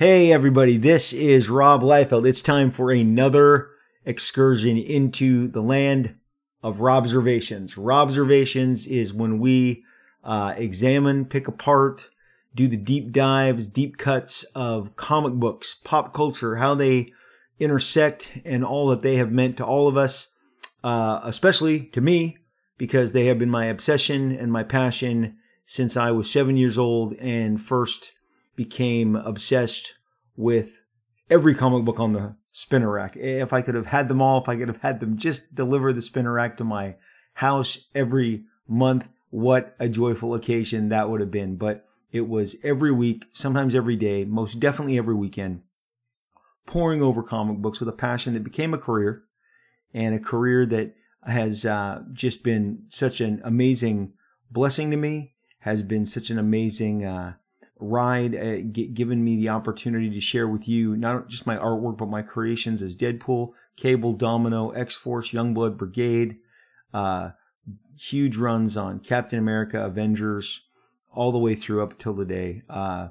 Hey, 0.00 0.32
everybody, 0.32 0.78
this 0.78 1.12
is 1.12 1.50
Rob 1.50 1.82
Liefeld. 1.82 2.26
It's 2.26 2.40
time 2.40 2.70
for 2.70 2.90
another 2.90 3.68
excursion 4.06 4.78
into 4.78 5.46
the 5.46 5.60
land 5.60 6.14
of 6.62 6.78
Robservations. 6.78 7.74
Robservations 7.74 8.86
is 8.86 9.12
when 9.12 9.38
we 9.38 9.84
uh, 10.24 10.54
examine, 10.56 11.26
pick 11.26 11.48
apart, 11.48 12.08
do 12.54 12.66
the 12.66 12.78
deep 12.78 13.12
dives, 13.12 13.66
deep 13.66 13.98
cuts 13.98 14.42
of 14.54 14.96
comic 14.96 15.34
books, 15.34 15.76
pop 15.84 16.14
culture, 16.14 16.56
how 16.56 16.74
they 16.74 17.12
intersect, 17.58 18.38
and 18.42 18.64
all 18.64 18.88
that 18.88 19.02
they 19.02 19.16
have 19.16 19.30
meant 19.30 19.58
to 19.58 19.66
all 19.66 19.86
of 19.86 19.98
us, 19.98 20.28
uh, 20.82 21.20
especially 21.24 21.78
to 21.78 22.00
me, 22.00 22.38
because 22.78 23.12
they 23.12 23.26
have 23.26 23.38
been 23.38 23.50
my 23.50 23.66
obsession 23.66 24.32
and 24.32 24.50
my 24.50 24.62
passion 24.62 25.36
since 25.66 25.94
I 25.94 26.10
was 26.10 26.30
seven 26.30 26.56
years 26.56 26.78
old 26.78 27.12
and 27.16 27.60
first 27.60 28.14
became 28.56 29.16
obsessed 29.16 29.94
with 30.36 30.82
every 31.28 31.54
comic 31.54 31.84
book 31.84 32.00
on 32.00 32.12
the 32.12 32.36
spinner 32.52 32.90
rack. 32.90 33.16
If 33.16 33.52
I 33.52 33.62
could 33.62 33.74
have 33.74 33.86
had 33.86 34.08
them 34.08 34.20
all, 34.20 34.40
if 34.40 34.48
I 34.48 34.56
could 34.56 34.68
have 34.68 34.80
had 34.82 35.00
them 35.00 35.16
just 35.16 35.54
deliver 35.54 35.92
the 35.92 36.02
spinner 36.02 36.32
rack 36.32 36.56
to 36.56 36.64
my 36.64 36.96
house 37.34 37.86
every 37.94 38.44
month, 38.68 39.06
what 39.30 39.74
a 39.78 39.88
joyful 39.88 40.34
occasion 40.34 40.88
that 40.88 41.08
would 41.08 41.20
have 41.20 41.30
been. 41.30 41.56
But 41.56 41.86
it 42.12 42.28
was 42.28 42.56
every 42.64 42.90
week, 42.90 43.26
sometimes 43.32 43.74
every 43.74 43.96
day, 43.96 44.24
most 44.24 44.58
definitely 44.58 44.98
every 44.98 45.14
weekend, 45.14 45.62
pouring 46.66 47.02
over 47.02 47.22
comic 47.22 47.58
books 47.58 47.80
with 47.80 47.88
a 47.88 47.92
passion 47.92 48.34
that 48.34 48.44
became 48.44 48.74
a 48.74 48.78
career 48.78 49.24
and 49.94 50.14
a 50.14 50.20
career 50.20 50.66
that 50.66 50.94
has 51.24 51.64
uh, 51.64 52.02
just 52.12 52.42
been 52.42 52.84
such 52.88 53.20
an 53.20 53.40
amazing 53.44 54.12
blessing 54.50 54.90
to 54.90 54.96
me, 54.96 55.34
has 55.60 55.82
been 55.82 56.06
such 56.06 56.30
an 56.30 56.38
amazing 56.38 57.04
uh, 57.04 57.34
ride, 57.80 58.34
uh, 58.34 58.60
g- 58.70 58.88
given 58.88 59.24
me 59.24 59.36
the 59.36 59.48
opportunity 59.48 60.10
to 60.10 60.20
share 60.20 60.48
with 60.48 60.68
you 60.68 60.96
not 60.96 61.28
just 61.28 61.46
my 61.46 61.56
artwork, 61.56 61.98
but 61.98 62.08
my 62.08 62.22
creations 62.22 62.82
as 62.82 62.94
Deadpool, 62.94 63.52
Cable, 63.76 64.12
Domino, 64.12 64.70
X 64.70 64.94
Force, 64.94 65.30
Youngblood, 65.30 65.76
Brigade, 65.76 66.36
uh, 66.92 67.30
huge 67.98 68.36
runs 68.36 68.76
on 68.76 68.98
Captain 69.00 69.38
America, 69.38 69.84
Avengers, 69.84 70.62
all 71.12 71.32
the 71.32 71.38
way 71.38 71.54
through 71.54 71.82
up 71.82 71.98
till 71.98 72.16
today. 72.16 72.62
Uh, 72.68 73.08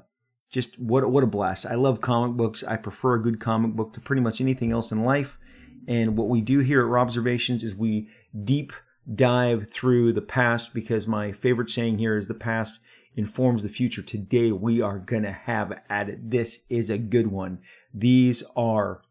just 0.50 0.78
what 0.78 1.08
what 1.10 1.24
a 1.24 1.28
blast! 1.28 1.66
I 1.66 1.74
love 1.74 2.00
comic 2.00 2.36
books. 2.36 2.64
I 2.64 2.76
prefer 2.76 3.14
a 3.14 3.22
good 3.22 3.40
comic 3.40 3.72
book 3.72 3.92
to 3.92 4.00
pretty 4.00 4.22
much 4.22 4.40
anything 4.40 4.72
else 4.72 4.90
in 4.90 5.04
life. 5.04 5.38
And 5.86 6.16
what 6.16 6.28
we 6.28 6.40
do 6.40 6.60
here 6.60 6.80
at 6.80 6.90
Robservations 6.90 7.62
is 7.62 7.74
we 7.76 8.08
deep 8.44 8.72
dive 9.12 9.70
through 9.70 10.12
the 10.12 10.22
past 10.22 10.74
because 10.74 11.06
my 11.06 11.32
favorite 11.32 11.70
saying 11.70 11.98
here 11.98 12.16
is 12.16 12.26
the 12.26 12.34
past 12.34 12.80
informs 13.16 13.62
the 13.62 13.68
future. 13.68 14.02
Today 14.02 14.52
we 14.52 14.80
are 14.80 14.98
going 14.98 15.22
to 15.24 15.32
have 15.32 15.72
at 15.88 16.08
it. 16.08 16.30
This 16.30 16.60
is 16.68 16.90
a 16.90 16.98
good 16.98 17.28
one. 17.28 17.58
These 17.92 18.42
are 18.56 19.02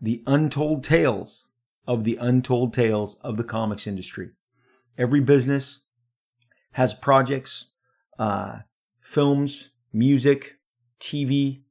the 0.00 0.22
untold 0.26 0.84
tales 0.84 1.48
of 1.86 2.04
the 2.04 2.16
untold 2.16 2.72
tales 2.72 3.16
of 3.22 3.36
the 3.36 3.44
comics 3.44 3.86
industry. 3.86 4.30
Every 4.96 5.20
business 5.20 5.84
has 6.72 6.94
projects, 6.94 7.66
uh, 8.18 8.60
films, 9.00 9.70
music, 9.92 10.58
TV 11.00 11.62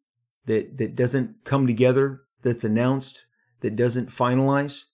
that, 0.46 0.78
that 0.78 0.96
doesn't 0.96 1.44
come 1.44 1.66
together, 1.66 2.22
that's 2.42 2.64
announced, 2.64 3.26
that 3.62 3.76
doesn't 3.76 4.10
finalize. 4.10 4.86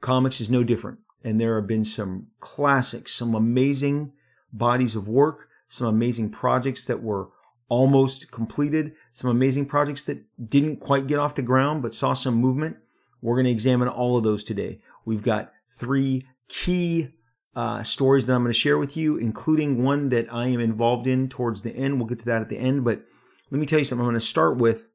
Comics 0.00 0.40
is 0.40 0.50
no 0.50 0.62
different. 0.62 0.98
And 1.22 1.40
there 1.40 1.56
have 1.56 1.66
been 1.66 1.84
some 1.84 2.28
classics, 2.38 3.14
some 3.14 3.34
amazing 3.34 4.12
bodies 4.52 4.94
of 4.94 5.08
work 5.08 5.48
some 5.68 5.86
amazing 5.86 6.30
projects 6.30 6.84
that 6.86 7.02
were 7.02 7.28
almost 7.68 8.30
completed, 8.30 8.92
some 9.12 9.30
amazing 9.30 9.66
projects 9.66 10.04
that 10.04 10.22
didn't 10.50 10.76
quite 10.76 11.06
get 11.06 11.18
off 11.18 11.34
the 11.34 11.42
ground 11.42 11.82
but 11.82 11.94
saw 11.94 12.14
some 12.14 12.34
movement. 12.34 12.76
We're 13.20 13.36
going 13.36 13.46
to 13.46 13.50
examine 13.50 13.88
all 13.88 14.16
of 14.16 14.24
those 14.24 14.44
today. 14.44 14.80
We've 15.04 15.22
got 15.22 15.52
three 15.70 16.26
key 16.48 17.08
uh, 17.56 17.82
stories 17.82 18.26
that 18.26 18.34
I'm 18.34 18.42
going 18.42 18.52
to 18.52 18.58
share 18.58 18.78
with 18.78 18.96
you, 18.96 19.16
including 19.16 19.82
one 19.82 20.08
that 20.10 20.32
I 20.32 20.48
am 20.48 20.60
involved 20.60 21.06
in 21.06 21.28
towards 21.28 21.62
the 21.62 21.70
end. 21.70 21.98
We'll 21.98 22.08
get 22.08 22.18
to 22.20 22.24
that 22.26 22.42
at 22.42 22.48
the 22.48 22.58
end, 22.58 22.84
but 22.84 23.02
let 23.50 23.58
me 23.58 23.66
tell 23.66 23.78
you 23.78 23.84
something. 23.84 24.04
I'm 24.04 24.10
going 24.10 24.20
to 24.20 24.26
start 24.26 24.58
with 24.58 24.86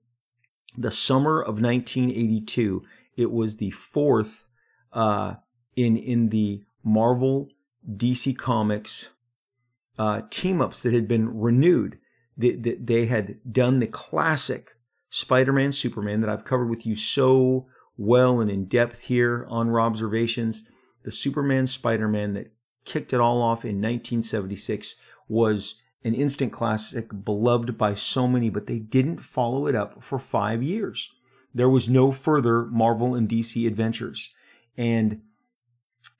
the 0.77 0.91
summer 0.91 1.41
of 1.41 1.61
1982. 1.61 2.83
It 3.15 3.31
was 3.31 3.57
the 3.57 3.71
fourth 3.71 4.45
uh, 4.93 5.35
in 5.75 5.97
in 5.97 6.29
the 6.29 6.63
Marvel 6.83 7.49
DC 7.89 8.37
Comics 8.37 9.09
uh, 9.99 10.21
team 10.29 10.61
ups 10.61 10.81
that 10.81 10.93
had 10.93 11.07
been 11.07 11.37
renewed. 11.37 11.99
They, 12.37 12.51
they, 12.51 12.75
they 12.75 13.05
had 13.07 13.37
done 13.51 13.79
the 13.79 13.87
classic 13.87 14.71
Spider 15.09 15.51
Man 15.51 15.73
Superman 15.73 16.21
that 16.21 16.29
I've 16.29 16.45
covered 16.45 16.69
with 16.69 16.85
you 16.85 16.95
so 16.95 17.67
well 17.97 18.39
and 18.39 18.49
in 18.49 18.65
depth 18.65 19.01
here 19.01 19.45
on 19.49 19.75
Observations, 19.75 20.63
The 21.03 21.11
Superman 21.11 21.67
Spider 21.67 22.07
Man 22.07 22.33
that 22.33 22.53
kicked 22.85 23.11
it 23.11 23.19
all 23.19 23.41
off 23.41 23.65
in 23.65 23.81
1976 23.81 24.95
was 25.27 25.75
an 26.03 26.15
instant 26.15 26.53
classic, 26.53 27.09
beloved 27.25 27.77
by 27.77 27.93
so 27.93 28.25
many, 28.25 28.49
but 28.49 28.67
they 28.67 28.79
didn't 28.79 29.19
follow 29.19 29.67
it 29.67 29.75
up 29.75 30.01
for 30.01 30.17
five 30.17 30.63
years. 30.63 31.09
There 31.53 31.67
was 31.67 31.89
no 31.89 32.13
further 32.13 32.65
Marvel 32.65 33.15
and 33.15 33.27
DC 33.27 33.67
adventures. 33.67 34.31
And 34.77 35.23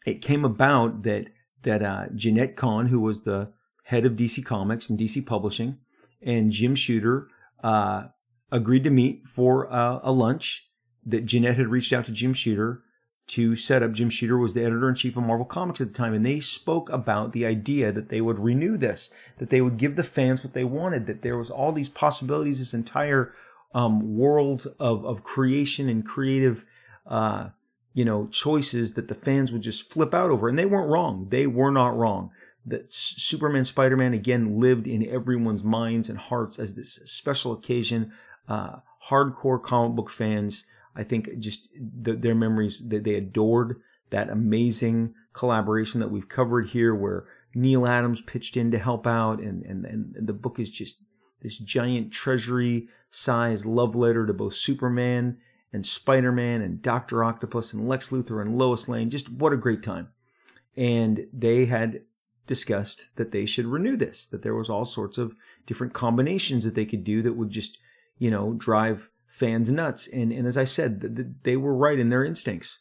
it 0.06 0.22
came 0.22 0.44
about 0.44 1.04
that 1.04 1.28
that 1.64 1.82
uh, 1.82 2.06
Jenette 2.16 2.56
Kahn, 2.56 2.88
who 2.88 3.00
was 3.00 3.22
the 3.22 3.52
head 3.90 4.06
of 4.06 4.14
DC 4.14 4.46
Comics 4.46 4.88
and 4.88 5.00
DC 5.00 5.26
Publishing, 5.26 5.80
and 6.22 6.52
Jim 6.52 6.76
Shooter 6.76 7.28
uh, 7.64 8.04
agreed 8.52 8.84
to 8.84 8.92
meet 8.92 9.28
for 9.28 9.72
uh, 9.72 10.00
a 10.04 10.12
lunch. 10.12 10.68
That 11.06 11.26
Jenette 11.26 11.56
had 11.56 11.70
reached 11.70 11.92
out 11.92 12.06
to 12.06 12.12
Jim 12.12 12.34
Shooter 12.34 12.84
to 13.28 13.56
set 13.56 13.82
up. 13.82 13.94
Jim 13.94 14.12
Shooter 14.12 14.38
was 14.38 14.54
the 14.54 14.62
editor 14.62 14.88
in 14.90 14.94
chief 14.94 15.18
of 15.18 15.24
Marvel 15.24 15.46
Comics 15.46 15.82
at 15.82 15.88
the 15.88 15.94
time, 15.94 16.14
and 16.14 16.24
they 16.24 16.40
spoke 16.40 16.90
about 16.92 17.32
the 17.32 17.48
idea 17.48 17.92
that 17.92 18.10
they 18.10 18.22
would 18.22 18.38
renew 18.38 18.78
this, 18.78 19.10
that 19.40 19.50
they 19.50 19.62
would 19.62 19.78
give 19.78 19.96
the 19.96 20.04
fans 20.04 20.44
what 20.44 20.54
they 20.54 20.66
wanted, 20.66 21.08
that 21.08 21.24
there 21.24 21.38
was 21.38 21.50
all 21.50 21.72
these 21.72 21.90
possibilities, 21.90 22.60
this 22.60 22.76
entire 22.76 23.34
um, 23.74 24.18
world 24.18 24.68
of 24.80 25.04
of 25.04 25.24
creation 25.24 25.90
and 25.90 26.06
creative. 26.06 26.64
Uh, 27.08 27.50
you 27.96 28.06
know, 28.06 28.28
choices 28.28 28.94
that 28.94 29.08
the 29.08 29.16
fans 29.16 29.52
would 29.52 29.64
just 29.64 29.92
flip 29.92 30.14
out 30.14 30.30
over. 30.30 30.48
And 30.48 30.60
they 30.60 30.66
weren't 30.66 30.92
wrong. 30.92 31.28
They 31.32 31.48
were 31.48 31.72
not 31.72 31.98
wrong 31.98 32.30
that 32.66 32.92
Superman, 32.92 33.66
Spider 33.66 33.98
Man 33.98 34.14
again 34.14 34.60
lived 34.60 34.88
in 34.88 35.08
everyone's 35.08 35.64
minds 35.64 36.10
and 36.10 36.18
hearts 36.18 36.60
as 36.60 36.76
this 36.76 37.00
special 37.06 37.52
occasion. 37.52 38.12
Uh, 38.48 38.78
hardcore 39.10 39.62
comic 39.62 39.96
book 39.96 40.10
fans, 40.10 40.66
I 40.96 41.04
think, 41.04 41.30
just 41.40 41.68
the, 41.76 42.14
their 42.14 42.36
memories 42.36 42.88
that 42.90 43.04
they 43.04 43.16
adored 43.16 43.82
that 44.10 44.30
amazing 44.30 45.14
collaboration 45.34 46.00
that 46.00 46.12
we've 46.12 46.28
covered 46.28 46.68
here, 46.68 46.94
where 46.94 47.26
Neal 47.54 47.88
Adams 47.88 48.22
pitched 48.22 48.58
in 48.58 48.72
to 48.72 48.80
help 48.80 49.08
out, 49.08 49.40
and 49.40 49.64
and 49.66 49.86
and 49.86 50.16
the 50.20 50.34
book 50.34 50.60
is 50.60 50.70
just 50.70 50.98
this 51.42 51.58
giant 51.58 52.12
treasury 52.12 52.88
size 53.10 53.66
love 53.66 53.96
letter 53.96 54.26
to 54.26 54.34
both 54.34 54.54
Superman 54.54 55.38
and 55.72 55.86
Spider 55.86 56.32
Man 56.32 56.62
and 56.62 56.82
Doctor 56.82 57.24
Octopus 57.24 57.74
and 57.74 57.88
Lex 57.88 58.10
Luthor 58.10 58.42
and 58.42 58.58
Lois 58.58 58.88
Lane. 58.88 59.10
Just 59.10 59.30
what 59.30 59.54
a 59.54 59.58
great 59.58 59.84
time! 59.84 60.10
And 60.76 61.28
they 61.34 61.66
had 61.66 62.02
discussed 62.50 63.06
that 63.16 63.32
they 63.32 63.46
should 63.46 63.68
renew 63.68 63.96
this, 63.96 64.26
that 64.26 64.42
there 64.42 64.56
was 64.56 64.72
all 64.72 64.84
sorts 64.84 65.20
of 65.20 65.36
different 65.68 65.94
combinations 65.94 66.64
that 66.64 66.74
they 66.74 66.84
could 66.84 67.04
do 67.04 67.22
that 67.22 67.34
would 67.38 67.52
just, 67.52 67.78
you 68.18 68.32
know, 68.32 68.54
drive 68.54 69.12
fans 69.28 69.70
nuts. 69.70 70.08
And, 70.08 70.34
and 70.34 70.48
as 70.48 70.58
I 70.58 70.66
said, 70.66 71.36
they 71.44 71.56
were 71.56 71.76
right 71.76 72.00
in 72.00 72.10
their 72.10 72.26
instincts. 72.26 72.80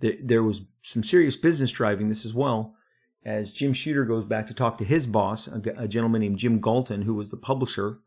There 0.00 0.44
was 0.44 0.62
some 0.82 1.02
serious 1.02 1.36
business 1.36 1.72
driving 1.72 2.08
this 2.08 2.24
as 2.24 2.32
well, 2.32 2.76
as 3.24 3.50
Jim 3.50 3.72
Shooter 3.72 4.04
goes 4.04 4.24
back 4.24 4.46
to 4.46 4.54
talk 4.54 4.78
to 4.78 4.84
his 4.84 5.06
boss, 5.06 5.48
a, 5.48 5.88
gentleman 5.88 6.20
named 6.20 6.38
Jim 6.38 6.60
Galton, 6.60 7.02
who 7.02 7.14
was 7.14 7.30
the 7.30 7.36
publisher 7.36 7.98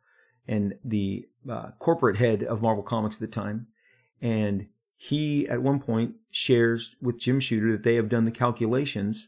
and 0.48 0.76
the 0.86 1.26
uh, 1.50 1.72
corporate 1.78 2.18
head 2.18 2.42
of 2.44 2.62
Marvel 2.62 2.84
Comics 2.84 3.18
at 3.18 3.30
the 3.30 3.36
time. 3.36 3.68
And 4.22 4.68
he, 4.96 5.48
at 5.50 5.62
one 5.62 5.80
point, 5.82 6.16
shares 6.32 6.96
with 7.02 7.20
Jim 7.20 7.42
Shooter 7.42 7.74
that 7.74 7.84
they 7.84 7.96
have 7.96 8.10
done 8.10 8.26
the 8.26 8.32
calculations 8.32 9.28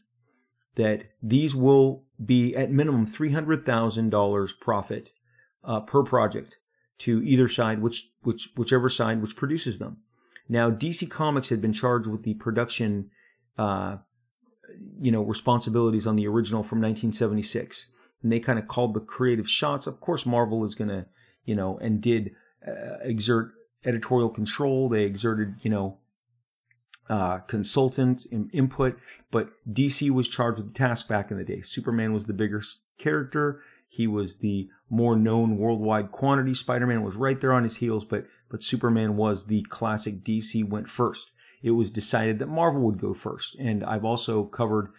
that 0.76 1.04
these 1.22 1.54
will 1.54 2.04
be 2.24 2.54
at 2.54 2.70
minimum 2.70 3.06
$300,000 3.06 4.60
profit 4.60 5.10
uh, 5.64 5.80
per 5.80 6.02
project 6.02 6.58
to 6.98 7.22
either 7.22 7.48
side, 7.48 7.80
which, 7.80 8.10
which, 8.22 8.50
whichever 8.56 8.88
side 8.88 9.20
which 9.22 9.36
produces 9.36 9.78
them. 9.78 9.98
Now, 10.48 10.68
DC 10.68 11.08
Comics 11.08 11.48
had 11.48 11.62
been 11.62 11.72
charged 11.72 12.08
with 12.08 12.24
the 12.24 12.34
production, 12.34 13.10
uh, 13.56 13.98
you 15.00 15.12
know, 15.12 15.22
responsibilities 15.22 16.06
on 16.06 16.16
the 16.16 16.26
original 16.26 16.62
from 16.62 16.78
1976. 16.78 17.86
And 18.22 18.32
they 18.32 18.40
kind 18.40 18.58
of 18.58 18.66
called 18.66 18.94
the 18.94 19.00
creative 19.00 19.48
shots. 19.48 19.86
Of 19.86 20.00
course, 20.00 20.26
Marvel 20.26 20.64
is 20.64 20.74
going 20.74 20.88
to, 20.88 21.06
you 21.44 21.54
know, 21.54 21.78
and 21.78 22.00
did 22.00 22.32
uh, 22.66 22.98
exert 23.02 23.52
editorial 23.84 24.28
control. 24.28 24.88
They 24.88 25.04
exerted, 25.04 25.54
you 25.62 25.70
know, 25.70 25.99
uh, 27.10 27.38
consultant 27.40 28.24
input, 28.52 28.96
but 29.32 29.50
DC 29.68 30.08
was 30.10 30.28
charged 30.28 30.58
with 30.58 30.68
the 30.68 30.78
task 30.78 31.08
back 31.08 31.32
in 31.32 31.38
the 31.38 31.44
day. 31.44 31.60
Superman 31.60 32.12
was 32.12 32.26
the 32.26 32.32
bigger 32.32 32.62
character. 32.98 33.60
He 33.88 34.06
was 34.06 34.36
the 34.38 34.68
more 34.88 35.16
known 35.16 35.58
worldwide 35.58 36.12
quantity. 36.12 36.54
Spider-Man 36.54 37.02
was 37.02 37.16
right 37.16 37.40
there 37.40 37.52
on 37.52 37.64
his 37.64 37.76
heels, 37.76 38.04
but 38.04 38.26
but 38.48 38.62
Superman 38.62 39.16
was 39.16 39.46
the 39.46 39.62
classic. 39.62 40.22
DC 40.22 40.66
went 40.66 40.88
first. 40.88 41.32
It 41.62 41.72
was 41.72 41.90
decided 41.90 42.38
that 42.38 42.46
Marvel 42.46 42.82
would 42.82 43.00
go 43.00 43.12
first, 43.12 43.56
and 43.56 43.82
I've 43.82 44.04
also 44.04 44.44
covered 44.44 44.92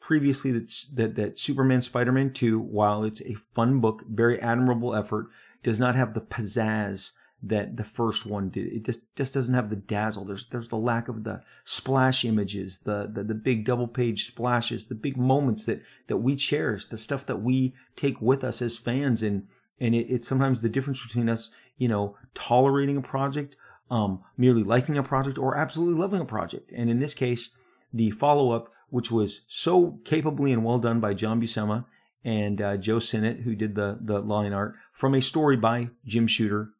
previously 0.00 0.50
that 0.52 0.72
that, 0.94 1.14
that 1.16 1.38
Superman 1.38 1.82
Spider-Man 1.82 2.32
2, 2.32 2.58
while 2.58 3.04
it's 3.04 3.20
a 3.20 3.36
fun 3.54 3.80
book, 3.80 4.04
very 4.08 4.40
admirable 4.40 4.94
effort, 4.94 5.26
does 5.62 5.78
not 5.78 5.96
have 5.96 6.14
the 6.14 6.22
pizzazz 6.22 7.10
that 7.42 7.76
the 7.76 7.84
first 7.84 8.26
one 8.26 8.48
did. 8.48 8.72
It 8.72 8.84
just 8.84 9.00
just 9.14 9.34
doesn't 9.34 9.54
have 9.54 9.70
the 9.70 9.76
dazzle. 9.76 10.24
There's 10.24 10.46
there's 10.46 10.68
the 10.68 10.76
lack 10.76 11.08
of 11.08 11.24
the 11.24 11.42
splash 11.64 12.24
images, 12.24 12.80
the 12.80 13.08
the, 13.12 13.22
the 13.22 13.34
big 13.34 13.64
double 13.64 13.86
page 13.86 14.26
splashes, 14.26 14.86
the 14.86 14.94
big 14.94 15.16
moments 15.16 15.66
that 15.66 15.82
that 16.08 16.16
we 16.16 16.34
cherish, 16.34 16.86
the 16.86 16.98
stuff 16.98 17.26
that 17.26 17.42
we 17.42 17.74
take 17.94 18.20
with 18.20 18.42
us 18.42 18.60
as 18.60 18.76
fans, 18.76 19.22
and 19.22 19.46
and 19.78 19.94
it, 19.94 20.06
it's 20.10 20.26
sometimes 20.26 20.62
the 20.62 20.68
difference 20.68 21.02
between 21.02 21.28
us, 21.28 21.50
you 21.76 21.86
know, 21.86 22.16
tolerating 22.34 22.96
a 22.96 23.02
project, 23.02 23.54
um, 23.90 24.20
merely 24.36 24.64
liking 24.64 24.98
a 24.98 25.02
project, 25.04 25.38
or 25.38 25.56
absolutely 25.56 26.00
loving 26.00 26.20
a 26.20 26.26
project. 26.26 26.72
And 26.74 26.90
in 26.90 26.98
this 26.98 27.14
case, 27.14 27.50
the 27.92 28.10
follow 28.10 28.50
up, 28.50 28.72
which 28.90 29.12
was 29.12 29.42
so 29.46 30.00
capably 30.04 30.52
and 30.52 30.64
well 30.64 30.78
done 30.78 30.98
by 30.98 31.14
John 31.14 31.40
Buscema 31.40 31.84
and 32.24 32.60
uh, 32.60 32.76
Joe 32.78 32.98
Sinnott, 32.98 33.40
who 33.40 33.54
did 33.54 33.76
the 33.76 33.96
the 34.00 34.18
line 34.18 34.52
art 34.52 34.74
from 34.90 35.14
a 35.14 35.22
story 35.22 35.56
by 35.56 35.90
Jim 36.04 36.26
Shooter 36.26 36.70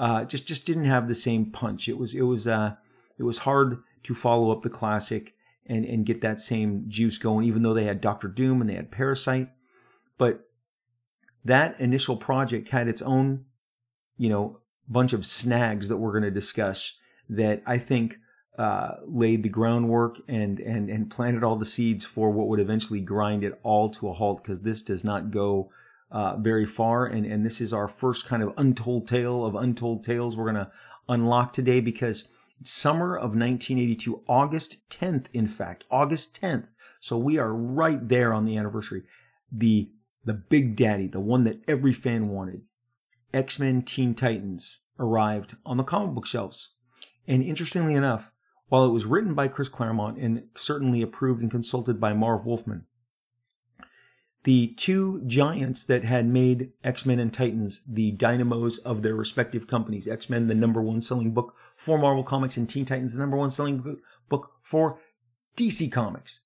uh, 0.00 0.24
just 0.24 0.48
just 0.48 0.64
didn't 0.66 0.86
have 0.86 1.06
the 1.06 1.14
same 1.14 1.50
punch. 1.50 1.86
It 1.86 1.98
was 1.98 2.14
it 2.14 2.22
was 2.22 2.46
uh, 2.46 2.74
it 3.18 3.22
was 3.22 3.38
hard 3.38 3.82
to 4.04 4.14
follow 4.14 4.50
up 4.50 4.62
the 4.62 4.70
classic 4.70 5.34
and 5.66 5.84
and 5.84 6.06
get 6.06 6.22
that 6.22 6.40
same 6.40 6.86
juice 6.88 7.18
going, 7.18 7.46
even 7.46 7.62
though 7.62 7.74
they 7.74 7.84
had 7.84 8.00
Doctor 8.00 8.26
Doom 8.26 8.62
and 8.62 8.70
they 8.70 8.74
had 8.74 8.90
Parasite. 8.90 9.50
But 10.16 10.48
that 11.44 11.78
initial 11.78 12.16
project 12.16 12.70
had 12.70 12.88
its 12.88 13.02
own, 13.02 13.44
you 14.16 14.30
know, 14.30 14.60
bunch 14.88 15.12
of 15.12 15.26
snags 15.26 15.90
that 15.90 15.98
we're 15.98 16.12
going 16.12 16.24
to 16.24 16.30
discuss 16.30 16.98
that 17.28 17.62
I 17.66 17.76
think 17.76 18.16
uh, 18.58 18.92
laid 19.06 19.42
the 19.42 19.50
groundwork 19.50 20.16
and 20.28 20.60
and 20.60 20.88
and 20.88 21.10
planted 21.10 21.44
all 21.44 21.56
the 21.56 21.66
seeds 21.66 22.06
for 22.06 22.30
what 22.30 22.48
would 22.48 22.60
eventually 22.60 23.02
grind 23.02 23.44
it 23.44 23.60
all 23.62 23.90
to 23.90 24.08
a 24.08 24.14
halt 24.14 24.42
because 24.42 24.62
this 24.62 24.80
does 24.80 25.04
not 25.04 25.30
go 25.30 25.70
uh, 26.10 26.36
very 26.36 26.66
far. 26.66 27.06
And, 27.06 27.24
and 27.24 27.44
this 27.44 27.60
is 27.60 27.72
our 27.72 27.88
first 27.88 28.26
kind 28.26 28.42
of 28.42 28.52
untold 28.56 29.08
tale 29.08 29.44
of 29.44 29.54
untold 29.54 30.04
tales 30.04 30.36
we're 30.36 30.52
going 30.52 30.66
to 30.66 30.70
unlock 31.08 31.52
today 31.52 31.80
because 31.80 32.28
summer 32.62 33.16
of 33.16 33.30
1982, 33.30 34.22
August 34.28 34.88
10th, 34.90 35.26
in 35.32 35.46
fact, 35.46 35.84
August 35.90 36.40
10th. 36.40 36.66
So 37.00 37.16
we 37.16 37.38
are 37.38 37.52
right 37.52 38.06
there 38.08 38.32
on 38.32 38.44
the 38.44 38.56
anniversary. 38.56 39.02
The, 39.50 39.90
the 40.24 40.34
big 40.34 40.76
daddy, 40.76 41.06
the 41.06 41.20
one 41.20 41.44
that 41.44 41.62
every 41.66 41.92
fan 41.92 42.28
wanted, 42.28 42.62
X-Men 43.32 43.82
Teen 43.82 44.14
Titans 44.14 44.80
arrived 44.98 45.56
on 45.64 45.76
the 45.76 45.84
comic 45.84 46.14
book 46.14 46.26
shelves. 46.26 46.74
And 47.26 47.42
interestingly 47.42 47.94
enough, 47.94 48.32
while 48.68 48.84
it 48.84 48.90
was 48.90 49.06
written 49.06 49.34
by 49.34 49.48
Chris 49.48 49.68
Claremont 49.68 50.18
and 50.18 50.44
certainly 50.54 51.02
approved 51.02 51.42
and 51.42 51.50
consulted 51.50 52.00
by 52.00 52.12
Marv 52.12 52.44
Wolfman, 52.44 52.86
the 54.44 54.68
two 54.68 55.22
giants 55.26 55.84
that 55.84 56.04
had 56.04 56.26
made 56.26 56.72
X-Men 56.82 57.18
and 57.18 57.32
Titans 57.32 57.82
the 57.86 58.12
dynamos 58.12 58.78
of 58.78 59.02
their 59.02 59.14
respective 59.14 59.66
companies. 59.66 60.08
X-Men, 60.08 60.48
the 60.48 60.54
number 60.54 60.80
one 60.80 61.02
selling 61.02 61.32
book 61.32 61.54
for 61.76 61.98
Marvel 61.98 62.24
Comics, 62.24 62.56
and 62.56 62.68
Teen 62.68 62.84
Titans, 62.84 63.14
the 63.14 63.20
number 63.20 63.36
one 63.36 63.50
selling 63.50 63.98
book 64.28 64.52
for 64.62 64.98
DC 65.56 65.92
Comics, 65.92 66.40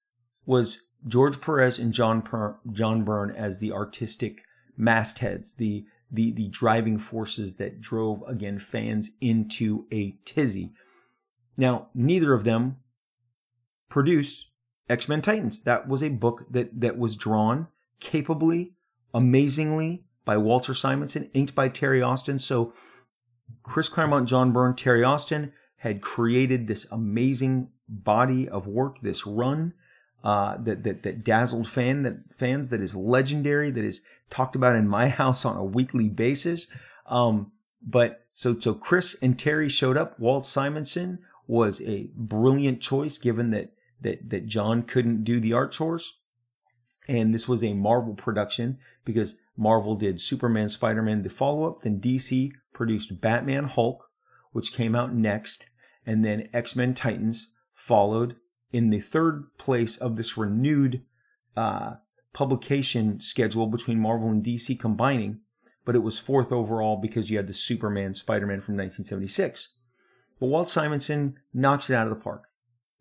was 0.44 0.82
George 1.06 1.40
Perez 1.40 1.78
and 1.78 1.92
John 1.92 2.22
per- 2.22 2.56
John 2.72 3.04
Byrne 3.04 3.30
as 3.30 3.58
the 3.58 3.72
artistic 3.72 4.42
mastheads, 4.76 5.54
the 5.54 5.84
the 6.10 6.32
the 6.32 6.48
driving 6.48 6.98
forces 6.98 7.56
that 7.56 7.80
drove 7.80 8.22
again 8.26 8.58
fans 8.58 9.10
into 9.20 9.86
a 9.92 10.16
tizzy. 10.24 10.72
Now, 11.56 11.88
neither 11.94 12.32
of 12.34 12.42
them 12.42 12.78
produced 13.88 14.48
X-Men 14.88 15.22
Titans. 15.22 15.60
That 15.60 15.86
was 15.86 16.02
a 16.02 16.08
book 16.08 16.46
that 16.50 16.80
that 16.80 16.98
was 16.98 17.14
drawn 17.14 17.68
capably, 18.00 18.74
amazingly 19.12 20.04
by 20.24 20.36
Walter 20.36 20.74
Simonson, 20.74 21.30
inked 21.34 21.54
by 21.54 21.68
Terry 21.68 22.02
Austin. 22.02 22.38
So 22.38 22.72
Chris 23.62 23.88
Claremont, 23.88 24.28
John 24.28 24.52
Byrne, 24.52 24.74
Terry 24.74 25.04
Austin 25.04 25.52
had 25.78 26.00
created 26.00 26.66
this 26.66 26.86
amazing 26.90 27.68
body 27.88 28.48
of 28.48 28.66
work, 28.66 29.00
this 29.02 29.26
run 29.26 29.74
uh, 30.24 30.56
that, 30.62 30.82
that 30.84 31.02
that 31.02 31.22
dazzled 31.22 31.68
fan 31.68 32.02
that 32.02 32.16
fans 32.34 32.70
that 32.70 32.80
is 32.80 32.96
legendary, 32.96 33.70
that 33.70 33.84
is 33.84 34.00
talked 34.30 34.56
about 34.56 34.74
in 34.74 34.88
my 34.88 35.08
house 35.20 35.44
on 35.44 35.56
a 35.56 35.64
weekly 35.64 36.08
basis. 36.08 36.66
Um, 37.06 37.52
but 37.82 38.26
so 38.32 38.58
so 38.58 38.74
Chris 38.74 39.16
and 39.20 39.38
Terry 39.38 39.68
showed 39.68 39.96
up. 39.98 40.18
Walt 40.18 40.46
Simonson 40.46 41.18
was 41.46 41.82
a 41.82 42.08
brilliant 42.16 42.80
choice, 42.80 43.18
given 43.18 43.50
that 43.50 43.72
that 44.00 44.30
that 44.30 44.46
John 44.46 44.82
couldn't 44.82 45.24
do 45.24 45.40
the 45.40 45.52
art 45.52 45.72
chores. 45.72 46.14
And 47.06 47.34
this 47.34 47.48
was 47.48 47.62
a 47.62 47.74
Marvel 47.74 48.14
production 48.14 48.78
because 49.04 49.36
Marvel 49.56 49.94
did 49.94 50.20
Superman, 50.20 50.68
Spider-Man, 50.68 51.22
the 51.22 51.28
follow-up. 51.28 51.82
Then 51.82 52.00
DC 52.00 52.52
produced 52.72 53.20
Batman, 53.20 53.64
Hulk, 53.64 54.08
which 54.52 54.72
came 54.72 54.94
out 54.94 55.14
next. 55.14 55.66
And 56.06 56.24
then 56.24 56.48
X-Men 56.52 56.94
Titans 56.94 57.48
followed 57.74 58.36
in 58.72 58.90
the 58.90 59.00
third 59.00 59.56
place 59.58 59.96
of 59.96 60.16
this 60.16 60.36
renewed 60.36 61.02
uh, 61.56 61.94
publication 62.32 63.20
schedule 63.20 63.66
between 63.66 64.00
Marvel 64.00 64.30
and 64.30 64.44
DC 64.44 64.78
combining. 64.78 65.40
But 65.84 65.94
it 65.94 66.02
was 66.02 66.18
fourth 66.18 66.50
overall 66.50 66.96
because 66.96 67.30
you 67.30 67.36
had 67.36 67.46
the 67.46 67.52
Superman, 67.52 68.14
Spider-Man 68.14 68.62
from 68.62 68.76
1976. 68.76 69.68
But 70.40 70.46
Walt 70.46 70.70
Simonson 70.70 71.38
knocks 71.52 71.90
it 71.90 71.94
out 71.94 72.06
of 72.06 72.16
the 72.16 72.22
park. 72.22 72.44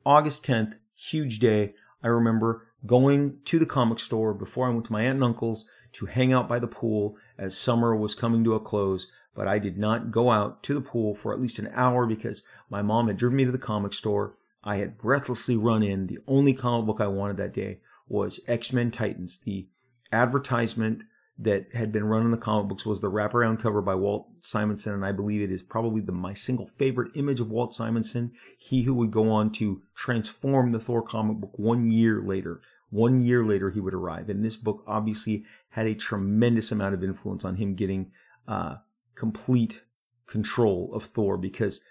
August 0.06 0.46
10th, 0.46 0.74
huge 0.96 1.40
day. 1.40 1.74
I 2.04 2.08
remember 2.08 2.68
going 2.86 3.38
to 3.46 3.60
the 3.60 3.66
comic 3.66 4.00
store 4.00 4.34
before 4.34 4.68
I 4.68 4.72
went 4.72 4.86
to 4.86 4.92
my 4.92 5.04
aunt 5.04 5.16
and 5.16 5.24
uncle's 5.24 5.66
to 5.94 6.06
hang 6.06 6.34
out 6.34 6.50
by 6.50 6.60
the 6.60 6.68
pool 6.68 7.16
as 7.38 7.58
summer 7.58 7.96
was 7.96 8.16
coming 8.16 8.44
to 8.44 8.56
a 8.56 8.60
close. 8.60 9.08
But 9.36 9.48
I 9.48 9.60
did 9.60 9.78
not 9.78 10.12
go 10.12 10.32
out 10.32 10.62
to 10.64 10.74
the 10.74 10.82
pool 10.82 11.16
for 11.16 11.34
at 11.34 11.42
least 11.42 11.60
an 11.60 11.72
hour 11.74 12.06
because 12.06 12.44
my 12.70 12.82
mom 12.82 13.08
had 13.08 13.18
driven 13.18 13.38
me 13.38 13.46
to 13.46 13.52
the 13.52 13.58
comic 13.58 13.94
store. 13.94 14.36
I 14.64 14.78
had 14.78 14.98
breathlessly 14.98 15.58
run 15.58 15.84
in. 15.84 16.08
The 16.08 16.20
only 16.28 16.54
comic 16.54 16.86
book 16.86 17.02
I 17.02 17.08
wanted 17.08 17.38
that 17.38 17.54
day 17.54 17.80
was 18.08 18.40
X-Men 18.48 18.92
Titans. 18.92 19.40
The 19.40 19.68
advertisement 20.12 21.04
that 21.40 21.74
had 21.74 21.92
been 21.92 22.06
run 22.06 22.24
in 22.24 22.32
the 22.32 22.38
comic 22.38 22.70
books 22.70 22.86
was 22.86 23.02
the 23.02 23.10
wraparound 23.10 23.60
cover 23.60 23.82
by 23.82 23.96
Walt 23.96 24.28
Simonson, 24.42 24.94
and 24.94 25.04
I 25.04 25.12
believe 25.12 25.42
it 25.42 25.52
is 25.52 25.64
probably 25.64 26.00
the, 26.00 26.12
my 26.12 26.34
single 26.34 26.68
favorite 26.68 27.12
image 27.16 27.40
of 27.40 27.50
Walt 27.50 27.74
Simonson. 27.74 28.32
He 28.58 28.84
who 28.84 28.94
would 28.94 29.12
go 29.12 29.32
on 29.32 29.52
to 29.54 29.82
transform 29.96 30.72
the 30.72 30.80
Thor 30.80 31.02
comic 31.02 31.38
book 31.38 31.58
one 31.58 31.90
year 31.90 32.22
later. 32.22 32.62
One 32.94 33.22
year 33.22 33.44
later, 33.44 33.72
he 33.72 33.80
would 33.80 33.96
arrive, 33.96 34.30
and 34.30 34.46
this 34.46 34.56
book 34.56 34.84
obviously 34.86 35.46
had 35.70 35.88
a 35.88 35.96
tremendous 35.96 36.72
amount 36.72 36.94
of 36.94 37.04
influence 37.04 37.44
on 37.44 37.56
him 37.56 37.74
getting 37.74 38.12
uh, 38.48 38.76
complete 39.16 39.82
control 40.28 40.92
of 40.94 41.06
Thor 41.06 41.36
because 41.36 41.82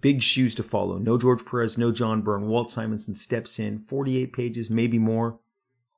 big 0.00 0.22
shoes 0.22 0.54
to 0.54 0.62
follow. 0.62 0.98
No 0.98 1.18
George 1.18 1.44
Perez, 1.44 1.76
no 1.76 1.90
John 1.90 2.22
Byrne. 2.22 2.46
Walt 2.46 2.70
Simonson 2.70 3.16
steps 3.16 3.58
in, 3.58 3.80
48 3.88 4.32
pages, 4.32 4.70
maybe 4.70 5.00
more 5.00 5.40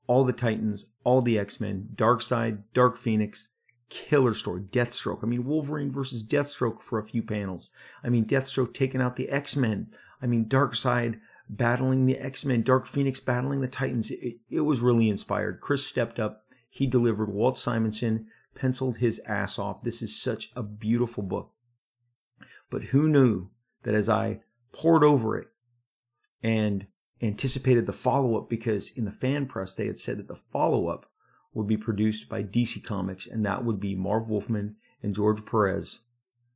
all 0.06 0.24
the 0.24 0.32
Titans, 0.32 0.86
all 1.04 1.20
the 1.20 1.38
X 1.38 1.60
Men, 1.60 1.88
Darkseid, 1.94 2.62
Dark 2.72 2.96
Phoenix, 2.96 3.50
killer 3.88 4.32
story, 4.32 4.62
Deathstroke. 4.62 5.22
I 5.22 5.26
mean, 5.26 5.44
Wolverine 5.44 5.92
versus 5.92 6.24
Deathstroke 6.24 6.80
for 6.80 6.98
a 6.98 7.04
few 7.04 7.22
panels. 7.22 7.70
I 8.02 8.08
mean, 8.08 8.24
Deathstroke 8.24 8.72
taking 8.72 9.02
out 9.02 9.16
the 9.16 9.28
X 9.28 9.56
Men. 9.56 9.88
I 10.22 10.26
mean, 10.26 10.46
Darkseid 10.46 11.20
battling 11.48 12.06
the 12.06 12.18
X 12.18 12.44
Men, 12.44 12.62
Dark 12.62 12.86
Phoenix 12.86 13.20
battling 13.20 13.60
the 13.60 13.68
Titans. 13.68 14.10
It, 14.10 14.38
it 14.50 14.60
was 14.60 14.80
really 14.80 15.08
inspired. 15.08 15.60
Chris 15.60 15.86
stepped 15.86 16.18
up. 16.18 16.44
He 16.68 16.86
delivered. 16.86 17.32
Walt 17.32 17.56
Simonson 17.56 18.26
penciled 18.54 18.98
his 18.98 19.20
ass 19.26 19.58
off. 19.58 19.82
This 19.82 20.02
is 20.02 20.20
such 20.20 20.50
a 20.56 20.62
beautiful 20.62 21.22
book. 21.22 21.52
But 22.70 22.84
who 22.84 23.08
knew 23.08 23.50
that 23.84 23.94
as 23.94 24.08
I 24.08 24.40
poured 24.72 25.04
over 25.04 25.38
it 25.38 25.48
and 26.42 26.86
anticipated 27.22 27.86
the 27.86 27.92
follow 27.92 28.36
up 28.36 28.48
because 28.50 28.90
in 28.90 29.04
the 29.04 29.10
fan 29.10 29.46
press 29.46 29.74
they 29.74 29.86
had 29.86 29.98
said 29.98 30.18
that 30.18 30.28
the 30.28 30.36
follow 30.36 30.88
up 30.88 31.06
would 31.54 31.66
be 31.66 31.76
produced 31.76 32.28
by 32.28 32.42
DC 32.42 32.84
Comics 32.84 33.26
and 33.26 33.44
that 33.46 33.64
would 33.64 33.80
be 33.80 33.94
Marv 33.94 34.28
Wolfman 34.28 34.76
and 35.02 35.14
George 35.14 35.46
Perez 35.46 36.00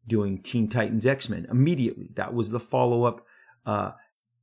doing 0.06 0.42
Teen 0.42 0.68
Titans 0.68 1.06
X 1.06 1.28
Men 1.28 1.46
immediately. 1.50 2.10
That 2.14 2.34
was 2.34 2.50
the 2.50 2.60
follow 2.60 3.04
up 3.04 3.24
uh, 3.64 3.92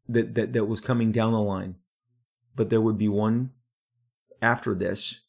that, 0.07 0.35
that 0.35 0.53
that 0.53 0.65
was 0.65 0.81
coming 0.81 1.11
down 1.11 1.33
the 1.33 1.39
line. 1.39 1.75
But 2.55 2.69
there 2.69 2.81
would 2.81 2.97
be 2.97 3.09
one 3.09 3.51
after 4.41 4.73
this, 4.73 5.21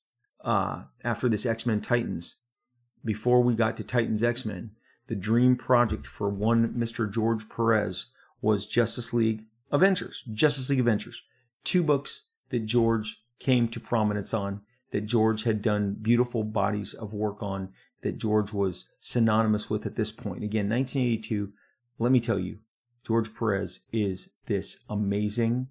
uh, 0.42 0.84
after 1.04 1.28
this 1.28 1.46
X 1.46 1.66
Men 1.66 1.80
Titans, 1.80 2.36
before 3.04 3.42
we 3.42 3.54
got 3.54 3.76
to 3.76 3.84
Titans 3.84 4.22
X 4.22 4.44
Men. 4.44 4.72
The 5.08 5.14
dream 5.14 5.56
project 5.56 6.06
for 6.06 6.28
one 6.28 6.74
Mr. 6.74 7.10
George 7.10 7.48
Perez 7.48 8.06
was 8.42 8.66
Justice 8.66 9.14
League 9.14 9.44
Avengers, 9.72 10.22
Justice 10.32 10.68
League 10.68 10.80
Avengers, 10.80 11.22
two 11.64 11.82
books 11.82 12.24
that 12.50 12.66
George 12.66 13.22
came 13.38 13.68
to 13.68 13.80
prominence 13.80 14.34
on 14.34 14.60
that 14.90 15.06
George 15.06 15.44
had 15.44 15.62
done 15.62 15.96
beautiful 16.00 16.44
bodies 16.44 16.94
of 16.94 17.12
work 17.12 17.42
on 17.42 17.70
that 18.02 18.18
George 18.18 18.52
was 18.52 18.86
synonymous 19.00 19.68
with 19.68 19.84
at 19.84 19.96
this 19.96 20.12
point. 20.12 20.44
Again, 20.44 20.68
1982, 20.68 21.52
let 21.98 22.12
me 22.12 22.20
tell 22.20 22.38
you, 22.38 22.58
George 23.08 23.34
Perez 23.34 23.80
is 23.90 24.28
this 24.48 24.80
amazing, 24.90 25.68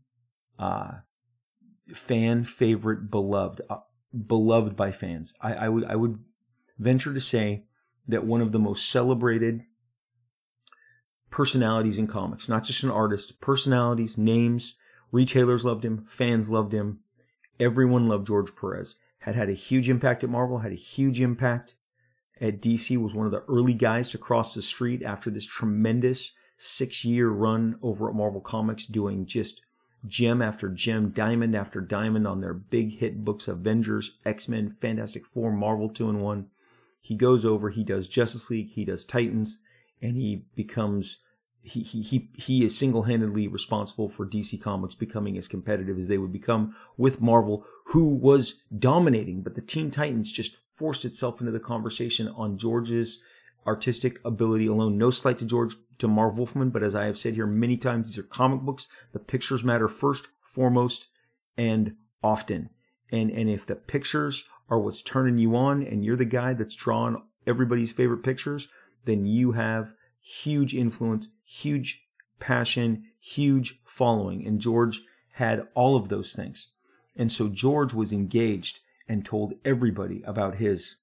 uh, 0.58 0.94
fan 1.94 2.44
favorite, 2.44 3.12
beloved, 3.12 3.62
uh, 3.70 3.78
beloved 4.26 4.76
by 4.76 4.92
fans. 4.92 5.36
I, 5.40 5.54
I 5.54 5.70
would, 5.70 5.86
I 5.86 5.96
would 5.98 6.18
venture 6.80 7.14
to 7.14 7.22
say 7.22 7.66
that 8.08 8.26
one 8.26 8.42
of 8.42 8.54
the 8.54 8.60
most 8.60 8.90
celebrated 8.90 9.62
personalities 11.30 12.00
in 12.00 12.08
comics, 12.08 12.50
not 12.50 12.64
just 12.64 12.82
an 12.82 12.90
artist, 12.90 13.40
personalities, 13.40 14.18
names, 14.18 14.74
retailers 15.12 15.64
loved 15.64 15.86
him, 15.86 16.08
fans 16.10 16.50
loved 16.50 16.74
him. 16.74 17.02
Everyone 17.60 18.08
loved 18.08 18.26
George 18.26 18.56
Perez. 18.56 18.96
Had 19.20 19.36
had 19.36 19.50
a 19.50 19.54
huge 19.54 19.90
impact 19.90 20.24
at 20.24 20.32
Marvel, 20.32 20.58
had 20.58 20.72
a 20.72 20.76
huge 20.76 21.22
impact 21.22 21.76
at 22.42 22.64
DC, 22.64 22.98
was 22.98 23.14
one 23.14 23.28
of 23.28 23.32
the 23.32 23.44
early 23.48 23.76
guys 23.76 24.10
to 24.10 24.18
cross 24.18 24.56
the 24.56 24.64
street 24.64 25.04
after 25.04 25.30
this 25.30 25.46
tremendous 25.46 26.34
six 26.58 27.06
year 27.06 27.30
run 27.30 27.78
over 27.82 28.10
at 28.10 28.16
Marvel 28.16 28.42
Comics, 28.42 28.86
doing 28.86 29.26
just 29.26 29.62
gem 30.06 30.42
after 30.42 30.70
gem, 30.70 31.10
diamond 31.10 31.56
after 31.56 31.82
diamond 31.82 32.28
on 32.28 32.42
their 32.42 32.54
big 32.54 33.00
hit 33.00 33.24
books 33.24 33.48
Avengers, 33.48 34.18
X 34.26 34.48
Men, 34.48 34.76
Fantastic 34.82 35.26
Four, 35.26 35.52
Marvel 35.52 35.90
2 35.90 36.10
in 36.10 36.22
1. 36.22 36.48
He 37.02 37.16
goes 37.16 37.46
over, 37.46 37.70
he 37.70 37.84
does 37.84 38.08
Justice 38.08 38.50
League, 38.50 38.70
he 38.72 38.86
does 38.86 39.06
Titans, 39.06 39.62
and 40.02 40.16
he 40.16 40.46
becomes. 40.56 41.20
He, 41.62 41.82
he, 41.82 42.02
he, 42.02 42.30
he 42.36 42.64
is 42.64 42.78
single 42.78 43.04
handedly 43.04 43.46
responsible 43.50 44.08
for 44.08 44.26
DC 44.26 44.62
Comics 44.62 44.96
becoming 44.96 45.38
as 45.38 45.50
competitive 45.50 46.00
as 46.00 46.08
they 46.08 46.18
would 46.18 46.32
become 46.32 46.74
with 46.96 47.20
Marvel, 47.20 47.66
who 47.88 48.08
was 48.08 48.62
dominating. 48.78 49.42
But 49.42 49.56
the 49.56 49.62
Teen 49.62 49.92
Titans 49.92 50.32
just 50.32 50.56
forced 50.76 51.04
itself 51.04 51.42
into 51.42 51.52
the 51.52 51.60
conversation 51.60 52.30
on 52.30 52.58
George's 52.58 53.20
artistic 53.66 54.20
ability 54.24 54.68
alone. 54.68 54.98
No 54.98 55.10
slight 55.10 55.40
to 55.40 55.46
George 55.46 55.76
to 56.00 56.08
Marv 56.08 56.38
Wolfman, 56.38 56.70
but 56.70 56.84
as 56.84 56.96
I 56.96 57.06
have 57.06 57.18
said 57.18 57.34
here 57.34 57.48
many 57.48 57.78
times, 57.78 58.08
these 58.08 58.18
are 58.18 58.24
comic 58.24 58.62
books. 58.62 58.88
The 59.14 59.20
pictures 59.20 59.64
matter 59.64 59.88
first, 59.88 60.28
foremost, 60.42 61.08
and 61.58 61.96
often. 62.24 62.70
And 63.12 63.32
and 63.32 63.50
if 63.50 63.66
the 63.66 63.76
pictures 63.76 64.44
are 64.70 64.80
what's 64.80 65.02
turning 65.02 65.38
you 65.38 65.56
on, 65.56 65.82
and 65.82 66.04
you're 66.04 66.18
the 66.18 66.26
guy 66.26 66.54
that's 66.54 66.76
drawing 66.76 67.22
everybody's 67.46 67.92
favorite 67.92 68.24
pictures, 68.24 68.68
then 69.06 69.26
you 69.26 69.54
have 69.54 69.94
huge 70.22 70.76
influence, 70.76 71.30
huge 71.46 72.04
passion, 72.40 73.06
huge 73.20 73.80
following. 73.86 74.46
And 74.46 74.60
George 74.60 75.02
had 75.34 75.68
all 75.74 75.96
of 75.96 76.10
those 76.10 76.34
things. 76.34 76.70
And 77.16 77.32
so 77.32 77.48
George 77.48 77.94
was 77.94 78.12
engaged 78.12 78.80
and 79.08 79.26
told 79.26 79.54
everybody 79.64 80.22
about 80.24 80.56
his 80.56 80.98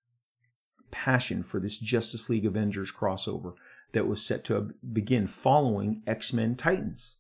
passion 0.91 1.43
for 1.43 1.59
this 1.59 1.79
Justice 1.79 2.29
League 2.29 2.47
Avengers 2.47 2.93
crossover 2.93 3.55
that 3.95 4.07
was 4.07 4.25
set 4.25 4.45
to 4.45 4.75
begin 4.93 5.27
following 5.27 6.03
X 6.07 6.33
Men 6.33 6.57
Titans. 6.57 7.17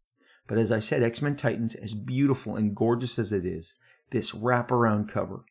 But 0.46 0.58
as 0.58 0.70
I 0.70 0.80
said, 0.80 1.02
X 1.02 1.22
Men 1.22 1.36
Titans, 1.36 1.74
as 1.74 1.94
beautiful 1.94 2.56
and 2.56 2.76
gorgeous 2.76 3.18
as 3.18 3.32
it 3.32 3.46
is, 3.46 3.76
this 4.10 4.32
wraparound 4.32 5.08
cover. 5.08 5.44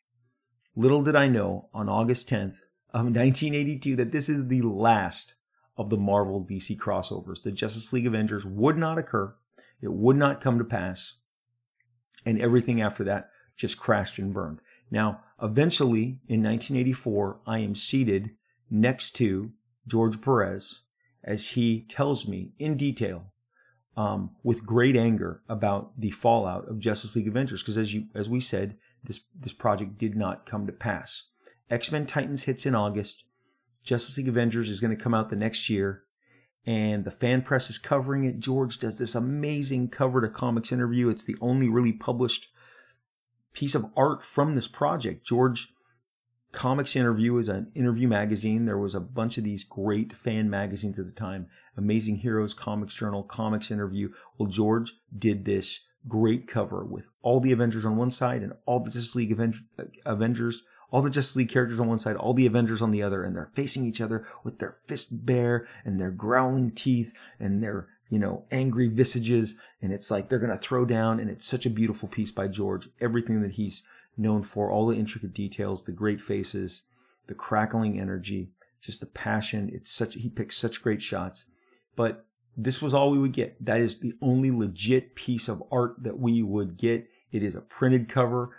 Little 0.75 1.01
did 1.01 1.15
I 1.15 1.27
know 1.27 1.69
on 1.73 1.89
August 1.89 2.29
10th 2.29 2.57
of 2.93 3.05
1982 3.05 3.95
that 3.95 4.11
this 4.11 4.29
is 4.29 4.47
the 4.47 4.61
last 4.61 5.35
of 5.77 5.89
the 5.89 5.97
Marvel 5.97 6.45
DC 6.45 6.77
crossovers. 6.77 7.41
The 7.41 7.51
Justice 7.51 7.91
League 7.91 8.05
Avengers 8.05 8.45
would 8.45 8.77
not 8.77 8.97
occur. 8.97 9.33
It 9.81 9.91
would 9.91 10.15
not 10.15 10.41
come 10.41 10.59
to 10.59 10.63
pass. 10.63 11.15
And 12.25 12.39
everything 12.39 12.81
after 12.81 13.03
that 13.05 13.29
just 13.55 13.79
crashed 13.79 14.19
and 14.19 14.33
burned. 14.33 14.59
Now, 14.91 15.21
eventually 15.41 16.19
in 16.27 16.43
1984, 16.43 17.39
I 17.47 17.59
am 17.59 17.75
seated 17.75 18.31
next 18.69 19.11
to 19.17 19.51
George 19.87 20.21
Perez 20.21 20.81
as 21.23 21.49
he 21.49 21.85
tells 21.89 22.27
me 22.27 22.51
in 22.59 22.77
detail, 22.77 23.33
um, 23.95 24.31
with 24.43 24.65
great 24.65 24.95
anger 24.95 25.41
about 25.47 25.99
the 25.99 26.11
fallout 26.11 26.67
of 26.67 26.79
Justice 26.79 27.15
League 27.15 27.27
Avengers. 27.27 27.61
Because 27.61 27.77
as 27.77 27.93
you, 27.93 28.05
as 28.15 28.29
we 28.29 28.39
said, 28.39 28.77
this, 29.03 29.21
this 29.39 29.53
project 29.53 29.97
did 29.97 30.15
not 30.15 30.45
come 30.45 30.65
to 30.65 30.73
pass. 30.73 31.23
X-Men 31.69 32.05
Titans 32.05 32.43
hits 32.43 32.65
in 32.65 32.75
August. 32.75 33.25
Justice 33.83 34.17
League 34.17 34.27
Avengers 34.27 34.69
is 34.69 34.79
going 34.79 34.95
to 34.95 35.01
come 35.01 35.13
out 35.13 35.29
the 35.29 35.35
next 35.35 35.69
year. 35.69 36.03
And 36.65 37.03
the 37.03 37.11
fan 37.11 37.41
press 37.41 37.69
is 37.69 37.77
covering 37.77 38.23
it. 38.23 38.39
George 38.39 38.79
does 38.79 38.97
this 38.97 39.15
amazing 39.15 39.89
cover 39.89 40.21
to 40.21 40.29
comics 40.29 40.71
interview. 40.71 41.09
It's 41.09 41.25
the 41.25 41.35
only 41.41 41.67
really 41.67 41.91
published 41.91 42.47
piece 43.53 43.75
of 43.75 43.85
art 43.95 44.23
from 44.23 44.55
this 44.55 44.67
project. 44.67 45.25
George 45.25 45.73
Comics 46.53 46.95
Interview 46.95 47.37
is 47.39 47.49
an 47.49 47.71
interview 47.73 48.07
magazine. 48.07 48.65
There 48.65 48.77
was 48.77 48.93
a 48.93 48.99
bunch 48.99 49.37
of 49.37 49.43
these 49.43 49.63
great 49.63 50.15
fan 50.15 50.49
magazines 50.49 50.99
at 50.99 51.05
the 51.07 51.11
time. 51.11 51.47
Amazing 51.75 52.17
Heroes, 52.17 52.53
Comics 52.53 52.93
Journal, 52.93 53.23
Comics 53.23 53.71
Interview. 53.71 54.13
Well, 54.37 54.47
George 54.49 54.93
did 55.17 55.45
this 55.45 55.81
great 56.07 56.47
cover 56.47 56.85
with 56.85 57.07
all 57.23 57.39
the 57.39 57.51
Avengers 57.51 57.85
on 57.85 57.97
one 57.97 58.11
side 58.11 58.43
and 58.43 58.53
all 58.67 58.79
the 58.79 58.91
Justice 58.91 59.15
League 59.15 59.35
Avengers, 60.05 60.63
all 60.91 61.01
the 61.01 61.09
Justice 61.09 61.35
League 61.35 61.49
characters 61.49 61.79
on 61.79 61.87
one 61.87 61.97
side, 61.97 62.15
all 62.15 62.35
the 62.35 62.45
Avengers 62.45 62.83
on 62.83 62.91
the 62.91 63.01
other, 63.01 63.23
and 63.23 63.35
they're 63.35 63.51
facing 63.55 63.85
each 63.85 63.99
other 63.99 64.25
with 64.43 64.59
their 64.59 64.77
fists 64.85 65.11
bare 65.11 65.67
and 65.83 65.99
their 65.99 66.11
growling 66.11 66.69
teeth 66.71 67.13
and 67.39 67.63
their 67.63 67.87
you 68.09 68.19
know, 68.19 68.45
angry 68.51 68.87
visages, 68.89 69.55
and 69.81 69.91
it's 69.91 70.11
like 70.11 70.29
they're 70.29 70.37
gonna 70.37 70.55
throw 70.55 70.85
down, 70.85 71.19
and 71.19 71.31
it's 71.31 71.47
such 71.47 71.65
a 71.65 71.69
beautiful 71.69 72.07
piece 72.07 72.31
by 72.31 72.47
George. 72.47 72.87
Everything 73.01 73.41
that 73.41 73.53
he's 73.53 73.81
known 74.17 74.43
for, 74.43 74.71
all 74.71 74.87
the 74.87 74.97
intricate 74.97 75.33
details, 75.33 75.83
the 75.83 75.91
great 75.91 76.21
faces, 76.21 76.83
the 77.27 77.33
crackling 77.33 77.99
energy, 77.99 78.51
just 78.81 78.99
the 78.99 79.05
passion. 79.05 79.69
It's 79.73 79.91
such 79.91 80.15
he 80.15 80.29
picks 80.29 80.57
such 80.57 80.81
great 80.81 81.01
shots. 81.01 81.45
But 81.95 82.25
this 82.55 82.81
was 82.81 82.93
all 82.93 83.11
we 83.11 83.17
would 83.17 83.33
get. 83.33 83.63
That 83.63 83.81
is 83.81 83.99
the 83.99 84.13
only 84.21 84.51
legit 84.51 85.15
piece 85.15 85.47
of 85.47 85.63
art 85.71 85.95
that 86.03 86.19
we 86.19 86.43
would 86.43 86.77
get. 86.77 87.07
It 87.31 87.43
is 87.43 87.55
a 87.55 87.61
printed 87.61 88.09
cover 88.09 88.55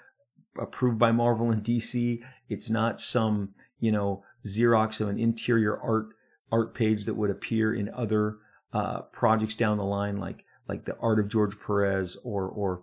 approved 0.58 0.98
by 0.98 1.12
Marvel 1.12 1.50
and 1.50 1.62
DC. 1.62 2.20
It's 2.48 2.70
not 2.70 3.00
some, 3.00 3.54
you 3.78 3.92
know, 3.92 4.24
Xerox 4.46 5.00
of 5.00 5.08
an 5.08 5.18
interior 5.18 5.78
art 5.80 6.08
art 6.50 6.74
page 6.74 7.06
that 7.06 7.14
would 7.14 7.30
appear 7.30 7.74
in 7.74 7.88
other 7.90 8.36
uh, 8.72 9.02
projects 9.12 9.56
down 9.56 9.78
the 9.78 9.84
line, 9.84 10.18
like 10.18 10.44
like 10.68 10.84
the 10.84 10.96
Art 10.98 11.18
of 11.18 11.28
George 11.28 11.58
Perez 11.58 12.16
or 12.24 12.48
or 12.48 12.82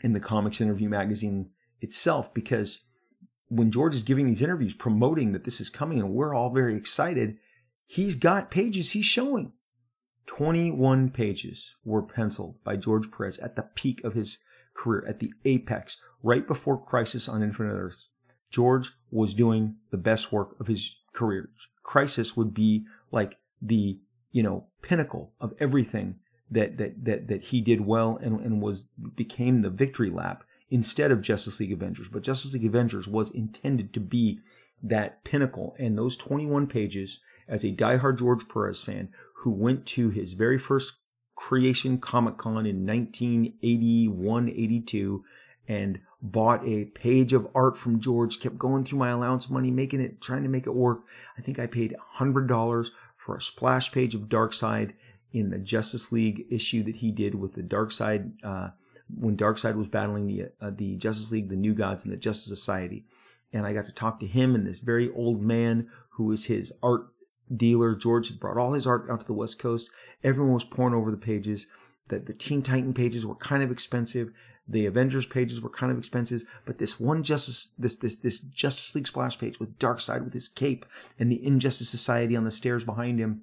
in 0.00 0.12
the 0.12 0.20
Comics 0.20 0.60
Interview 0.60 0.88
magazine 0.88 1.50
itself, 1.80 2.32
because 2.34 2.80
when 3.48 3.70
George 3.70 3.94
is 3.94 4.02
giving 4.02 4.26
these 4.26 4.42
interviews 4.42 4.74
promoting 4.74 5.32
that 5.32 5.44
this 5.44 5.60
is 5.60 5.70
coming 5.70 5.98
and 5.98 6.10
we're 6.10 6.34
all 6.34 6.50
very 6.50 6.76
excited, 6.76 7.38
he's 7.86 8.14
got 8.14 8.50
pages 8.50 8.92
he's 8.92 9.04
showing. 9.04 9.52
21 10.26 11.10
pages 11.10 11.74
were 11.84 12.02
penciled 12.02 12.62
by 12.62 12.76
George 12.76 13.10
Perez 13.10 13.38
at 13.38 13.56
the 13.56 13.62
peak 13.62 14.04
of 14.04 14.14
his 14.14 14.38
career, 14.74 15.04
at 15.08 15.18
the 15.18 15.32
apex, 15.44 15.96
right 16.22 16.46
before 16.46 16.82
Crisis 16.82 17.28
on 17.28 17.42
Infinite 17.42 17.72
Earths. 17.72 18.10
George 18.50 18.92
was 19.10 19.34
doing 19.34 19.76
the 19.90 19.96
best 19.96 20.30
work 20.30 20.58
of 20.60 20.66
his 20.66 20.96
career. 21.12 21.50
Crisis 21.82 22.36
would 22.36 22.54
be 22.54 22.84
like 23.10 23.38
the 23.60 23.98
you 24.32 24.42
know, 24.42 24.66
pinnacle 24.82 25.32
of 25.40 25.54
everything 25.58 26.16
that 26.50 26.78
that 26.78 27.04
that 27.04 27.28
that 27.28 27.42
he 27.44 27.60
did 27.60 27.80
well 27.80 28.18
and, 28.22 28.40
and 28.40 28.60
was 28.60 28.88
became 29.16 29.62
the 29.62 29.70
victory 29.70 30.10
lap 30.10 30.44
instead 30.70 31.10
of 31.10 31.20
Justice 31.20 31.60
League 31.60 31.72
Avengers. 31.72 32.08
But 32.08 32.22
Justice 32.22 32.54
League 32.54 32.64
Avengers 32.64 33.08
was 33.08 33.30
intended 33.30 33.92
to 33.94 34.00
be 34.00 34.40
that 34.82 35.24
pinnacle. 35.24 35.74
And 35.78 35.98
those 35.98 36.16
21 36.16 36.66
pages, 36.68 37.20
as 37.48 37.64
a 37.64 37.72
diehard 37.72 38.18
George 38.18 38.48
Perez 38.48 38.80
fan 38.80 39.08
who 39.38 39.50
went 39.50 39.84
to 39.86 40.10
his 40.10 40.34
very 40.34 40.58
first 40.58 40.94
creation 41.34 41.98
Comic 41.98 42.36
Con 42.36 42.66
in 42.66 42.86
1981 42.86 44.48
82 44.48 45.24
and 45.66 46.00
bought 46.22 46.66
a 46.66 46.84
page 46.86 47.32
of 47.32 47.48
art 47.54 47.76
from 47.76 48.00
George, 48.00 48.40
kept 48.40 48.58
going 48.58 48.84
through 48.84 48.98
my 48.98 49.10
allowance 49.10 49.48
money, 49.48 49.70
making 49.70 50.00
it, 50.00 50.20
trying 50.20 50.42
to 50.42 50.48
make 50.48 50.66
it 50.66 50.74
work. 50.74 51.00
I 51.38 51.42
think 51.42 51.58
I 51.58 51.66
paid 51.66 51.96
$100 52.18 52.90
for 53.16 53.36
a 53.36 53.40
splash 53.40 53.90
page 53.90 54.14
of 54.14 54.22
Darkseid 54.22 54.92
in 55.32 55.50
the 55.50 55.58
Justice 55.58 56.12
League 56.12 56.46
issue 56.50 56.82
that 56.84 56.96
he 56.96 57.10
did 57.10 57.34
with 57.34 57.54
the 57.54 57.62
Darkseid 57.62 58.32
uh, 58.44 58.70
when 59.18 59.36
Darkseid 59.36 59.76
was 59.76 59.86
battling 59.86 60.26
the 60.26 60.48
uh, 60.60 60.70
the 60.70 60.96
Justice 60.96 61.30
League, 61.30 61.48
the 61.48 61.56
New 61.56 61.74
Gods, 61.74 62.04
and 62.04 62.12
the 62.12 62.16
Justice 62.16 62.48
Society. 62.48 63.04
And 63.52 63.66
I 63.66 63.72
got 63.72 63.86
to 63.86 63.92
talk 63.92 64.20
to 64.20 64.26
him 64.26 64.54
and 64.54 64.66
this 64.66 64.78
very 64.78 65.10
old 65.12 65.42
man 65.42 65.88
who 66.10 66.24
was 66.24 66.44
his 66.44 66.72
art 66.82 67.08
dealer. 67.54 67.94
George 67.94 68.28
had 68.28 68.38
brought 68.38 68.56
all 68.56 68.74
his 68.74 68.86
art 68.86 69.08
out 69.10 69.20
to 69.20 69.26
the 69.26 69.32
West 69.32 69.58
Coast. 69.58 69.90
Everyone 70.22 70.54
was 70.54 70.64
pouring 70.64 70.94
over 70.94 71.10
the 71.10 71.16
pages. 71.16 71.66
That 72.08 72.26
the 72.26 72.32
Teen 72.32 72.62
Titan 72.62 72.92
pages 72.92 73.24
were 73.24 73.36
kind 73.36 73.62
of 73.62 73.70
expensive. 73.70 74.32
The 74.66 74.86
Avengers 74.86 75.26
pages 75.26 75.60
were 75.60 75.70
kind 75.70 75.90
of 75.90 75.98
expensive, 75.98 76.42
but 76.64 76.78
this 76.78 77.00
one 77.00 77.24
Justice, 77.24 77.72
this 77.76 77.96
this 77.96 78.14
this 78.16 78.38
Justice 78.38 78.94
League 78.94 79.08
splash 79.08 79.36
page 79.38 79.58
with 79.58 79.78
Darkseid 79.78 80.22
with 80.24 80.32
his 80.32 80.48
cape 80.48 80.86
and 81.18 81.30
the 81.30 81.44
Injustice 81.44 81.88
Society 81.88 82.36
on 82.36 82.44
the 82.44 82.52
stairs 82.52 82.84
behind 82.84 83.18
him, 83.18 83.42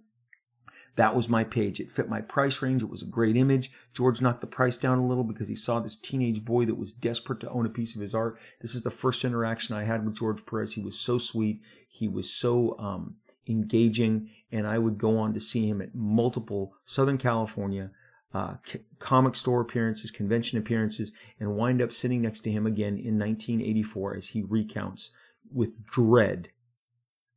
That 0.98 1.16
was 1.16 1.30
my 1.30 1.44
page. 1.44 1.80
It 1.80 1.92
fit 1.92 2.10
my 2.10 2.22
price 2.22 2.62
range. 2.62 2.82
It 2.82 2.90
was 2.90 3.04
a 3.04 3.08
great 3.08 3.38
image. 3.38 3.72
George 3.94 4.20
knocked 4.20 4.42
the 4.42 4.48
price 4.48 4.78
down 4.78 4.98
a 4.98 5.08
little 5.08 5.24
because 5.24 5.48
he 5.48 5.56
saw 5.56 5.80
this 5.80 5.96
teenage 5.96 6.44
boy 6.44 6.66
that 6.66 6.78
was 6.78 6.92
desperate 6.92 7.40
to 7.42 7.50
own 7.50 7.68
a 7.68 7.70
piece 7.70 7.96
of 7.96 8.02
his 8.02 8.16
art. 8.16 8.38
This 8.62 8.74
is 8.74 8.82
the 8.82 8.90
first 8.90 9.24
interaction 9.24 9.76
I 9.76 9.84
had 9.84 10.04
with 10.04 10.18
George 10.18 10.44
Perez. 10.46 10.74
He 10.74 10.82
was 10.82 11.00
so 11.00 11.20
sweet. 11.20 11.62
He 11.88 12.08
was 12.08 12.34
so 12.34 12.76
um, 12.80 13.18
engaging, 13.48 14.32
and 14.52 14.66
I 14.66 14.80
would 14.80 14.98
go 14.98 15.20
on 15.20 15.36
to 15.36 15.40
see 15.40 15.70
him 15.70 15.82
at 15.82 15.94
multiple 15.94 16.74
Southern 16.84 17.20
California 17.20 17.92
uh, 18.34 18.56
comic 19.00 19.36
store 19.36 19.62
appearances, 19.62 20.12
convention 20.12 20.58
appearances, 20.58 21.12
and 21.40 21.56
wind 21.56 21.82
up 21.82 21.92
sitting 21.92 22.24
next 22.24 22.42
to 22.42 22.52
him 22.52 22.66
again 22.66 22.98
in 22.98 23.20
1984 23.20 24.16
as 24.16 24.28
he 24.30 24.42
recounts 24.42 25.12
with 25.52 25.86
dread 25.86 26.50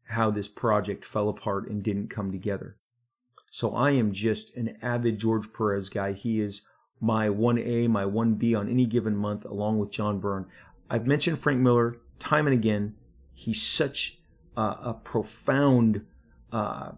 how 0.09 0.31
this 0.31 0.49
project 0.49 1.05
fell 1.05 1.29
apart 1.29 1.69
and 1.69 1.83
didn't 1.83 2.09
come 2.09 2.33
together. 2.33 2.77
So 3.51 3.75
I 3.75 3.91
am 3.91 4.13
just 4.13 4.55
an 4.57 4.77
avid 4.81 5.19
George 5.19 5.53
Perez 5.53 5.89
guy. 5.89 6.13
He 6.13 6.41
is 6.41 6.63
my 7.01 7.29
1A, 7.29 7.89
my 7.89 8.05
1B 8.05 8.57
on 8.57 8.69
any 8.69 8.87
given 8.87 9.17
month, 9.17 9.45
along 9.45 9.79
with 9.79 9.91
John 9.91 10.21
Byrne. 10.21 10.47
I've 10.89 11.07
mentioned 11.07 11.39
Frank 11.39 11.61
Miller 11.61 11.97
time 12.19 12.47
and 12.47 12.55
again. 12.55 12.95
He's 13.35 13.61
such 13.61 14.19
uh, 14.57 14.77
a 14.83 14.95
profound, 14.95 16.05
uh, 16.53 16.93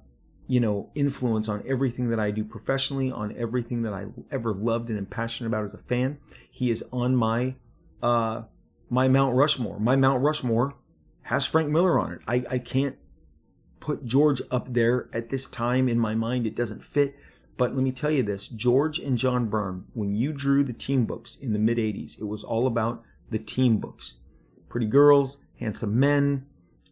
you 0.47 0.61
know, 0.61 0.91
influence 0.95 1.49
on 1.49 1.63
everything 1.67 2.11
that 2.11 2.21
I 2.21 2.31
do 2.31 2.45
professionally, 2.45 3.11
on 3.11 3.35
everything 3.37 3.83
that 3.83 3.95
I 3.95 4.07
ever 4.31 4.53
loved 4.53 4.91
and 4.91 4.99
am 4.99 5.07
passionate 5.07 5.49
about 5.49 5.65
as 5.65 5.75
a 5.75 5.79
fan. 5.79 6.19
He 6.51 6.71
is 6.71 6.85
on 6.93 7.17
my 7.17 7.55
uh, 8.03 8.43
my 8.91 9.09
Mount 9.09 9.37
Rushmore. 9.37 9.79
My 9.79 9.97
Mount 9.97 10.23
Rushmore 10.23 10.75
has 11.23 11.47
Frank 11.47 11.71
Miller 11.71 11.99
on 11.99 12.13
it. 12.13 12.21
I, 12.27 12.45
I 12.51 12.59
can't 12.59 12.97
put 13.83 14.07
George 14.07 14.41
up 14.51 14.73
there 14.73 15.09
at 15.13 15.29
this 15.29 15.45
time 15.45 15.89
in 15.89 15.99
my 15.99 16.15
mind. 16.15 16.47
It 16.47 16.55
doesn't 16.55 16.85
fit. 16.85 17.17
But 17.59 17.75
let 17.75 17.83
me 17.83 17.93
tell 17.93 18.11
you 18.11 18.23
this 18.23 18.49
George 18.49 18.99
and 18.99 19.19
John 19.19 19.49
Byrne, 19.49 19.85
when 19.93 20.15
you 20.15 20.33
drew 20.33 20.65
the 20.65 20.73
team 20.73 21.05
books 21.05 21.37
in 21.41 21.53
the 21.53 21.59
mid 21.59 21.79
80s, 21.79 22.19
it 22.19 22.25
was 22.25 22.45
all 22.45 22.67
about 22.67 23.03
the 23.31 23.39
team 23.39 23.79
books. 23.79 24.15
Pretty 24.69 24.87
girls, 24.87 25.39
handsome 25.59 25.99
men. 25.99 26.47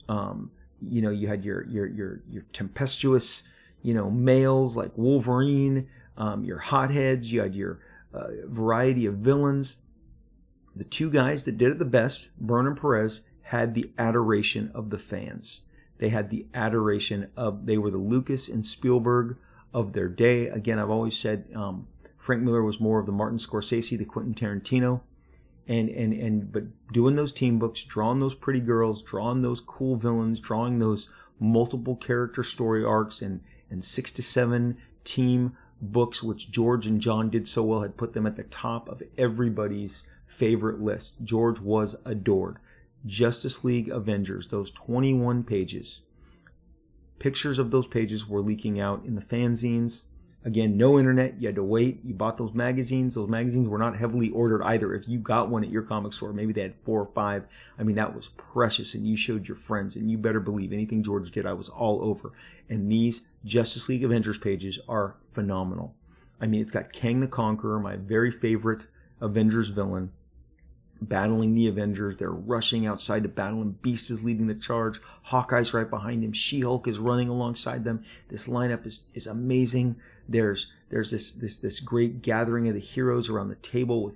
Um, 0.09 0.51
you 0.83 1.01
know, 1.01 1.11
you 1.11 1.29
had 1.29 1.45
your, 1.45 1.65
your, 1.67 1.87
your, 1.87 2.23
your 2.29 2.43
tempestuous, 2.53 3.45
you 3.83 3.95
know, 3.95 4.11
males 4.11 4.77
like 4.77 4.91
Wolverine, 4.97 5.89
um, 6.17 6.45
your 6.45 6.59
hotheads, 6.59 7.31
you 7.31 7.41
had 7.41 7.55
your 7.55 7.81
uh, 8.13 8.29
variety 8.47 9.07
of 9.07 9.15
villains. 9.15 9.77
The 10.75 10.85
two 10.85 11.11
guys 11.11 11.45
that 11.45 11.57
did 11.57 11.71
it 11.71 11.79
the 11.79 11.85
best, 11.85 12.29
Byrne 12.39 12.67
and 12.67 12.81
Perez, 12.81 13.23
had 13.43 13.75
the 13.75 13.91
adoration 13.99 14.71
of 14.75 14.91
the 14.91 14.99
fans. 14.99 15.63
They 16.01 16.09
had 16.09 16.31
the 16.31 16.47
adoration 16.55 17.31
of, 17.37 17.67
they 17.67 17.77
were 17.77 17.91
the 17.91 17.99
Lucas 17.99 18.49
and 18.49 18.65
Spielberg 18.65 19.37
of 19.75 19.93
their 19.93 20.09
day. 20.09 20.49
Again, 20.49 20.79
I've 20.79 20.89
always 20.89 21.15
said 21.17 21.45
um, 21.55 21.87
Frank 22.17 22.43
Miller 22.43 22.63
was 22.63 22.81
more 22.81 22.99
of 22.99 23.05
the 23.05 23.13
Martin 23.13 23.39
Scorsese, 23.39 23.99
the 23.99 24.07
Quentin 24.07 24.35
Tarantino. 24.35 25.03
And, 25.69 25.91
and, 25.91 26.15
and, 26.15 26.51
but 26.51 26.65
doing 26.91 27.17
those 27.17 27.33
team 27.33 27.59
books, 27.59 27.83
drawing 27.83 28.19
those 28.19 28.35
pretty 28.35 28.61
girls, 28.61 29.03
drawing 29.03 29.43
those 29.43 29.61
cool 29.61 29.97
villains, 29.97 30.41
drawing 30.41 30.79
those 30.79 31.11
multiple 31.39 31.97
character 31.97 32.43
story 32.43 32.83
arcs 32.83 33.21
and, 33.21 33.43
and 33.69 33.85
six 33.85 34.11
to 34.13 34.23
seven 34.23 34.79
team 35.05 35.55
books, 35.83 36.23
which 36.23 36.51
George 36.51 36.87
and 36.87 36.99
John 36.99 37.29
did 37.29 37.47
so 37.47 37.63
well, 37.63 37.83
had 37.83 37.99
put 37.99 38.15
them 38.15 38.27
at 38.27 38.37
the 38.37 38.45
top 38.45 38.89
of 38.89 39.03
everybody's 39.19 40.03
favorite 40.27 40.81
list. 40.81 41.17
George 41.23 41.61
was 41.61 41.95
adored. 42.07 42.57
Justice 43.07 43.65
League 43.65 43.89
Avengers, 43.89 44.49
those 44.49 44.71
21 44.71 45.45
pages. 45.45 46.01
Pictures 47.19 47.59
of 47.59 47.71
those 47.71 47.87
pages 47.87 48.29
were 48.29 48.41
leaking 48.41 48.81
out 48.81 49.05
in 49.05 49.15
the 49.15 49.23
fanzines. 49.23 50.05
Again, 50.43 50.79
no 50.79 50.99
internet. 50.99 51.41
You 51.41 51.49
had 51.49 51.57
to 51.57 51.63
wait. 51.63 52.01
You 52.03 52.15
bought 52.15 52.39
those 52.39 52.55
magazines. 52.55 53.15
Those 53.15 53.29
magazines 53.29 53.69
were 53.69 53.79
not 53.79 53.99
heavily 53.99 54.31
ordered 54.31 54.63
either. 54.63 54.95
If 54.95 55.07
you 55.07 55.19
got 55.19 55.51
one 55.51 55.63
at 55.63 55.71
your 55.71 55.83
comic 55.83 56.15
store, 56.15 56.33
maybe 56.33 56.55
they 56.55 56.63
had 56.63 56.75
four 56.85 57.01
or 57.03 57.11
five. 57.15 57.45
I 57.79 57.83
mean, 57.83 57.97
that 57.97 58.15
was 58.15 58.31
precious 58.31 58.95
and 58.95 59.07
you 59.07 59.17
showed 59.17 59.49
your 59.49 59.57
friends 59.57 59.97
and 59.97 60.11
you 60.11 60.17
better 60.17 60.41
believe 60.41 60.73
anything 60.73 61.03
George 61.03 61.31
did, 61.31 61.45
I 61.45 61.53
was 61.53 61.69
all 61.69 62.03
over. 62.03 62.33
And 62.71 62.91
these 62.91 63.23
Justice 63.45 63.89
League 63.89 64.05
Avengers 64.05 64.39
pages 64.39 64.79
are 64.89 65.17
phenomenal. 65.35 65.95
I 66.41 66.47
mean, 66.47 66.63
it's 66.63 66.73
got 66.73 66.93
Kang 66.93 67.21
the 67.21 67.27
Conqueror, 67.27 67.79
my 67.79 67.97
very 67.97 68.31
favorite 68.31 68.87
Avengers 69.21 69.69
villain 69.69 70.13
battling 71.01 71.55
the 71.55 71.69
Avengers. 71.69 72.17
They're 72.17 72.31
rushing 72.31 72.87
outside 72.87 73.23
to 73.23 73.29
battle 73.29 73.63
him. 73.63 73.79
Beast 73.83 74.11
is 74.11 74.23
leading 74.23 74.47
the 74.47 74.55
charge. 74.55 75.01
Hawkeye's 75.25 75.75
right 75.75 75.89
behind 75.89 76.23
him. 76.23 76.33
She-Hulk 76.33 76.87
is 76.87 76.99
running 76.99 77.29
alongside 77.29 77.85
them. 77.85 78.05
This 78.29 78.47
lineup 78.47 78.87
is, 78.87 79.05
is 79.15 79.27
amazing. 79.27 79.97
There's 80.29 80.71
there's 80.91 81.11
this 81.11 81.33
this 81.33 81.57
this 81.57 81.81
great 81.81 82.23
gathering 82.23 82.69
of 82.69 82.75
the 82.75 82.81
heroes 82.81 83.29
around 83.29 83.49
the 83.49 83.57
table 83.57 84.05
with 84.05 84.15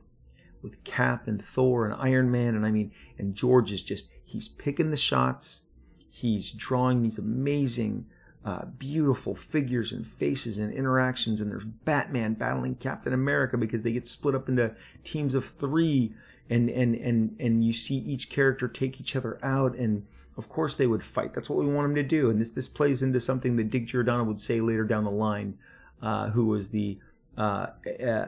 with 0.63 0.83
Cap 0.85 1.27
and 1.27 1.45
Thor 1.45 1.85
and 1.85 1.95
Iron 1.95 2.31
Man 2.31 2.55
and 2.55 2.65
I 2.65 2.71
mean 2.71 2.93
and 3.19 3.35
George 3.35 3.73
is 3.73 3.83
just 3.83 4.09
he's 4.25 4.49
picking 4.49 4.91
the 4.91 4.97
shots. 4.97 5.63
He's 6.11 6.53
drawing 6.53 7.03
these 7.03 7.19
amazing 7.19 8.07
uh, 8.45 8.67
beautiful 8.67 9.35
figures 9.35 9.91
and 9.91 10.07
faces 10.07 10.59
and 10.59 10.73
interactions 10.73 11.41
and 11.41 11.51
there's 11.51 11.65
Batman 11.65 12.35
battling 12.35 12.77
Captain 12.77 13.13
America 13.13 13.57
because 13.57 13.83
they 13.83 13.93
get 13.93 14.07
split 14.07 14.35
up 14.35 14.49
into 14.49 14.75
teams 15.03 15.35
of 15.35 15.45
3 15.45 16.15
and 16.51 16.69
and 16.69 16.95
and 16.95 17.37
and 17.41 17.65
you 17.65 17.73
see 17.73 17.97
each 17.97 18.29
character 18.29 18.69
take 18.69 19.01
each 19.01 19.17
other 19.17 19.39
out 19.43 19.75
and 19.77 20.07
of 20.37 20.49
course 20.49 20.77
they 20.77 20.87
would 20.87 21.03
fight. 21.03 21.33
That's 21.33 21.49
what 21.49 21.59
we 21.65 21.73
want 21.73 21.89
them 21.89 21.95
to 21.95 22.03
do. 22.03 22.31
And 22.31 22.41
this 22.41 22.51
this 22.51 22.69
plays 22.69 23.03
into 23.03 23.21
something 23.21 23.57
that 23.57 23.71
dick 23.71 23.87
giordano 23.87 24.25
would 24.25 24.41
say 24.41 24.61
later 24.61 24.85
down 24.85 25.05
the 25.05 25.11
line 25.11 25.59
uh, 26.03 26.31
who 26.31 26.47
was 26.47 26.71
the 26.71 26.99
uh, 27.37 27.69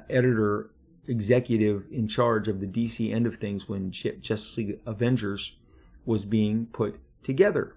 editor 0.08 0.70
executive 1.06 1.84
in 1.92 2.08
charge 2.08 2.48
of 2.48 2.60
the 2.60 2.66
dc 2.66 3.14
end 3.14 3.26
of 3.26 3.36
things 3.36 3.68
when 3.68 3.92
justice 3.92 4.56
league 4.56 4.80
avengers 4.86 5.56
was 6.04 6.24
being 6.24 6.66
put 6.66 6.98
together. 7.22 7.76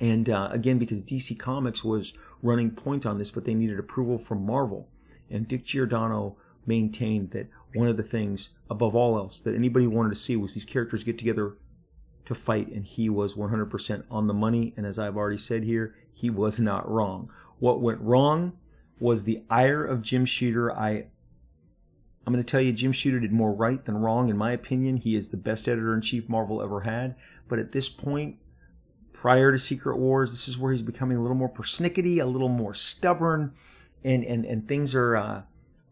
And 0.00 0.28
uh, 0.28 0.48
again 0.52 0.78
because 0.78 1.02
dc 1.02 1.38
comics 1.38 1.82
was 1.82 2.12
running 2.42 2.70
point 2.70 3.06
on 3.06 3.18
this 3.18 3.30
but 3.30 3.44
they 3.44 3.54
needed 3.54 3.78
approval 3.78 4.18
from 4.18 4.44
marvel. 4.44 4.88
And 5.30 5.48
dick 5.48 5.64
giordano 5.64 6.36
maintained 6.66 7.30
that 7.32 7.48
one 7.74 7.88
of 7.88 7.96
the 7.96 8.02
things 8.02 8.50
above 8.70 8.94
all 8.94 9.16
else 9.16 9.40
that 9.40 9.54
anybody 9.54 9.86
wanted 9.86 10.10
to 10.10 10.14
see 10.14 10.36
was 10.36 10.54
these 10.54 10.64
characters 10.64 11.04
get 11.04 11.18
together 11.18 11.56
to 12.24 12.34
fight 12.34 12.68
and 12.68 12.84
he 12.84 13.08
was 13.08 13.34
100% 13.34 14.04
on 14.10 14.26
the 14.26 14.34
money. 14.34 14.74
And 14.76 14.86
as 14.86 14.98
I've 14.98 15.16
already 15.16 15.38
said 15.38 15.64
here 15.64 15.94
he 16.12 16.30
was 16.30 16.58
not 16.58 16.88
wrong. 16.88 17.30
What 17.58 17.80
went 17.80 18.00
wrong 18.00 18.52
was 19.00 19.24
the 19.24 19.42
ire 19.48 19.84
of 19.84 20.02
Jim 20.02 20.24
Shooter. 20.24 20.72
I 20.72 21.06
I'm 22.26 22.34
going 22.34 22.44
to 22.44 22.50
tell 22.50 22.60
you 22.60 22.72
Jim 22.72 22.92
Shooter 22.92 23.20
did 23.20 23.32
more 23.32 23.52
right 23.52 23.82
than 23.84 23.96
wrong 23.96 24.28
in 24.28 24.36
my 24.36 24.52
opinion. 24.52 24.98
He 24.98 25.16
is 25.16 25.30
the 25.30 25.38
best 25.38 25.66
editor 25.66 25.94
in 25.94 26.02
chief 26.02 26.28
Marvel 26.28 26.62
ever 26.62 26.80
had. 26.80 27.16
But 27.48 27.58
at 27.58 27.72
this 27.72 27.88
point 27.88 28.36
prior 29.12 29.50
to 29.50 29.58
Secret 29.58 29.98
Wars 29.98 30.30
this 30.30 30.48
is 30.48 30.58
where 30.58 30.72
he's 30.72 30.82
becoming 30.82 31.16
a 31.16 31.22
little 31.22 31.36
more 31.36 31.52
persnickety 31.52 32.20
a 32.20 32.26
little 32.26 32.48
more 32.48 32.74
stubborn. 32.74 33.52
And 34.04 34.24
and 34.24 34.44
and 34.44 34.68
things 34.68 34.94
are 34.94 35.16
uh, 35.16 35.42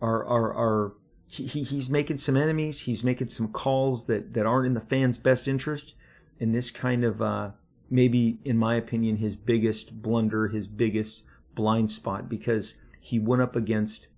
are 0.01 0.25
are 0.25 0.55
are 0.55 0.93
he, 1.29 1.63
he's 1.63 1.91
making 1.91 2.19
some 2.19 2.37
enemies. 2.37 2.81
He's 2.83 3.05
making 3.05 3.29
some 3.29 3.49
calls 3.49 4.07
that, 4.07 4.35
that 4.35 4.47
aren't 4.47 4.67
in 4.67 4.75
the 4.75 4.81
fans' 4.81 5.19
best 5.19 5.49
interest. 5.49 5.95
And 6.39 6.55
this 6.55 6.71
kind 6.71 7.05
of, 7.05 7.21
uh, 7.21 7.51
maybe, 7.91 8.39
in 8.45 8.57
my 8.57 8.77
opinion, 8.77 9.17
his 9.17 9.37
biggest 9.37 10.03
blunder, 10.03 10.49
his 10.49 10.69
biggest 10.69 11.25
blind 11.55 11.91
spot, 11.91 12.29
because 12.29 12.75
he 13.01 13.19
went 13.19 13.43
up 13.43 13.57
against 13.57 14.09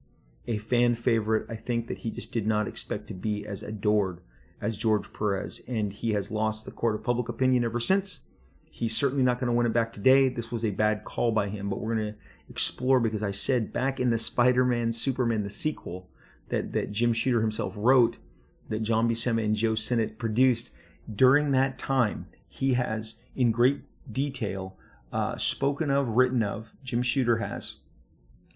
a 0.47 0.59
fan 0.59 0.95
favorite. 0.95 1.47
I 1.49 1.57
think 1.57 1.89
that 1.89 1.99
he 1.99 2.11
just 2.11 2.33
did 2.33 2.47
not 2.47 2.69
expect 2.69 3.07
to 3.09 3.15
be 3.15 3.47
as 3.47 3.63
adored 3.63 4.21
as 4.61 4.77
George 4.77 5.13
Perez. 5.13 5.61
And 5.69 5.93
he 5.93 6.13
has 6.13 6.31
lost 6.31 6.65
the 6.65 6.71
court 6.73 6.95
of 6.95 7.05
public 7.05 7.29
opinion 7.29 7.65
ever 7.65 7.81
since. 7.81 8.21
He's 8.71 8.97
certainly 8.97 9.25
not 9.25 9.41
going 9.41 9.49
to 9.49 9.53
win 9.53 9.67
it 9.67 9.73
back 9.73 9.93
today. 9.93 10.29
This 10.29 10.53
was 10.53 10.65
a 10.65 10.71
bad 10.71 11.05
call 11.05 11.33
by 11.33 11.49
him, 11.49 11.69
but 11.69 11.81
we're 11.81 11.95
going 11.95 12.13
to 12.13 12.19
explore 12.49 13.01
because 13.01 13.23
I 13.23 13.31
said 13.31 13.73
back 13.73 13.99
in 13.99 14.11
the 14.11 14.19
Spider 14.19 14.65
Man 14.65 14.93
Superman, 14.93 15.43
the 15.43 15.51
sequel, 15.51 16.09
that, 16.51 16.73
that 16.73 16.93
Jim 16.93 17.13
Shooter 17.13 17.41
himself 17.41 17.75
wrote, 17.77 18.19
that 18.69 18.83
John 18.83 19.09
Buscema 19.09 19.45
and 19.45 19.55
Joe 19.55 19.75
Sinnott 19.75 20.19
produced. 20.19 20.71
During 21.13 21.53
that 21.53 21.79
time, 21.79 22.27
he 22.49 22.75
has, 22.75 23.15
in 23.35 23.51
great 23.51 23.81
detail, 24.13 24.77
uh, 25.13 25.37
spoken 25.37 25.91
of, 25.91 26.09
written 26.09 26.43
of, 26.43 26.71
Jim 26.85 27.03
Shooter 27.03 27.39
has, 27.39 27.77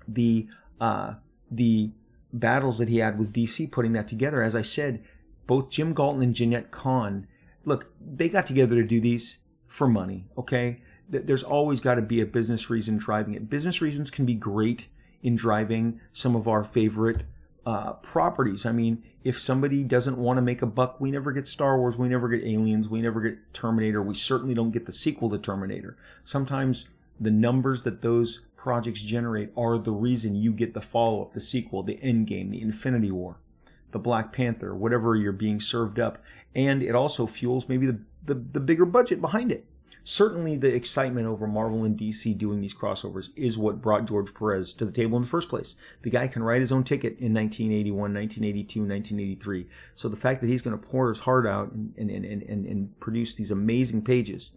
the, 0.06 0.48
uh, 0.80 1.14
the 1.50 1.92
battles 2.32 2.78
that 2.78 2.88
he 2.88 2.98
had 2.98 3.18
with 3.18 3.32
DC 3.32 3.70
putting 3.70 3.92
that 3.92 4.08
together. 4.08 4.42
As 4.42 4.54
I 4.54 4.62
said, 4.62 5.02
both 5.46 5.70
Jim 5.70 5.94
Galton 5.94 6.22
and 6.22 6.34
Jenette 6.34 6.70
Kahn, 6.70 7.26
look, 7.64 7.92
they 8.00 8.28
got 8.28 8.46
together 8.46 8.76
to 8.76 8.84
do 8.84 9.00
these 9.00 9.38
for 9.66 9.88
money, 9.88 10.26
okay? 10.36 10.82
There's 11.08 11.42
always 11.42 11.80
got 11.80 11.96
to 11.96 12.02
be 12.02 12.20
a 12.20 12.26
business 12.26 12.70
reason 12.70 12.96
driving 12.96 13.34
it. 13.34 13.50
Business 13.50 13.82
reasons 13.82 14.10
can 14.10 14.24
be 14.24 14.34
great 14.34 14.88
in 15.22 15.36
driving 15.36 16.00
some 16.12 16.34
of 16.34 16.48
our 16.48 16.64
favorite 16.64 17.22
uh, 17.64 17.92
properties. 17.94 18.66
I 18.66 18.72
mean, 18.72 19.02
if 19.24 19.40
somebody 19.40 19.84
doesn't 19.84 20.18
want 20.18 20.38
to 20.38 20.42
make 20.42 20.62
a 20.62 20.66
buck, 20.66 21.00
we 21.00 21.10
never 21.10 21.32
get 21.32 21.46
Star 21.46 21.78
Wars, 21.78 21.96
we 21.96 22.08
never 22.08 22.28
get 22.28 22.42
Aliens, 22.44 22.88
we 22.88 23.00
never 23.00 23.20
get 23.20 23.52
Terminator, 23.52 24.02
we 24.02 24.14
certainly 24.14 24.54
don't 24.54 24.72
get 24.72 24.86
the 24.86 24.92
sequel 24.92 25.30
to 25.30 25.38
Terminator. 25.38 25.96
Sometimes 26.24 26.88
the 27.20 27.30
numbers 27.30 27.82
that 27.82 28.02
those 28.02 28.40
projects 28.56 29.00
generate 29.00 29.52
are 29.56 29.78
the 29.78 29.92
reason 29.92 30.34
you 30.34 30.52
get 30.52 30.74
the 30.74 30.80
follow 30.80 31.22
up, 31.22 31.34
the 31.34 31.40
sequel, 31.40 31.82
the 31.82 32.02
end 32.02 32.26
game, 32.26 32.50
the 32.50 32.60
Infinity 32.60 33.10
War, 33.10 33.36
the 33.92 33.98
Black 33.98 34.32
Panther, 34.32 34.74
whatever 34.74 35.14
you're 35.14 35.32
being 35.32 35.60
served 35.60 36.00
up. 36.00 36.18
And 36.54 36.82
it 36.82 36.94
also 36.94 37.26
fuels 37.26 37.68
maybe 37.68 37.86
the, 37.86 38.04
the, 38.24 38.34
the 38.34 38.60
bigger 38.60 38.84
budget 38.84 39.20
behind 39.20 39.52
it 39.52 39.66
certainly 40.04 40.56
the 40.56 40.74
excitement 40.74 41.26
over 41.26 41.46
Marvel 41.46 41.84
and 41.84 41.98
DC 41.98 42.36
doing 42.36 42.60
these 42.60 42.74
crossovers 42.74 43.28
is 43.36 43.58
what 43.58 43.80
brought 43.80 44.06
George 44.06 44.34
Perez 44.34 44.74
to 44.74 44.84
the 44.84 44.92
table 44.92 45.16
in 45.16 45.22
the 45.22 45.28
first 45.28 45.48
place. 45.48 45.76
The 46.02 46.10
guy 46.10 46.28
can 46.28 46.42
write 46.42 46.60
his 46.60 46.72
own 46.72 46.84
ticket 46.84 47.18
in 47.18 47.32
1981, 47.34 47.98
1982, 48.14 48.80
1983. 48.80 49.66
So 49.94 50.08
the 50.08 50.16
fact 50.16 50.40
that 50.40 50.48
he's 50.48 50.62
going 50.62 50.78
to 50.78 50.86
pour 50.86 51.08
his 51.08 51.20
heart 51.20 51.46
out 51.46 51.72
and, 51.72 51.94
and, 51.96 52.10
and, 52.10 52.42
and, 52.42 52.66
and 52.66 53.00
produce 53.00 53.34
these 53.34 53.50
amazing 53.50 54.02
pages 54.02 54.50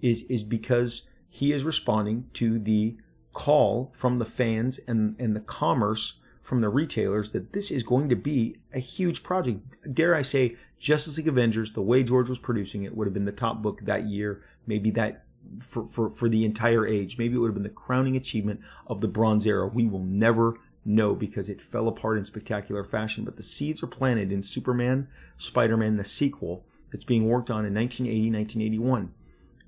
is, 0.00 0.22
is 0.22 0.44
because 0.44 1.02
he 1.28 1.52
is 1.52 1.64
responding 1.64 2.28
to 2.34 2.58
the 2.58 2.96
call 3.32 3.92
from 3.96 4.18
the 4.18 4.24
fans 4.24 4.78
and, 4.86 5.16
and 5.18 5.34
the 5.34 5.40
commerce 5.40 6.20
from 6.44 6.60
the 6.60 6.68
retailers 6.68 7.32
that 7.32 7.52
this 7.54 7.70
is 7.70 7.82
going 7.82 8.08
to 8.10 8.14
be 8.14 8.56
a 8.72 8.78
huge 8.78 9.22
project. 9.22 9.60
Dare 9.92 10.14
I 10.14 10.22
say, 10.22 10.56
Justice 10.78 11.16
League 11.16 11.26
Avengers, 11.26 11.72
the 11.72 11.80
way 11.80 12.02
George 12.02 12.28
was 12.28 12.38
producing 12.38 12.84
it, 12.84 12.94
would 12.94 13.06
have 13.06 13.14
been 13.14 13.24
the 13.24 13.32
top 13.32 13.62
book 13.62 13.80
that 13.84 14.04
year, 14.04 14.42
maybe 14.66 14.90
that 14.92 15.24
for, 15.60 15.86
for, 15.86 16.10
for 16.10 16.28
the 16.28 16.44
entire 16.44 16.86
age. 16.86 17.18
Maybe 17.18 17.34
it 17.34 17.38
would 17.38 17.48
have 17.48 17.54
been 17.54 17.62
the 17.62 17.68
crowning 17.68 18.16
achievement 18.16 18.60
of 18.86 19.00
the 19.00 19.08
Bronze 19.08 19.46
Era. 19.46 19.68
We 19.68 19.86
will 19.86 20.04
never 20.04 20.58
know 20.84 21.14
because 21.14 21.48
it 21.48 21.62
fell 21.62 21.88
apart 21.88 22.18
in 22.18 22.24
spectacular 22.24 22.84
fashion. 22.84 23.24
But 23.24 23.36
the 23.36 23.42
seeds 23.42 23.82
are 23.82 23.88
planted 23.88 24.32
in 24.32 24.42
Superman, 24.42 25.08
Spider-Man, 25.36 25.96
the 25.96 26.04
sequel 26.04 26.64
that's 26.92 27.04
being 27.04 27.26
worked 27.26 27.50
on 27.50 27.64
in 27.64 27.74
1980, 27.74 28.30
1981. 28.30 29.12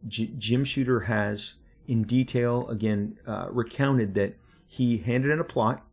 J- 0.09 0.35
Jim 0.39 0.65
Shooter 0.65 1.01
has, 1.01 1.55
in 1.87 2.05
detail, 2.05 2.69
again, 2.69 3.19
uh, 3.27 3.49
recounted 3.51 4.15
that 4.15 4.37
he 4.67 4.99
handed 4.99 5.31
in 5.31 5.41
a 5.41 5.45
plot 5.45 5.85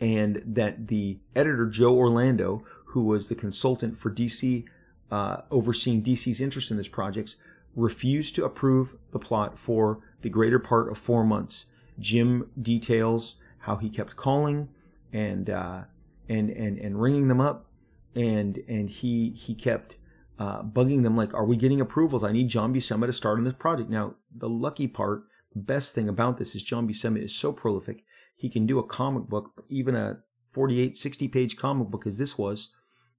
and 0.00 0.42
that 0.46 0.88
the 0.88 1.18
editor 1.34 1.66
Joe 1.66 1.96
Orlando, 1.96 2.64
who 2.86 3.02
was 3.02 3.28
the 3.28 3.34
consultant 3.34 3.98
for 3.98 4.10
DC, 4.10 4.64
uh, 5.10 5.38
overseeing 5.50 6.02
DC's 6.02 6.40
interest 6.40 6.70
in 6.70 6.76
this 6.76 6.88
project, 6.88 7.36
refused 7.78 8.34
to 8.34 8.44
approve 8.44 8.96
the 9.12 9.18
plot 9.18 9.58
for 9.58 10.00
the 10.22 10.28
greater 10.28 10.58
part 10.58 10.90
of 10.90 10.98
four 10.98 11.24
months. 11.24 11.66
Jim 11.98 12.50
details 12.60 13.36
how 13.60 13.76
he 13.76 13.88
kept 13.88 14.16
calling 14.16 14.68
and 15.12 15.50
uh, 15.50 15.82
and 16.28 16.50
and 16.50 16.78
and 16.78 17.00
ringing 17.00 17.28
them 17.28 17.40
up, 17.40 17.66
and 18.14 18.58
and 18.68 18.90
he 18.90 19.30
he 19.30 19.54
kept 19.54 19.96
uh, 20.38 20.62
bugging 20.62 21.02
them 21.02 21.16
like, 21.16 21.34
"Are 21.34 21.44
we 21.44 21.56
getting 21.56 21.80
approvals? 21.80 22.24
I 22.24 22.32
need 22.32 22.48
John 22.48 22.74
Buscema 22.74 23.06
to 23.06 23.12
start 23.12 23.38
on 23.38 23.44
this 23.44 23.54
project." 23.54 23.90
Now, 23.90 24.14
the 24.34 24.48
lucky 24.48 24.86
part, 24.86 25.24
best 25.54 25.94
thing 25.94 26.08
about 26.08 26.38
this 26.38 26.54
is 26.54 26.62
John 26.62 26.86
Buscema 26.86 27.22
is 27.22 27.34
so 27.34 27.52
prolific 27.52 28.04
he 28.38 28.48
can 28.48 28.66
do 28.66 28.78
a 28.78 28.86
comic 28.86 29.24
book, 29.24 29.64
even 29.68 29.96
a 29.96 30.18
48, 30.52 30.96
60 30.96 31.28
page 31.28 31.56
comic 31.56 31.88
book 31.88 32.06
as 32.06 32.18
this 32.18 32.38
was, 32.38 32.68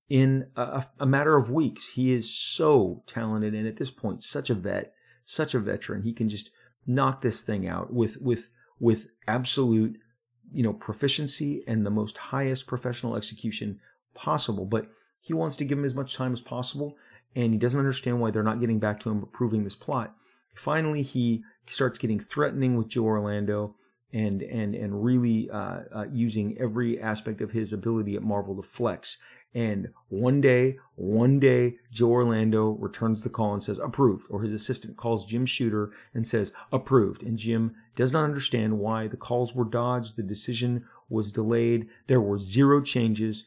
in 0.10 0.48
a, 0.56 0.86
a, 1.00 1.06
matter 1.06 1.38
of 1.38 1.52
weeks. 1.52 1.90
He 1.90 2.12
is 2.12 2.34
so 2.34 3.04
talented 3.06 3.54
and 3.54 3.68
at 3.68 3.78
this 3.78 3.92
point, 3.92 4.24
such 4.24 4.50
a 4.50 4.56
vet, 4.56 4.94
such 5.24 5.54
a 5.54 5.60
veteran. 5.60 6.04
He 6.04 6.14
can 6.14 6.30
just 6.30 6.50
knock 6.88 7.22
this 7.22 7.42
thing 7.42 7.68
out 7.68 7.94
with, 7.94 8.18
with, 8.20 8.50
with 8.80 9.08
absolute, 9.28 9.98
you 10.52 10.64
know, 10.64 10.74
proficiency 10.74 11.64
and 11.68 11.86
the 11.86 11.92
most 11.92 12.18
highest 12.18 12.66
professional 12.66 13.16
execution 13.16 13.80
possible. 14.16 14.66
But 14.66 14.88
he 15.22 15.34
wants 15.34 15.56
to 15.58 15.66
give 15.66 15.78
him 15.78 15.86
as 15.86 15.94
much 15.94 16.16
time 16.16 16.34
as 16.34 16.42
possible 16.42 16.98
and 17.36 17.54
he 17.54 17.60
doesn't 17.60 17.80
understand 17.80 18.20
why 18.20 18.32
they're 18.32 18.44
not 18.44 18.60
getting 18.60 18.80
back 18.80 19.00
to 19.02 19.10
him 19.10 19.22
approving 19.22 19.64
this 19.64 19.76
plot. 19.76 20.16
Finally, 20.56 21.04
he 21.04 21.44
starts 21.68 22.00
getting 22.00 22.20
threatening 22.20 22.76
with 22.76 22.90
Joe 22.90 23.06
Orlando 23.06 23.76
and 24.12 24.42
and 24.42 24.74
and 24.74 25.04
really 25.04 25.50
uh, 25.52 25.82
uh, 25.94 26.06
using 26.12 26.58
every 26.60 27.00
aspect 27.00 27.42
of 27.42 27.52
his 27.52 27.72
ability 27.72 28.16
at 28.16 28.24
Marvel 28.24 28.56
to 28.56 28.68
flex. 28.68 29.18
And 29.54 29.90
one 30.10 30.42
day, 30.42 30.78
one 30.96 31.40
day, 31.40 31.78
Joe 31.92 32.12
Orlando 32.12 32.72
returns 32.72 33.24
the 33.24 33.30
call 33.30 33.54
and 33.54 33.64
says 33.64 33.80
approved, 33.80 34.26
or 34.30 34.44
his 34.44 34.54
assistant 34.54 34.96
calls 34.96 35.26
Jim 35.26 35.46
Shooter 35.46 35.92
and 36.14 36.28
says 36.28 36.54
approved. 36.72 37.24
And 37.24 37.38
Jim 37.38 37.76
does 37.96 38.12
not 38.12 38.26
understand 38.26 38.78
why 38.78 39.08
the 39.08 39.18
calls 39.18 39.56
were 39.56 39.66
dodged, 39.66 40.16
the 40.16 40.24
decision 40.24 40.86
was 41.10 41.32
delayed. 41.32 41.88
There 42.08 42.22
were 42.22 42.38
zero 42.38 42.82
changes 42.82 43.46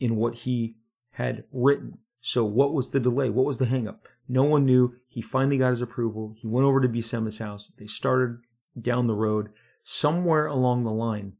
in 0.00 0.16
what 0.16 0.34
he 0.34 0.74
had 1.12 1.44
written. 1.52 1.98
So 2.20 2.44
what 2.44 2.74
was 2.74 2.90
the 2.90 3.00
delay? 3.00 3.30
What 3.30 3.46
was 3.46 3.58
the 3.58 3.66
hangup? 3.66 3.98
No 4.28 4.42
one 4.42 4.64
knew. 4.64 4.96
He 5.08 5.22
finally 5.22 5.58
got 5.58 5.70
his 5.70 5.80
approval. 5.80 6.34
He 6.36 6.46
went 6.46 6.66
over 6.66 6.80
to 6.80 6.88
Buscema's 6.88 7.38
house. 7.38 7.70
They 7.78 7.86
started 7.86 8.38
down 8.80 9.06
the 9.06 9.14
road 9.14 9.50
somewhere 9.82 10.46
along 10.46 10.84
the 10.84 10.92
line, 10.92 11.34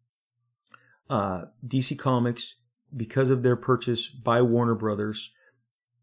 uh, 1.08 1.46
DC 1.66 1.98
Comics, 1.98 2.56
because 2.96 3.30
of 3.30 3.42
their 3.42 3.56
purchase 3.56 4.08
by 4.08 4.42
Warner 4.42 4.74
Brothers, 4.74 5.30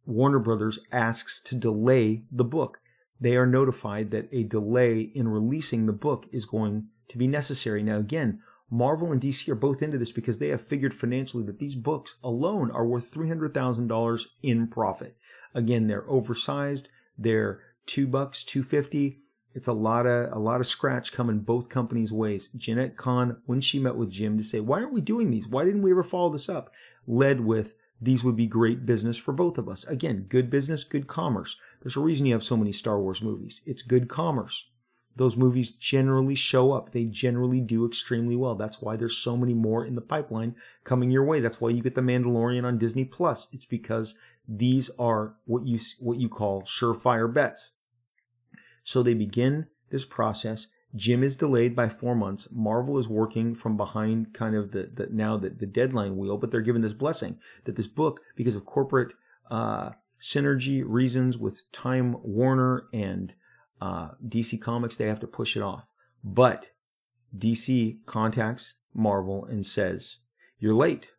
Warner 0.06 0.40
Brothers 0.40 0.80
asks 0.92 1.42
to 1.42 1.56
delay 1.56 2.24
the 2.32 2.44
book. 2.44 2.80
They 3.20 3.36
are 3.36 3.48
notified 3.48 4.12
that 4.12 4.30
a 4.32 4.44
delay 4.44 5.02
in 5.02 5.28
releasing 5.28 5.86
the 5.86 5.94
book 5.94 6.28
is 6.32 6.46
going 6.46 6.88
to 7.10 7.18
be 7.18 7.28
necessary. 7.28 7.84
Now, 7.84 7.98
again, 7.98 8.42
Marvel 8.70 9.12
and 9.12 9.22
DC 9.22 9.48
are 9.50 9.56
both 9.56 9.82
into 9.82 9.98
this 9.98 10.12
because 10.12 10.40
they 10.40 10.50
have 10.50 10.62
figured 10.62 10.94
financially 10.94 11.44
that 11.46 11.60
these 11.60 11.76
books 11.76 12.18
alone 12.24 12.70
are 12.72 12.86
worth 12.86 13.14
$300,000 13.14 14.26
in 14.44 14.68
profit. 14.68 15.18
Again, 15.54 15.88
they're 15.88 16.10
oversized. 16.10 16.90
They're 17.18 17.62
two 17.86 18.08
bucks, 18.08 18.44
250 18.44 19.20
it's 19.58 19.68
a 19.68 19.74
lot 19.74 20.06
of 20.06 20.32
a 20.32 20.40
lot 20.40 20.62
of 20.62 20.68
scratch 20.68 21.12
coming 21.12 21.40
both 21.40 21.68
companies' 21.68 22.14
ways. 22.14 22.50
Jenette 22.56 22.96
Kahn, 22.96 23.38
when 23.48 23.60
she 23.60 23.80
met 23.80 23.96
with 23.96 24.12
Jim 24.12 24.38
to 24.38 24.44
say, 24.44 24.60
"Why 24.60 24.80
aren't 24.80 24.94
we 24.94 25.02
doing 25.02 25.32
these? 25.32 25.48
Why 25.48 25.66
didn't 25.66 25.82
we 25.82 25.90
ever 25.90 26.04
follow 26.04 26.30
this 26.32 26.48
up?" 26.48 26.72
led 27.08 27.42
with 27.42 27.74
these 28.00 28.24
would 28.24 28.36
be 28.36 28.46
great 28.46 28.86
business 28.86 29.18
for 29.18 29.32
both 29.32 29.58
of 29.58 29.68
us. 29.68 29.84
Again, 29.86 30.28
good 30.30 30.52
business, 30.52 30.84
good 30.84 31.08
commerce. 31.08 31.58
There's 31.82 31.98
a 31.98 32.02
reason 32.02 32.28
you 32.28 32.34
have 32.34 32.44
so 32.44 32.56
many 32.56 32.72
Star 32.72 33.02
Wars 33.02 33.24
movies. 33.24 33.62
It's 33.66 33.82
good 33.82 34.08
commerce. 34.08 34.70
Those 35.16 35.36
movies 35.36 35.72
generally 35.72 36.36
show 36.36 36.74
up. 36.74 36.92
They 36.92 37.06
generally 37.06 37.60
do 37.60 37.88
extremely 37.88 38.36
well. 38.36 38.54
That's 38.54 38.80
why 38.80 38.96
there's 38.96 39.18
so 39.18 39.36
many 39.36 39.56
more 39.56 39.84
in 39.84 39.96
the 39.96 40.02
pipeline 40.02 40.56
coming 40.84 41.10
your 41.10 41.26
way. 41.26 41.40
That's 41.40 41.60
why 41.60 41.72
you 41.72 41.82
get 41.82 41.96
The 41.96 42.02
Mandalorian 42.02 42.64
on 42.64 42.78
Disney 42.78 43.06
Plus. 43.06 43.48
It's 43.52 43.66
because 43.66 44.14
these 44.48 44.92
are 45.00 45.34
what 45.46 45.66
you 45.66 45.80
what 46.00 46.20
you 46.20 46.30
call 46.30 46.62
surefire 46.62 47.34
bets. 47.34 47.72
So 48.88 49.04
they 49.04 49.16
begin 49.16 49.68
this 49.90 50.06
process. 50.06 50.68
Jim 50.96 51.22
is 51.22 51.36
delayed 51.36 51.76
by 51.76 51.90
four 51.90 52.16
months. 52.16 52.48
Marvel 52.54 52.98
is 52.98 53.10
working 53.10 53.54
from 53.54 53.76
behind 53.76 54.34
kind 54.34 54.56
of 54.56 54.72
the, 54.72 54.90
the 54.94 55.10
now 55.12 55.36
the, 55.36 55.50
the 55.50 55.66
deadline 55.66 56.16
wheel, 56.16 56.38
but 56.38 56.52
they're 56.52 56.62
given 56.62 56.82
this 56.82 56.94
blessing 56.94 57.38
that 57.66 57.76
this 57.76 57.90
book, 57.90 58.22
because 58.38 58.56
of 58.56 58.66
corporate 58.66 59.14
uh, 59.52 59.90
synergy 60.22 60.86
reasons 60.86 61.38
with 61.38 61.70
Time 61.74 62.16
Warner 62.24 62.88
and 62.94 63.34
uh, 63.82 64.12
DC 64.26 64.62
Comics, 64.62 64.96
they 64.96 65.08
have 65.08 65.20
to 65.20 65.28
push 65.28 65.58
it 65.58 65.62
off. 65.62 65.84
But 66.24 66.70
DC 67.38 68.06
contacts 68.06 68.76
Marvel 68.94 69.44
and 69.44 69.66
says, 69.66 70.20
"You're 70.60 70.74
late." 70.74 71.12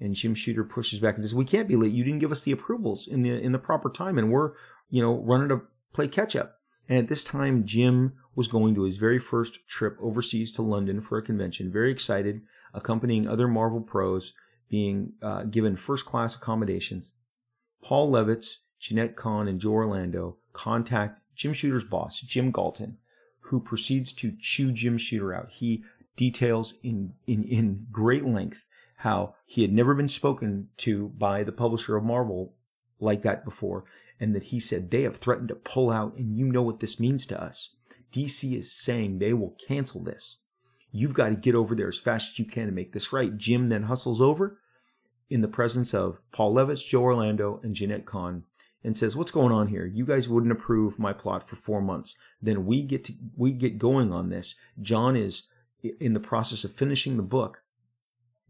And 0.00 0.14
Jim 0.14 0.34
Shooter 0.34 0.64
pushes 0.64 1.00
back 1.00 1.16
and 1.16 1.22
says, 1.22 1.34
"We 1.34 1.44
can't 1.44 1.68
be 1.68 1.76
late. 1.76 1.92
You 1.92 2.02
didn't 2.02 2.20
give 2.20 2.32
us 2.32 2.40
the 2.40 2.52
approvals 2.52 3.06
in 3.06 3.20
the 3.20 3.32
in 3.32 3.52
the 3.52 3.58
proper 3.58 3.90
time, 3.90 4.16
and 4.16 4.32
we're 4.32 4.52
you 4.88 5.02
know 5.02 5.18
running 5.18 5.50
to 5.50 5.64
play 5.92 6.08
catch 6.08 6.34
up." 6.34 6.62
And 6.88 6.98
at 6.98 7.08
this 7.08 7.24
time, 7.24 7.64
Jim 7.64 8.14
was 8.34 8.48
going 8.48 8.74
to 8.74 8.82
his 8.82 8.96
very 8.96 9.18
first 9.18 9.66
trip 9.68 9.96
overseas 10.00 10.52
to 10.52 10.62
London 10.62 11.00
for 11.00 11.18
a 11.18 11.22
convention, 11.22 11.72
very 11.72 11.90
excited, 11.90 12.42
accompanying 12.72 13.26
other 13.26 13.48
Marvel 13.48 13.80
pros, 13.80 14.34
being 14.68 15.12
uh, 15.22 15.44
given 15.44 15.76
first 15.76 16.04
class 16.04 16.34
accommodations. 16.34 17.12
Paul 17.82 18.10
Levitz, 18.10 18.58
Jenette 18.80 19.14
Kahn, 19.14 19.48
and 19.48 19.60
Joe 19.60 19.72
Orlando 19.72 20.36
contact 20.52 21.20
Jim 21.34 21.52
Shooter's 21.52 21.84
boss, 21.84 22.20
Jim 22.20 22.50
Galton, 22.50 22.98
who 23.40 23.60
proceeds 23.60 24.12
to 24.14 24.32
chew 24.40 24.72
Jim 24.72 24.98
Shooter 24.98 25.32
out. 25.32 25.50
He 25.50 25.84
details 26.16 26.74
in, 26.82 27.14
in, 27.26 27.44
in 27.44 27.86
great 27.90 28.24
length 28.24 28.64
how 28.96 29.34
he 29.46 29.62
had 29.62 29.72
never 29.72 29.94
been 29.94 30.08
spoken 30.08 30.68
to 30.78 31.08
by 31.08 31.44
the 31.44 31.52
publisher 31.52 31.96
of 31.96 32.04
Marvel 32.04 32.54
like 33.00 33.22
that 33.22 33.44
before, 33.44 33.84
and 34.20 34.34
that 34.34 34.44
he 34.44 34.60
said 34.60 34.90
they 34.90 35.02
have 35.02 35.16
threatened 35.16 35.48
to 35.48 35.54
pull 35.54 35.90
out, 35.90 36.16
and 36.16 36.36
you 36.36 36.46
know 36.46 36.62
what 36.62 36.80
this 36.80 37.00
means 37.00 37.26
to 37.26 37.42
us. 37.42 37.70
DC 38.12 38.56
is 38.56 38.72
saying 38.72 39.18
they 39.18 39.32
will 39.32 39.56
cancel 39.66 40.02
this. 40.02 40.38
You've 40.92 41.14
got 41.14 41.30
to 41.30 41.34
get 41.34 41.56
over 41.56 41.74
there 41.74 41.88
as 41.88 41.98
fast 41.98 42.30
as 42.30 42.38
you 42.38 42.44
can 42.44 42.66
to 42.66 42.72
make 42.72 42.92
this 42.92 43.12
right. 43.12 43.36
Jim 43.36 43.68
then 43.68 43.84
hustles 43.84 44.22
over 44.22 44.60
in 45.28 45.40
the 45.40 45.48
presence 45.48 45.92
of 45.92 46.20
Paul 46.30 46.54
Levitz, 46.54 46.86
Joe 46.86 47.02
Orlando, 47.02 47.60
and 47.64 47.74
Jenette 47.74 48.04
Kahn 48.04 48.44
and 48.84 48.96
says, 48.96 49.16
"What's 49.16 49.30
going 49.30 49.50
on 49.50 49.68
here? 49.68 49.86
You 49.86 50.04
guys 50.04 50.28
wouldn't 50.28 50.52
approve 50.52 50.98
my 50.98 51.12
plot 51.12 51.48
for 51.48 51.56
four 51.56 51.80
months. 51.80 52.14
Then 52.40 52.66
we 52.66 52.82
get 52.82 53.02
to 53.04 53.14
we 53.36 53.52
get 53.52 53.78
going 53.78 54.12
on 54.12 54.28
this. 54.28 54.54
John 54.80 55.16
is 55.16 55.48
in 55.82 56.12
the 56.12 56.20
process 56.20 56.64
of 56.64 56.72
finishing 56.72 57.16
the 57.16 57.22
book. 57.22 57.62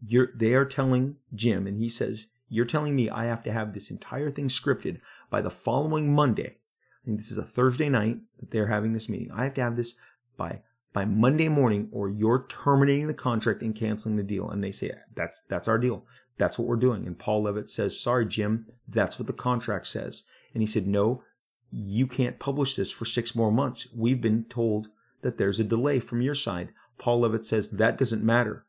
You're, 0.07 0.31
they 0.37 0.55
are 0.55 0.67
telling 0.67 1.17
Jim, 1.35 1.67
and 1.67 1.79
he 1.79 1.89
says, 1.89 2.27
you're 2.49 2.65
telling 2.65 2.95
me 2.95 3.11
I 3.11 3.25
have 3.25 3.43
to 3.45 3.53
have 3.53 3.73
this 3.73 3.91
entire 3.91 4.31
thing 4.31 4.49
scripted 4.49 5.01
by 5.31 5.41
the 5.41 5.51
following 5.51 6.15
Monday. 6.15 6.57
I 7.03 7.05
think 7.05 7.19
this 7.19 7.31
is 7.31 7.39
a 7.39 7.43
Thursday 7.45 7.89
night 7.89 8.19
that 8.41 8.51
they're 8.51 8.69
having 8.69 8.93
this 8.93 9.09
meeting. 9.09 9.31
I 9.33 9.45
have 9.45 9.55
to 9.55 9.63
have 9.63 9.77
this 9.77 9.95
by 10.37 10.61
by 10.95 11.05
Monday 11.05 11.49
morning 11.49 11.89
or 11.93 12.09
you're 12.09 12.47
terminating 12.49 13.09
the 13.09 13.15
contract 13.15 13.61
and 13.61 13.75
canceling 13.75 14.17
the 14.17 14.23
deal. 14.23 14.49
And 14.49 14.65
they 14.65 14.71
say, 14.71 14.93
that's, 15.15 15.41
that's 15.41 15.69
our 15.69 15.77
deal. 15.77 16.07
That's 16.39 16.59
what 16.59 16.69
we're 16.69 16.77
doing. 16.77 17.07
And 17.07 17.19
Paul 17.19 17.43
Levitz 17.43 17.71
says, 17.71 18.01
sorry, 18.01 18.25
Jim, 18.25 18.67
that's 18.89 19.19
what 19.19 19.27
the 19.27 19.33
contract 19.33 19.89
says. 19.89 20.23
And 20.55 20.63
he 20.63 20.67
said, 20.67 20.87
no, 20.87 21.23
you 21.71 22.07
can't 22.07 22.39
publish 22.39 22.77
this 22.77 22.93
for 22.93 23.05
six 23.05 23.35
more 23.35 23.51
months. 23.51 23.89
We've 23.95 24.21
been 24.21 24.45
told 24.45 24.87
that 25.23 25.37
there's 25.37 25.59
a 25.59 25.65
delay 25.65 25.99
from 25.99 26.23
your 26.23 26.35
side. 26.37 26.69
Paul 26.97 27.23
Levitz 27.23 27.47
says 27.47 27.71
that 27.71 27.99
doesn't 27.99 28.23
matter. 28.23 28.65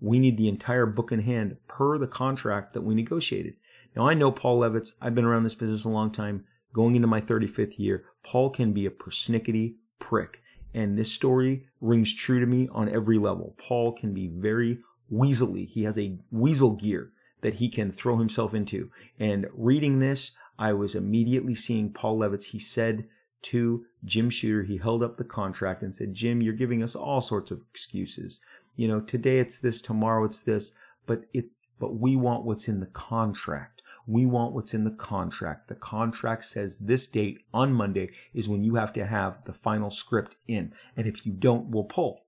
We 0.00 0.18
need 0.18 0.36
the 0.36 0.48
entire 0.48 0.86
book 0.86 1.12
in 1.12 1.20
hand 1.20 1.56
per 1.68 1.98
the 1.98 2.06
contract 2.06 2.74
that 2.74 2.82
we 2.82 2.94
negotiated. 2.94 3.54
Now 3.94 4.08
I 4.08 4.14
know 4.14 4.30
Paul 4.30 4.58
Levitz's, 4.58 4.94
I've 5.00 5.14
been 5.14 5.24
around 5.24 5.44
this 5.44 5.54
business 5.54 5.84
a 5.84 5.88
long 5.88 6.10
time, 6.10 6.44
going 6.72 6.96
into 6.96 7.08
my 7.08 7.20
35th 7.20 7.78
year. 7.78 8.04
Paul 8.22 8.50
can 8.50 8.72
be 8.72 8.84
a 8.84 8.90
persnickety 8.90 9.76
prick. 9.98 10.42
And 10.74 10.98
this 10.98 11.10
story 11.10 11.68
rings 11.80 12.14
true 12.14 12.38
to 12.38 12.46
me 12.46 12.68
on 12.70 12.90
every 12.90 13.16
level. 13.16 13.54
Paul 13.56 13.92
can 13.92 14.12
be 14.12 14.28
very 14.28 14.80
weaselly. 15.10 15.66
He 15.66 15.84
has 15.84 15.98
a 15.98 16.18
weasel 16.30 16.72
gear 16.72 17.12
that 17.40 17.54
he 17.54 17.70
can 17.70 17.92
throw 17.92 18.18
himself 18.18 18.52
into. 18.52 18.90
And 19.18 19.46
reading 19.54 20.00
this, 20.00 20.32
I 20.58 20.74
was 20.74 20.94
immediately 20.94 21.54
seeing 21.54 21.92
Paul 21.92 22.18
Levitz. 22.18 22.44
He 22.46 22.58
said 22.58 23.06
to 23.42 23.84
Jim 24.04 24.28
Shooter, 24.28 24.64
he 24.64 24.78
held 24.78 25.02
up 25.02 25.16
the 25.16 25.24
contract 25.24 25.82
and 25.82 25.94
said, 25.94 26.14
Jim, 26.14 26.42
you're 26.42 26.52
giving 26.52 26.82
us 26.82 26.96
all 26.96 27.20
sorts 27.20 27.50
of 27.50 27.62
excuses. 27.70 28.40
You 28.76 28.88
know, 28.88 29.00
today 29.00 29.38
it's 29.38 29.58
this, 29.58 29.80
tomorrow 29.80 30.24
it's 30.24 30.42
this, 30.42 30.72
but 31.06 31.22
it, 31.32 31.46
but 31.80 31.98
we 31.98 32.14
want 32.14 32.44
what's 32.44 32.68
in 32.68 32.80
the 32.80 32.86
contract. 32.86 33.82
We 34.06 34.24
want 34.24 34.54
what's 34.54 34.74
in 34.74 34.84
the 34.84 34.90
contract. 34.90 35.68
The 35.68 35.74
contract 35.74 36.44
says 36.44 36.78
this 36.78 37.06
date 37.08 37.38
on 37.52 37.72
Monday 37.72 38.10
is 38.32 38.48
when 38.48 38.62
you 38.62 38.76
have 38.76 38.92
to 38.92 39.06
have 39.06 39.44
the 39.46 39.52
final 39.52 39.90
script 39.90 40.36
in. 40.46 40.72
And 40.96 41.08
if 41.08 41.26
you 41.26 41.32
don't, 41.32 41.70
we'll 41.70 41.84
pull. 41.84 42.26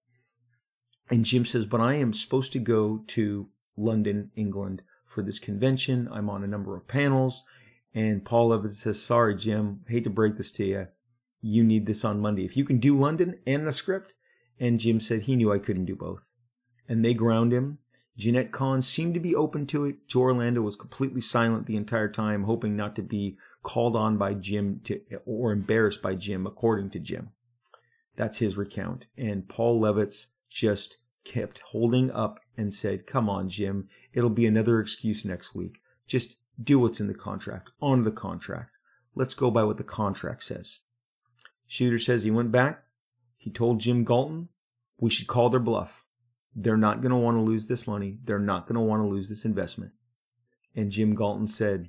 And 1.09 1.25
Jim 1.25 1.45
says, 1.45 1.67
but 1.67 1.81
I 1.81 1.95
am 1.95 2.13
supposed 2.13 2.53
to 2.53 2.59
go 2.59 3.05
to 3.09 3.49
London, 3.77 4.33
England 4.35 4.83
for 5.07 5.23
this 5.23 5.39
convention. 5.39 6.09
I'm 6.11 6.29
on 6.29 6.43
a 6.43 6.49
number 6.49 6.77
of 6.77 6.89
panels. 6.89 7.45
And 7.95 8.25
Paul 8.25 8.53
Evans 8.53 8.81
says, 8.81 9.01
sorry, 9.01 9.37
Jim, 9.37 9.81
hate 9.89 10.05
to 10.05 10.11
break 10.11 10.37
this 10.37 10.51
to 10.53 10.65
you. 10.65 10.89
You 11.41 11.63
need 11.63 11.87
this 11.87 12.05
on 12.05 12.21
Monday. 12.21 12.45
If 12.45 12.57
you 12.57 12.65
can 12.65 12.81
do 12.81 12.99
London 12.99 13.39
and 13.47 13.67
the 13.67 13.73
script. 13.73 14.15
And 14.61 14.81
Jim 14.81 14.99
said 14.99 15.23
he 15.23 15.37
knew 15.37 15.53
I 15.53 15.61
couldn't 15.61 15.85
do 15.85 15.95
both. 15.95 16.21
And 16.89 17.05
they 17.05 17.15
ground 17.15 17.53
him 17.53 17.79
Jenette 18.19 18.51
Kahn 18.51 18.83
seemed 18.83 19.15
to 19.15 19.21
be 19.21 19.37
open 19.37 19.65
to 19.67 19.85
it. 19.85 20.09
Joe 20.09 20.23
Orlando 20.23 20.61
was 20.61 20.75
completely 20.75 21.21
silent 21.21 21.67
the 21.67 21.77
entire 21.77 22.09
time, 22.09 22.45
hoping 22.45 22.75
not 22.75 22.97
to 22.97 23.03
be 23.03 23.39
called 23.63 23.95
on 23.95 24.19
by 24.19 24.35
Jim 24.35 24.81
to, 24.85 25.01
or 25.25 25.53
embarrassed 25.53 26.03
by 26.03 26.17
Jim, 26.17 26.45
according 26.45 26.91
to 26.91 26.99
Jim. 26.99 27.31
That's 28.17 28.39
his 28.39 28.57
recount. 28.57 29.07
And 29.17 29.49
Paul 29.49 29.81
Levitz 29.81 30.27
just 30.51 30.97
kept 31.23 31.61
holding 31.67 32.11
up 32.11 32.41
and 32.57 32.75
said, 32.75 33.07
Come 33.07 33.31
on, 33.31 33.49
Jim. 33.49 33.89
It'll 34.13 34.31
be 34.31 34.47
another 34.47 34.81
excuse 34.81 35.25
next 35.25 35.55
week. 35.55 35.79
Just 36.09 36.39
do 36.61 36.81
what's 36.81 36.99
in 36.99 37.07
the 37.07 37.15
contract, 37.15 37.71
on 37.81 38.03
the 38.03 38.11
contract. 38.11 38.73
Let's 39.15 39.35
go 39.35 39.53
by 39.53 39.63
what 39.63 39.77
the 39.77 39.85
contract 39.85 40.43
says. 40.43 40.81
Shooter 41.69 41.99
says 42.01 42.25
he 42.25 42.33
went 42.33 42.51
back. 42.51 42.83
He 43.37 43.51
told 43.51 43.79
Jim 43.79 44.05
Galton, 44.05 44.49
we 44.99 45.11
should 45.11 45.29
call 45.29 45.51
their 45.51 45.61
bluff. 45.61 46.05
They're 46.61 46.77
not 46.77 47.01
going 47.01 47.11
to 47.11 47.17
want 47.17 47.37
to 47.37 47.43
lose 47.43 47.67
this 47.67 47.87
money. 47.87 48.19
They're 48.25 48.39
not 48.39 48.67
going 48.67 48.75
to 48.75 48.81
want 48.81 49.03
to 49.03 49.09
lose 49.09 49.29
this 49.29 49.45
investment. 49.45 49.93
And 50.75 50.91
Jim 50.91 51.15
Galton 51.15 51.47
said, 51.47 51.89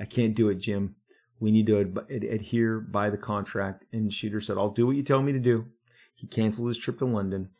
I 0.00 0.04
can't 0.06 0.34
do 0.34 0.48
it, 0.48 0.56
Jim. 0.56 0.96
We 1.40 1.50
need 1.50 1.66
to 1.66 1.80
ad- 1.80 1.98
ad- 2.10 2.24
adhere 2.24 2.80
by 2.80 3.10
the 3.10 3.18
contract. 3.18 3.84
And 3.92 4.12
Shooter 4.12 4.40
said, 4.40 4.56
I'll 4.56 4.70
do 4.70 4.86
what 4.86 4.96
you 4.96 5.02
tell 5.02 5.22
me 5.22 5.32
to 5.32 5.38
do. 5.38 5.66
He 6.14 6.26
canceled 6.26 6.68
his 6.68 6.78
trip 6.78 6.98
to 6.98 7.04
London 7.04 7.50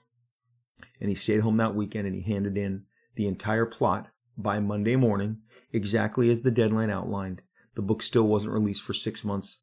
and 1.00 1.08
he 1.08 1.14
stayed 1.14 1.40
home 1.40 1.56
that 1.58 1.74
weekend 1.74 2.06
and 2.06 2.16
he 2.16 2.22
handed 2.22 2.56
in 2.56 2.84
the 3.14 3.26
entire 3.26 3.66
plot 3.66 4.08
by 4.36 4.60
Monday 4.60 4.96
morning, 4.96 5.38
exactly 5.72 6.30
as 6.30 6.42
the 6.42 6.50
deadline 6.50 6.90
outlined. 6.90 7.42
The 7.74 7.82
book 7.82 8.02
still 8.02 8.26
wasn't 8.26 8.54
released 8.54 8.82
for 8.82 8.92
six 8.92 9.24
months 9.24 9.60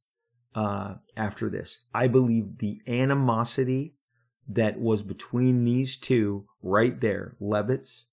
uh, 0.54 0.96
after 1.18 1.50
this. 1.50 1.80
I 1.94 2.08
believe 2.08 2.60
the 2.60 2.80
animosity 2.88 3.96
that 4.48 4.80
was 4.80 5.02
between 5.02 5.66
these 5.66 5.96
two 5.96 6.46
right 6.62 7.00
there, 7.00 7.36
Levitz 7.42 8.04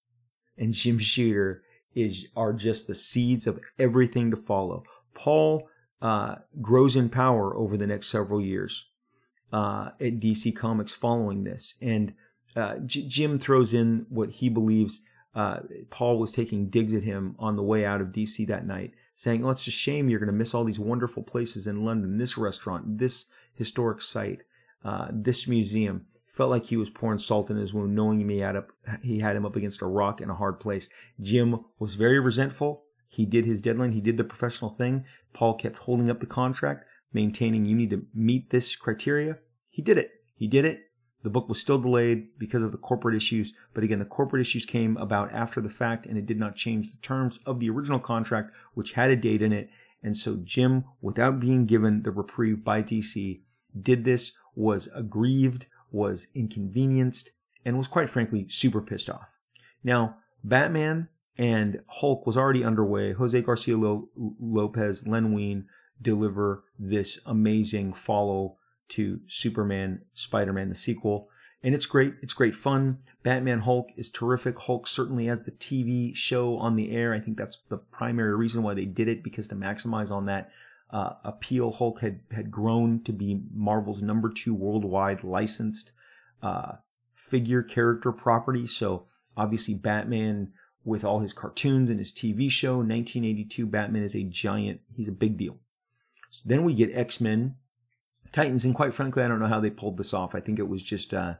and 0.56 0.72
Jim 0.72 0.98
Shooter, 0.98 1.62
is 1.94 2.26
are 2.34 2.52
just 2.52 2.86
the 2.86 2.94
seeds 2.94 3.46
of 3.46 3.60
everything 3.78 4.30
to 4.30 4.36
follow. 4.36 4.84
Paul 5.14 5.68
uh, 6.00 6.36
grows 6.60 6.96
in 6.96 7.08
power 7.10 7.54
over 7.56 7.76
the 7.76 7.86
next 7.86 8.08
several 8.08 8.40
years 8.40 8.86
uh, 9.52 9.90
at 10.00 10.20
DC 10.20 10.56
Comics 10.56 10.92
following 10.92 11.44
this, 11.44 11.74
and 11.80 12.14
uh, 12.56 12.76
J- 12.86 13.06
Jim 13.06 13.38
throws 13.38 13.74
in 13.74 14.06
what 14.08 14.30
he 14.30 14.48
believes 14.48 15.00
uh, 15.34 15.60
Paul 15.90 16.18
was 16.18 16.32
taking 16.32 16.68
digs 16.68 16.92
at 16.92 17.02
him 17.02 17.36
on 17.38 17.56
the 17.56 17.62
way 17.62 17.84
out 17.86 18.00
of 18.00 18.08
DC 18.08 18.46
that 18.48 18.66
night, 18.66 18.92
saying, 19.14 19.44
"Oh, 19.44 19.50
it's 19.50 19.66
a 19.66 19.70
shame 19.70 20.08
you're 20.08 20.18
going 20.18 20.26
to 20.26 20.32
miss 20.32 20.54
all 20.54 20.64
these 20.64 20.78
wonderful 20.78 21.22
places 21.22 21.66
in 21.66 21.84
London, 21.84 22.18
this 22.18 22.36
restaurant, 22.36 22.98
this 22.98 23.26
historic 23.54 24.02
site, 24.02 24.40
uh, 24.84 25.08
this 25.10 25.48
museum." 25.48 26.06
Felt 26.32 26.50
like 26.50 26.66
he 26.66 26.76
was 26.76 26.90
pouring 26.90 27.18
salt 27.18 27.50
in 27.50 27.56
his 27.56 27.74
wound, 27.74 27.94
knowing 27.94 28.28
he 28.28 28.38
had, 28.38 28.56
up, 28.56 28.72
he 29.02 29.18
had 29.18 29.36
him 29.36 29.46
up 29.46 29.56
against 29.56 29.82
a 29.82 29.86
rock 29.86 30.20
in 30.20 30.30
a 30.30 30.34
hard 30.34 30.58
place. 30.58 30.88
Jim 31.20 31.64
was 31.78 31.94
very 31.94 32.18
resentful. 32.18 32.84
He 33.08 33.26
did 33.26 33.44
his 33.44 33.60
deadline. 33.60 33.92
He 33.92 34.00
did 34.00 34.16
the 34.16 34.24
professional 34.24 34.70
thing. 34.70 35.04
Paul 35.34 35.54
kept 35.54 35.76
holding 35.76 36.10
up 36.10 36.20
the 36.20 36.26
contract, 36.26 36.86
maintaining 37.12 37.66
you 37.66 37.76
need 37.76 37.90
to 37.90 38.06
meet 38.14 38.50
this 38.50 38.74
criteria. 38.74 39.38
He 39.68 39.82
did 39.82 39.98
it. 39.98 40.10
He 40.34 40.46
did 40.46 40.64
it. 40.64 40.80
The 41.22 41.30
book 41.30 41.48
was 41.48 41.60
still 41.60 41.78
delayed 41.78 42.38
because 42.38 42.62
of 42.62 42.72
the 42.72 42.78
corporate 42.78 43.14
issues, 43.14 43.52
but 43.74 43.84
again, 43.84 44.00
the 44.00 44.04
corporate 44.04 44.40
issues 44.40 44.66
came 44.66 44.96
about 44.96 45.32
after 45.32 45.60
the 45.60 45.68
fact 45.68 46.04
and 46.04 46.18
it 46.18 46.26
did 46.26 46.38
not 46.38 46.56
change 46.56 46.90
the 46.90 46.96
terms 46.96 47.38
of 47.46 47.60
the 47.60 47.70
original 47.70 48.00
contract, 48.00 48.50
which 48.74 48.92
had 48.92 49.10
a 49.10 49.16
date 49.16 49.40
in 49.40 49.52
it. 49.52 49.70
And 50.02 50.16
so 50.16 50.40
Jim, 50.42 50.84
without 51.00 51.38
being 51.38 51.64
given 51.66 52.02
the 52.02 52.10
reprieve 52.10 52.64
by 52.64 52.82
DC, 52.82 53.40
did 53.80 54.04
this, 54.04 54.32
was 54.56 54.88
aggrieved, 54.94 55.66
was 55.92 56.28
inconvenienced, 56.34 57.30
and 57.64 57.78
was 57.78 57.88
quite 57.88 58.10
frankly 58.10 58.48
super 58.48 58.80
pissed 58.80 59.08
off. 59.08 59.28
Now, 59.84 60.16
Batman 60.42 61.08
and 61.38 61.80
Hulk 61.86 62.26
was 62.26 62.36
already 62.36 62.64
underway. 62.64 63.12
Jose 63.12 63.40
Garcia 63.42 63.76
Lopez, 63.78 65.06
Len 65.06 65.32
Wein 65.32 65.66
deliver 66.00 66.64
this 66.78 67.18
amazing 67.24 67.92
follow 67.92 68.56
to 68.88 69.20
Superman, 69.26 70.02
Spider-Man, 70.14 70.68
the 70.68 70.74
sequel. 70.74 71.28
And 71.62 71.74
it's 71.74 71.86
great. 71.86 72.14
It's 72.22 72.34
great 72.34 72.56
fun. 72.56 72.98
Batman 73.22 73.60
Hulk 73.60 73.90
is 73.96 74.10
terrific. 74.10 74.58
Hulk 74.58 74.88
certainly 74.88 75.26
has 75.26 75.44
the 75.44 75.52
TV 75.52 76.14
show 76.14 76.56
on 76.56 76.74
the 76.74 76.90
air. 76.90 77.14
I 77.14 77.20
think 77.20 77.38
that's 77.38 77.58
the 77.68 77.76
primary 77.78 78.34
reason 78.34 78.64
why 78.64 78.74
they 78.74 78.84
did 78.84 79.06
it 79.06 79.22
because 79.22 79.46
to 79.48 79.54
maximize 79.54 80.10
on 80.10 80.26
that 80.26 80.50
uh, 80.92 81.14
appeal. 81.24 81.72
Hulk 81.72 82.00
had, 82.00 82.20
had 82.30 82.50
grown 82.50 83.02
to 83.04 83.12
be 83.12 83.42
Marvel's 83.54 84.02
number 84.02 84.30
two 84.30 84.54
worldwide 84.54 85.24
licensed 85.24 85.92
uh, 86.42 86.72
figure 87.14 87.62
character 87.62 88.12
property. 88.12 88.66
So 88.66 89.06
obviously, 89.36 89.74
Batman, 89.74 90.52
with 90.84 91.04
all 91.04 91.20
his 91.20 91.32
cartoons 91.32 91.88
and 91.88 91.98
his 91.98 92.12
TV 92.12 92.50
show, 92.50 92.76
1982, 92.76 93.66
Batman 93.66 94.02
is 94.02 94.14
a 94.14 94.22
giant. 94.24 94.80
He's 94.94 95.08
a 95.08 95.12
big 95.12 95.38
deal. 95.38 95.56
So 96.30 96.42
then 96.46 96.64
we 96.64 96.74
get 96.74 96.94
X 96.94 97.20
Men, 97.20 97.56
Titans, 98.32 98.64
and 98.64 98.74
quite 98.74 98.94
frankly, 98.94 99.22
I 99.22 99.28
don't 99.28 99.40
know 99.40 99.46
how 99.46 99.60
they 99.60 99.70
pulled 99.70 99.96
this 99.96 100.14
off. 100.14 100.34
I 100.34 100.40
think 100.40 100.58
it 100.58 100.68
was 100.68 100.82
just, 100.82 101.14
uh, 101.14 101.34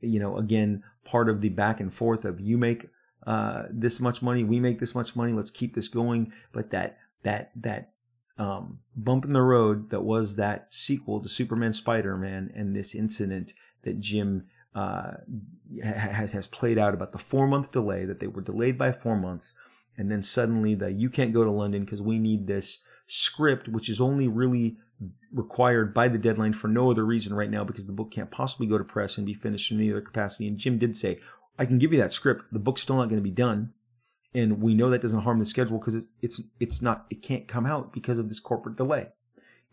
you 0.00 0.20
know, 0.20 0.38
again, 0.38 0.82
part 1.04 1.28
of 1.28 1.40
the 1.40 1.48
back 1.48 1.80
and 1.80 1.92
forth 1.92 2.24
of 2.24 2.40
you 2.40 2.56
make 2.56 2.88
uh, 3.26 3.64
this 3.70 4.00
much 4.00 4.22
money, 4.22 4.44
we 4.44 4.60
make 4.60 4.80
this 4.80 4.94
much 4.94 5.14
money, 5.14 5.32
let's 5.32 5.50
keep 5.50 5.74
this 5.74 5.88
going. 5.88 6.32
But 6.52 6.70
that 6.70 6.98
that 7.24 7.50
that 7.56 7.92
um, 8.38 8.78
bump 8.96 9.24
in 9.24 9.32
the 9.32 9.42
road 9.42 9.90
that 9.90 10.02
was 10.02 10.36
that 10.36 10.68
sequel 10.70 11.20
to 11.20 11.28
Superman 11.28 11.72
Spider-Man 11.72 12.52
and 12.54 12.74
this 12.74 12.94
incident 12.94 13.52
that 13.82 14.00
Jim 14.00 14.46
uh, 14.74 15.12
has 15.82 16.32
has 16.32 16.46
played 16.46 16.78
out 16.78 16.94
about 16.94 17.12
the 17.12 17.18
four 17.18 17.48
month 17.48 17.72
delay 17.72 18.04
that 18.04 18.20
they 18.20 18.28
were 18.28 18.40
delayed 18.40 18.78
by 18.78 18.92
four 18.92 19.16
months, 19.16 19.52
and 19.96 20.10
then 20.10 20.22
suddenly 20.22 20.74
the 20.74 20.92
you 20.92 21.10
can't 21.10 21.34
go 21.34 21.42
to 21.42 21.50
London 21.50 21.84
because 21.84 22.00
we 22.00 22.18
need 22.18 22.46
this 22.46 22.78
script, 23.08 23.68
which 23.68 23.88
is 23.88 24.00
only 24.00 24.28
really 24.28 24.76
required 25.32 25.92
by 25.92 26.08
the 26.08 26.18
deadline 26.18 26.52
for 26.52 26.68
no 26.68 26.90
other 26.90 27.04
reason 27.04 27.34
right 27.34 27.50
now 27.50 27.64
because 27.64 27.86
the 27.86 27.92
book 27.92 28.10
can't 28.10 28.30
possibly 28.30 28.66
go 28.66 28.78
to 28.78 28.84
press 28.84 29.16
and 29.16 29.26
be 29.26 29.34
finished 29.34 29.70
in 29.70 29.78
any 29.78 29.90
other 29.90 30.00
capacity. 30.00 30.46
And 30.48 30.58
Jim 30.58 30.78
did 30.78 30.96
say, 30.96 31.20
I 31.58 31.66
can 31.66 31.78
give 31.78 31.92
you 31.92 31.98
that 32.00 32.12
script. 32.12 32.44
The 32.52 32.58
book's 32.58 32.82
still 32.82 32.96
not 32.96 33.08
going 33.08 33.20
to 33.20 33.22
be 33.22 33.30
done 33.30 33.72
and 34.34 34.60
we 34.60 34.74
know 34.74 34.90
that 34.90 35.02
doesn't 35.02 35.20
harm 35.20 35.38
the 35.38 35.46
schedule 35.46 35.78
because 35.78 35.94
it's 35.94 36.08
it's 36.20 36.40
it's 36.60 36.82
not 36.82 37.06
it 37.10 37.22
can't 37.22 37.48
come 37.48 37.66
out 37.66 37.92
because 37.92 38.18
of 38.18 38.28
this 38.28 38.40
corporate 38.40 38.76
delay. 38.76 39.08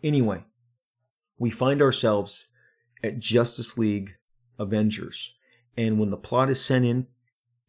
Anyway, 0.03 0.43
we 1.37 1.49
find 1.49 1.81
ourselves 1.81 2.47
at 3.03 3.19
Justice 3.19 3.77
League 3.77 4.15
Avengers, 4.57 5.33
and 5.75 5.99
when 5.99 6.09
the 6.09 6.17
plot 6.17 6.49
is 6.49 6.63
sent 6.63 6.85
in 6.85 7.07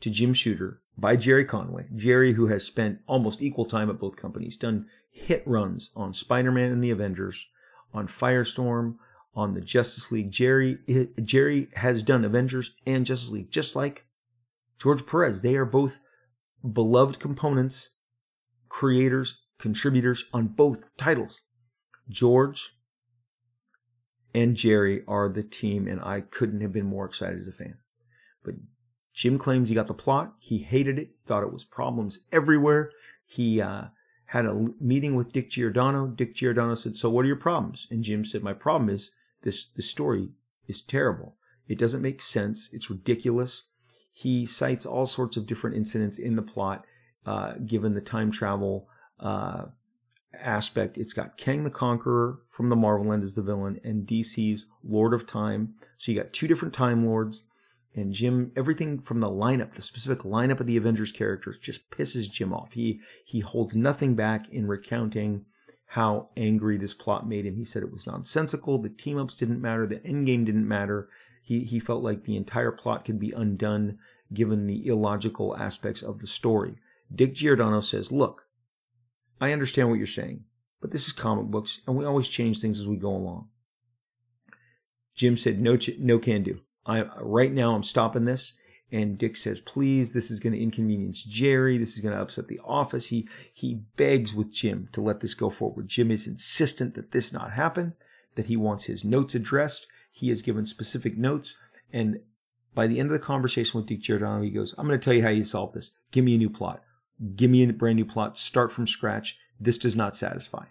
to 0.00 0.10
Jim 0.10 0.32
Shooter 0.32 0.80
by 0.96 1.16
Gerry 1.16 1.44
Conway, 1.44 1.86
Gerry 1.94 2.34
who 2.34 2.46
has 2.46 2.64
spent 2.64 3.00
almost 3.06 3.42
equal 3.42 3.64
time 3.64 3.90
at 3.90 3.98
both 3.98 4.16
companies, 4.16 4.56
done 4.56 4.86
hit 5.10 5.42
runs 5.46 5.90
on 5.96 6.12
Spider-Man 6.12 6.70
and 6.70 6.84
the 6.84 6.90
Avengers, 6.90 7.46
on 7.92 8.06
Firestorm, 8.06 8.96
on 9.34 9.54
the 9.54 9.60
Justice 9.60 10.10
League. 10.12 10.30
Gerry 10.30 10.78
Gerry 11.22 11.68
has 11.74 12.02
done 12.02 12.24
Avengers 12.24 12.72
and 12.86 13.04
Justice 13.04 13.32
League, 13.32 13.50
just 13.50 13.76
like 13.76 14.06
George 14.78 15.06
Perez. 15.06 15.42
They 15.42 15.56
are 15.56 15.64
both 15.64 15.98
beloved 16.62 17.20
components, 17.20 17.90
creators, 18.68 19.38
contributors 19.58 20.24
on 20.32 20.48
both 20.48 20.96
titles. 20.96 21.40
George 22.08 22.76
and 24.34 24.54
Gerry 24.54 25.02
are 25.08 25.28
the 25.28 25.42
team, 25.42 25.88
and 25.88 26.00
I 26.00 26.20
couldn't 26.20 26.60
have 26.60 26.72
been 26.72 26.86
more 26.86 27.06
excited 27.06 27.40
as 27.40 27.48
a 27.48 27.52
fan. 27.52 27.78
But 28.44 28.54
Jim 29.14 29.38
claims 29.38 29.68
he 29.68 29.74
got 29.74 29.86
the 29.86 29.94
plot. 29.94 30.34
He 30.38 30.58
hated 30.58 30.98
it, 30.98 31.16
thought 31.26 31.42
it 31.42 31.52
was 31.52 31.64
problems 31.64 32.18
everywhere. 32.30 32.90
He 33.24 33.60
uh, 33.60 33.86
had 34.26 34.44
a 34.44 34.68
meeting 34.78 35.14
with 35.14 35.32
Dick 35.32 35.50
Giordano. 35.50 36.06
Dick 36.06 36.34
Giordano 36.34 36.74
said, 36.74 36.96
"So 36.96 37.08
what 37.08 37.24
are 37.24 37.28
your 37.28 37.36
problems?" 37.36 37.86
And 37.90 38.04
Jim 38.04 38.24
said, 38.24 38.42
"My 38.42 38.52
problem 38.52 38.90
is 38.90 39.10
this 39.42 39.68
this 39.74 39.88
story 39.88 40.32
is 40.68 40.82
terrible. 40.82 41.36
It 41.66 41.78
doesn't 41.78 42.02
make 42.02 42.20
sense. 42.20 42.68
It's 42.72 42.90
ridiculous. 42.90 43.64
He 44.18 44.46
cites 44.46 44.86
all 44.86 45.04
sorts 45.04 45.36
of 45.36 45.46
different 45.46 45.76
incidents 45.76 46.18
in 46.18 46.36
the 46.36 46.42
plot, 46.42 46.86
uh, 47.26 47.52
given 47.66 47.92
the 47.92 48.00
time 48.00 48.30
travel 48.30 48.88
uh, 49.20 49.66
aspect. 50.32 50.96
It's 50.96 51.12
got 51.12 51.36
Kang 51.36 51.64
the 51.64 51.70
Conqueror 51.70 52.38
from 52.48 52.70
the 52.70 52.76
Marvel 52.76 53.12
end 53.12 53.24
as 53.24 53.34
the 53.34 53.42
villain, 53.42 53.78
and 53.84 54.06
DC's 54.06 54.64
Lord 54.82 55.12
of 55.12 55.26
Time. 55.26 55.74
So 55.98 56.10
you 56.10 56.18
got 56.18 56.32
two 56.32 56.48
different 56.48 56.72
Time 56.72 57.04
Lords. 57.04 57.42
And 57.94 58.14
Jim, 58.14 58.52
everything 58.56 59.00
from 59.00 59.20
the 59.20 59.28
lineup, 59.28 59.74
the 59.74 59.82
specific 59.82 60.20
lineup 60.20 60.60
of 60.60 60.66
the 60.66 60.78
Avengers 60.78 61.12
characters, 61.12 61.58
just 61.60 61.90
pisses 61.90 62.30
Jim 62.30 62.54
off. 62.54 62.72
He 62.72 63.00
he 63.22 63.40
holds 63.40 63.76
nothing 63.76 64.14
back 64.14 64.48
in 64.48 64.66
recounting 64.66 65.44
how 65.88 66.30
angry 66.38 66.78
this 66.78 66.94
plot 66.94 67.28
made 67.28 67.44
him. 67.44 67.56
He 67.56 67.64
said 67.64 67.82
it 67.82 67.92
was 67.92 68.06
nonsensical. 68.06 68.80
The 68.80 68.88
team 68.88 69.18
ups 69.18 69.36
didn't 69.36 69.60
matter. 69.60 69.86
The 69.86 70.02
end 70.06 70.24
game 70.24 70.46
didn't 70.46 70.66
matter. 70.66 71.10
He, 71.46 71.60
he 71.60 71.78
felt 71.78 72.02
like 72.02 72.24
the 72.24 72.36
entire 72.36 72.72
plot 72.72 73.04
could 73.04 73.20
be 73.20 73.30
undone 73.30 73.98
given 74.34 74.66
the 74.66 74.84
illogical 74.88 75.56
aspects 75.56 76.02
of 76.02 76.18
the 76.18 76.26
story. 76.26 76.74
Dick 77.14 77.34
Giordano 77.34 77.78
says, 77.78 78.10
look, 78.10 78.42
I 79.40 79.52
understand 79.52 79.88
what 79.88 79.98
you're 79.98 80.08
saying, 80.08 80.42
but 80.80 80.90
this 80.90 81.06
is 81.06 81.12
comic 81.12 81.46
books 81.46 81.82
and 81.86 81.96
we 81.96 82.04
always 82.04 82.26
change 82.26 82.60
things 82.60 82.80
as 82.80 82.88
we 82.88 82.96
go 82.96 83.10
along. 83.10 83.48
Jim 85.14 85.36
said, 85.36 85.60
no, 85.60 85.78
no 86.00 86.18
can 86.18 86.42
do. 86.42 86.62
I, 86.84 87.02
right 87.20 87.52
now 87.52 87.76
I'm 87.76 87.84
stopping 87.84 88.24
this 88.24 88.52
and 88.90 89.16
Dick 89.16 89.36
says, 89.36 89.60
please, 89.60 90.14
this 90.14 90.32
is 90.32 90.40
going 90.40 90.52
to 90.52 90.60
inconvenience 90.60 91.22
Gerry. 91.22 91.78
This 91.78 91.94
is 91.94 92.00
going 92.00 92.14
to 92.16 92.20
upset 92.20 92.48
the 92.48 92.60
office. 92.64 93.06
He, 93.06 93.28
he 93.54 93.82
begs 93.96 94.34
with 94.34 94.52
Jim 94.52 94.88
to 94.90 95.00
let 95.00 95.20
this 95.20 95.34
go 95.34 95.48
forward. 95.48 95.86
Jim 95.86 96.10
is 96.10 96.26
insistent 96.26 96.96
that 96.96 97.12
this 97.12 97.32
not 97.32 97.52
happen, 97.52 97.94
that 98.34 98.46
he 98.46 98.56
wants 98.56 98.86
his 98.86 99.04
notes 99.04 99.36
addressed. 99.36 99.86
He 100.16 100.30
has 100.30 100.40
given 100.40 100.64
specific 100.64 101.18
notes. 101.18 101.58
And 101.92 102.20
by 102.74 102.86
the 102.86 102.98
end 102.98 103.12
of 103.12 103.20
the 103.20 103.24
conversation 103.24 103.78
with 103.78 103.86
Dick 103.86 104.00
Giordano, 104.00 104.42
he 104.42 104.50
goes, 104.50 104.74
I'm 104.78 104.86
going 104.86 104.98
to 104.98 105.04
tell 105.04 105.12
you 105.12 105.22
how 105.22 105.28
you 105.28 105.44
solve 105.44 105.74
this. 105.74 105.90
Give 106.10 106.24
me 106.24 106.36
a 106.36 106.38
new 106.38 106.48
plot. 106.48 106.82
Give 107.34 107.50
me 107.50 107.62
a 107.62 107.72
brand 107.72 107.96
new 107.96 108.06
plot. 108.06 108.38
Start 108.38 108.72
from 108.72 108.86
scratch. 108.86 109.36
This 109.60 109.76
does 109.76 109.94
not 109.94 110.16
satisfy. 110.16 110.64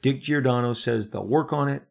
Dick 0.00 0.22
Giordano 0.22 0.74
says 0.74 1.10
they'll 1.10 1.26
work 1.26 1.52
on 1.52 1.68
it. 1.68 1.82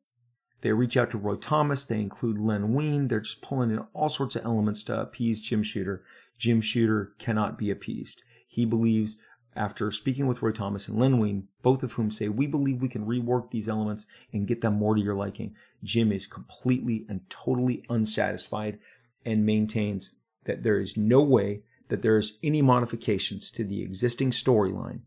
They 0.61 0.71
reach 0.71 0.95
out 0.95 1.11
to 1.11 1.17
Roy 1.17 1.35
Thomas. 1.35 1.85
They 1.85 1.99
include 1.99 2.39
Len 2.39 2.73
Wein. 2.73 3.09
They're 3.09 3.19
just 3.19 3.41
pulling 3.41 3.71
in 3.71 3.79
all 3.93 4.07
sorts 4.07 4.37
of 4.37 4.45
elements 4.45 4.81
to 4.83 4.97
appease 4.97 5.41
Jim 5.41 5.61
Shooter. 5.61 6.05
Jim 6.37 6.61
Shooter 6.61 7.11
cannot 7.19 7.57
be 7.57 7.69
appeased. 7.69 8.23
He 8.47 8.63
believes, 8.63 9.17
after 9.55 9.91
speaking 9.91 10.27
with 10.27 10.41
Roy 10.41 10.51
Thomas 10.51 10.87
and 10.87 10.99
Len 10.99 11.19
Wein, 11.19 11.47
both 11.61 11.83
of 11.83 11.93
whom 11.93 12.11
say, 12.11 12.27
we 12.27 12.47
believe 12.47 12.81
we 12.81 12.89
can 12.89 13.05
rework 13.05 13.51
these 13.51 13.69
elements 13.69 14.05
and 14.33 14.47
get 14.47 14.61
them 14.61 14.75
more 14.75 14.95
to 14.95 15.01
your 15.01 15.15
liking. 15.15 15.55
Jim 15.83 16.11
is 16.11 16.27
completely 16.27 17.05
and 17.07 17.21
totally 17.29 17.83
unsatisfied 17.89 18.79
and 19.25 19.45
maintains 19.45 20.11
that 20.45 20.63
there 20.63 20.79
is 20.79 20.97
no 20.97 21.21
way 21.21 21.61
that 21.87 22.01
there 22.01 22.17
is 22.17 22.37
any 22.43 22.61
modifications 22.61 23.51
to 23.51 23.63
the 23.63 23.81
existing 23.81 24.31
storyline 24.31 25.01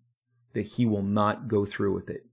that 0.55 0.67
he 0.67 0.87
will 0.87 1.03
not 1.03 1.49
go 1.49 1.65
through 1.65 1.95
with 1.95 2.09
it 2.09 2.29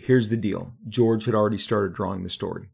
here's 0.00 0.30
the 0.30 0.36
deal 0.36 0.72
George 0.88 1.24
had 1.26 1.34
already 1.34 1.58
started 1.58 1.94
drawing 1.94 2.22
the 2.22 2.28
story. 2.28 2.68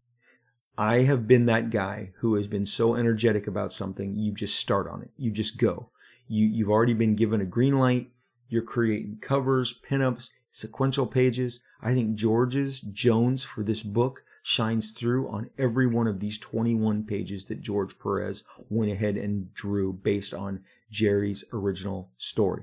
I 0.78 1.02
have 1.02 1.26
been 1.26 1.46
that 1.46 1.70
guy 1.70 2.12
who 2.18 2.34
has 2.34 2.46
been 2.46 2.66
so 2.66 2.94
energetic 2.94 3.46
about 3.46 3.72
something, 3.72 4.14
you 4.14 4.32
just 4.32 4.56
start 4.56 4.88
on 4.88 5.02
it. 5.02 5.10
You 5.16 5.30
just 5.30 5.56
go. 5.56 5.90
You, 6.28 6.46
you've 6.46 6.70
already 6.70 6.94
been 6.94 7.14
given 7.14 7.40
a 7.40 7.46
green 7.46 7.78
light. 7.78 8.10
You're 8.48 8.62
creating 8.62 9.18
covers, 9.20 9.74
pinups, 9.88 10.28
sequential 10.52 11.06
pages. 11.06 11.60
I 11.80 11.94
think 11.94 12.14
George's 12.14 12.80
Jones 12.80 13.44
for 13.44 13.62
this 13.62 13.82
book 13.82 14.22
shines 14.42 14.92
through 14.92 15.28
on 15.28 15.50
every 15.58 15.86
one 15.86 16.06
of 16.06 16.20
these 16.20 16.38
21 16.38 17.04
pages 17.04 17.46
that 17.46 17.60
George 17.60 17.98
Perez 17.98 18.44
went 18.68 18.92
ahead 18.92 19.16
and 19.16 19.52
drew 19.54 19.92
based 19.92 20.32
on 20.32 20.60
Gerry's 20.90 21.44
original 21.52 22.10
story. 22.16 22.62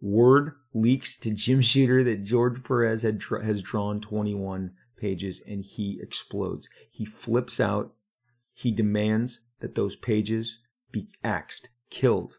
Word 0.00 0.52
leaks 0.72 1.18
to 1.18 1.30
Jim 1.30 1.60
Shooter 1.60 2.02
that 2.04 2.24
George 2.24 2.64
Perez 2.64 3.02
had 3.02 3.22
has 3.42 3.62
drawn 3.62 4.00
21 4.00 4.72
pages 4.96 5.42
and 5.46 5.62
he 5.62 5.98
explodes. 6.02 6.68
He 6.90 7.04
flips 7.04 7.60
out. 7.60 7.92
He 8.54 8.70
demands 8.70 9.40
that 9.60 9.74
those 9.74 9.96
pages 9.96 10.60
be 10.90 11.08
axed, 11.22 11.68
killed, 11.90 12.38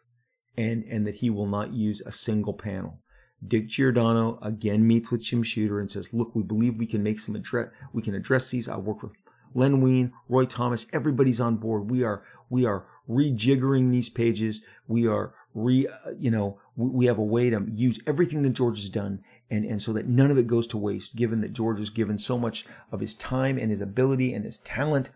and, 0.58 0.84
and 0.86 1.06
that 1.08 1.16
he 1.16 1.30
will 1.30 1.48
not 1.48 1.74
use 1.74 2.02
a 2.06 2.12
single 2.12 2.54
panel. 2.54 3.00
Dick 3.46 3.68
Giordano 3.68 4.40
again 4.42 4.88
meets 4.88 5.12
with 5.12 5.24
Jim 5.24 5.44
Shooter 5.44 5.80
and 5.80 5.92
says, 5.92 6.14
look, 6.14 6.34
we 6.36 6.44
believe 6.44 6.78
we 6.78 6.88
can 6.88 7.04
make 7.04 7.20
some 7.20 7.36
address, 7.36 7.70
we 7.94 8.02
can 8.02 8.16
address 8.16 8.50
these. 8.50 8.68
I 8.68 8.78
work 8.78 9.04
with 9.04 9.12
Len 9.54 9.82
Wein, 9.82 10.14
Roy 10.28 10.46
Thomas, 10.46 10.86
everybody's 10.92 11.40
on 11.40 11.58
board. 11.58 11.90
We 11.90 12.04
are, 12.04 12.24
we 12.50 12.66
are 12.66 12.86
rejiggering 13.10 13.92
these 13.92 14.10
pages. 14.10 14.62
We 14.88 15.08
are 15.08 15.34
re, 15.54 15.88
uh, 15.88 16.12
you 16.18 16.32
know, 16.32 16.60
we 16.76 17.06
have 17.06 17.18
a 17.18 17.24
way 17.24 17.50
to 17.50 17.66
use 17.74 18.00
everything 18.06 18.44
that 18.44 18.50
George 18.50 18.80
has 18.80 18.90
done 18.90 19.22
and, 19.50 19.64
and 19.66 19.82
so 19.82 19.94
that 19.94 20.08
none 20.08 20.32
of 20.32 20.38
it 20.38 20.48
goes 20.48 20.68
to 20.68 20.78
waste, 20.78 21.16
given 21.16 21.42
that 21.42 21.54
George 21.54 21.80
has 21.80 21.90
given 21.90 22.18
so 22.18 22.38
much 22.38 22.66
of 22.92 23.00
his 23.00 23.14
time 23.14 23.58
and 23.58 23.72
his 23.72 23.82
ability 23.82 24.34
and 24.34 24.44
his 24.44 24.58
talent. 24.60 25.12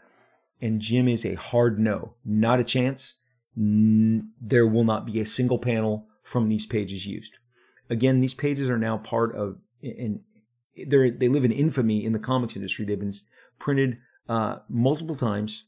And 0.62 0.80
Jim 0.82 1.08
is 1.08 1.26
a 1.26 1.36
hard 1.36 1.80
no, 1.80 2.14
not 2.24 2.60
a 2.60 2.64
chance. 2.64 3.16
There 3.60 4.68
will 4.68 4.84
not 4.84 5.06
be 5.06 5.20
a 5.20 5.26
single 5.26 5.60
panel 5.60 6.08
from 6.24 6.48
these 6.48 6.66
pages 6.66 7.06
used. 7.06 7.34
Again, 7.90 8.22
these 8.22 8.34
pages 8.34 8.70
are 8.70 8.78
now 8.78 8.98
part 8.98 9.36
of, 9.36 9.58
and 9.82 10.22
they 10.76 11.10
they 11.10 11.28
live 11.28 11.44
in 11.44 11.52
infamy 11.52 12.06
in 12.06 12.14
the 12.14 12.20
comics 12.20 12.56
industry. 12.56 12.86
They've 12.86 13.00
been 13.00 13.14
printed 13.60 13.98
uh, 14.28 14.60
multiple 14.70 15.16
times 15.16 15.66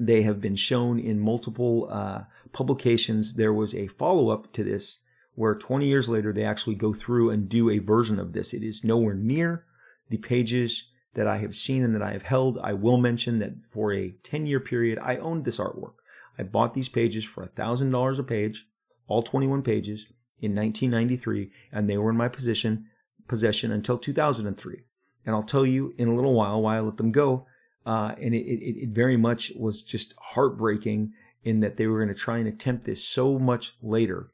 they 0.00 0.22
have 0.22 0.40
been 0.40 0.56
shown 0.56 0.98
in 0.98 1.20
multiple 1.20 1.86
uh, 1.90 2.22
publications. 2.52 3.34
There 3.34 3.52
was 3.52 3.74
a 3.74 3.86
follow 3.86 4.30
up 4.30 4.50
to 4.54 4.64
this 4.64 4.98
where 5.34 5.54
20 5.54 5.86
years 5.86 6.08
later 6.08 6.32
they 6.32 6.42
actually 6.42 6.74
go 6.74 6.94
through 6.94 7.30
and 7.30 7.48
do 7.48 7.68
a 7.68 7.78
version 7.78 8.18
of 8.18 8.32
this. 8.32 8.54
It 8.54 8.62
is 8.62 8.82
nowhere 8.82 9.14
near 9.14 9.66
the 10.08 10.16
pages 10.16 10.88
that 11.14 11.26
I 11.26 11.36
have 11.38 11.54
seen 11.54 11.84
and 11.84 11.94
that 11.94 12.02
I 12.02 12.12
have 12.12 12.22
held. 12.22 12.58
I 12.62 12.72
will 12.72 12.96
mention 12.96 13.40
that 13.40 13.52
for 13.70 13.92
a 13.92 14.14
10 14.22 14.46
year 14.46 14.58
period, 14.58 14.98
I 14.98 15.16
owned 15.16 15.44
this 15.44 15.58
artwork. 15.58 15.94
I 16.40 16.42
bought 16.42 16.74
these 16.74 16.88
pages 16.88 17.24
for 17.24 17.46
$1,000 17.46 18.18
a 18.18 18.22
page, 18.22 18.66
all 19.06 19.22
21 19.22 19.62
pages, 19.62 20.06
in 20.40 20.54
1993, 20.54 21.50
and 21.70 21.88
they 21.88 21.98
were 21.98 22.10
in 22.10 22.16
my 22.16 22.28
possession, 22.28 22.86
possession 23.28 23.70
until 23.70 23.98
2003. 23.98 24.84
And 25.26 25.36
I'll 25.36 25.42
tell 25.42 25.66
you 25.66 25.94
in 25.98 26.08
a 26.08 26.14
little 26.14 26.34
while 26.34 26.62
why 26.62 26.78
I 26.78 26.80
let 26.80 26.96
them 26.96 27.12
go 27.12 27.46
uh, 27.86 28.14
and 28.20 28.34
it, 28.34 28.46
it, 28.46 28.76
it 28.82 28.88
very 28.90 29.16
much 29.16 29.52
was 29.56 29.82
just 29.82 30.14
heartbreaking 30.18 31.12
in 31.42 31.60
that 31.60 31.76
they 31.76 31.86
were 31.86 31.98
going 31.98 32.14
to 32.14 32.20
try 32.20 32.38
and 32.38 32.48
attempt 32.48 32.84
this 32.84 33.02
so 33.02 33.38
much 33.38 33.74
later. 33.82 34.30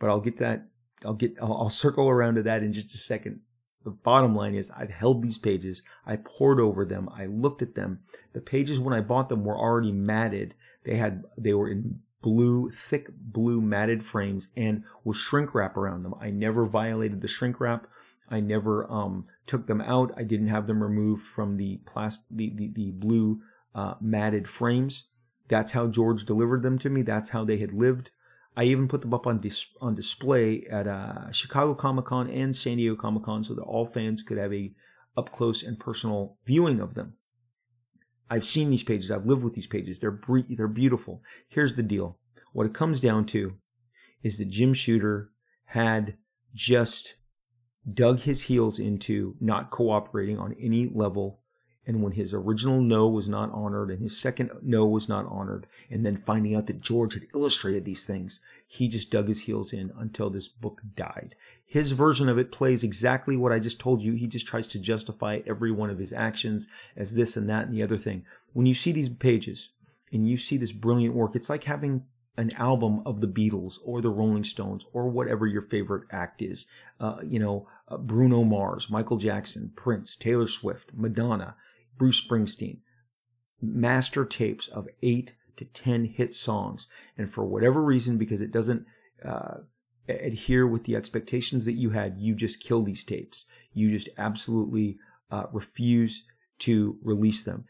But 0.00 0.10
I'll 0.10 0.20
get 0.20 0.38
that. 0.38 0.66
I'll 1.04 1.14
get. 1.14 1.34
I'll, 1.40 1.54
I'll 1.54 1.70
circle 1.70 2.08
around 2.08 2.34
to 2.36 2.42
that 2.42 2.62
in 2.62 2.72
just 2.72 2.94
a 2.94 2.98
second. 2.98 3.40
The 3.84 3.90
bottom 3.90 4.34
line 4.34 4.54
is 4.54 4.70
I've 4.72 4.90
held 4.90 5.22
these 5.22 5.38
pages. 5.38 5.82
I 6.04 6.16
pored 6.16 6.60
over 6.60 6.84
them. 6.84 7.08
I 7.16 7.26
looked 7.26 7.62
at 7.62 7.76
them. 7.76 8.00
The 8.32 8.40
pages 8.40 8.80
when 8.80 8.94
I 8.94 9.00
bought 9.00 9.28
them 9.28 9.44
were 9.44 9.56
already 9.56 9.92
matted. 9.92 10.54
They 10.84 10.96
had. 10.96 11.24
They 11.36 11.54
were 11.54 11.68
in 11.68 12.00
blue, 12.20 12.70
thick 12.70 13.08
blue 13.18 13.60
matted 13.60 14.02
frames 14.02 14.48
and 14.56 14.84
with 15.04 15.16
shrink 15.16 15.54
wrap 15.54 15.76
around 15.76 16.02
them. 16.02 16.14
I 16.20 16.30
never 16.30 16.66
violated 16.66 17.20
the 17.20 17.28
shrink 17.28 17.60
wrap. 17.60 17.86
I 18.28 18.40
never 18.40 18.90
um, 18.90 19.26
took 19.46 19.66
them 19.66 19.80
out. 19.80 20.12
I 20.16 20.22
didn't 20.22 20.48
have 20.48 20.66
them 20.66 20.82
removed 20.82 21.26
from 21.26 21.56
the 21.56 21.80
plastic, 21.86 22.26
the, 22.30 22.52
the, 22.54 22.68
the 22.74 22.90
blue 22.90 23.40
uh, 23.74 23.94
matted 24.00 24.48
frames. 24.48 25.04
That's 25.48 25.72
how 25.72 25.86
George 25.86 26.26
delivered 26.26 26.62
them 26.62 26.78
to 26.80 26.90
me. 26.90 27.02
That's 27.02 27.30
how 27.30 27.44
they 27.44 27.58
had 27.58 27.72
lived. 27.72 28.10
I 28.56 28.64
even 28.64 28.88
put 28.88 29.02
them 29.02 29.14
up 29.14 29.26
on 29.26 29.38
dis- 29.38 29.72
on 29.80 29.94
display 29.94 30.66
at 30.68 30.88
uh, 30.88 31.30
Chicago 31.30 31.74
Comic 31.74 32.06
Con 32.06 32.28
and 32.28 32.54
San 32.54 32.76
Diego 32.76 32.96
Comic 32.96 33.22
Con 33.22 33.44
so 33.44 33.54
that 33.54 33.62
all 33.62 33.86
fans 33.86 34.22
could 34.22 34.36
have 34.36 34.52
a 34.52 34.72
up 35.16 35.32
close 35.32 35.62
and 35.62 35.78
personal 35.78 36.36
viewing 36.44 36.80
of 36.80 36.94
them. 36.94 37.14
I've 38.30 38.44
seen 38.44 38.70
these 38.70 38.84
pages. 38.84 39.10
I've 39.10 39.26
lived 39.26 39.42
with 39.42 39.54
these 39.54 39.66
pages. 39.66 39.98
They're 39.98 40.10
bre- 40.10 40.40
they're 40.48 40.68
beautiful. 40.68 41.22
Here's 41.48 41.76
the 41.76 41.82
deal. 41.82 42.18
What 42.52 42.66
it 42.66 42.74
comes 42.74 43.00
down 43.00 43.26
to 43.26 43.54
is 44.22 44.38
that 44.38 44.50
Jim 44.50 44.74
Shooter 44.74 45.30
had 45.66 46.16
just 46.54 47.14
dug 47.88 48.20
his 48.20 48.42
heels 48.42 48.78
into 48.78 49.36
not 49.40 49.70
cooperating 49.70 50.38
on 50.38 50.54
any 50.60 50.90
level. 50.92 51.40
And 51.86 52.02
when 52.02 52.12
his 52.12 52.34
original 52.34 52.82
no 52.82 53.08
was 53.08 53.30
not 53.30 53.50
honored 53.50 53.90
and 53.90 54.02
his 54.02 54.18
second 54.18 54.50
no 54.62 54.86
was 54.86 55.08
not 55.08 55.24
honored, 55.26 55.66
and 55.90 56.04
then 56.04 56.18
finding 56.18 56.54
out 56.54 56.66
that 56.66 56.82
George 56.82 57.14
had 57.14 57.26
illustrated 57.34 57.86
these 57.86 58.06
things, 58.06 58.40
he 58.66 58.88
just 58.88 59.10
dug 59.10 59.26
his 59.26 59.40
heels 59.40 59.72
in 59.72 59.90
until 59.98 60.28
this 60.28 60.48
book 60.48 60.82
died. 60.96 61.34
His 61.70 61.92
version 61.92 62.30
of 62.30 62.38
it 62.38 62.50
plays 62.50 62.82
exactly 62.82 63.36
what 63.36 63.52
I 63.52 63.58
just 63.58 63.78
told 63.78 64.00
you. 64.00 64.14
He 64.14 64.26
just 64.26 64.46
tries 64.46 64.66
to 64.68 64.78
justify 64.78 65.40
every 65.46 65.70
one 65.70 65.90
of 65.90 65.98
his 65.98 66.14
actions 66.14 66.66
as 66.96 67.14
this 67.14 67.36
and 67.36 67.46
that 67.50 67.66
and 67.66 67.74
the 67.74 67.82
other 67.82 67.98
thing. 67.98 68.24
When 68.54 68.64
you 68.64 68.72
see 68.72 68.90
these 68.90 69.10
pages 69.10 69.68
and 70.10 70.26
you 70.26 70.38
see 70.38 70.56
this 70.56 70.72
brilliant 70.72 71.14
work, 71.14 71.36
it's 71.36 71.50
like 71.50 71.64
having 71.64 72.04
an 72.38 72.52
album 72.52 73.02
of 73.04 73.20
the 73.20 73.26
Beatles 73.26 73.74
or 73.84 74.00
the 74.00 74.08
Rolling 74.08 74.44
Stones 74.44 74.86
or 74.94 75.10
whatever 75.10 75.46
your 75.46 75.60
favorite 75.60 76.04
act 76.10 76.40
is. 76.40 76.64
Uh, 76.98 77.16
you 77.22 77.38
know, 77.38 77.68
uh, 77.88 77.98
Bruno 77.98 78.44
Mars, 78.44 78.88
Michael 78.88 79.18
Jackson, 79.18 79.70
Prince, 79.76 80.16
Taylor 80.16 80.48
Swift, 80.48 80.92
Madonna, 80.94 81.54
Bruce 81.98 82.26
Springsteen. 82.26 82.78
Master 83.60 84.24
tapes 84.24 84.68
of 84.68 84.88
eight 85.02 85.34
to 85.56 85.66
ten 85.66 86.06
hit 86.06 86.32
songs. 86.32 86.88
And 87.18 87.30
for 87.30 87.44
whatever 87.44 87.82
reason, 87.82 88.16
because 88.16 88.40
it 88.40 88.52
doesn't 88.52 88.86
uh, 89.22 89.58
adhere 90.08 90.66
with 90.66 90.84
the 90.84 90.96
expectations 90.96 91.64
that 91.64 91.74
you 91.74 91.90
had, 91.90 92.16
you 92.18 92.34
just 92.34 92.62
kill 92.62 92.82
these 92.82 93.04
tapes. 93.04 93.44
You 93.72 93.90
just 93.90 94.08
absolutely 94.16 94.98
uh, 95.30 95.44
refuse 95.52 96.24
to 96.60 96.98
release 97.02 97.42
them. 97.42 97.64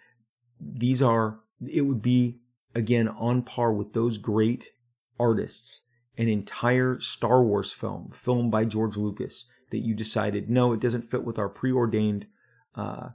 These 0.61 1.03
are, 1.03 1.41
it 1.66 1.82
would 1.82 2.03
be 2.03 2.41
again 2.74 3.09
on 3.09 3.43
par 3.43 3.72
with 3.72 3.93
those 3.93 4.18
great 4.18 4.70
artists, 5.18 5.82
an 6.16 6.28
entire 6.28 7.01
Star 7.01 7.43
Wars 7.43 7.72
film, 7.72 8.12
filmed 8.14 8.51
by 8.51 8.64
George 8.64 8.97
Lucas, 8.97 9.45
that 9.70 9.84
you 9.84 9.95
decided, 9.95 10.49
no, 10.49 10.72
it 10.72 10.80
doesn't 10.80 11.11
fit 11.11 11.24
with 11.24 11.39
our 11.39 11.49
preordained 11.49 12.26
uh, 12.74 13.09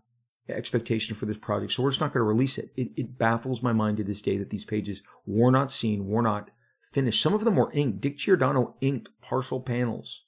expectation 0.50 1.16
for 1.16 1.26
this 1.26 1.38
project, 1.38 1.72
so 1.72 1.84
we're 1.84 1.90
just 1.90 2.02
not 2.02 2.14
going 2.14 2.22
to 2.22 2.28
release 2.28 2.58
it. 2.58 2.72
it. 2.76 2.90
It 2.96 3.18
baffles 3.18 3.64
my 3.64 3.74
mind 3.74 3.98
to 3.98 4.04
this 4.04 4.22
day 4.22 4.38
that 4.38 4.50
these 4.50 4.66
pages 4.66 5.02
were 5.26 5.52
not 5.52 5.72
seen, 5.72 6.08
were 6.08 6.22
not 6.22 6.50
finished. 6.94 7.22
Some 7.22 7.34
of 7.34 7.44
them 7.44 7.56
were 7.56 7.72
inked. 7.74 8.02
Dick 8.02 8.18
Giordano 8.18 8.76
inked 8.82 9.10
partial 9.22 9.60
panels 9.60 10.22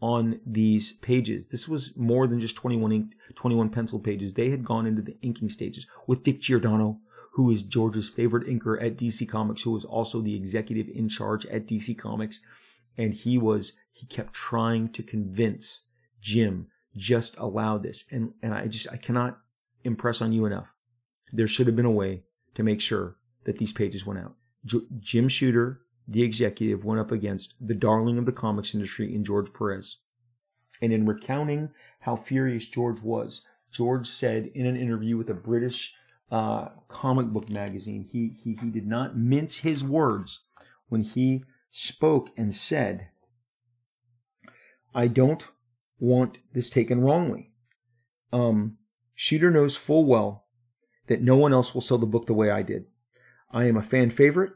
on 0.00 0.40
these 0.44 0.92
pages. 0.92 1.46
This 1.46 1.68
was 1.68 1.96
more 1.96 2.26
than 2.26 2.40
just 2.40 2.56
21 2.56 2.92
inked, 2.92 3.14
21 3.36 3.70
pencil 3.70 4.00
pages. 4.00 4.34
They 4.34 4.50
had 4.50 4.64
gone 4.64 4.86
into 4.86 5.00
the 5.00 5.16
inking 5.22 5.48
stages 5.48 5.86
with 6.06 6.24
Dick 6.24 6.40
Giordano, 6.40 6.98
who 7.34 7.50
is 7.50 7.62
George's 7.62 8.08
favorite 8.08 8.46
inker 8.46 8.82
at 8.84 8.96
DC 8.96 9.28
Comics, 9.28 9.62
who 9.62 9.70
was 9.70 9.84
also 9.84 10.20
the 10.20 10.34
executive 10.34 10.88
in 10.88 11.08
charge 11.08 11.46
at 11.46 11.66
DC 11.66 11.96
Comics. 11.96 12.40
And 12.98 13.14
he 13.14 13.38
was, 13.38 13.72
he 13.92 14.06
kept 14.06 14.34
trying 14.34 14.90
to 14.90 15.02
convince 15.02 15.82
Jim, 16.20 16.66
just 16.96 17.36
allow 17.38 17.78
this. 17.78 18.04
And, 18.10 18.34
and 18.42 18.52
I 18.52 18.66
just, 18.66 18.88
I 18.92 18.96
cannot 18.96 19.38
impress 19.84 20.20
on 20.20 20.32
you 20.32 20.44
enough. 20.44 20.66
There 21.32 21.46
should 21.46 21.66
have 21.66 21.76
been 21.76 21.86
a 21.86 21.90
way 21.90 22.24
to 22.54 22.62
make 22.62 22.80
sure 22.80 23.16
that 23.44 23.58
these 23.58 23.72
pages 23.72 24.04
went 24.04 24.20
out. 24.20 24.34
J- 24.64 24.86
Jim 24.98 25.28
Shooter, 25.28 25.80
the 26.08 26.22
executive, 26.22 26.84
went 26.84 27.00
up 27.00 27.12
against 27.12 27.54
the 27.60 27.74
darling 27.74 28.18
of 28.18 28.26
the 28.26 28.32
comics 28.32 28.74
industry 28.74 29.14
in 29.14 29.24
George 29.24 29.52
Perez. 29.52 29.96
And 30.80 30.92
in 30.92 31.06
recounting 31.06 31.70
how 32.00 32.16
furious 32.16 32.66
George 32.66 33.00
was, 33.00 33.42
George 33.72 34.08
said 34.08 34.50
in 34.54 34.66
an 34.66 34.76
interview 34.76 35.16
with 35.16 35.30
a 35.30 35.34
British 35.34 35.94
uh, 36.30 36.70
comic 36.88 37.26
book 37.26 37.48
magazine. 37.48 38.08
He, 38.10 38.36
he, 38.42 38.58
he 38.60 38.70
did 38.70 38.86
not 38.86 39.16
mince 39.16 39.58
his 39.58 39.84
words 39.84 40.40
when 40.88 41.02
he 41.02 41.44
spoke 41.70 42.30
and 42.36 42.54
said, 42.54 43.08
I 44.94 45.06
don't 45.06 45.46
want 45.98 46.38
this 46.52 46.68
taken 46.68 47.00
wrongly. 47.00 47.50
Um, 48.32 48.78
Shooter 49.14 49.50
knows 49.50 49.76
full 49.76 50.04
well 50.04 50.46
that 51.06 51.22
no 51.22 51.36
one 51.36 51.52
else 51.52 51.74
will 51.74 51.80
sell 51.80 51.98
the 51.98 52.06
book 52.06 52.26
the 52.26 52.34
way 52.34 52.50
I 52.50 52.62
did. 52.62 52.86
I 53.50 53.66
am 53.66 53.76
a 53.76 53.82
fan 53.82 54.10
favorite, 54.10 54.52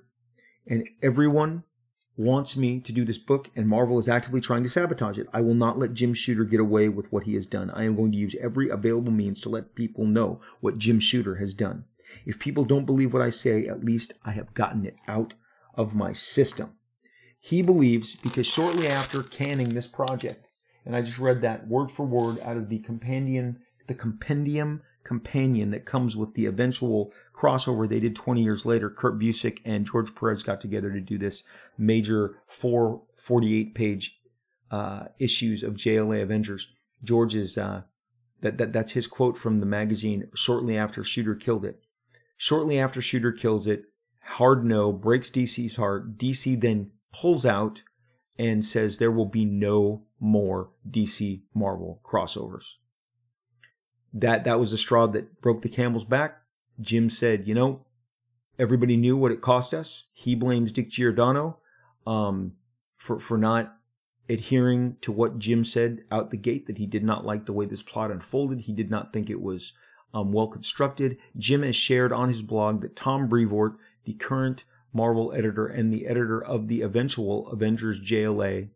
and 0.67 0.89
everyone 1.03 1.65
wants 2.17 2.57
me 2.57 2.81
to 2.81 2.93
do 2.93 3.05
this 3.05 3.19
book, 3.19 3.51
and 3.55 3.69
Marvel 3.69 3.99
is 3.99 4.09
actively 4.09 4.41
trying 4.41 4.63
to 4.63 4.69
sabotage 4.69 5.19
it. 5.19 5.29
I 5.33 5.43
will 5.43 5.55
not 5.55 5.79
let 5.79 5.95
Jim 5.95 6.15
Shooter 6.15 6.45
get 6.45 6.61
away 6.61 6.89
with 6.89 7.13
what 7.13 7.25
he 7.25 7.35
has 7.35 7.47
done. 7.47 7.71
I 7.71 7.85
am 7.85 7.95
going 7.95 8.13
to 8.13 8.19
use 8.19 8.35
every 8.41 8.71
available 8.71 9.13
means 9.13 9.41
to 9.41 9.51
let 9.51 9.75
people 9.75 10.07
know 10.07 10.41
what 10.61 10.79
Jim 10.79 10.99
Shooter 10.99 11.37
has 11.37 11.53
done. 11.53 11.85
If 12.25 12.39
people 12.39 12.65
don't 12.65 12.87
believe 12.87 13.13
what 13.13 13.23
I 13.23 13.31
say, 13.31 13.67
at 13.67 13.85
least 13.85 14.15
I 14.25 14.33
have 14.33 14.55
gotten 14.55 14.87
it 14.87 14.97
out 15.07 15.35
of 15.75 15.95
my 15.95 16.13
system. 16.13 16.71
He 17.39 17.61
believes 17.63 18.15
because 18.15 18.47
shortly 18.47 18.89
after 18.89 19.23
canning 19.23 19.71
this 19.71 19.87
project, 19.87 20.47
and 20.85 20.97
I 20.97 21.03
just 21.03 21.19
read 21.19 21.43
that 21.43 21.69
word 21.69 21.91
for 21.91 22.07
word 22.07 22.41
out 22.41 22.57
of 22.57 22.69
the 22.69 22.79
companion, 22.79 23.61
the 23.87 23.95
compendium 23.95 24.83
companion 25.07 25.71
that 25.71 25.87
comes 25.87 26.17
with 26.17 26.35
the 26.35 26.47
eventual 26.47 27.13
crossover 27.35 27.89
they 27.89 28.01
did 28.01 28.17
20 28.17 28.43
years 28.43 28.67
later. 28.67 28.91
Kurt 28.91 29.19
Busiek 29.19 29.61
and 29.65 29.87
George 29.87 30.15
Perez 30.15 30.43
got 30.43 30.61
together 30.61 30.91
to 30.91 31.01
do 31.01 31.17
this 31.17 31.45
major 31.79 32.39
four 32.47 33.03
48 33.17 33.75
page 33.75 34.19
uh, 34.71 35.05
issues 35.19 35.63
of 35.63 35.75
JLA 35.75 36.23
Avengers. 36.23 36.69
George's 37.03 37.57
uh, 37.57 37.83
that, 38.41 38.59
that 38.59 38.73
that's 38.73 38.93
his 38.93 39.07
quote 39.07 39.39
from 39.39 39.61
the 39.61 39.67
magazine 39.67 40.29
shortly 40.35 40.77
after 40.77 41.05
Shooter 41.05 41.35
killed 41.35 41.65
it. 41.65 41.81
Shortly 42.37 42.79
after 42.79 43.01
Shooter 43.01 43.33
kills 43.33 43.67
it, 43.67 43.85
hard 44.23 44.65
no 44.65 44.93
breaks 44.93 45.31
DC's 45.31 45.77
heart. 45.77 46.19
DC 46.19 46.61
then 46.61 46.91
pulls 47.13 47.47
out 47.47 47.83
and 48.39 48.65
says 48.65 48.99
there 48.99 49.11
will 49.11 49.27
be 49.27 49.45
no 49.45 50.03
more 50.21 50.71
DC 50.91 51.43
Marvel 51.55 52.01
crossovers 52.05 52.75
that 54.21 54.45
that 54.45 54.59
was 54.59 54.71
the 54.71 54.79
straw 54.79 55.07
that 55.07 55.41
broke 55.41 55.63
the 55.63 55.69
camel's 55.69 56.05
back. 56.05 56.39
Jim 56.81 57.11
said, 57.11 57.47
you 57.47 57.55
know, 57.55 57.85
everybody 58.59 58.97
knew 58.97 59.17
what 59.17 59.33
it 59.33 59.41
cost 59.41 59.75
us. 59.75 60.05
He 60.13 60.35
blames 60.35 60.73
Dick 60.73 60.91
Giordano 60.91 61.59
um, 62.07 62.53
for 62.97 63.21
for 63.21 63.37
not 63.37 63.77
adhering 64.29 64.97
to 65.03 65.13
what 65.13 65.39
Jim 65.39 65.65
said 65.65 66.01
out 66.11 66.31
the 66.31 66.37
gate 66.37 66.67
that 66.67 66.79
he 66.79 66.87
did 66.87 67.05
not 67.05 67.25
like 67.25 67.47
the 67.47 67.53
way 67.53 67.67
this 67.67 67.83
plot 67.83 68.11
unfolded. 68.11 68.61
He 68.61 68.73
did 68.73 68.91
not 68.91 69.13
think 69.13 69.31
it 69.31 69.41
was 69.41 69.73
um, 70.13 70.33
well 70.33 70.49
constructed. 70.49 71.19
Jim 71.37 71.63
has 71.63 71.77
shared 71.77 72.13
on 72.13 72.29
his 72.29 72.43
blog 72.43 72.81
that 72.83 72.97
Tom 72.97 73.29
Brevoort, 73.29 73.77
the 74.05 74.15
current 74.15 74.65
Marvel 74.93 75.33
editor 75.33 75.67
and 75.67 75.93
the 75.93 76.07
editor 76.07 76.43
of 76.43 76.69
the 76.69 76.81
eventual 76.81 77.49
Avengers 77.49 78.01
JLA 78.01 78.71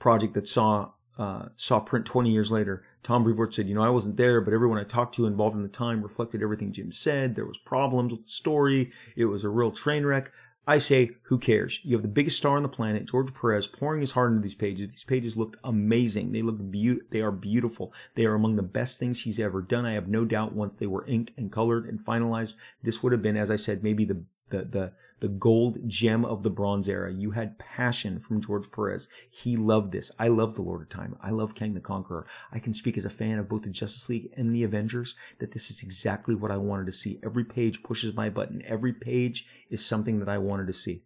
project 0.00 0.34
that 0.34 0.48
saw 0.48 0.90
uh, 1.16 1.46
saw 1.56 1.78
print 1.78 2.04
20 2.06 2.30
years 2.30 2.50
later, 2.50 2.84
Tom 3.04 3.22
Brevoort 3.22 3.52
said, 3.54 3.68
you 3.68 3.74
know, 3.74 3.82
I 3.82 3.90
wasn't 3.90 4.16
there, 4.16 4.40
but 4.40 4.54
everyone 4.54 4.78
I 4.78 4.84
talked 4.84 5.14
to 5.16 5.26
involved 5.26 5.54
in 5.54 5.62
the 5.62 5.68
time 5.68 6.02
reflected 6.02 6.42
everything 6.42 6.72
Jim 6.72 6.90
said. 6.90 7.36
There 7.36 7.44
was 7.44 7.58
problems 7.58 8.12
with 8.12 8.24
the 8.24 8.30
story. 8.30 8.90
It 9.14 9.26
was 9.26 9.44
a 9.44 9.50
real 9.50 9.70
train 9.70 10.04
wreck. 10.04 10.32
I 10.66 10.78
say, 10.78 11.10
who 11.24 11.38
cares? 11.38 11.80
You 11.82 11.94
have 11.94 12.02
the 12.02 12.08
biggest 12.08 12.38
star 12.38 12.56
on 12.56 12.62
the 12.62 12.68
planet, 12.70 13.04
George 13.04 13.34
Perez, 13.34 13.66
pouring 13.66 14.00
his 14.00 14.12
heart 14.12 14.30
into 14.30 14.42
these 14.42 14.54
pages. 14.54 14.88
These 14.88 15.04
pages 15.04 15.36
looked 15.36 15.56
amazing. 15.62 16.32
They 16.32 16.40
look 16.40 16.56
be- 16.70 17.00
they 17.10 17.20
are 17.20 17.30
beautiful. 17.30 17.92
They 18.14 18.24
are 18.24 18.34
among 18.34 18.56
the 18.56 18.62
best 18.62 18.98
things 18.98 19.20
he's 19.20 19.38
ever 19.38 19.60
done. 19.60 19.84
I 19.84 19.92
have 19.92 20.08
no 20.08 20.24
doubt 20.24 20.54
once 20.54 20.74
they 20.74 20.86
were 20.86 21.06
inked 21.06 21.36
and 21.36 21.52
colored 21.52 21.84
and 21.84 22.00
finalized, 22.00 22.54
this 22.82 23.02
would 23.02 23.12
have 23.12 23.20
been, 23.20 23.36
as 23.36 23.50
I 23.50 23.56
said, 23.56 23.82
maybe 23.82 24.06
the 24.06 24.24
the 24.48 24.64
the 24.64 24.92
the 25.24 25.28
gold 25.28 25.78
gem 25.88 26.22
of 26.22 26.42
the 26.42 26.50
Bronze 26.50 26.86
Era. 26.86 27.10
You 27.10 27.30
had 27.30 27.58
passion 27.58 28.20
from 28.20 28.42
George 28.42 28.70
Perez. 28.70 29.08
He 29.30 29.56
loved 29.56 29.90
this. 29.90 30.12
I 30.18 30.28
love 30.28 30.54
The 30.54 30.60
Lord 30.60 30.82
of 30.82 30.90
Time. 30.90 31.16
I 31.22 31.30
love 31.30 31.54
Kang 31.54 31.72
the 31.72 31.80
Conqueror. 31.80 32.26
I 32.52 32.58
can 32.58 32.74
speak 32.74 32.98
as 32.98 33.06
a 33.06 33.08
fan 33.10 33.38
of 33.38 33.48
both 33.48 33.62
the 33.62 33.70
Justice 33.70 34.10
League 34.10 34.28
and 34.36 34.54
the 34.54 34.64
Avengers 34.64 35.14
that 35.38 35.52
this 35.52 35.70
is 35.70 35.82
exactly 35.82 36.34
what 36.34 36.50
I 36.50 36.58
wanted 36.58 36.84
to 36.84 36.92
see. 36.92 37.20
Every 37.24 37.42
page 37.42 37.82
pushes 37.82 38.14
my 38.14 38.28
button. 38.28 38.60
Every 38.66 38.92
page 38.92 39.46
is 39.70 39.82
something 39.82 40.18
that 40.18 40.28
I 40.28 40.36
wanted 40.36 40.66
to 40.66 40.74
see. 40.74 41.04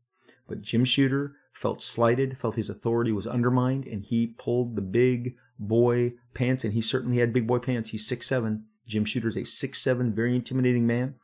But 0.48 0.62
Jim 0.62 0.84
Shooter 0.84 1.36
felt 1.52 1.80
slighted, 1.80 2.38
felt 2.38 2.56
his 2.56 2.70
authority 2.70 3.12
was 3.12 3.28
undermined, 3.28 3.86
and 3.86 4.02
he 4.02 4.34
pulled 4.36 4.74
the 4.74 4.82
big 4.82 5.36
boy 5.60 6.14
pants, 6.34 6.64
and 6.64 6.72
he 6.72 6.80
certainly 6.80 7.18
had 7.18 7.32
big 7.32 7.46
boy 7.46 7.60
pants. 7.60 7.90
He's 7.90 8.04
six 8.04 8.26
seven. 8.26 8.64
Jim 8.84 9.04
Shooter's 9.04 9.36
a 9.36 9.44
six 9.44 9.80
seven, 9.80 10.12
very 10.12 10.34
intimidating 10.34 10.88
man. 10.88 11.14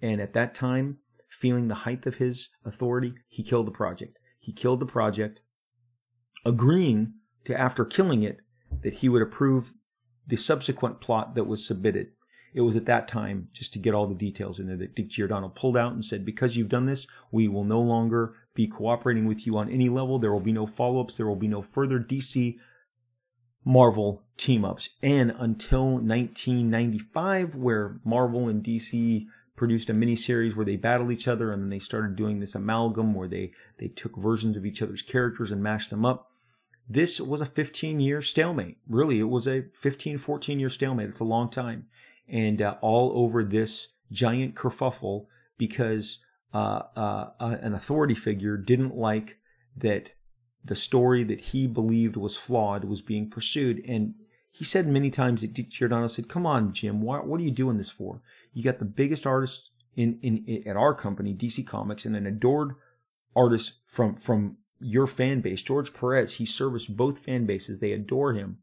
And 0.00 0.20
at 0.20 0.32
that 0.34 0.54
time, 0.54 0.98
feeling 1.38 1.68
the 1.68 1.74
height 1.74 2.06
of 2.06 2.16
his 2.16 2.48
authority, 2.64 3.14
he 3.28 3.42
killed 3.42 3.66
the 3.66 3.72
project. 3.72 4.18
He 4.40 4.52
killed 4.52 4.80
the 4.80 4.86
project, 4.86 5.40
agreeing 6.44 7.14
to, 7.44 7.58
after 7.58 7.84
killing 7.84 8.22
it, 8.22 8.38
that 8.82 8.94
he 8.94 9.08
would 9.08 9.22
approve 9.22 9.72
the 10.26 10.36
subsequent 10.36 11.00
plot 11.00 11.34
that 11.34 11.46
was 11.46 11.66
submitted. 11.66 12.08
It 12.54 12.62
was 12.62 12.76
at 12.76 12.86
that 12.86 13.06
time, 13.06 13.48
just 13.52 13.72
to 13.74 13.78
get 13.78 13.94
all 13.94 14.06
the 14.06 14.14
details 14.14 14.58
in 14.58 14.66
there, 14.66 14.78
that 14.78 14.94
Dick 14.94 15.08
Giordano 15.08 15.48
pulled 15.48 15.76
out 15.76 15.92
and 15.92 16.04
said, 16.04 16.24
Because 16.24 16.56
you've 16.56 16.70
done 16.70 16.86
this, 16.86 17.06
we 17.30 17.48
will 17.48 17.64
no 17.64 17.80
longer 17.80 18.34
be 18.54 18.66
cooperating 18.66 19.26
with 19.26 19.46
you 19.46 19.58
on 19.58 19.68
any 19.68 19.90
level. 19.90 20.18
There 20.18 20.32
will 20.32 20.40
be 20.40 20.52
no 20.52 20.66
follow 20.66 21.00
ups. 21.00 21.16
There 21.16 21.26
will 21.26 21.36
be 21.36 21.48
no 21.48 21.60
further 21.60 21.98
DC 21.98 22.56
Marvel 23.64 24.22
team 24.38 24.64
ups. 24.64 24.88
And 25.02 25.32
until 25.32 25.98
1995, 25.98 27.56
where 27.56 28.00
Marvel 28.04 28.48
and 28.48 28.64
DC 28.64 29.26
produced 29.56 29.90
a 29.90 29.94
mini 29.94 30.16
series 30.16 30.54
where 30.54 30.66
they 30.66 30.76
battled 30.76 31.10
each 31.10 31.26
other 31.26 31.52
and 31.52 31.62
then 31.62 31.70
they 31.70 31.78
started 31.78 32.14
doing 32.14 32.40
this 32.40 32.54
amalgam 32.54 33.14
where 33.14 33.28
they 33.28 33.52
they 33.78 33.88
took 33.88 34.16
versions 34.16 34.56
of 34.56 34.66
each 34.66 34.82
other's 34.82 35.02
characters 35.02 35.50
and 35.50 35.62
mashed 35.62 35.90
them 35.90 36.04
up 36.04 36.30
this 36.88 37.20
was 37.20 37.40
a 37.40 37.46
15 37.46 38.00
year 38.00 38.22
stalemate. 38.22 38.78
Really, 38.88 39.18
it 39.18 39.28
was 39.28 39.46
a 39.46 39.64
15, 39.74 40.18
14 40.18 40.60
year 40.60 40.68
stalemate. 40.68 41.08
It's 41.08 41.20
a 41.20 41.24
long 41.24 41.50
time. 41.50 41.86
And 42.28 42.62
uh, 42.62 42.76
all 42.80 43.12
over 43.14 43.44
this 43.44 43.88
giant 44.12 44.54
kerfuffle 44.54 45.26
because 45.58 46.18
uh, 46.54 46.82
uh, 46.96 47.30
uh, 47.40 47.56
an 47.60 47.74
authority 47.74 48.14
figure 48.14 48.56
didn't 48.56 48.96
like 48.96 49.38
that 49.76 50.12
the 50.64 50.74
story 50.74 51.22
that 51.24 51.40
he 51.40 51.66
believed 51.66 52.16
was 52.16 52.36
flawed 52.36 52.84
was 52.84 53.02
being 53.02 53.30
pursued. 53.30 53.84
And 53.86 54.14
he 54.50 54.64
said 54.64 54.86
many 54.86 55.10
times 55.10 55.42
that 55.42 55.52
Dick 55.52 55.70
Giordano 55.70 56.06
said, 56.06 56.28
"Come 56.28 56.46
on, 56.46 56.72
Jim, 56.72 57.02
why, 57.02 57.18
what 57.18 57.40
are 57.40 57.44
you 57.44 57.50
doing 57.50 57.76
this 57.76 57.90
for? 57.90 58.22
You 58.56 58.62
got 58.62 58.78
the 58.78 58.86
biggest 58.86 59.26
artist 59.26 59.70
in, 59.96 60.18
in, 60.22 60.42
in 60.46 60.66
at 60.66 60.78
our 60.78 60.94
company, 60.94 61.34
DC 61.34 61.66
Comics, 61.66 62.06
and 62.06 62.16
an 62.16 62.26
adored 62.26 62.72
artist 63.34 63.74
from 63.84 64.14
from 64.14 64.56
your 64.80 65.06
fan 65.06 65.42
base, 65.42 65.60
George 65.60 65.92
Perez. 65.92 66.36
He 66.36 66.46
serviced 66.46 66.96
both 66.96 67.18
fan 67.18 67.44
bases. 67.44 67.80
They 67.80 67.92
adore 67.92 68.32
him. 68.32 68.56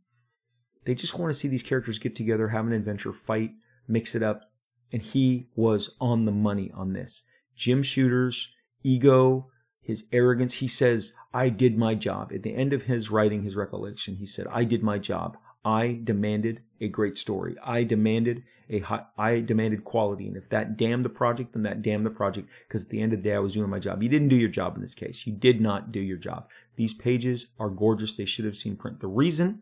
They 0.85 0.95
just 0.95 1.19
want 1.19 1.31
to 1.31 1.39
see 1.39 1.47
these 1.47 1.61
characters 1.61 1.99
get 1.99 2.15
together, 2.15 2.47
have 2.47 2.65
an 2.65 2.73
adventure, 2.73 3.13
fight, 3.13 3.51
mix 3.87 4.15
it 4.15 4.23
up." 4.23 4.49
And 4.91 5.03
he 5.03 5.49
was 5.55 5.95
on 6.01 6.25
the 6.25 6.31
money 6.31 6.71
on 6.73 6.93
this. 6.93 7.21
Jim 7.55 7.83
Shooter's 7.83 8.51
ego, 8.81 9.51
his 9.79 10.05
arrogance. 10.11 10.55
He 10.55 10.67
says, 10.67 11.13
I 11.35 11.49
did 11.49 11.77
my 11.77 11.93
job. 11.93 12.31
At 12.33 12.41
the 12.41 12.55
end 12.55 12.73
of 12.73 12.83
his 12.83 13.11
writing, 13.11 13.43
his 13.43 13.55
recollection, 13.55 14.15
he 14.15 14.25
said, 14.25 14.47
I 14.47 14.63
did 14.63 14.81
my 14.81 14.97
job. 14.97 15.37
I 15.65 15.99
demanded 16.03 16.61
a 16.81 16.87
great 16.87 17.17
story. 17.17 17.55
I 17.63 17.83
demanded 17.83 18.43
a 18.69 18.79
high, 18.79 19.05
I 19.17 19.39
demanded 19.39 19.83
quality. 19.83 20.27
And 20.27 20.35
if 20.35 20.49
that 20.49 20.77
damned 20.77 21.05
the 21.05 21.09
project, 21.09 21.53
then 21.53 21.63
that 21.63 21.81
damned 21.81 22.05
the 22.05 22.09
project. 22.09 22.49
Because 22.67 22.83
at 22.83 22.89
the 22.89 23.01
end 23.01 23.13
of 23.13 23.23
the 23.23 23.29
day, 23.29 23.35
I 23.35 23.39
was 23.39 23.53
doing 23.53 23.69
my 23.69 23.79
job. 23.79 24.03
You 24.03 24.09
didn't 24.09 24.29
do 24.29 24.35
your 24.35 24.49
job 24.49 24.75
in 24.75 24.81
this 24.81 24.95
case. 24.95 25.25
You 25.25 25.33
did 25.33 25.61
not 25.61 25.91
do 25.91 25.99
your 25.99 26.17
job. 26.17 26.49
These 26.75 26.93
pages 26.93 27.47
are 27.59 27.69
gorgeous. 27.69 28.15
They 28.15 28.25
should 28.25 28.45
have 28.45 28.57
seen 28.57 28.75
print. 28.75 28.99
The 28.99 29.07
reason 29.07 29.61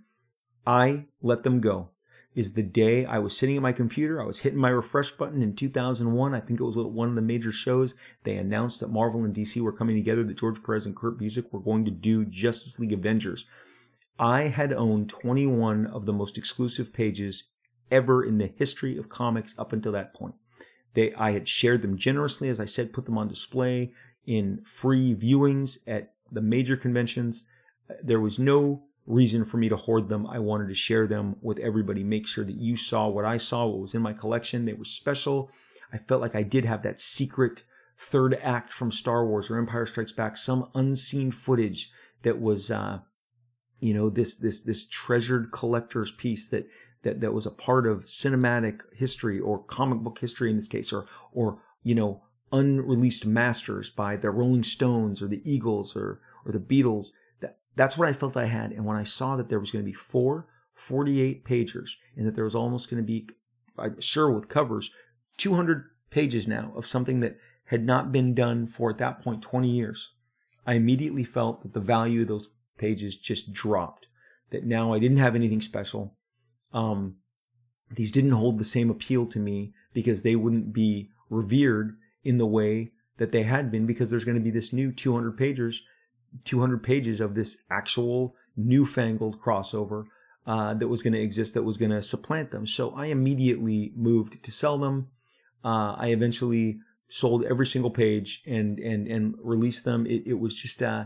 I 0.65 1.05
let 1.21 1.43
them 1.43 1.59
go 1.59 1.89
is 2.33 2.53
the 2.53 2.63
day 2.63 3.05
I 3.05 3.19
was 3.19 3.37
sitting 3.37 3.57
at 3.57 3.61
my 3.61 3.73
computer. 3.73 4.21
I 4.21 4.25
was 4.25 4.39
hitting 4.39 4.59
my 4.59 4.69
refresh 4.69 5.11
button 5.11 5.41
in 5.41 5.55
2001. 5.55 6.33
I 6.33 6.39
think 6.39 6.59
it 6.59 6.63
was 6.63 6.77
one 6.77 7.09
of 7.09 7.15
the 7.15 7.21
major 7.21 7.51
shows. 7.51 7.95
They 8.23 8.37
announced 8.37 8.79
that 8.79 8.89
Marvel 8.89 9.25
and 9.25 9.35
DC 9.35 9.61
were 9.61 9.73
coming 9.73 9.97
together, 9.97 10.23
that 10.23 10.37
George 10.37 10.63
Perez 10.63 10.85
and 10.85 10.95
Kurt 10.95 11.19
Busiek 11.19 11.51
were 11.51 11.59
going 11.59 11.83
to 11.85 11.91
do 11.91 12.23
Justice 12.23 12.79
League 12.79 12.93
Avengers. 12.93 13.45
I 14.21 14.43
had 14.43 14.71
owned 14.71 15.09
21 15.09 15.87
of 15.87 16.05
the 16.05 16.13
most 16.13 16.37
exclusive 16.37 16.93
pages 16.93 17.45
ever 17.89 18.23
in 18.23 18.37
the 18.37 18.53
history 18.55 18.95
of 18.95 19.09
comics 19.09 19.55
up 19.57 19.73
until 19.73 19.91
that 19.93 20.13
point. 20.13 20.35
They, 20.93 21.11
I 21.15 21.31
had 21.31 21.47
shared 21.47 21.81
them 21.81 21.97
generously, 21.97 22.47
as 22.47 22.59
I 22.59 22.65
said, 22.65 22.93
put 22.93 23.05
them 23.05 23.17
on 23.17 23.27
display 23.27 23.93
in 24.27 24.61
free 24.63 25.15
viewings 25.15 25.79
at 25.87 26.13
the 26.31 26.41
major 26.41 26.77
conventions. 26.77 27.45
There 28.03 28.19
was 28.19 28.37
no 28.37 28.83
reason 29.07 29.43
for 29.43 29.57
me 29.57 29.69
to 29.69 29.75
hoard 29.75 30.07
them. 30.07 30.27
I 30.27 30.37
wanted 30.37 30.67
to 30.67 30.75
share 30.75 31.07
them 31.07 31.37
with 31.41 31.57
everybody, 31.57 32.03
make 32.03 32.27
sure 32.27 32.45
that 32.45 32.55
you 32.55 32.75
saw 32.75 33.07
what 33.07 33.25
I 33.25 33.37
saw, 33.37 33.65
what 33.65 33.79
was 33.79 33.95
in 33.95 34.03
my 34.03 34.13
collection. 34.13 34.65
They 34.65 34.73
were 34.73 34.85
special. 34.85 35.49
I 35.91 35.97
felt 35.97 36.21
like 36.21 36.35
I 36.35 36.43
did 36.43 36.63
have 36.65 36.83
that 36.83 36.99
secret 36.99 37.63
third 37.97 38.35
act 38.35 38.71
from 38.71 38.91
Star 38.91 39.25
Wars 39.25 39.49
or 39.49 39.57
Empire 39.57 39.87
Strikes 39.87 40.11
Back, 40.11 40.37
some 40.37 40.69
unseen 40.75 41.31
footage 41.31 41.91
that 42.21 42.39
was, 42.39 42.69
uh, 42.69 42.99
you 43.81 43.93
know, 43.93 44.09
this, 44.09 44.37
this, 44.37 44.61
this 44.61 44.85
treasured 44.85 45.51
collector's 45.51 46.11
piece 46.11 46.47
that, 46.49 46.67
that, 47.03 47.19
that 47.19 47.33
was 47.33 47.45
a 47.45 47.51
part 47.51 47.87
of 47.87 48.05
cinematic 48.05 48.81
history 48.93 49.39
or 49.39 49.63
comic 49.63 49.99
book 49.99 50.19
history 50.19 50.49
in 50.49 50.55
this 50.55 50.67
case, 50.67 50.93
or, 50.93 51.07
or, 51.33 51.59
you 51.83 51.95
know, 51.95 52.23
unreleased 52.51 53.25
masters 53.25 53.89
by 53.89 54.15
the 54.15 54.29
Rolling 54.29 54.63
Stones 54.63 55.21
or 55.21 55.27
the 55.27 55.41
Eagles 55.43 55.95
or, 55.95 56.21
or 56.45 56.51
the 56.51 56.59
Beatles 56.59 57.07
That, 57.39 57.57
that's 57.75 57.97
what 57.97 58.07
I 58.07 58.13
felt 58.13 58.37
I 58.37 58.45
had. 58.45 58.71
And 58.71 58.85
when 58.85 58.97
I 58.97 59.03
saw 59.03 59.35
that 59.35 59.49
there 59.49 59.59
was 59.59 59.71
going 59.71 59.83
to 59.83 59.89
be 59.89 59.95
four 59.95 60.47
48 60.75 61.45
pagers 61.45 61.91
and 62.15 62.25
that 62.27 62.35
there 62.35 62.43
was 62.43 62.55
almost 62.55 62.89
going 62.89 63.01
to 63.01 63.07
be, 63.07 63.27
I'm 63.77 63.99
sure 63.99 64.31
with 64.31 64.47
covers, 64.47 64.91
200 65.37 65.85
pages 66.09 66.47
now 66.47 66.71
of 66.75 66.87
something 66.87 67.19
that 67.21 67.37
had 67.65 67.85
not 67.85 68.11
been 68.11 68.35
done 68.35 68.67
for 68.67 68.91
at 68.91 68.97
that 68.99 69.23
point 69.23 69.41
20 69.41 69.69
years, 69.69 70.11
I 70.67 70.75
immediately 70.75 71.23
felt 71.23 71.63
that 71.63 71.73
the 71.73 71.79
value 71.79 72.21
of 72.21 72.27
those 72.27 72.49
pages 72.81 73.15
just 73.15 73.53
dropped. 73.53 74.07
That 74.49 74.65
now 74.65 74.93
I 74.93 74.99
didn't 74.99 75.17
have 75.17 75.35
anything 75.35 75.61
special. 75.61 76.17
Um, 76.73 77.17
these 77.89 78.11
didn't 78.11 78.31
hold 78.31 78.57
the 78.57 78.65
same 78.65 78.89
appeal 78.89 79.25
to 79.27 79.39
me 79.39 79.73
because 79.93 80.23
they 80.23 80.35
wouldn't 80.35 80.73
be 80.73 81.09
revered 81.29 81.95
in 82.23 82.37
the 82.37 82.45
way 82.45 82.91
that 83.17 83.31
they 83.31 83.43
had 83.43 83.71
been 83.71 83.85
because 83.85 84.09
there's 84.09 84.25
going 84.25 84.37
to 84.37 84.43
be 84.43 84.49
this 84.49 84.73
new 84.73 84.91
200 84.91 85.37
pages, 85.37 85.83
200 86.43 86.83
pages 86.83 87.21
of 87.21 87.35
this 87.35 87.57
actual 87.69 88.35
newfangled 88.57 89.39
crossover 89.39 90.05
uh, 90.47 90.73
that 90.73 90.87
was 90.87 91.03
going 91.03 91.13
to 91.13 91.21
exist 91.21 91.53
that 91.53 91.63
was 91.63 91.77
going 91.77 91.91
to 91.91 92.01
supplant 92.01 92.51
them. 92.51 92.65
So 92.65 92.91
I 92.91 93.05
immediately 93.07 93.93
moved 93.95 94.43
to 94.43 94.51
sell 94.51 94.77
them. 94.77 95.09
Uh, 95.63 95.95
I 95.97 96.07
eventually 96.07 96.79
sold 97.09 97.43
every 97.43 97.65
single 97.65 97.91
page 97.91 98.41
and 98.47 98.79
and 98.79 99.07
and 99.07 99.35
released 99.37 99.85
them. 99.85 100.05
It, 100.07 100.23
it 100.25 100.39
was 100.39 100.55
just 100.55 100.81
uh, 100.81 101.05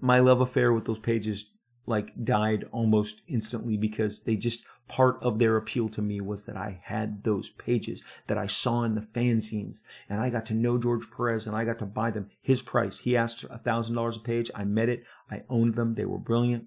my 0.00 0.20
love 0.20 0.40
affair 0.40 0.72
with 0.72 0.84
those 0.84 0.98
pages 0.98 1.50
like 1.86 2.12
died 2.24 2.64
almost 2.72 3.20
instantly 3.26 3.76
because 3.76 4.20
they 4.20 4.36
just 4.36 4.64
part 4.88 5.22
of 5.22 5.38
their 5.38 5.56
appeal 5.56 5.88
to 5.88 6.02
me 6.02 6.20
was 6.20 6.44
that 6.44 6.56
I 6.56 6.80
had 6.82 7.22
those 7.22 7.50
pages 7.50 8.02
that 8.26 8.36
I 8.36 8.46
saw 8.46 8.82
in 8.82 8.94
the 8.94 9.00
fanzines 9.00 9.82
and 10.08 10.20
I 10.20 10.30
got 10.30 10.46
to 10.46 10.54
know 10.54 10.78
George 10.78 11.08
Perez 11.16 11.46
and 11.46 11.56
I 11.56 11.64
got 11.64 11.78
to 11.78 11.86
buy 11.86 12.10
them 12.10 12.28
his 12.42 12.60
price. 12.60 12.98
He 12.98 13.16
asked 13.16 13.44
a 13.48 13.58
thousand 13.58 13.94
dollars 13.94 14.16
a 14.16 14.20
page. 14.20 14.50
I 14.54 14.64
met 14.64 14.88
it. 14.88 15.04
I 15.30 15.42
owned 15.48 15.74
them. 15.74 15.94
They 15.94 16.04
were 16.04 16.18
brilliant. 16.18 16.66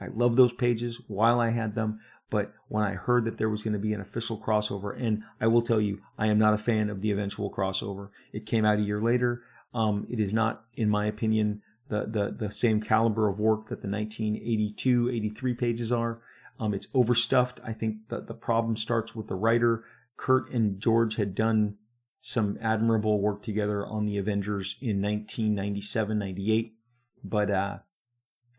I 0.00 0.06
loved 0.06 0.36
those 0.36 0.52
pages 0.52 1.00
while 1.08 1.40
I 1.40 1.50
had 1.50 1.74
them. 1.74 2.00
But 2.30 2.52
when 2.68 2.82
I 2.82 2.94
heard 2.94 3.26
that 3.26 3.38
there 3.38 3.50
was 3.50 3.62
going 3.62 3.74
to 3.74 3.78
be 3.78 3.92
an 3.92 4.00
official 4.00 4.38
crossover, 4.38 5.00
and 5.00 5.22
I 5.40 5.46
will 5.46 5.62
tell 5.62 5.80
you, 5.80 6.00
I 6.18 6.28
am 6.28 6.38
not 6.38 6.54
a 6.54 6.58
fan 6.58 6.90
of 6.90 7.00
the 7.00 7.10
eventual 7.10 7.52
crossover. 7.52 8.08
It 8.32 8.46
came 8.46 8.64
out 8.64 8.78
a 8.78 8.82
year 8.82 9.00
later. 9.00 9.42
Um, 9.72 10.06
it 10.10 10.18
is 10.20 10.32
not, 10.32 10.64
in 10.74 10.88
my 10.88 11.06
opinion, 11.06 11.62
the, 11.88 12.06
the, 12.06 12.46
the 12.46 12.52
same 12.52 12.80
caliber 12.80 13.28
of 13.28 13.38
work 13.38 13.68
that 13.68 13.82
the 13.82 13.88
1982, 13.88 15.10
83 15.10 15.54
pages 15.54 15.92
are. 15.92 16.20
Um, 16.58 16.72
it's 16.72 16.88
overstuffed. 16.94 17.60
I 17.64 17.72
think 17.72 18.08
that 18.08 18.26
the 18.26 18.34
problem 18.34 18.76
starts 18.76 19.14
with 19.14 19.28
the 19.28 19.34
writer. 19.34 19.84
Kurt 20.16 20.50
and 20.50 20.80
George 20.80 21.16
had 21.16 21.34
done 21.34 21.76
some 22.20 22.56
admirable 22.60 23.20
work 23.20 23.42
together 23.42 23.86
on 23.86 24.06
the 24.06 24.16
Avengers 24.16 24.76
in 24.80 25.02
1997, 25.02 26.18
98. 26.18 26.74
But, 27.22 27.50
uh, 27.50 27.78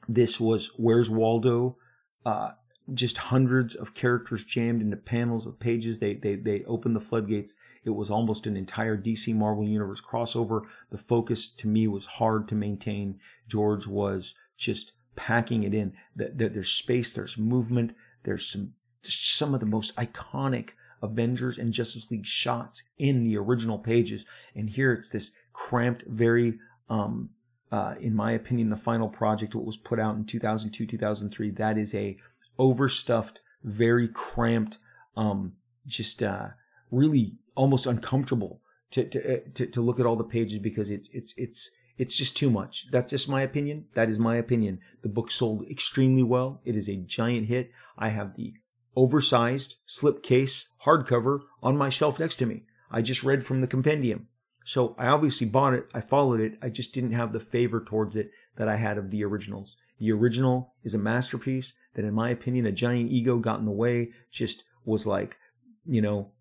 this 0.07 0.39
was 0.39 0.67
Where's 0.78 1.09
Waldo? 1.09 1.78
Uh, 2.26 2.51
just 2.93 3.17
hundreds 3.17 3.75
of 3.75 3.93
characters 3.93 4.43
jammed 4.43 4.81
into 4.81 4.97
panels 4.97 5.45
of 5.45 5.59
pages. 5.59 5.99
They, 5.99 6.13
they, 6.13 6.36
they 6.36 6.63
opened 6.65 6.95
the 6.95 7.01
floodgates. 7.01 7.55
It 7.83 7.91
was 7.91 8.11
almost 8.11 8.45
an 8.45 8.55
entire 8.55 8.97
DC 8.97 9.33
Marvel 9.36 9.63
Universe 9.63 10.01
crossover. 10.01 10.61
The 10.91 10.97
focus 10.97 11.49
to 11.49 11.67
me 11.67 11.88
was 11.88 12.05
hard 12.05 12.47
to 12.49 12.55
maintain. 12.55 13.19
George 13.47 13.88
was 13.88 14.36
just 14.57 14.93
packing 15.15 15.63
it 15.63 15.73
in. 15.73 15.93
There's 16.15 16.69
space, 16.69 17.11
there's 17.11 17.38
movement, 17.38 17.95
there's 18.23 18.47
some 18.49 18.73
some 19.03 19.53
of 19.53 19.59
the 19.59 19.67
most 19.67 19.95
iconic 19.97 20.69
Avengers 21.01 21.59
and 21.59 21.71
Justice 21.71 22.09
League 22.09 22.25
shots 22.25 22.83
in 22.97 23.23
the 23.23 23.38
original 23.38 23.77
pages, 23.77 24.25
and 24.55 24.69
here 24.69 24.93
it's 24.93 25.09
this 25.09 25.31
cramped, 25.53 26.03
very, 26.07 26.59
um, 26.89 27.29
uh, 27.71 27.95
in 27.99 28.15
my 28.15 28.31
opinion, 28.31 28.69
the 28.69 28.75
final 28.75 29.07
project, 29.07 29.55
what 29.55 29.65
was 29.65 29.77
put 29.77 29.99
out 29.99 30.15
in 30.15 30.25
2002, 30.25 30.86
2003, 30.86 31.51
that 31.51 31.77
is 31.77 31.93
a 31.93 32.17
overstuffed, 32.58 33.39
very 33.64 34.08
cramped, 34.08 34.78
um, 35.16 35.53
just 35.88 36.22
uh, 36.24 36.49
really 36.91 37.38
almost 37.56 37.86
uncomfortable 37.86 38.62
to, 38.91 39.03
to 39.06 39.39
to 39.49 39.66
to 39.68 39.82
look 39.82 39.99
at 39.99 40.06
all 40.06 40.16
the 40.16 40.24
pages 40.24 40.60
because 40.60 40.89
it's 40.89 41.10
it's 41.12 41.34
it's 41.38 41.70
it's 41.97 42.16
just 42.16 42.36
too 42.36 42.49
much. 42.49 42.88
That's 42.91 43.12
just 43.12 43.30
my 43.30 43.41
opinion. 43.41 43.86
That 43.93 44.10
is 44.10 44.20
my 44.20 44.36
opinion. 44.36 44.80
The 45.01 45.10
book 45.10 45.32
sold 45.32 45.66
extremely 45.70 46.24
well. 46.24 46.62
It 46.66 46.76
is 46.76 46.89
a 46.89 46.95
giant 46.95 47.47
hit. 47.47 47.72
I 47.97 48.10
have 48.10 48.36
the 48.36 48.53
oversized 48.95 49.76
slipcase 49.88 50.66
hardcover 50.86 51.41
on 51.62 51.78
my 51.78 51.89
shelf 51.89 52.20
next 52.20 52.38
to 52.38 52.45
me. 52.45 52.64
I 52.91 53.01
just 53.01 53.24
read 53.24 53.45
from 53.45 53.62
the 53.62 53.68
compendium. 53.68 54.28
So 54.64 54.95
I 54.97 55.08
obviously 55.08 55.47
bought 55.47 55.74
it. 55.74 55.88
I 55.93 56.01
followed 56.01 56.39
it. 56.39 56.58
I 56.62 56.70
just 56.70 56.93
didn't 56.93 57.12
have 57.12 57.34
the 57.34 57.39
favor 57.39 57.84
towards 57.84 58.16
it 58.16 58.32
that 58.58 58.68
I 58.68 58.78
had 58.78 58.97
of 58.97 59.12
the 59.12 59.24
originals. 59.24 59.78
The 59.99 60.12
original 60.12 60.74
is 60.84 60.93
a 60.93 60.99
masterpiece 60.99 61.74
that, 61.96 62.06
in 62.06 62.14
my 62.14 62.30
opinion, 62.30 62.66
a 62.66 62.72
giant 62.72 63.12
ego 63.12 63.38
got 63.38 63.60
in 63.60 63.66
the 63.66 63.72
way, 63.72 64.12
just 64.32 64.64
was 64.86 65.08
like, 65.08 65.38
you 65.86 66.02
know, 66.02 66.32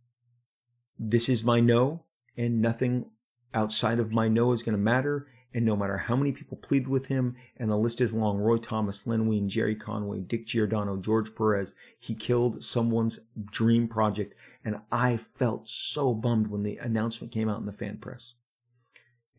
this 0.98 1.28
is 1.28 1.42
my 1.42 1.60
no, 1.60 2.04
and 2.36 2.60
nothing 2.60 3.06
outside 3.52 3.98
of 3.98 4.12
my 4.12 4.28
no 4.28 4.52
is 4.52 4.62
going 4.62 4.76
to 4.76 4.82
matter. 4.82 5.26
And 5.56 5.64
no 5.64 5.76
matter 5.76 5.96
how 5.96 6.16
many 6.16 6.32
people 6.32 6.56
pleaded 6.56 6.88
with 6.88 7.06
him, 7.06 7.36
and 7.56 7.70
the 7.70 7.76
list 7.76 8.00
is 8.00 8.12
long 8.12 8.38
Roy 8.38 8.56
Thomas, 8.56 9.06
Len 9.06 9.28
Wein, 9.28 9.48
Gerry 9.48 9.76
Conway, 9.76 10.20
Dick 10.20 10.46
Giordano, 10.46 10.96
George 10.96 11.32
Perez, 11.32 11.74
he 12.00 12.12
killed 12.16 12.64
someone's 12.64 13.20
dream 13.44 13.86
project. 13.86 14.34
And 14.64 14.80
I 14.90 15.20
felt 15.36 15.68
so 15.68 16.12
bummed 16.12 16.48
when 16.48 16.64
the 16.64 16.78
announcement 16.78 17.32
came 17.32 17.48
out 17.48 17.60
in 17.60 17.66
the 17.66 17.72
fan 17.72 17.98
press. 17.98 18.34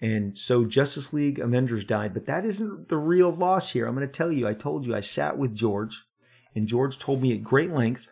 And 0.02 0.38
so 0.38 0.66
Justice 0.66 1.14
League 1.14 1.40
Avengers 1.40 1.86
died, 1.86 2.14
but 2.14 2.26
that 2.26 2.46
isn't 2.46 2.90
the 2.90 2.98
real 2.98 3.32
loss 3.32 3.72
here. 3.72 3.88
I'm 3.88 3.96
going 3.96 4.08
to 4.08 4.12
tell 4.12 4.32
you, 4.32 4.48
I 4.48 4.54
told 4.54 4.86
you, 4.86 4.96
I 4.96 5.00
sat 5.00 5.38
with 5.38 5.56
George, 5.56 6.04
and 6.54 6.68
George 6.68 7.00
told 7.00 7.22
me 7.22 7.34
at 7.34 7.44
great 7.44 7.72
length 7.72 8.08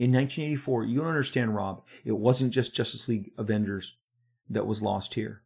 in 0.00 0.12
1984, 0.12 0.84
you 0.84 0.98
don't 0.98 1.08
understand, 1.08 1.54
Rob, 1.54 1.82
it 2.06 2.12
wasn't 2.12 2.54
just 2.54 2.74
Justice 2.74 3.06
League 3.06 3.32
Avengers 3.36 3.98
that 4.48 4.66
was 4.66 4.80
lost 4.80 5.12
here. 5.12 5.42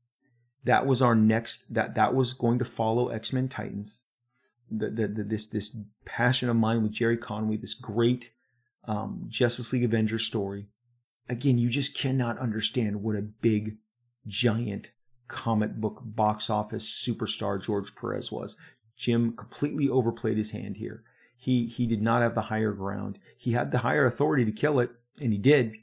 That 0.62 0.86
was 0.86 1.02
our 1.02 1.16
next, 1.16 1.64
that, 1.68 1.96
that 1.96 2.14
was 2.14 2.34
going 2.34 2.60
to 2.60 2.64
follow 2.64 3.08
X-Men 3.08 3.48
Titans. 3.48 3.98
The, 4.70 4.90
the, 4.90 5.08
the, 5.08 5.24
this, 5.24 5.46
this 5.48 5.76
passion 6.04 6.48
of 6.48 6.54
mine 6.54 6.84
with 6.84 6.92
Gerry 6.92 7.16
Conway, 7.16 7.56
this 7.56 7.74
great 7.74 8.30
um, 8.86 9.24
Justice 9.28 9.72
League 9.72 9.82
Avengers 9.82 10.24
story. 10.24 10.68
Again, 11.28 11.58
you 11.58 11.68
just 11.68 11.98
cannot 11.98 12.38
understand 12.38 13.02
what 13.02 13.16
a 13.16 13.22
big, 13.22 13.78
giant 14.28 14.90
comic 15.34 15.74
book 15.74 16.00
box 16.04 16.48
office 16.48 16.88
superstar 16.88 17.60
George 17.60 17.94
Perez 17.96 18.30
was. 18.30 18.56
Jim 18.96 19.36
completely 19.36 19.88
overplayed 19.88 20.38
his 20.38 20.52
hand 20.52 20.76
here. 20.76 21.02
He 21.36 21.66
he 21.66 21.86
did 21.86 22.00
not 22.00 22.22
have 22.22 22.34
the 22.34 22.42
higher 22.42 22.72
ground. 22.72 23.18
He 23.36 23.52
had 23.52 23.72
the 23.72 23.78
higher 23.78 24.06
authority 24.06 24.44
to 24.44 24.52
kill 24.52 24.78
it, 24.78 24.90
and 25.20 25.32
he 25.32 25.38
did. 25.38 25.74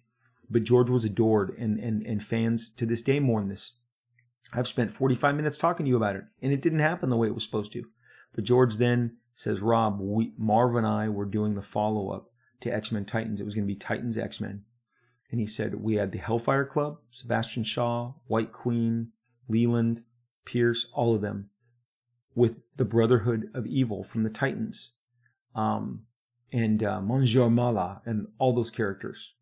But 0.49 0.63
George 0.63 0.89
was 0.89 1.05
adored, 1.05 1.55
and 1.57 1.77
and 1.79 2.01
and 2.05 2.23
fans 2.23 2.69
to 2.77 2.85
this 2.85 3.03
day 3.03 3.19
mourn 3.19 3.49
this. 3.49 3.73
I've 4.53 4.67
spent 4.67 4.91
45 4.91 5.35
minutes 5.35 5.57
talking 5.57 5.85
to 5.85 5.89
you 5.89 5.97
about 5.97 6.15
it, 6.15 6.23
and 6.41 6.51
it 6.51 6.61
didn't 6.61 6.79
happen 6.79 7.09
the 7.09 7.17
way 7.17 7.27
it 7.27 7.33
was 7.33 7.43
supposed 7.43 7.71
to. 7.73 7.85
But 8.33 8.43
George 8.43 8.77
then 8.77 9.17
says, 9.35 9.61
Rob, 9.61 9.99
we, 10.01 10.33
Marv 10.37 10.75
and 10.75 10.85
I 10.85 11.07
were 11.09 11.25
doing 11.25 11.55
the 11.55 11.61
follow 11.61 12.09
up 12.09 12.31
to 12.61 12.73
X 12.73 12.91
Men 12.91 13.05
Titans. 13.05 13.39
It 13.39 13.45
was 13.45 13.55
going 13.55 13.65
to 13.65 13.73
be 13.73 13.79
Titans 13.79 14.17
X 14.17 14.39
Men. 14.39 14.63
And 15.29 15.39
he 15.39 15.47
said, 15.47 15.75
We 15.75 15.95
had 15.95 16.11
the 16.11 16.17
Hellfire 16.17 16.65
Club, 16.65 16.99
Sebastian 17.09 17.63
Shaw, 17.63 18.13
White 18.27 18.51
Queen, 18.51 19.11
Leland, 19.51 20.03
Pierce, 20.45 20.87
all 20.93 21.13
of 21.13 21.21
them, 21.21 21.49
with 22.33 22.57
the 22.77 22.85
Brotherhood 22.85 23.51
of 23.53 23.67
Evil 23.67 24.03
from 24.03 24.23
the 24.23 24.29
Titans, 24.29 24.93
um, 25.53 26.03
and 26.51 26.83
uh, 26.83 27.01
Monsieur 27.01 27.49
Mallah, 27.49 28.01
and 28.05 28.27
all 28.37 28.53
those 28.53 28.71
characters. 28.71 29.35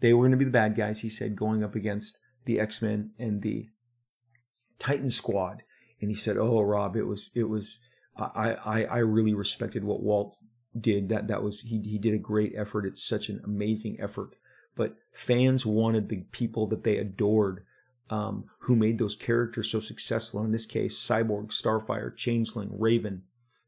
They 0.00 0.12
were 0.12 0.22
going 0.22 0.32
to 0.32 0.36
be 0.36 0.44
the 0.44 0.50
bad 0.50 0.76
guys, 0.76 1.00
he 1.00 1.08
said, 1.08 1.36
going 1.36 1.64
up 1.64 1.74
against 1.74 2.18
the 2.44 2.60
X 2.60 2.80
Men 2.80 3.10
and 3.18 3.42
the 3.42 3.68
Titan 4.78 5.10
Squad. 5.10 5.62
And 6.00 6.10
he 6.10 6.14
said, 6.14 6.36
"Oh, 6.36 6.60
Rob, 6.62 6.96
it 6.96 7.04
was 7.04 7.30
it 7.34 7.44
was 7.44 7.80
I 8.16 8.52
I 8.52 8.84
I 8.84 8.98
really 8.98 9.34
respected 9.34 9.84
what 9.84 10.02
Walt 10.02 10.38
did. 10.78 11.08
That 11.08 11.28
that 11.28 11.42
was 11.42 11.60
he 11.60 11.80
he 11.80 11.98
did 11.98 12.14
a 12.14 12.18
great 12.18 12.52
effort. 12.56 12.86
It's 12.86 13.06
such 13.06 13.28
an 13.28 13.40
amazing 13.44 13.98
effort. 14.00 14.36
But 14.76 14.96
fans 15.12 15.64
wanted 15.64 16.08
the 16.08 16.24
people 16.32 16.66
that 16.68 16.84
they 16.84 16.98
adored." 16.98 17.64
Um, 18.08 18.44
who 18.60 18.76
made 18.76 18.98
those 19.00 19.16
characters 19.16 19.68
so 19.68 19.80
successful. 19.80 20.44
In 20.44 20.52
this 20.52 20.66
case, 20.66 20.96
Cyborg, 20.96 21.48
Starfire, 21.48 22.16
Changeling, 22.16 22.70
Raven, 22.78 23.22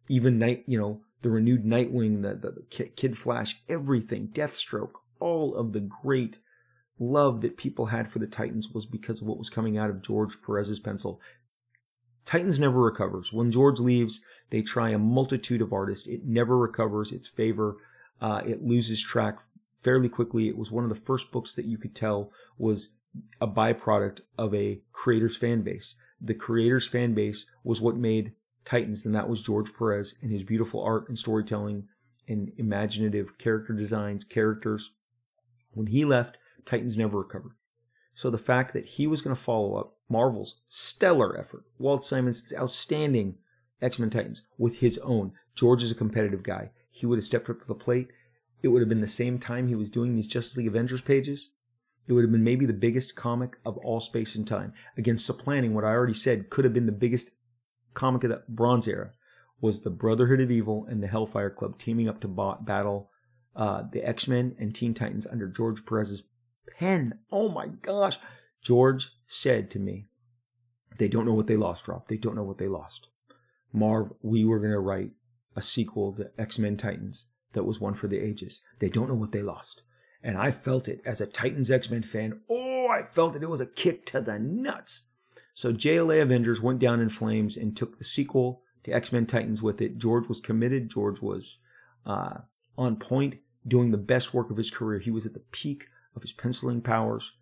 even 0.08 0.38
Night, 0.38 0.62
you 0.68 0.78
know, 0.78 1.00
the 1.22 1.30
renewed 1.30 1.64
Nightwing, 1.64 2.22
the, 2.22 2.34
the, 2.34 2.60
the 2.60 2.88
Kid 2.90 3.18
Flash, 3.18 3.60
everything, 3.68 4.28
Deathstroke, 4.28 4.92
all 5.18 5.56
of 5.56 5.72
the 5.72 5.80
great 5.80 6.38
love 7.00 7.40
that 7.40 7.56
people 7.56 7.86
had 7.86 8.10
for 8.10 8.18
the 8.18 8.26
Titans 8.26 8.70
was 8.70 8.86
because 8.86 9.20
of 9.20 9.26
what 9.26 9.38
was 9.38 9.50
coming 9.50 9.76
out 9.76 9.90
of 9.90 10.02
George 10.02 10.40
Perez's 10.44 10.80
pencil. 10.80 11.20
Titans 12.24 12.58
never 12.58 12.80
recovers. 12.80 13.32
When 13.32 13.50
George 13.50 13.80
leaves, 13.80 14.20
they 14.50 14.62
try 14.62 14.90
a 14.90 14.98
multitude 14.98 15.62
of 15.62 15.72
artists. 15.72 16.06
It 16.06 16.26
never 16.26 16.58
recovers 16.58 17.10
its 17.10 17.26
favor. 17.26 17.76
Uh, 18.20 18.42
it 18.46 18.62
loses 18.62 19.02
track 19.02 19.38
fairly 19.82 20.08
quickly. 20.08 20.48
It 20.48 20.58
was 20.58 20.70
one 20.70 20.84
of 20.84 20.90
the 20.90 20.96
first 20.96 21.30
books 21.32 21.54
that 21.54 21.64
you 21.64 21.78
could 21.78 21.94
tell 21.94 22.30
was 22.58 22.90
a 23.40 23.46
byproduct 23.46 24.20
of 24.36 24.54
a 24.54 24.80
creator's 24.92 25.36
fan 25.36 25.62
base. 25.62 25.94
The 26.20 26.34
creator's 26.34 26.86
fan 26.86 27.14
base 27.14 27.46
was 27.64 27.80
what 27.80 27.96
made 27.96 28.32
Titans, 28.64 29.06
and 29.06 29.14
that 29.14 29.28
was 29.28 29.42
George 29.42 29.72
Perez 29.72 30.14
and 30.22 30.30
his 30.30 30.42
beautiful 30.42 30.82
art 30.82 31.08
and 31.08 31.18
storytelling 31.18 31.88
and 32.28 32.52
imaginative 32.58 33.38
character 33.38 33.72
designs, 33.72 34.24
characters. 34.24 34.90
When 35.72 35.86
he 35.86 36.04
left, 36.04 36.38
Titans 36.66 36.96
never 36.96 37.18
recovered. 37.18 37.52
So 38.14 38.30
the 38.30 38.36
fact 38.36 38.74
that 38.74 38.84
he 38.84 39.06
was 39.06 39.22
going 39.22 39.34
to 39.34 39.40
follow 39.40 39.76
up 39.76 39.96
Marvel's 40.08 40.60
stellar 40.68 41.38
effort, 41.38 41.64
Walt 41.78 42.04
Simonson's 42.04 42.52
outstanding 42.52 43.36
X-Men 43.80 44.10
Titans, 44.10 44.42
with 44.58 44.76
his 44.78 44.98
own. 44.98 45.32
George 45.54 45.82
is 45.82 45.92
a 45.92 45.94
competitive 45.94 46.42
guy. 46.42 46.70
He 46.90 47.06
would 47.06 47.18
have 47.18 47.24
stepped 47.24 47.48
up 47.48 47.60
to 47.60 47.66
the 47.66 47.74
plate. 47.74 48.08
It 48.60 48.68
would 48.68 48.82
have 48.82 48.88
been 48.88 49.00
the 49.00 49.08
same 49.08 49.38
time 49.38 49.68
he 49.68 49.76
was 49.76 49.88
doing 49.88 50.14
these 50.14 50.26
Justice 50.26 50.56
League 50.56 50.66
Avengers 50.66 51.00
pages. 51.00 51.50
It 52.08 52.14
would 52.14 52.24
have 52.24 52.32
been 52.32 52.42
maybe 52.42 52.64
the 52.64 52.72
biggest 52.72 53.14
comic 53.14 53.58
of 53.66 53.76
all 53.78 54.00
space 54.00 54.34
and 54.34 54.46
time. 54.46 54.72
Again, 54.96 55.18
supplanting 55.18 55.74
what 55.74 55.84
I 55.84 55.88
already 55.88 56.14
said 56.14 56.48
could 56.48 56.64
have 56.64 56.72
been 56.72 56.86
the 56.86 56.92
biggest 56.92 57.32
comic 57.92 58.24
of 58.24 58.30
the 58.30 58.42
Bronze 58.48 58.88
Era 58.88 59.12
was 59.60 59.82
the 59.82 59.90
Brotherhood 59.90 60.40
of 60.40 60.50
Evil 60.50 60.86
and 60.88 61.02
the 61.02 61.06
Hellfire 61.06 61.50
Club 61.50 61.78
teaming 61.78 62.08
up 62.08 62.20
to 62.20 62.28
battle 62.28 63.10
uh, 63.54 63.82
the 63.92 64.02
X-Men 64.08 64.56
and 64.58 64.74
Teen 64.74 64.94
Titans 64.94 65.26
under 65.26 65.48
George 65.48 65.84
Perez's 65.84 66.22
pen. 66.78 67.18
Oh 67.30 67.50
my 67.50 67.66
gosh. 67.66 68.18
George 68.62 69.10
said 69.26 69.70
to 69.72 69.78
me, 69.78 70.06
they 70.98 71.08
don't 71.08 71.26
know 71.26 71.34
what 71.34 71.46
they 71.46 71.56
lost, 71.56 71.86
Rob. 71.88 72.08
They 72.08 72.16
don't 72.16 72.36
know 72.36 72.42
what 72.42 72.58
they 72.58 72.68
lost. 72.68 73.08
Marv, 73.72 74.12
we 74.22 74.44
were 74.44 74.58
going 74.58 74.72
to 74.72 74.78
write 74.78 75.10
a 75.54 75.60
sequel 75.60 76.14
to 76.14 76.30
X-Men 76.38 76.76
Titans 76.76 77.26
that 77.52 77.64
was 77.64 77.80
one 77.80 77.94
for 77.94 78.08
the 78.08 78.18
ages. 78.18 78.62
They 78.78 78.88
don't 78.88 79.08
know 79.08 79.14
what 79.14 79.32
they 79.32 79.42
lost. 79.42 79.82
And 80.22 80.36
I 80.36 80.50
felt 80.50 80.88
it 80.88 81.00
as 81.04 81.20
a 81.20 81.26
Titans 81.26 81.70
X 81.70 81.90
Men 81.90 82.02
fan. 82.02 82.40
Oh, 82.50 82.88
I 82.88 83.02
felt 83.02 83.36
it. 83.36 83.42
It 83.42 83.48
was 83.48 83.60
a 83.60 83.66
kick 83.66 84.04
to 84.06 84.20
the 84.20 84.38
nuts. 84.38 85.04
So 85.54 85.72
JLA 85.72 86.22
Avengers 86.22 86.60
went 86.60 86.78
down 86.78 87.00
in 87.00 87.08
flames 87.08 87.56
and 87.56 87.76
took 87.76 87.98
the 87.98 88.04
sequel 88.04 88.62
to 88.84 88.92
X 88.92 89.12
Men 89.12 89.26
Titans 89.26 89.62
with 89.62 89.80
it. 89.80 89.98
George 89.98 90.28
was 90.28 90.40
committed. 90.40 90.90
George 90.90 91.20
was 91.20 91.58
uh, 92.06 92.38
on 92.76 92.96
point, 92.96 93.36
doing 93.66 93.90
the 93.90 93.98
best 93.98 94.32
work 94.32 94.50
of 94.50 94.56
his 94.56 94.70
career. 94.70 94.98
He 94.98 95.10
was 95.10 95.26
at 95.26 95.34
the 95.34 95.42
peak 95.52 95.86
of 96.14 96.22
his 96.22 96.32
penciling 96.32 96.80
powers 96.80 97.34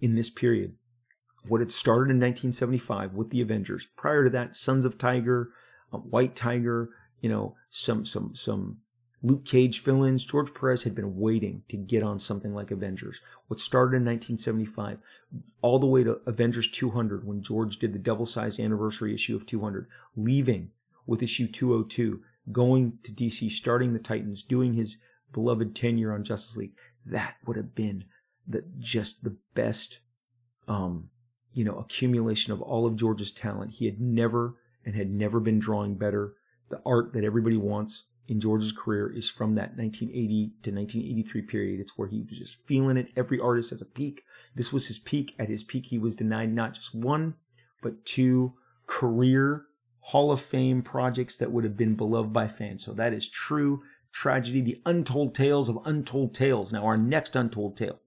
in 0.00 0.14
this 0.14 0.30
period. 0.30 0.74
What 1.46 1.60
had 1.60 1.72
started 1.72 2.10
in 2.10 2.20
1975 2.20 3.14
with 3.14 3.30
the 3.30 3.40
Avengers. 3.40 3.86
Prior 3.96 4.24
to 4.24 4.30
that, 4.30 4.54
Sons 4.54 4.84
of 4.84 4.98
Tiger, 4.98 5.50
uh, 5.92 5.98
White 5.98 6.36
Tiger, 6.36 6.90
you 7.20 7.28
know, 7.28 7.56
some 7.70 8.04
some 8.04 8.34
some 8.34 8.78
Luke 9.24 9.44
Cage 9.44 9.78
fill-ins, 9.78 10.24
George 10.24 10.52
Perez 10.52 10.82
had 10.82 10.96
been 10.96 11.16
waiting 11.16 11.62
to 11.68 11.76
get 11.76 12.02
on 12.02 12.18
something 12.18 12.52
like 12.54 12.72
Avengers. 12.72 13.20
What 13.46 13.60
started 13.60 13.96
in 13.96 14.04
1975, 14.04 14.98
all 15.60 15.78
the 15.78 15.86
way 15.86 16.02
to 16.02 16.20
Avengers 16.26 16.68
200 16.68 17.24
when 17.24 17.42
George 17.42 17.78
did 17.78 17.92
the 17.92 18.00
double-sized 18.00 18.58
anniversary 18.58 19.14
issue 19.14 19.36
of 19.36 19.46
200, 19.46 19.86
leaving 20.16 20.70
with 21.06 21.22
issue 21.22 21.46
202, 21.46 22.20
going 22.50 22.98
to 23.04 23.12
DC, 23.12 23.48
starting 23.50 23.92
the 23.92 24.00
Titans, 24.00 24.42
doing 24.42 24.74
his 24.74 24.96
beloved 25.32 25.76
tenure 25.76 26.12
on 26.12 26.24
Justice 26.24 26.56
League. 26.56 26.74
That 27.06 27.36
would 27.46 27.56
have 27.56 27.76
been 27.76 28.06
the, 28.46 28.64
just 28.80 29.22
the 29.22 29.36
best, 29.54 30.00
um, 30.66 31.10
you 31.52 31.64
know, 31.64 31.78
accumulation 31.78 32.52
of 32.52 32.60
all 32.60 32.86
of 32.86 32.96
George's 32.96 33.30
talent. 33.30 33.74
He 33.74 33.84
had 33.84 34.00
never 34.00 34.56
and 34.84 34.96
had 34.96 35.12
never 35.12 35.38
been 35.38 35.60
drawing 35.60 35.94
better. 35.94 36.34
The 36.70 36.82
art 36.84 37.12
that 37.12 37.22
everybody 37.22 37.56
wants 37.56 38.04
in 38.32 38.40
George's 38.40 38.72
career 38.72 39.12
is 39.14 39.28
from 39.28 39.56
that 39.56 39.76
1980 39.76 40.54
to 40.62 40.70
1983 40.70 41.42
period. 41.42 41.80
It's 41.80 41.98
where 41.98 42.08
he 42.08 42.22
was 42.22 42.38
just 42.38 42.66
feeling 42.66 42.96
it. 42.96 43.08
Every 43.14 43.38
artist 43.38 43.70
has 43.70 43.82
a 43.82 43.86
peak. 43.86 44.24
This 44.54 44.72
was 44.72 44.88
his 44.88 44.98
peak. 44.98 45.34
At 45.38 45.50
his 45.50 45.62
peak, 45.62 45.84
he 45.84 45.98
was 45.98 46.16
denied 46.16 46.50
not 46.50 46.72
just 46.72 46.94
one, 46.94 47.34
but 47.82 48.06
two 48.06 48.54
career 48.86 49.66
Hall 50.00 50.32
of 50.32 50.40
Fame 50.40 50.80
projects 50.80 51.36
that 51.36 51.52
would 51.52 51.62
have 51.62 51.76
been 51.76 51.94
beloved 51.94 52.32
by 52.32 52.48
fans. 52.48 52.82
So 52.82 52.94
that 52.94 53.12
is 53.12 53.28
true 53.28 53.82
tragedy, 54.12 54.62
the 54.62 54.80
untold 54.86 55.34
tales 55.34 55.68
of 55.68 55.78
untold 55.84 56.34
tales. 56.34 56.72
Now, 56.72 56.86
our 56.86 56.96
next 56.96 57.36
untold 57.36 57.76
tale 57.76 58.00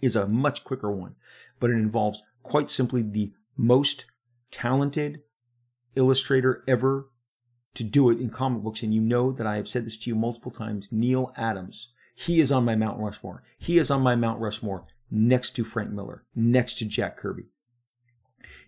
is 0.00 0.16
a 0.16 0.26
much 0.26 0.64
quicker 0.64 0.90
one, 0.90 1.16
but 1.60 1.68
it 1.68 1.74
involves 1.74 2.22
quite 2.42 2.70
simply 2.70 3.02
the 3.02 3.34
most 3.58 4.06
talented 4.50 5.20
illustrator 5.96 6.64
ever 6.66 7.10
to 7.74 7.84
do 7.84 8.10
it 8.10 8.20
in 8.20 8.30
comic 8.30 8.62
books, 8.62 8.82
and 8.82 8.94
you 8.94 9.00
know 9.00 9.32
that 9.32 9.46
I 9.46 9.56
have 9.56 9.68
said 9.68 9.84
this 9.84 9.96
to 9.98 10.10
you 10.10 10.14
multiple 10.14 10.50
times, 10.50 10.88
Neal 10.90 11.32
Adams. 11.36 11.88
He 12.14 12.40
is 12.40 12.52
on 12.52 12.64
my 12.64 12.76
Mount 12.76 13.00
Rushmore. 13.00 13.42
He 13.58 13.78
is 13.78 13.90
on 13.90 14.02
my 14.02 14.14
Mount 14.14 14.40
Rushmore 14.40 14.86
next 15.10 15.52
to 15.56 15.64
Frank 15.64 15.90
Miller, 15.90 16.24
next 16.34 16.78
to 16.78 16.84
Jack 16.84 17.16
Kirby. 17.18 17.44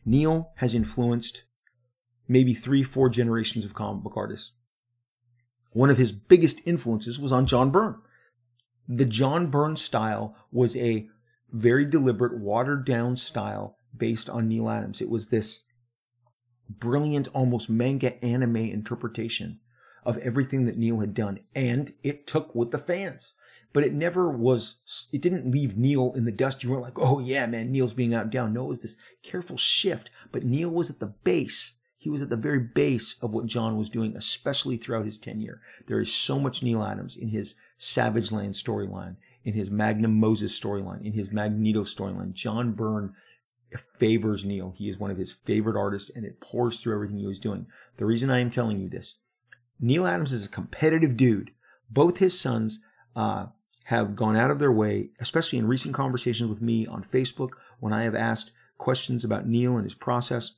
Neal 0.04 0.50
has 0.56 0.74
influenced 0.74 1.44
maybe 2.28 2.54
three, 2.54 2.82
four 2.82 3.08
generations 3.08 3.64
of 3.64 3.74
comic 3.74 4.02
book 4.02 4.14
artists. 4.16 4.52
One 5.72 5.90
of 5.90 5.98
his 5.98 6.12
biggest 6.12 6.60
influences 6.64 7.18
was 7.18 7.32
on 7.32 7.46
John 7.46 7.70
Byrne. 7.70 7.96
The 8.88 9.04
John 9.04 9.48
Byrne 9.48 9.76
style 9.76 10.36
was 10.50 10.76
a 10.76 11.08
very 11.52 11.84
deliberate, 11.84 12.38
watered 12.38 12.84
down 12.84 13.16
style 13.16 13.76
based 13.96 14.30
on 14.30 14.48
Neal 14.48 14.68
Adams. 14.68 15.00
It 15.00 15.10
was 15.10 15.28
this 15.28 15.64
brilliant, 16.68 17.28
almost 17.28 17.70
manga 17.70 18.22
anime 18.24 18.56
interpretation 18.56 19.60
of 20.04 20.18
everything 20.18 20.66
that 20.66 20.78
Neal 20.78 21.00
had 21.00 21.14
done. 21.14 21.40
And 21.54 21.92
it 22.02 22.26
took 22.26 22.54
with 22.54 22.70
the 22.70 22.78
fans 22.78 23.32
but 23.76 23.84
it 23.84 23.92
never 23.92 24.30
was, 24.30 24.76
it 25.12 25.20
didn't 25.20 25.50
leave 25.50 25.76
Neal 25.76 26.14
in 26.16 26.24
the 26.24 26.32
dust. 26.32 26.64
You 26.64 26.70
weren't 26.70 26.84
like, 26.84 26.98
oh 26.98 27.18
yeah, 27.18 27.44
man, 27.44 27.70
Neal's 27.70 27.92
being 27.92 28.14
out 28.14 28.30
down. 28.30 28.54
No, 28.54 28.64
it 28.64 28.68
was 28.68 28.80
this 28.80 28.96
careful 29.22 29.58
shift, 29.58 30.08
but 30.32 30.44
Neal 30.44 30.70
was 30.70 30.88
at 30.88 30.98
the 30.98 31.12
base. 31.24 31.74
He 31.98 32.08
was 32.08 32.22
at 32.22 32.30
the 32.30 32.36
very 32.36 32.60
base 32.60 33.16
of 33.20 33.32
what 33.32 33.44
John 33.44 33.76
was 33.76 33.90
doing, 33.90 34.16
especially 34.16 34.78
throughout 34.78 35.04
his 35.04 35.18
tenure. 35.18 35.60
There 35.88 36.00
is 36.00 36.10
so 36.10 36.40
much 36.40 36.62
Neal 36.62 36.82
Adams 36.82 37.16
in 37.16 37.28
his 37.28 37.54
Savage 37.76 38.32
Land 38.32 38.54
storyline, 38.54 39.16
in 39.44 39.52
his 39.52 39.70
Magnum 39.70 40.18
Moses 40.18 40.58
storyline, 40.58 41.04
in 41.04 41.12
his 41.12 41.30
Magneto 41.30 41.82
storyline. 41.82 42.32
John 42.32 42.72
Byrne 42.72 43.12
favors 43.76 44.44
Neal. 44.44 44.74
He 44.76 44.88
is 44.88 44.98
one 44.98 45.10
of 45.10 45.18
his 45.18 45.32
favorite 45.32 45.78
artists 45.78 46.10
and 46.14 46.24
it 46.24 46.40
pours 46.40 46.80
through 46.80 46.94
everything 46.94 47.18
he 47.18 47.26
was 47.26 47.38
doing. 47.38 47.66
The 47.96 48.06
reason 48.06 48.30
I 48.30 48.40
am 48.40 48.50
telling 48.50 48.80
you 48.80 48.88
this, 48.88 49.16
Neal 49.80 50.06
Adams 50.06 50.32
is 50.32 50.44
a 50.44 50.48
competitive 50.48 51.16
dude. 51.16 51.50
Both 51.90 52.18
his 52.18 52.38
sons 52.38 52.80
uh, 53.14 53.46
have 53.84 54.16
gone 54.16 54.36
out 54.36 54.50
of 54.50 54.58
their 54.58 54.72
way, 54.72 55.10
especially 55.20 55.58
in 55.58 55.66
recent 55.66 55.94
conversations 55.94 56.50
with 56.50 56.60
me 56.60 56.86
on 56.86 57.04
Facebook, 57.04 57.50
when 57.78 57.92
I 57.92 58.02
have 58.02 58.14
asked 58.14 58.52
questions 58.78 59.24
about 59.24 59.46
Neal 59.46 59.76
and 59.76 59.84
his 59.84 59.94
process. 59.94 60.52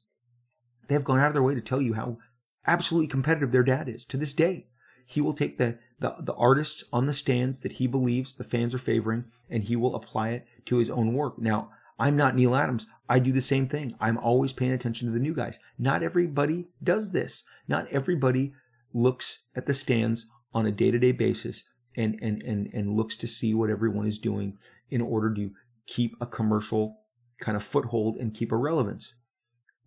They 0.89 0.95
have 0.95 1.05
gone 1.05 1.21
out 1.21 1.29
of 1.29 1.35
their 1.35 1.43
way 1.43 1.55
to 1.55 1.61
tell 1.61 1.83
you 1.83 1.95
how 1.95 2.19
absolutely 2.67 3.09
competitive 3.09 3.53
their 3.53 3.63
dad 3.63 3.89
is 3.89 4.05
to 4.07 4.17
this 4.17 4.33
day. 4.33 4.67
He 5.07 5.21
will 5.21 5.33
take 5.33 5.59
the, 5.59 5.79
the, 5.99 6.17
the 6.21 6.35
artists 6.35 6.85
on 6.93 7.07
the 7.07 7.15
stands 7.15 7.61
that 7.61 7.73
he 7.73 7.87
believes 7.87 8.35
the 8.35 8.45
fans 8.45 8.75
are 8.75 8.79
favoring 8.79 9.25
and 9.49 9.65
he 9.65 9.77
will 9.77 9.95
apply 9.95 10.31
it 10.31 10.47
to 10.67 10.77
his 10.77 10.91
own 10.91 11.15
work. 11.15 11.39
Now, 11.39 11.71
I'm 11.99 12.17
not 12.17 12.37
Neal 12.37 12.55
Adams. 12.55 12.87
I 13.09 13.19
do 13.19 13.33
the 13.33 13.41
same 13.41 13.69
thing. 13.69 13.95
I'm 14.01 14.19
always 14.19 14.53
paying 14.53 14.73
attention 14.73 15.09
to 15.09 15.13
the 15.13 15.19
new 15.19 15.35
guys. 15.35 15.59
Not 15.79 16.03
everybody 16.03 16.69
does 16.83 17.11
this. 17.11 17.43
Not 17.67 17.93
everybody 17.93 18.53
looks 18.93 19.45
at 19.57 19.67
the 19.67 19.75
stands 19.75 20.27
on 20.55 20.67
a 20.67 20.73
day 20.73 20.91
to 20.91 20.99
day 20.99 21.13
basis 21.13 21.65
and, 21.97 22.19
and, 22.23 22.43
and, 22.43 22.69
and 22.73 22.97
looks 22.97 23.17
to 23.17 23.27
see 23.27 23.55
what 23.55 23.71
everyone 23.71 24.07
is 24.07 24.19
doing 24.19 24.57
in 24.91 25.01
order 25.01 25.35
to 25.35 25.51
keep 25.87 26.15
a 26.21 26.27
commercial 26.27 26.99
kind 27.41 27.57
of 27.57 27.63
foothold 27.63 28.17
and 28.17 28.35
keep 28.35 28.53
a 28.53 28.57
relevance. 28.57 29.15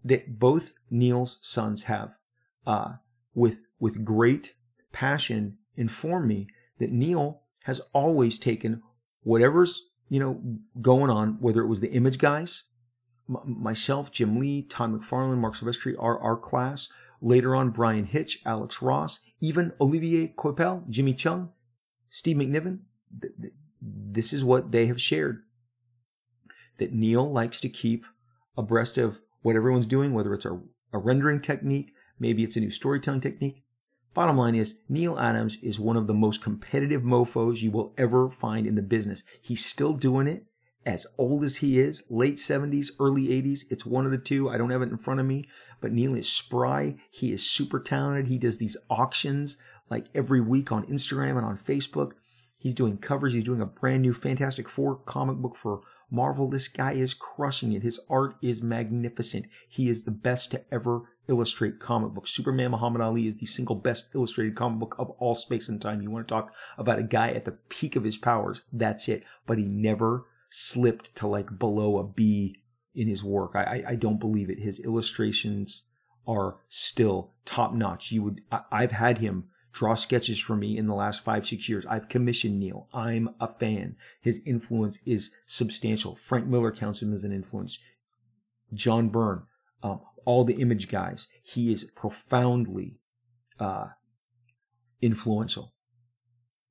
That 0.03 0.39
both 0.39 0.73
Neal's 0.89 1.37
sons 1.41 1.83
have, 1.83 2.15
uh, 2.65 2.93
with, 3.33 3.61
with 3.79 4.03
great 4.03 4.53
passion 4.91 5.57
informed 5.77 6.27
me 6.27 6.47
that 6.79 6.91
Neal 6.91 7.41
has 7.63 7.79
always 7.93 8.37
taken 8.39 8.81
whatever's 9.21 9.83
you 10.11 10.19
know, 10.19 10.41
going 10.81 11.09
on, 11.09 11.37
whether 11.39 11.61
it 11.61 11.67
was 11.67 11.79
the 11.79 11.93
image 11.93 12.17
guys, 12.17 12.65
m- 13.29 13.37
myself, 13.45 14.11
Jim 14.11 14.37
Lee, 14.41 14.61
Todd 14.61 14.91
McFarlane, 14.91 15.37
Marc 15.37 15.55
Silvestri, 15.55 15.95
our, 15.97 16.19
our 16.19 16.35
class, 16.35 16.89
later 17.21 17.55
on, 17.55 17.69
Bryan 17.69 18.03
Hitch, 18.03 18.41
Alex 18.45 18.81
Ross, 18.81 19.21
even 19.39 19.71
Olivier 19.79 20.33
Coipel, 20.37 20.87
Jimmy 20.89 21.13
Cheung, 21.13 21.51
Steve 22.09 22.35
McNiven. 22.35 22.79
Th- 23.21 23.33
th- 23.41 23.53
this 23.81 24.33
is 24.33 24.43
what 24.43 24.73
they 24.73 24.87
have 24.87 24.99
shared. 24.99 25.43
That 26.77 26.91
Neal 26.91 27.31
likes 27.31 27.61
to 27.61 27.69
keep 27.69 28.05
abreast 28.57 28.97
of 28.97 29.17
what 29.43 29.55
everyone's 29.55 29.87
doing, 29.87 30.13
whether 30.13 30.33
it's 30.33 30.45
a, 30.45 30.59
a 30.91 30.97
rendering 30.97 31.39
technique, 31.39 31.93
maybe 32.19 32.43
it's 32.43 32.57
a 32.57 32.59
new 32.59 32.69
storytelling 32.69 33.21
technique, 33.21 33.63
Bottom 34.13 34.37
line 34.37 34.55
is, 34.55 34.75
Neal 34.89 35.17
Adams 35.17 35.57
is 35.63 35.79
one 35.79 35.95
of 35.95 36.07
the 36.07 36.13
most 36.13 36.43
competitive 36.43 37.01
mofos 37.01 37.61
you 37.61 37.71
will 37.71 37.93
ever 37.97 38.29
find 38.29 38.67
in 38.67 38.75
the 38.75 38.81
business. 38.81 39.23
He's 39.41 39.65
still 39.65 39.93
doing 39.93 40.27
it 40.27 40.45
as 40.85 41.07
old 41.17 41.43
as 41.43 41.57
he 41.57 41.79
is, 41.79 42.03
late 42.09 42.35
70s, 42.35 42.89
early 42.99 43.27
80s. 43.27 43.61
It's 43.69 43.85
one 43.85 44.05
of 44.05 44.11
the 44.11 44.17
two. 44.17 44.49
I 44.49 44.57
don't 44.57 44.71
have 44.71 44.81
it 44.81 44.89
in 44.89 44.97
front 44.97 45.21
of 45.21 45.25
me, 45.25 45.47
but 45.79 45.93
Neal 45.93 46.15
is 46.15 46.27
spry. 46.27 46.97
He 47.09 47.31
is 47.31 47.49
super 47.49 47.79
talented. 47.79 48.27
He 48.27 48.37
does 48.37 48.57
these 48.57 48.75
auctions 48.89 49.57
like 49.89 50.07
every 50.13 50.41
week 50.41 50.71
on 50.71 50.85
Instagram 50.87 51.37
and 51.37 51.45
on 51.45 51.57
Facebook. 51.57 52.11
He's 52.57 52.73
doing 52.73 52.97
covers. 52.97 53.33
He's 53.33 53.45
doing 53.45 53.61
a 53.61 53.65
brand 53.65 54.01
new 54.01 54.13
Fantastic 54.13 54.67
Four 54.67 54.97
comic 54.97 55.37
book 55.37 55.55
for 55.55 55.81
Marvel. 56.11 56.49
This 56.49 56.67
guy 56.67 56.91
is 56.93 57.13
crushing 57.13 57.71
it. 57.71 57.81
His 57.81 57.99
art 58.09 58.35
is 58.41 58.61
magnificent. 58.61 59.45
He 59.67 59.89
is 59.89 60.03
the 60.03 60.11
best 60.11 60.51
to 60.51 60.63
ever 60.71 61.03
illustrate 61.27 61.79
comic 61.79 62.11
books. 62.11 62.31
Superman 62.31 62.71
Muhammad 62.71 63.01
Ali 63.01 63.27
is 63.27 63.37
the 63.37 63.45
single 63.45 63.75
best 63.75 64.09
illustrated 64.13 64.55
comic 64.55 64.79
book 64.79 64.95
of 64.99 65.09
all 65.11 65.33
space 65.33 65.69
and 65.69 65.81
time. 65.81 66.01
You 66.01 66.11
want 66.11 66.27
to 66.27 66.33
talk 66.33 66.53
about 66.77 66.99
a 66.99 67.03
guy 67.03 67.31
at 67.31 67.45
the 67.45 67.57
peak 67.69 67.95
of 67.95 68.03
his 68.03 68.17
powers. 68.17 68.61
That's 68.73 69.07
it. 69.07 69.23
But 69.47 69.57
he 69.57 69.63
never 69.63 70.25
slipped 70.49 71.15
to 71.15 71.27
like 71.27 71.57
below 71.57 71.97
a 71.97 72.03
B 72.03 72.57
in 72.93 73.07
his 73.07 73.23
work. 73.23 73.51
I, 73.55 73.63
I, 73.63 73.83
I 73.91 73.95
don't 73.95 74.19
believe 74.19 74.49
it. 74.49 74.59
His 74.59 74.79
illustrations 74.79 75.83
are 76.27 76.57
still 76.67 77.31
top 77.45 77.73
notch. 77.73 78.11
You 78.11 78.23
would, 78.23 78.41
I, 78.51 78.61
I've 78.71 78.91
had 78.91 79.19
him 79.19 79.45
draw 79.73 79.95
sketches 79.95 80.39
for 80.39 80.55
me 80.55 80.77
in 80.77 80.87
the 80.87 80.95
last 80.95 81.23
five, 81.23 81.47
six 81.47 81.69
years. 81.69 81.85
I've 81.89 82.09
commissioned 82.09 82.59
Neal. 82.59 82.87
I'm 82.93 83.29
a 83.39 83.47
fan. 83.47 83.95
His 84.21 84.41
influence 84.45 84.99
is 85.05 85.31
substantial. 85.45 86.15
Frank 86.15 86.47
Miller 86.47 86.71
counts 86.71 87.01
him 87.01 87.13
as 87.13 87.23
an 87.23 87.31
influence. 87.31 87.79
John 88.73 89.09
Byrne, 89.09 89.43
um, 89.83 90.01
all 90.25 90.43
the 90.43 90.61
image 90.61 90.89
guys. 90.89 91.27
He 91.43 91.71
is 91.71 91.85
profoundly 91.95 92.99
uh, 93.59 93.87
influential. 95.01 95.73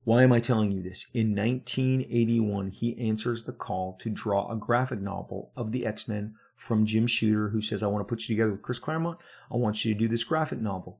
Why 0.03 0.23
am 0.23 0.31
I 0.33 0.39
telling 0.39 0.71
you 0.71 0.81
this? 0.81 1.05
In 1.13 1.35
1981, 1.35 2.71
he 2.71 2.99
answers 2.99 3.43
the 3.43 3.51
call 3.51 3.97
to 4.01 4.09
draw 4.09 4.51
a 4.51 4.55
graphic 4.55 4.99
novel 4.99 5.51
of 5.55 5.71
the 5.71 5.85
X-Men 5.85 6.33
from 6.55 6.85
Jim 6.85 7.05
Shooter, 7.05 7.49
who 7.49 7.61
says, 7.61 7.83
I 7.83 7.87
want 7.87 8.07
to 8.07 8.09
put 8.09 8.21
you 8.21 8.35
together 8.35 8.51
with 8.51 8.63
Chris 8.63 8.79
Claremont. 8.79 9.19
I 9.51 9.57
want 9.57 9.85
you 9.85 9.93
to 9.93 9.99
do 9.99 10.07
this 10.07 10.23
graphic 10.23 10.59
novel. 10.59 10.99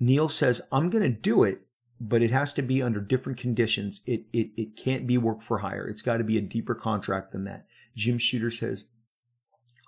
Neal 0.00 0.28
says, 0.28 0.60
I'm 0.70 0.90
going 0.90 1.02
to 1.02 1.08
do 1.08 1.44
it, 1.44 1.62
but 2.00 2.22
it 2.22 2.30
has 2.30 2.52
to 2.54 2.62
be 2.62 2.82
under 2.82 3.00
different 3.00 3.38
conditions. 3.38 4.00
It, 4.06 4.24
it, 4.32 4.50
it 4.56 4.76
can't 4.76 5.06
be 5.06 5.18
work 5.18 5.42
for 5.42 5.58
hire. 5.58 5.86
It's 5.86 6.02
got 6.02 6.16
to 6.16 6.24
be 6.24 6.38
a 6.38 6.42
deeper 6.42 6.74
contract 6.74 7.32
than 7.32 7.44
that. 7.44 7.66
Jim 7.94 8.18
Shooter 8.18 8.50
says, 8.50 8.86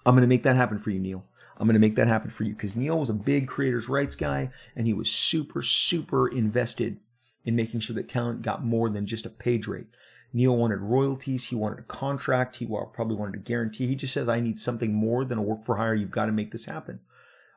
I'm 0.06 0.14
going 0.14 0.22
to 0.22 0.28
make 0.28 0.42
that 0.42 0.56
happen 0.56 0.78
for 0.78 0.90
you, 0.90 1.00
Neal. 1.00 1.24
I'm 1.56 1.66
going 1.66 1.74
to 1.74 1.80
make 1.80 1.96
that 1.96 2.08
happen 2.08 2.30
for 2.30 2.44
you 2.44 2.52
because 2.52 2.76
Neal 2.76 2.98
was 2.98 3.10
a 3.10 3.14
big 3.14 3.46
creators' 3.46 3.88
rights 3.88 4.16
guy 4.16 4.50
and 4.74 4.86
he 4.86 4.92
was 4.92 5.10
super, 5.10 5.62
super 5.62 6.28
invested 6.28 6.98
in 7.44 7.56
making 7.56 7.80
sure 7.80 7.94
that 7.94 8.08
talent 8.08 8.42
got 8.42 8.64
more 8.64 8.90
than 8.90 9.06
just 9.06 9.26
a 9.26 9.30
page 9.30 9.66
rate. 9.66 9.86
Neal 10.32 10.56
wanted 10.56 10.80
royalties. 10.80 11.44
He 11.44 11.54
wanted 11.54 11.78
a 11.78 11.82
contract. 11.82 12.56
He 12.56 12.66
probably 12.66 13.14
wanted 13.14 13.36
a 13.36 13.44
guarantee. 13.44 13.86
He 13.86 13.94
just 13.94 14.12
says, 14.12 14.28
I 14.28 14.40
need 14.40 14.58
something 14.58 14.92
more 14.92 15.24
than 15.24 15.38
a 15.38 15.42
work 15.42 15.64
for 15.64 15.76
hire. 15.76 15.94
You've 15.94 16.10
got 16.10 16.26
to 16.26 16.32
make 16.32 16.50
this 16.50 16.64
happen. 16.64 17.00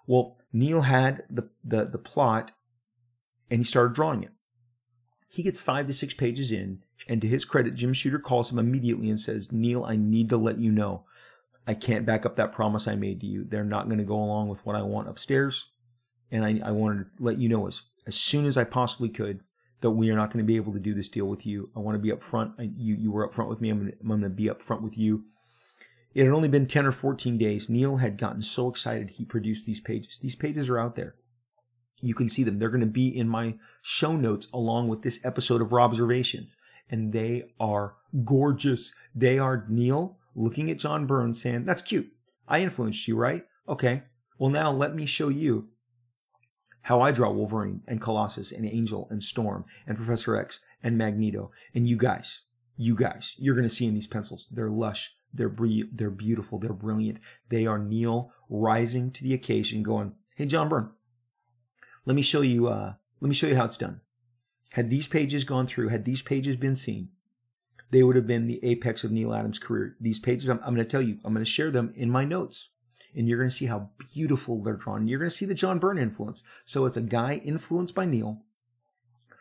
Well, 0.06 0.38
Neal 0.54 0.82
had 0.82 1.24
the, 1.30 1.50
the, 1.64 1.86
the 1.86 1.98
plot 1.98 2.52
and 3.50 3.60
he 3.60 3.64
started 3.64 3.95
drawing 3.95 4.24
it. 4.24 4.32
He 5.30 5.43
gets 5.43 5.60
five 5.60 5.88
to 5.88 5.93
six 5.93 6.14
pages 6.14 6.52
in, 6.52 6.84
and 7.08 7.22
to 7.22 7.28
his 7.28 7.45
credit, 7.45 7.76
Jim 7.76 7.93
Shooter 7.93 8.20
calls 8.20 8.52
him 8.52 8.58
immediately 8.58 9.10
and 9.10 9.20
says, 9.20 9.52
Neal, 9.52 9.84
I 9.84 9.95
need 9.95 10.30
to 10.30 10.38
let 10.38 10.58
you 10.58 10.72
know 10.72 11.04
I 11.68 11.74
can't 11.74 12.06
back 12.06 12.26
up 12.26 12.38
that 12.38 12.54
promise 12.54 12.88
I 12.88 12.95
made 12.95 13.20
to 13.22 13.28
you. 13.28 13.43
They're 13.43 13.66
not 13.66 13.88
going 13.88 13.98
to 13.98 14.06
go 14.06 14.16
along 14.16 14.48
with 14.48 14.66
what 14.66 14.78
I 14.78 14.82
want 14.82 15.10
upstairs. 15.10 15.70
And 16.32 16.45
I, 16.45 16.62
I 16.64 16.72
wanted 16.72 17.06
to 17.18 17.24
let 17.24 17.38
you 17.38 17.50
know 17.50 17.68
as, 17.68 17.82
as 18.08 18.16
soon 18.16 18.45
as 18.45 18.58
I 18.58 18.64
possibly 18.64 19.10
could 19.10 19.41
that 19.82 19.91
we 19.91 20.10
are 20.10 20.16
not 20.16 20.32
going 20.32 20.43
to 20.43 20.48
be 20.48 20.56
able 20.56 20.74
to 20.74 20.80
do 20.80 20.93
this 20.93 21.10
deal 21.10 21.26
with 21.26 21.45
you. 21.45 21.70
I 21.76 21.80
want 21.80 21.95
to 21.95 22.02
be 22.02 22.12
upfront. 22.12 22.54
I, 22.58 22.72
you, 22.76 22.95
you 22.95 23.12
were 23.12 23.28
upfront 23.28 23.50
with 23.50 23.62
me. 23.62 23.70
I'm 23.70 23.91
going, 24.08 24.22
to, 24.22 24.30
be 24.30 24.45
upfront 24.45 24.82
with 24.82 24.98
you. 24.98 25.26
It 26.14 26.24
had 26.26 26.34
only 26.34 26.47
been 26.47 26.68
10 26.68 26.86
or 26.86 26.91
14 26.91 27.38
days. 27.38 27.70
Neal 27.70 27.97
had 27.97 28.18
gotten 28.18 28.41
so 28.41 28.70
excited 28.70 29.12
he 29.12 29.26
produced 29.26 29.66
these 29.66 29.80
pages. 29.80 30.18
These 30.22 30.36
pages 30.36 30.70
are 30.70 30.80
out 30.80 30.95
there. 30.95 31.16
You 32.01 32.14
can 32.14 32.30
see 32.30 32.43
them. 32.43 32.60
They're 32.60 32.70
going 32.70 32.82
to 32.82 32.88
be 32.88 33.08
in 33.08 33.28
my 33.28 33.55
show 33.82 34.16
notes 34.16 34.47
along 34.53 34.88
with 34.88 35.01
this 35.01 35.20
episode 35.24 35.62
of 35.62 35.74
Observations. 35.74 36.58
And 36.89 37.12
they 37.12 37.51
are 37.60 37.95
gorgeous. 38.24 38.93
They 39.14 39.38
are 39.39 39.66
Neal 39.68 40.18
looking 40.36 40.72
at 40.72 40.78
John 40.78 41.05
Byrne 41.05 41.34
saying, 41.34 41.66
That's 41.66 41.82
cute. 41.82 42.12
I 42.47 42.62
influenced 42.62 43.08
you, 43.08 43.16
right? 43.16 43.43
Okay. 43.68 44.03
Well, 44.38 44.51
now 44.51 44.72
let 44.72 44.95
me 44.95 45.05
show 45.05 45.30
you 45.30 45.70
how 46.84 47.01
I 47.01 47.12
draw 47.12 47.32
Wolverine 47.32 47.82
and 47.88 47.99
Colossus 47.99 48.51
and 48.51 48.66
Angel 48.66 49.08
and 49.10 49.22
Storm 49.22 49.66
and 49.86 49.97
Professor 49.97 50.38
X 50.38 50.62
and 50.82 50.97
Magneto. 50.97 51.51
And 51.76 51.89
you 51.89 51.97
guys, 51.97 52.43
you 52.78 52.95
guys, 52.95 53.36
you're 53.38 53.55
going 53.55 53.68
to 53.68 53.74
see 53.74 53.88
in 53.88 53.93
these 53.93 54.08
pencils, 54.08 54.47
they're 54.49 54.70
lush, 54.70 55.14
they're, 55.34 55.49
bre- 55.49 55.89
they're 55.91 56.09
beautiful, 56.09 56.59
they're 56.59 56.73
brilliant. 56.73 57.19
They 57.49 57.65
are 57.65 57.80
Neal 57.80 58.32
rising 58.49 59.11
to 59.11 59.23
the 59.23 59.34
occasion, 59.34 59.84
going, 59.84 60.13
Hey, 60.36 60.45
John 60.45 60.69
Byrne, 60.69 60.91
let 62.05 62.15
me 62.15 62.21
show 62.21 62.41
you, 62.41 62.67
uh, 62.67 62.93
let 63.19 63.30
me 63.30 63.36
show 63.36 63.47
you 63.47 63.55
how 63.55 63.65
it's 63.65 63.78
done. 63.78 64.01
Had 64.71 64.89
these 64.89 65.07
pages 65.07 65.43
gone 65.43 65.67
through, 65.67 65.89
had 65.89 66.05
these 66.05 66.21
pages 66.21 66.55
been 66.55 66.75
seen, 66.75 67.09
they 67.89 68.03
would 68.03 68.15
have 68.15 68.28
been 68.28 68.47
the 68.47 68.63
apex 68.63 69.03
of 69.03 69.11
Neal 69.11 69.34
Adams' 69.34 69.59
career. 69.59 69.95
These 69.99 70.19
pages, 70.19 70.49
I'm, 70.49 70.59
I'm 70.59 70.75
going 70.75 70.86
to 70.86 70.91
tell 70.91 71.01
you, 71.01 71.17
I'm 71.23 71.34
going 71.34 71.45
to 71.45 71.49
share 71.49 71.71
them 71.71 71.93
in 71.95 72.09
my 72.09 72.25
notes. 72.25 72.69
And 73.15 73.28
you're 73.28 73.39
going 73.39 73.49
to 73.49 73.55
see 73.55 73.65
how 73.65 73.89
beautiful 74.13 74.61
they're 74.61 74.75
drawn. 74.75 75.07
You're 75.07 75.19
going 75.19 75.32
to 75.32 75.36
see 75.36 75.45
the 75.45 75.55
John 75.55 75.80
Byrne 75.80 75.97
influence. 75.97 76.43
So 76.65 76.86
it's 76.86 76.97
a 76.97 77.01
guy 77.01 77.41
influenced 77.43 77.95
by 77.95 78.05
Neal 78.05 78.43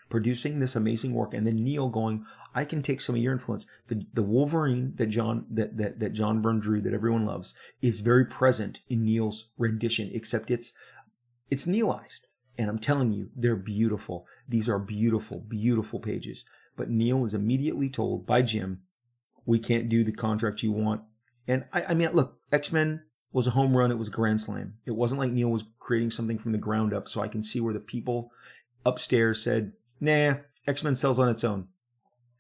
producing 0.08 0.60
this 0.60 0.76
amazing 0.76 1.12
work 1.12 1.34
and 1.34 1.46
then 1.46 1.62
Neal 1.62 1.88
going, 1.88 2.24
I 2.54 2.64
can 2.64 2.82
take 2.82 3.00
some 3.00 3.16
of 3.16 3.20
your 3.20 3.32
influence. 3.32 3.66
The, 3.88 4.06
the 4.14 4.22
Wolverine 4.22 4.94
that 4.96 5.06
John, 5.06 5.46
that, 5.50 5.76
that, 5.76 6.00
that 6.00 6.12
John 6.12 6.40
Byrne 6.40 6.60
drew 6.60 6.80
that 6.80 6.94
everyone 6.94 7.26
loves 7.26 7.54
is 7.82 8.00
very 8.00 8.24
present 8.24 8.80
in 8.88 9.04
Neal's 9.04 9.48
rendition, 9.58 10.10
except 10.12 10.50
it's, 10.50 10.72
it's 11.50 11.66
Nealized. 11.66 12.26
And 12.58 12.70
I'm 12.70 12.78
telling 12.78 13.12
you, 13.12 13.28
they're 13.36 13.56
beautiful. 13.56 14.26
These 14.48 14.68
are 14.68 14.78
beautiful, 14.78 15.44
beautiful 15.46 16.00
pages. 16.00 16.44
But 16.76 16.88
Neal 16.88 17.24
is 17.24 17.34
immediately 17.34 17.90
told 17.90 18.26
by 18.26 18.42
Jim, 18.42 18.80
we 19.44 19.58
can't 19.58 19.88
do 19.88 20.04
the 20.04 20.12
contract 20.12 20.62
you 20.62 20.72
want. 20.72 21.02
And 21.46 21.64
I, 21.72 21.84
I 21.84 21.94
mean, 21.94 22.10
look, 22.12 22.38
X-Men 22.50 23.02
was 23.32 23.46
a 23.46 23.50
home 23.50 23.76
run. 23.76 23.90
It 23.90 23.98
was 23.98 24.08
a 24.08 24.12
grand 24.12 24.40
slam. 24.40 24.74
It 24.86 24.96
wasn't 24.96 25.20
like 25.20 25.30
Neil 25.30 25.48
was 25.48 25.64
creating 25.78 26.10
something 26.10 26.38
from 26.38 26.52
the 26.52 26.58
ground 26.58 26.94
up. 26.94 27.08
So 27.08 27.20
I 27.20 27.28
can 27.28 27.42
see 27.42 27.60
where 27.60 27.74
the 27.74 27.80
people 27.80 28.30
upstairs 28.84 29.42
said, 29.42 29.72
nah, 30.00 30.36
X-Men 30.66 30.94
sells 30.94 31.18
on 31.18 31.28
its 31.28 31.44
own. 31.44 31.68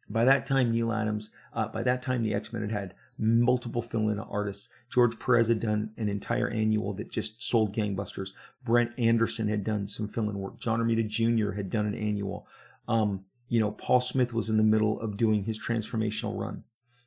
By 0.08 0.24
that 0.24 0.46
time, 0.46 0.70
Neal 0.70 0.92
Adams, 0.92 1.30
uh, 1.52 1.68
by 1.68 1.82
that 1.82 2.02
time, 2.02 2.22
the 2.22 2.34
X-Men 2.34 2.62
had 2.62 2.70
had 2.70 2.94
multiple 3.18 3.82
fill-in 3.82 4.20
artists. 4.20 4.68
George 4.90 5.18
Perez 5.18 5.48
had 5.48 5.60
done 5.60 5.90
an 5.96 6.08
entire 6.08 6.48
annual 6.48 6.92
that 6.94 7.10
just 7.10 7.42
sold 7.42 7.74
gangbusters. 7.74 8.30
Brent 8.64 8.92
Anderson 8.98 9.48
had 9.48 9.64
done 9.64 9.86
some 9.86 10.08
fill-in 10.08 10.38
work. 10.38 10.58
John 10.60 10.80
Romita 10.80 11.06
Jr. 11.06 11.52
had 11.52 11.70
done 11.70 11.86
an 11.86 11.94
annual. 11.94 12.46
Um, 12.86 13.24
you 13.48 13.58
know, 13.58 13.72
Paul 13.72 14.00
Smith 14.00 14.32
was 14.32 14.48
in 14.48 14.56
the 14.56 14.62
middle 14.62 15.00
of 15.00 15.16
doing 15.16 15.44
his 15.44 15.58
transformational 15.58 16.38
run. 16.38 16.64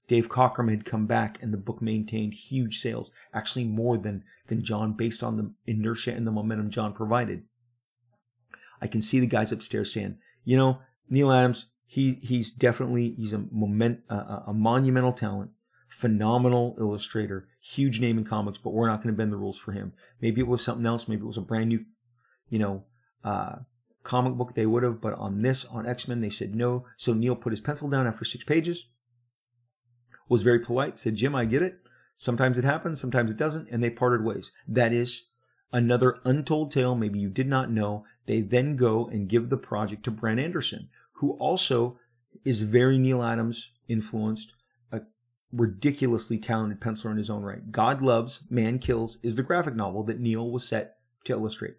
Dave 0.07 0.27
Cockrum 0.27 0.69
had 0.69 0.85
come 0.85 1.05
back 1.05 1.37
and 1.41 1.53
the 1.53 1.57
book 1.57 1.81
maintained 1.81 2.33
huge 2.33 2.79
sales, 2.79 3.11
actually 3.33 3.65
more 3.65 3.97
than, 3.97 4.23
than 4.47 4.63
John 4.63 4.93
based 4.93 5.23
on 5.23 5.37
the 5.37 5.51
inertia 5.71 6.13
and 6.13 6.25
the 6.25 6.31
momentum 6.31 6.71
John 6.71 6.93
provided. 6.93 7.43
I 8.81 8.87
can 8.87 9.01
see 9.01 9.19
the 9.19 9.27
guys 9.27 9.51
upstairs 9.51 9.93
saying, 9.93 10.17
you 10.49 10.57
know, 10.57 10.79
Neal 11.07 11.31
Adams, 11.31 11.67
he, 11.85 12.17
he's 12.23 12.51
definitely, 12.51 13.13
he's 13.15 13.33
a 13.33 13.45
moment, 13.51 13.99
uh, 14.09 14.39
a 14.47 14.51
monumental 14.51 15.13
talent, 15.13 15.51
phenomenal 15.89 16.75
illustrator, 16.79 17.47
huge 17.61 17.99
name 17.99 18.17
in 18.17 18.23
comics, 18.23 18.57
but 18.57 18.73
we're 18.73 18.87
not 18.87 19.03
going 19.03 19.13
to 19.13 19.17
bend 19.17 19.31
the 19.31 19.37
rules 19.37 19.59
for 19.59 19.73
him. 19.73 19.93
Maybe 20.19 20.41
it 20.41 20.47
was 20.47 20.63
something 20.63 20.87
else. 20.87 21.07
Maybe 21.07 21.21
it 21.21 21.27
was 21.27 21.37
a 21.37 21.41
brand 21.41 21.69
new, 21.69 21.85
you 22.49 22.57
know, 22.57 22.83
uh, 23.23 23.57
comic 24.01 24.33
book 24.33 24.55
they 24.55 24.65
would 24.65 24.81
have, 24.81 24.99
but 24.99 25.13
on 25.19 25.43
this, 25.43 25.65
on 25.65 25.85
X-Men, 25.85 26.21
they 26.21 26.31
said 26.31 26.55
no. 26.55 26.83
So 26.97 27.13
Neal 27.13 27.35
put 27.35 27.53
his 27.53 27.61
pencil 27.61 27.87
down 27.87 28.07
after 28.07 28.25
six 28.25 28.43
pages 28.43 28.87
was 30.29 30.41
very 30.41 30.61
polite, 30.61 30.97
said, 30.97 31.13
Jim, 31.13 31.35
I 31.35 31.45
get 31.45 31.61
it. 31.61 31.77
Sometimes 32.17 32.57
it 32.57 32.63
happens, 32.63 32.99
sometimes 32.99 33.29
it 33.29 33.37
doesn't, 33.37 33.69
and 33.69 33.83
they 33.83 33.91
parted 33.91 34.25
ways. 34.25 34.51
That 34.67 34.93
is 34.93 35.27
another 35.71 36.19
untold 36.23 36.71
tale 36.71 36.95
maybe 36.95 37.19
you 37.19 37.29
did 37.29 37.47
not 37.47 37.71
know. 37.71 38.05
They 38.25 38.41
then 38.41 38.75
go 38.75 39.07
and 39.07 39.29
give 39.29 39.49
the 39.49 39.57
project 39.57 40.03
to 40.03 40.11
Brent 40.11 40.39
Anderson, 40.39 40.89
who 41.13 41.31
also 41.33 41.99
is 42.43 42.61
very 42.61 42.97
Neal 42.97 43.23
Adams 43.23 43.71
influenced, 43.87 44.53
a 44.91 45.01
ridiculously 45.51 46.37
talented 46.37 46.79
penciler 46.79 47.11
in 47.11 47.17
his 47.17 47.29
own 47.29 47.43
right. 47.43 47.71
God 47.71 48.01
Loves, 48.01 48.41
Man 48.49 48.79
Kills 48.79 49.17
is 49.23 49.35
the 49.35 49.43
graphic 49.43 49.75
novel 49.75 50.03
that 50.03 50.19
Neal 50.19 50.49
was 50.49 50.67
set 50.67 50.97
to 51.25 51.33
illustrate. 51.33 51.75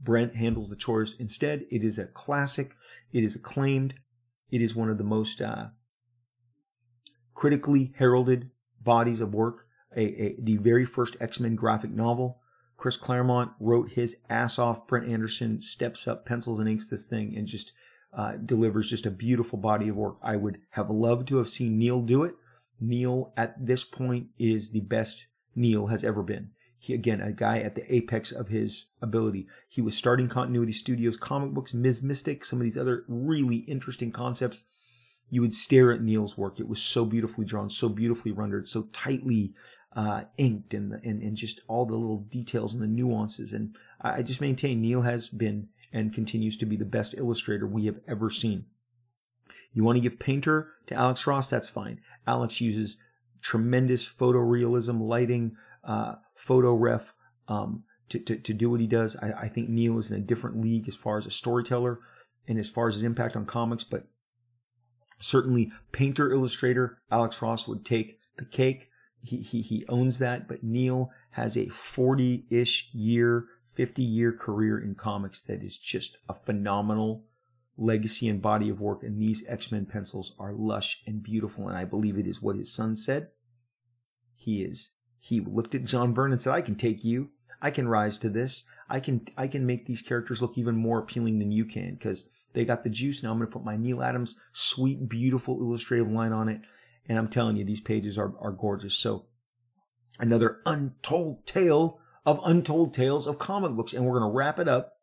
Brent 0.00 0.36
handles 0.36 0.70
the 0.70 0.76
chores 0.76 1.14
instead. 1.18 1.66
It 1.70 1.84
is 1.84 1.98
a 1.98 2.06
classic. 2.06 2.74
It 3.12 3.22
is 3.22 3.34
acclaimed. 3.34 3.94
It 4.50 4.62
is 4.62 4.74
one 4.74 4.88
of 4.88 4.98
the 4.98 5.04
most 5.04 5.40
uh, 5.40 5.66
critically 7.34 7.92
heralded 7.96 8.50
bodies 8.80 9.20
of 9.20 9.34
work, 9.34 9.66
a, 9.94 10.02
a, 10.02 10.36
the 10.40 10.56
very 10.56 10.84
first 10.84 11.16
X-Men 11.20 11.54
graphic 11.54 11.90
novel. 11.90 12.39
Chris 12.80 12.96
Claremont 12.96 13.52
wrote 13.60 13.90
his 13.90 14.16
ass 14.30 14.58
off. 14.58 14.86
Brent 14.86 15.06
Anderson 15.06 15.60
steps 15.60 16.08
up, 16.08 16.24
pencils 16.24 16.60
and 16.60 16.68
inks 16.68 16.88
this 16.88 17.04
thing, 17.04 17.36
and 17.36 17.46
just 17.46 17.72
uh, 18.14 18.32
delivers 18.36 18.88
just 18.88 19.04
a 19.04 19.10
beautiful 19.10 19.58
body 19.58 19.90
of 19.90 19.96
work. 19.96 20.16
I 20.22 20.36
would 20.36 20.62
have 20.70 20.88
loved 20.88 21.28
to 21.28 21.36
have 21.36 21.50
seen 21.50 21.78
Neal 21.78 22.00
do 22.00 22.24
it. 22.24 22.34
Neal, 22.80 23.34
at 23.36 23.54
this 23.66 23.84
point, 23.84 24.28
is 24.38 24.70
the 24.70 24.80
best 24.80 25.26
Neal 25.54 25.88
has 25.88 26.02
ever 26.02 26.22
been. 26.22 26.52
He, 26.78 26.94
again, 26.94 27.20
a 27.20 27.32
guy 27.32 27.58
at 27.58 27.74
the 27.74 27.94
apex 27.94 28.32
of 28.32 28.48
his 28.48 28.86
ability. 29.02 29.46
He 29.68 29.82
was 29.82 29.94
starting 29.94 30.28
Continuity 30.28 30.72
Studios 30.72 31.18
comic 31.18 31.50
books, 31.50 31.74
Ms. 31.74 32.02
Mystic, 32.02 32.46
some 32.46 32.60
of 32.60 32.64
these 32.64 32.78
other 32.78 33.04
really 33.08 33.56
interesting 33.56 34.10
concepts 34.10 34.64
you 35.30 35.40
would 35.40 35.54
stare 35.54 35.92
at 35.92 36.02
Neal's 36.02 36.36
work. 36.36 36.58
It 36.58 36.68
was 36.68 36.82
so 36.82 37.04
beautifully 37.04 37.44
drawn, 37.44 37.70
so 37.70 37.88
beautifully 37.88 38.32
rendered, 38.32 38.66
so 38.66 38.88
tightly 38.92 39.54
uh, 39.94 40.22
inked, 40.38 40.74
and, 40.74 40.92
and 41.04 41.22
and 41.22 41.36
just 41.36 41.60
all 41.68 41.84
the 41.84 41.96
little 41.96 42.24
details 42.30 42.74
and 42.74 42.82
the 42.82 42.86
nuances. 42.86 43.52
And 43.52 43.76
I, 44.00 44.22
just 44.22 44.40
maintain 44.40 44.80
Neal 44.80 45.02
has 45.02 45.28
been 45.28 45.68
and 45.92 46.14
continues 46.14 46.56
to 46.58 46.66
be 46.66 46.76
the 46.76 46.84
best 46.84 47.14
illustrator 47.16 47.66
we 47.66 47.86
have 47.86 48.00
ever 48.06 48.30
seen. 48.30 48.66
You 49.72 49.84
want 49.84 49.96
to 49.96 50.00
give 50.00 50.18
painter 50.18 50.68
to 50.86 50.94
Alex 50.94 51.26
Ross? 51.26 51.50
That's 51.50 51.68
fine. 51.68 52.00
Alex 52.26 52.60
uses 52.60 52.96
tremendous 53.40 54.08
photorealism, 54.08 55.00
lighting, 55.00 55.56
uh, 55.84 56.16
photo 56.34 56.74
ref 56.74 57.14
um, 57.48 57.84
to, 58.08 58.18
to, 58.18 58.36
to 58.36 58.52
do 58.52 58.70
what 58.70 58.80
he 58.80 58.86
does. 58.86 59.16
I, 59.16 59.32
I 59.32 59.48
think 59.48 59.68
Neal 59.68 59.98
is 59.98 60.10
in 60.10 60.18
a 60.18 60.24
different 60.24 60.60
league 60.60 60.88
as 60.88 60.94
far 60.94 61.18
as 61.18 61.26
a 61.26 61.30
storyteller 61.30 61.98
and 62.46 62.58
as 62.58 62.68
far 62.68 62.88
as 62.88 62.94
his 62.94 63.04
impact 63.04 63.36
on 63.36 63.46
comics, 63.46 63.84
but 63.84 64.06
Certainly, 65.20 65.70
painter 65.92 66.32
illustrator 66.32 66.98
Alex 67.10 67.40
Ross 67.42 67.68
would 67.68 67.84
take 67.84 68.18
the 68.38 68.44
cake. 68.44 68.88
He, 69.22 69.38
he, 69.60 69.84
owns 69.88 70.18
that, 70.20 70.48
but 70.48 70.64
Neal 70.64 71.10
has 71.30 71.56
a 71.56 71.68
40 71.68 72.46
ish 72.48 72.88
year, 72.92 73.46
50 73.74 74.02
year 74.02 74.32
career 74.32 74.78
in 74.78 74.94
comics 74.94 75.44
that 75.44 75.62
is 75.62 75.76
just 75.76 76.16
a 76.28 76.34
phenomenal 76.34 77.24
legacy 77.76 78.28
and 78.28 78.40
body 78.40 78.68
of 78.68 78.80
work. 78.80 79.02
And 79.02 79.20
these 79.20 79.44
X 79.46 79.70
Men 79.70 79.86
pencils 79.86 80.34
are 80.38 80.52
lush 80.52 81.02
and 81.06 81.22
beautiful. 81.22 81.68
And 81.68 81.76
I 81.76 81.84
believe 81.84 82.18
it 82.18 82.26
is 82.26 82.40
what 82.40 82.56
his 82.56 82.72
son 82.72 82.96
said. 82.96 83.28
He 84.34 84.62
is, 84.62 84.92
he 85.18 85.40
looked 85.40 85.74
at 85.74 85.84
John 85.84 86.14
Byrne 86.14 86.32
and 86.32 86.40
said, 86.40 86.54
I 86.54 86.62
can 86.62 86.74
take 86.74 87.04
you. 87.04 87.30
I 87.60 87.70
can 87.70 87.88
rise 87.88 88.16
to 88.18 88.30
this. 88.30 88.64
I 88.88 89.00
can, 89.00 89.26
I 89.36 89.48
can 89.48 89.66
make 89.66 89.86
these 89.86 90.00
characters 90.00 90.40
look 90.40 90.56
even 90.56 90.76
more 90.76 90.98
appealing 90.98 91.38
than 91.38 91.52
you 91.52 91.66
can 91.66 91.94
because 91.94 92.28
they 92.54 92.64
got 92.64 92.84
the 92.84 92.90
juice. 92.90 93.22
Now 93.22 93.30
I'm 93.30 93.38
going 93.38 93.48
to 93.48 93.52
put 93.52 93.64
my 93.64 93.76
Neal 93.76 94.02
Adams 94.02 94.36
sweet, 94.52 95.08
beautiful 95.08 95.60
illustrative 95.60 96.10
line 96.10 96.32
on 96.32 96.48
it. 96.48 96.62
And 97.08 97.18
I'm 97.18 97.28
telling 97.28 97.56
you, 97.56 97.64
these 97.64 97.80
pages 97.80 98.16
are, 98.18 98.32
are 98.40 98.52
gorgeous. 98.52 98.94
So 98.94 99.26
another 100.18 100.60
untold 100.66 101.46
tale 101.46 101.98
of 102.24 102.40
untold 102.44 102.94
tales 102.94 103.26
of 103.26 103.38
comic 103.38 103.72
books. 103.72 103.92
And 103.92 104.04
we're 104.04 104.18
going 104.18 104.30
to 104.30 104.36
wrap 104.36 104.58
it 104.58 104.68
up 104.68 104.94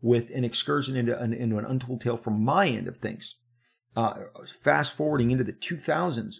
with 0.00 0.30
an 0.30 0.44
excursion 0.44 0.96
into 0.96 1.18
an, 1.18 1.32
into 1.32 1.58
an 1.58 1.64
untold 1.64 2.00
tale 2.00 2.16
from 2.16 2.44
my 2.44 2.68
end 2.68 2.86
of 2.86 2.98
things. 2.98 3.36
Uh, 3.96 4.14
fast 4.62 4.94
forwarding 4.94 5.30
into 5.32 5.42
the 5.42 5.52
2000s, 5.52 6.36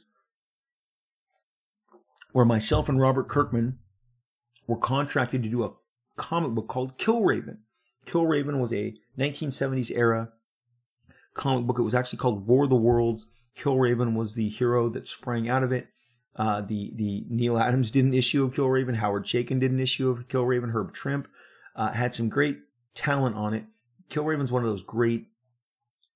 where 2.33 2.45
myself 2.45 2.89
and 2.89 3.01
Robert 3.01 3.29
Kirkman 3.29 3.79
were 4.69 4.77
contracted 4.77 5.43
to 5.43 5.49
do 5.49 5.65
a 5.65 5.73
comic 6.17 6.53
book 6.53 6.69
called 6.69 6.99
Killraven. 6.99 7.59
Killraven 8.07 8.61
was 8.61 8.73
a 8.73 8.95
1970s 9.19 9.91
era 9.91 10.31
comic 11.35 11.67
book. 11.67 11.79
It 11.79 11.83
was 11.83 11.95
actually 11.95 12.19
called 12.19 12.47
War 12.47 12.65
of 12.65 12.71
the 12.71 12.77
Worlds. 12.77 13.27
Killraven 13.59 14.15
was 14.15 14.35
the 14.35 14.49
hero 14.49 14.89
that 14.91 15.09
sprang 15.09 15.49
out 15.49 15.63
of 15.63 15.73
it. 15.73 15.89
Uh, 16.37 16.61
the 16.61 16.93
the 16.95 17.25
Neal 17.29 17.59
Adams 17.59 17.91
did 17.91 18.05
an 18.05 18.15
issue 18.15 18.45
of 18.45 18.53
Killraven. 18.53 18.97
Howard 18.97 19.25
Chaykin 19.25 19.59
did 19.59 19.73
an 19.73 19.81
issue 19.81 20.09
of 20.09 20.29
Killraven. 20.29 20.73
Herb 20.73 20.95
Trimpe 20.95 21.27
uh, 21.75 21.93
had 21.93 22.15
some 22.15 22.29
great 22.29 22.59
talent 22.95 23.35
on 23.35 23.55
it. 23.55 23.65
Killraven's 24.09 24.53
one 24.53 24.63
of 24.63 24.69
those 24.69 24.83
great, 24.83 25.27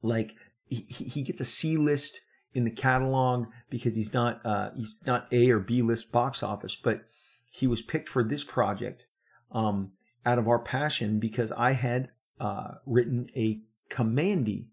like 0.01 0.34
he, 0.66 0.82
he 0.82 1.22
gets 1.22 1.40
a 1.40 1.45
C 1.45 1.76
list 1.76 2.20
in 2.55 2.64
the 2.64 2.70
catalog 2.70 3.47
because 3.68 3.97
he's 3.97 4.12
not 4.12 4.40
uh, 4.45 4.70
he's 4.76 4.97
not 5.05 5.26
A 5.32 5.51
or 5.51 5.59
B 5.59 5.82
list 5.82 6.12
box 6.12 6.43
office, 6.43 6.76
but 6.76 7.03
he 7.51 7.66
was 7.66 7.82
picked 7.82 8.09
for 8.09 8.22
this 8.22 8.45
project 8.45 9.07
um, 9.51 9.93
out 10.24 10.38
of 10.38 10.47
our 10.47 10.59
passion 10.59 11.18
because 11.18 11.51
I 11.53 11.72
had 11.72 12.11
uh, 12.40 12.74
written 12.86 13.28
a 13.36 13.61
Kamandi 13.90 14.66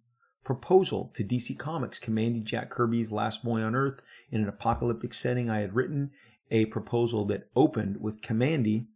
proposal 0.50 1.12
to 1.14 1.24
DC 1.24 1.56
Comics, 1.60 2.00
Kamandi 2.00 2.43
Jack 2.43 2.72
Kirby's 2.72 3.12
Last 3.12 3.43
Boy 3.43 3.62
on 3.62 3.76
Earth 3.76 4.00
in 4.32 4.41
an 4.41 4.50
apocalyptic 4.50 5.14
setting. 5.14 5.47
I 5.47 5.60
had 5.60 5.76
written 5.76 6.10
a 6.50 6.66
proposal 6.66 7.24
that 7.26 7.50
opened 7.56 8.02
with 8.02 8.22
Kamandi 8.22 8.88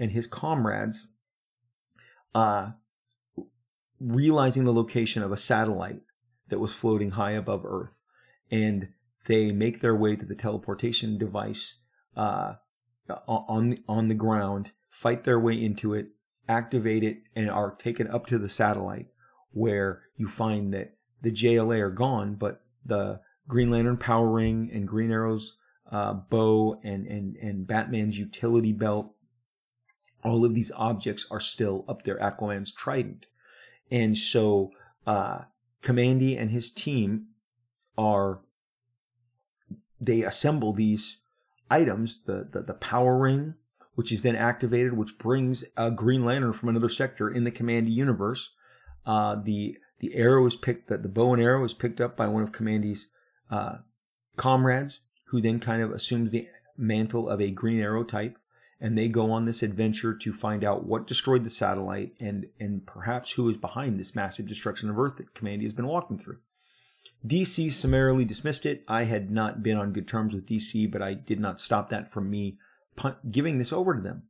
and 0.00 0.10
his 0.10 0.26
comrades 0.26 1.06
uh, 2.34 2.70
realizing 4.00 4.64
the 4.64 4.72
location 4.72 5.22
of 5.22 5.30
a 5.30 5.36
satellite 5.36 6.00
that 6.48 6.58
was 6.58 6.72
floating 6.72 7.12
high 7.12 7.30
above 7.30 7.64
Earth. 7.64 7.90
And 8.50 8.88
they 9.28 9.52
make 9.52 9.82
their 9.82 9.94
way 9.94 10.16
to 10.16 10.26
the 10.26 10.34
teleportation 10.34 11.18
device 11.18 11.76
uh, 12.16 12.54
on, 13.28 13.78
on 13.86 14.08
the 14.08 14.14
ground, 14.14 14.72
fight 14.90 15.22
their 15.22 15.38
way 15.38 15.54
into 15.54 15.94
it, 15.94 16.08
activate 16.48 17.04
it, 17.04 17.18
and 17.36 17.48
are 17.48 17.76
taken 17.76 18.08
up 18.08 18.26
to 18.26 18.38
the 18.38 18.48
satellite 18.48 19.06
where 19.56 20.02
you 20.18 20.28
find 20.28 20.74
that 20.74 20.92
the 21.22 21.30
JLA 21.30 21.80
are 21.80 21.90
gone, 21.90 22.34
but 22.34 22.60
the 22.84 23.20
Green 23.48 23.70
Lantern 23.70 23.96
power 23.96 24.28
ring 24.28 24.70
and 24.72 24.86
Green 24.86 25.10
Arrow's 25.10 25.56
uh, 25.90 26.12
bow 26.12 26.78
and, 26.84 27.06
and, 27.06 27.36
and 27.36 27.66
Batman's 27.66 28.18
utility 28.18 28.72
belt, 28.72 29.12
all 30.22 30.44
of 30.44 30.54
these 30.54 30.70
objects 30.76 31.26
are 31.30 31.40
still 31.40 31.86
up 31.88 32.02
there. 32.02 32.18
Aquaman's 32.18 32.70
trident. 32.70 33.26
And 33.90 34.18
so, 34.18 34.72
uh, 35.06 35.42
Kamandi 35.82 36.38
and 36.38 36.50
his 36.50 36.70
team 36.70 37.28
are, 37.96 38.40
they 39.98 40.22
assemble 40.22 40.74
these 40.74 41.18
items, 41.70 42.24
the, 42.24 42.46
the, 42.50 42.60
the 42.60 42.74
power 42.74 43.16
ring, 43.16 43.54
which 43.94 44.12
is 44.12 44.20
then 44.20 44.36
activated, 44.36 44.94
which 44.94 45.16
brings 45.16 45.64
a 45.78 45.90
Green 45.90 46.26
Lantern 46.26 46.52
from 46.52 46.68
another 46.68 46.90
sector 46.90 47.30
in 47.30 47.44
the 47.44 47.50
Kamandi 47.50 47.90
universe. 47.90 48.50
Uh, 49.06 49.36
the 49.36 49.78
The 50.00 50.14
arrow 50.14 50.44
is 50.46 50.56
picked, 50.56 50.88
that 50.88 51.02
the 51.02 51.08
bow 51.08 51.32
and 51.32 51.42
arrow 51.42 51.62
was 51.62 51.74
picked 51.74 52.00
up 52.00 52.16
by 52.16 52.26
one 52.26 52.42
of 52.42 52.52
Kamandi's 52.52 53.06
uh, 53.50 53.76
comrades, 54.36 55.00
who 55.28 55.40
then 55.40 55.60
kind 55.60 55.82
of 55.82 55.92
assumes 55.92 56.30
the 56.32 56.48
mantle 56.76 57.28
of 57.28 57.40
a 57.40 57.50
Green 57.50 57.80
Arrow 57.80 58.04
type, 58.04 58.38
and 58.80 58.96
they 58.96 59.08
go 59.08 59.30
on 59.30 59.46
this 59.46 59.62
adventure 59.62 60.14
to 60.14 60.32
find 60.32 60.62
out 60.62 60.86
what 60.86 61.06
destroyed 61.06 61.44
the 61.44 61.50
satellite 61.50 62.12
and 62.20 62.46
and 62.60 62.86
perhaps 62.86 63.32
who 63.32 63.48
is 63.48 63.56
behind 63.56 63.98
this 63.98 64.14
massive 64.14 64.46
destruction 64.46 64.90
of 64.90 64.98
Earth 64.98 65.16
that 65.16 65.34
Kamandi 65.34 65.62
has 65.62 65.72
been 65.72 65.86
walking 65.86 66.18
through. 66.18 66.38
DC 67.26 67.72
summarily 67.72 68.24
dismissed 68.24 68.66
it. 68.66 68.84
I 68.86 69.04
had 69.04 69.30
not 69.30 69.62
been 69.62 69.76
on 69.76 69.92
good 69.92 70.06
terms 70.06 70.34
with 70.34 70.46
DC, 70.46 70.90
but 70.90 71.02
I 71.02 71.14
did 71.14 71.40
not 71.40 71.60
stop 71.60 71.90
that 71.90 72.12
from 72.12 72.30
me 72.30 72.58
giving 73.30 73.58
this 73.58 73.72
over 73.72 73.94
to 73.94 74.00
them. 74.00 74.24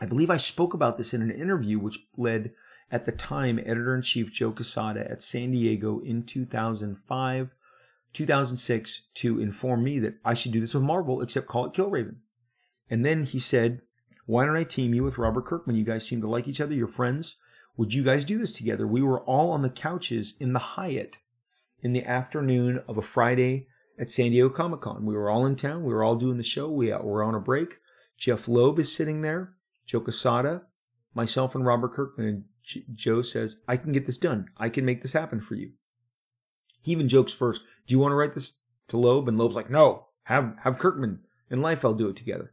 I 0.00 0.06
believe 0.06 0.30
I 0.30 0.38
spoke 0.38 0.74
about 0.74 0.98
this 0.98 1.14
in 1.14 1.22
an 1.22 1.30
interview 1.30 1.78
which 1.78 2.00
led 2.16 2.52
at 2.90 3.06
the 3.06 3.12
time 3.12 3.58
editor 3.58 3.94
in 3.94 4.02
chief 4.02 4.32
Joe 4.32 4.52
Quesada 4.52 5.10
at 5.10 5.22
San 5.22 5.52
Diego 5.52 6.00
in 6.00 6.22
2005, 6.24 7.50
2006 8.12 9.02
to 9.14 9.40
inform 9.40 9.82
me 9.82 9.98
that 9.98 10.14
I 10.24 10.34
should 10.34 10.52
do 10.52 10.60
this 10.60 10.74
with 10.74 10.82
Marvel 10.82 11.20
except 11.20 11.46
call 11.46 11.66
it 11.66 11.72
Killraven. 11.72 12.16
And 12.90 13.04
then 13.04 13.24
he 13.24 13.38
said, 13.38 13.80
Why 14.26 14.44
don't 14.44 14.56
I 14.56 14.64
team 14.64 14.94
you 14.94 15.02
with 15.02 15.18
Robert 15.18 15.46
Kirkman? 15.46 15.76
You 15.76 15.84
guys 15.84 16.06
seem 16.06 16.20
to 16.20 16.28
like 16.28 16.46
each 16.46 16.60
other, 16.60 16.74
you're 16.74 16.86
friends. 16.86 17.36
Would 17.76 17.92
you 17.92 18.04
guys 18.04 18.24
do 18.24 18.38
this 18.38 18.52
together? 18.52 18.86
We 18.86 19.02
were 19.02 19.20
all 19.22 19.50
on 19.50 19.62
the 19.62 19.70
couches 19.70 20.34
in 20.38 20.52
the 20.52 20.60
Hyatt 20.60 21.16
in 21.82 21.92
the 21.92 22.04
afternoon 22.04 22.82
of 22.86 22.96
a 22.96 23.02
Friday 23.02 23.66
at 23.98 24.10
San 24.10 24.30
Diego 24.30 24.48
Comic 24.48 24.80
Con. 24.80 25.04
We 25.04 25.14
were 25.14 25.28
all 25.28 25.44
in 25.44 25.56
town. 25.56 25.84
We 25.84 25.92
were 25.92 26.04
all 26.04 26.16
doing 26.16 26.36
the 26.36 26.42
show. 26.42 26.70
We 26.70 26.92
uh, 26.92 27.00
were 27.00 27.22
on 27.22 27.34
a 27.34 27.40
break. 27.40 27.78
Jeph 28.16 28.48
Loeb 28.48 28.78
is 28.78 28.94
sitting 28.94 29.22
there. 29.22 29.54
Joe 29.86 30.00
Quesada, 30.00 30.62
myself, 31.14 31.54
and 31.54 31.66
Robert 31.66 31.92
Kirkman. 31.92 32.44
Joe 32.94 33.22
says, 33.22 33.56
I 33.68 33.76
can 33.76 33.92
get 33.92 34.06
this 34.06 34.16
done. 34.16 34.48
I 34.56 34.68
can 34.68 34.84
make 34.84 35.02
this 35.02 35.12
happen 35.12 35.40
for 35.40 35.54
you. 35.54 35.72
He 36.80 36.92
even 36.92 37.08
jokes 37.08 37.32
first, 37.32 37.62
Do 37.86 37.92
you 37.92 37.98
want 37.98 38.12
to 38.12 38.16
write 38.16 38.34
this 38.34 38.54
to 38.88 38.98
Loeb? 38.98 39.28
And 39.28 39.38
Loeb's 39.38 39.54
like, 39.54 39.70
No, 39.70 40.06
have, 40.24 40.54
have 40.62 40.78
Kirkman 40.78 41.20
and 41.50 41.62
Liefeld 41.62 41.98
do 41.98 42.08
it 42.08 42.16
together. 42.16 42.52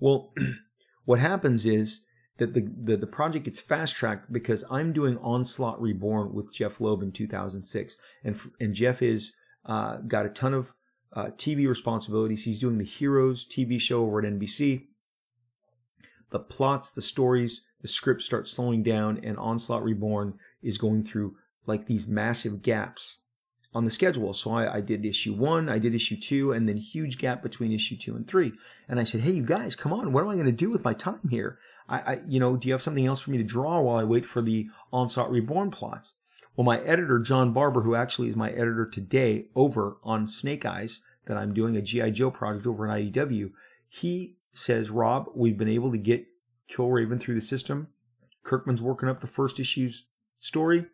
Well, 0.00 0.32
what 1.04 1.20
happens 1.20 1.66
is 1.66 2.00
that 2.38 2.54
the, 2.54 2.68
the, 2.82 2.96
the 2.96 3.06
project 3.06 3.44
gets 3.44 3.60
fast 3.60 3.94
tracked 3.94 4.32
because 4.32 4.64
I'm 4.70 4.92
doing 4.92 5.18
Onslaught 5.18 5.80
Reborn 5.80 6.32
with 6.32 6.52
Jeph 6.52 6.80
Loeb 6.80 7.02
in 7.02 7.12
2006, 7.12 7.96
and 8.24 8.40
and 8.58 8.74
Jeph 8.74 9.02
is 9.02 9.32
uh, 9.66 9.98
got 9.98 10.26
a 10.26 10.30
ton 10.30 10.54
of 10.54 10.72
uh, 11.12 11.26
TV 11.36 11.68
responsibilities. 11.68 12.44
He's 12.44 12.60
doing 12.60 12.78
the 12.78 12.84
Heroes 12.84 13.46
TV 13.46 13.80
show 13.80 14.02
over 14.02 14.18
at 14.18 14.32
NBC. 14.32 14.86
The 16.30 16.38
plots, 16.38 16.90
the 16.90 17.02
stories, 17.02 17.62
the 17.82 17.88
script 17.88 18.22
starts 18.22 18.50
slowing 18.50 18.82
down, 18.82 19.20
and 19.22 19.36
Onslaught 19.36 19.84
Reborn 19.84 20.38
is 20.62 20.78
going 20.78 21.04
through 21.04 21.36
like 21.66 21.86
these 21.86 22.06
massive 22.06 22.62
gaps 22.62 23.18
on 23.74 23.84
the 23.84 23.90
schedule. 23.90 24.32
So 24.32 24.52
I, 24.52 24.76
I, 24.76 24.80
did 24.80 25.04
issue 25.04 25.34
one, 25.34 25.68
I 25.68 25.78
did 25.78 25.94
issue 25.94 26.16
two, 26.18 26.52
and 26.52 26.68
then 26.68 26.76
huge 26.76 27.18
gap 27.18 27.42
between 27.42 27.72
issue 27.72 27.96
two 27.96 28.16
and 28.16 28.26
three. 28.26 28.52
And 28.88 29.00
I 29.00 29.04
said, 29.04 29.22
Hey, 29.22 29.32
you 29.32 29.42
guys, 29.42 29.76
come 29.76 29.92
on. 29.92 30.12
What 30.12 30.22
am 30.22 30.30
I 30.30 30.34
going 30.34 30.46
to 30.46 30.52
do 30.52 30.70
with 30.70 30.84
my 30.84 30.94
time 30.94 31.28
here? 31.30 31.58
I, 31.88 31.98
I, 31.98 32.20
you 32.26 32.38
know, 32.38 32.56
do 32.56 32.68
you 32.68 32.74
have 32.74 32.82
something 32.82 33.06
else 33.06 33.20
for 33.20 33.30
me 33.30 33.38
to 33.38 33.44
draw 33.44 33.80
while 33.80 33.96
I 33.96 34.04
wait 34.04 34.26
for 34.26 34.42
the 34.42 34.68
Onslaught 34.92 35.30
Reborn 35.30 35.70
plots? 35.70 36.14
Well, 36.56 36.64
my 36.64 36.80
editor, 36.80 37.18
John 37.18 37.52
Barber, 37.52 37.80
who 37.80 37.94
actually 37.94 38.28
is 38.28 38.36
my 38.36 38.50
editor 38.50 38.86
today 38.86 39.46
over 39.56 39.96
on 40.02 40.26
Snake 40.26 40.66
Eyes, 40.66 41.00
that 41.26 41.36
I'm 41.36 41.54
doing 41.54 41.76
a 41.76 41.82
G.I. 41.82 42.10
Joe 42.10 42.30
project 42.30 42.66
over 42.66 42.88
at 42.88 42.98
IDW, 42.98 43.52
he 43.88 44.36
says, 44.52 44.90
Rob, 44.90 45.30
we've 45.34 45.56
been 45.56 45.68
able 45.68 45.92
to 45.92 45.98
get 45.98 46.26
Killraven 46.72 47.20
through 47.20 47.34
the 47.34 47.40
system. 47.40 47.88
Kirkman's 48.44 48.82
working 48.82 49.08
up 49.08 49.20
the 49.20 49.26
first 49.26 49.60
issue's 49.60 50.06
story. 50.40 50.86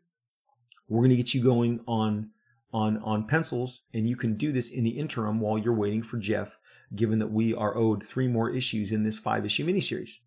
We're 0.89 1.01
going 1.01 1.11
to 1.11 1.16
get 1.16 1.35
you 1.35 1.43
going 1.43 1.81
on 1.87 2.31
on 2.72 2.99
on 2.99 3.26
pencils, 3.26 3.83
and 3.95 4.07
you 4.09 4.16
can 4.16 4.37
do 4.37 4.53
this 4.53 4.70
in 4.70 4.85
the 4.85 4.99
interim 4.99 5.41
while 5.41 5.57
you're 5.57 5.74
waiting 5.74 6.03
for 6.03 6.18
Jeph. 6.18 6.59
given 6.95 7.18
that 7.18 7.31
we 7.31 7.53
are 7.55 7.76
owed 7.76 8.07
three 8.07 8.29
more 8.29 8.51
issues 8.51 8.93
in 8.93 9.05
this 9.05 9.18
five 9.18 9.45
issue 9.45 9.66
miniseries. 9.66 10.20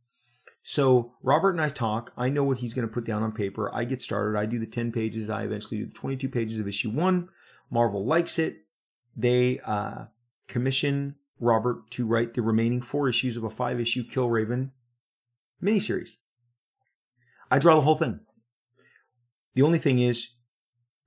So 0.63 1.13
Robert 1.23 1.51
and 1.51 1.61
I 1.61 1.69
talk. 1.69 2.13
I 2.15 2.29
know 2.29 2.43
what 2.43 2.59
he's 2.59 2.75
going 2.75 2.87
to 2.87 2.93
put 2.93 3.03
down 3.03 3.23
on 3.23 3.31
paper. 3.31 3.73
I 3.73 3.83
get 3.83 3.99
started. 3.99 4.37
I 4.37 4.45
do 4.45 4.59
the 4.59 4.67
10 4.67 4.91
pages. 4.91 5.27
I 5.27 5.41
eventually 5.43 5.79
do 5.79 5.87
the 5.87 5.93
22 5.93 6.29
pages 6.29 6.59
of 6.59 6.67
issue 6.67 6.91
one. 6.91 7.29
Marvel 7.71 8.05
likes 8.05 8.37
it. 8.37 8.65
They 9.17 9.59
uh, 9.65 10.05
commission 10.47 11.15
Robert 11.39 11.89
to 11.91 12.05
write 12.05 12.35
the 12.35 12.43
remaining 12.43 12.81
four 12.81 13.09
issues 13.09 13.37
of 13.37 13.43
a 13.43 13.49
five 13.49 13.79
issue 13.79 14.03
Killraven 14.03 14.69
miniseries. 15.63 16.17
I 17.49 17.59
draw 17.59 17.75
the 17.75 17.81
whole 17.81 17.95
thing. 17.95 18.21
The 19.55 19.61
only 19.61 19.79
thing 19.79 19.99
is, 19.99 20.29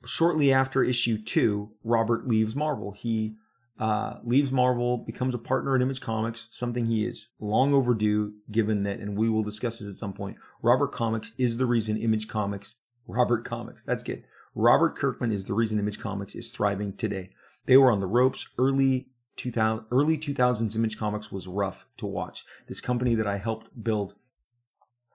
shortly 0.04 0.52
after 0.52 0.82
issue 0.82 1.22
two, 1.22 1.72
Robert 1.82 2.28
leaves 2.28 2.54
Marvel. 2.54 2.92
He 2.92 3.36
uh, 3.78 4.18
leaves 4.22 4.52
Marvel, 4.52 4.98
becomes 4.98 5.34
a 5.34 5.38
partner 5.38 5.74
at 5.74 5.82
Image 5.82 6.00
Comics, 6.00 6.46
something 6.50 6.86
he 6.86 7.04
is 7.04 7.28
long 7.40 7.74
overdue, 7.74 8.34
given 8.50 8.84
that, 8.84 9.00
and 9.00 9.16
we 9.16 9.28
will 9.28 9.42
discuss 9.42 9.78
this 9.78 9.88
at 9.88 9.96
some 9.96 10.12
point. 10.12 10.36
Robert 10.62 10.92
Comics 10.92 11.32
is 11.38 11.56
the 11.56 11.66
reason 11.66 11.96
Image 11.96 12.28
Comics, 12.28 12.76
Robert 13.06 13.44
Comics, 13.44 13.82
that's 13.82 14.02
good. 14.02 14.24
Robert 14.54 14.96
Kirkman 14.96 15.32
is 15.32 15.44
the 15.44 15.54
reason 15.54 15.80
Image 15.80 15.98
Comics 15.98 16.34
is 16.34 16.50
thriving 16.50 16.92
today. 16.96 17.30
They 17.66 17.76
were 17.76 17.90
on 17.90 18.00
the 18.00 18.06
ropes 18.06 18.48
early 18.58 19.08
2000, 19.36 19.86
early 19.90 20.16
2000s. 20.16 20.76
Image 20.76 20.96
Comics 20.96 21.32
was 21.32 21.48
rough 21.48 21.86
to 21.96 22.06
watch. 22.06 22.44
This 22.68 22.80
company 22.80 23.14
that 23.16 23.26
I 23.26 23.38
helped 23.38 23.82
build 23.82 24.14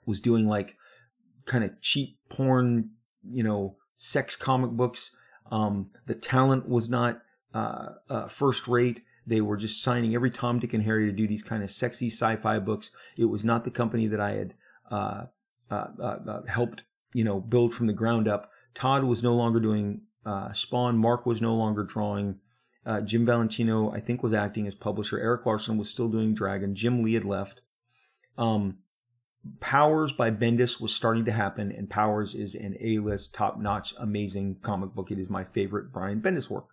was 0.09 0.19
doing 0.19 0.47
like 0.47 0.75
kind 1.45 1.63
of 1.63 1.79
cheap 1.81 2.17
porn, 2.29 2.89
you 3.23 3.43
know, 3.43 3.77
sex 3.95 4.35
comic 4.35 4.71
books. 4.71 5.15
Um, 5.51 5.91
the 6.07 6.15
talent 6.15 6.67
was 6.67 6.89
not 6.89 7.21
uh, 7.53 7.89
uh, 8.09 8.27
first 8.27 8.67
rate. 8.67 9.03
They 9.25 9.41
were 9.41 9.57
just 9.57 9.83
signing 9.83 10.15
every 10.15 10.31
Tom, 10.31 10.59
Dick, 10.59 10.73
and 10.73 10.83
Harry 10.83 11.05
to 11.05 11.11
do 11.11 11.27
these 11.27 11.43
kind 11.43 11.63
of 11.63 11.69
sexy 11.69 12.07
sci-fi 12.07 12.57
books. 12.59 12.89
It 13.17 13.25
was 13.25 13.45
not 13.45 13.63
the 13.63 13.71
company 13.71 14.07
that 14.07 14.19
I 14.19 14.31
had 14.31 14.53
uh, 14.89 15.25
uh, 15.69 15.87
uh 16.01 16.41
helped, 16.47 16.81
you 17.13 17.23
know, 17.23 17.39
build 17.39 17.75
from 17.75 17.85
the 17.85 17.93
ground 17.93 18.27
up. 18.27 18.49
Todd 18.73 19.03
was 19.03 19.21
no 19.21 19.35
longer 19.35 19.59
doing 19.59 20.01
Spawn. 20.53 20.97
Marc 20.97 21.25
was 21.25 21.41
no 21.41 21.53
longer 21.55 21.83
drawing. 21.83 22.39
Jim 23.05 23.23
Valentino, 23.23 23.91
I 23.91 23.99
think, 23.99 24.23
was 24.23 24.33
acting 24.33 24.65
as 24.65 24.73
publisher. 24.73 25.19
Erik 25.19 25.45
Larsen 25.45 25.77
was 25.77 25.89
still 25.89 26.07
doing 26.09 26.33
Dragon. 26.33 26.73
Jim 26.73 27.03
Lee 27.03 27.13
had 27.13 27.25
left. 27.25 27.61
Um, 28.35 28.79
Powers 29.61 30.11
by 30.11 30.31
Bendis 30.31 30.81
was 30.81 30.93
starting 30.93 31.25
to 31.25 31.31
happen, 31.31 31.71
and 31.71 31.89
Powers 31.89 32.35
is 32.35 32.55
an 32.55 32.75
A-list, 32.81 33.33
top-notch, 33.33 33.93
amazing 33.97 34.57
comic 34.61 34.93
book. 34.93 35.11
It 35.11 35.19
is 35.19 35.29
my 35.29 35.43
favorite 35.43 35.93
Brian 35.93 36.21
Bendis 36.21 36.49
work. 36.49 36.67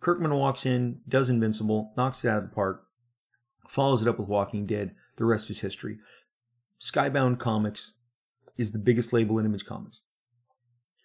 Kirkman 0.00 0.34
walks 0.34 0.66
in, 0.66 1.00
does 1.08 1.28
Invincible, 1.28 1.92
knocks 1.96 2.24
it 2.24 2.28
out 2.28 2.38
of 2.38 2.50
the 2.50 2.54
park, 2.54 2.84
follows 3.68 4.02
it 4.02 4.08
up 4.08 4.18
with 4.18 4.28
Walking 4.28 4.66
Dead. 4.66 4.94
The 5.16 5.24
rest 5.24 5.50
is 5.50 5.60
history. 5.60 5.98
Skybound 6.80 7.38
Comics 7.38 7.94
is 8.56 8.72
the 8.72 8.78
biggest 8.78 9.12
label 9.12 9.38
in 9.38 9.46
Image 9.46 9.64
Comics. 9.64 10.02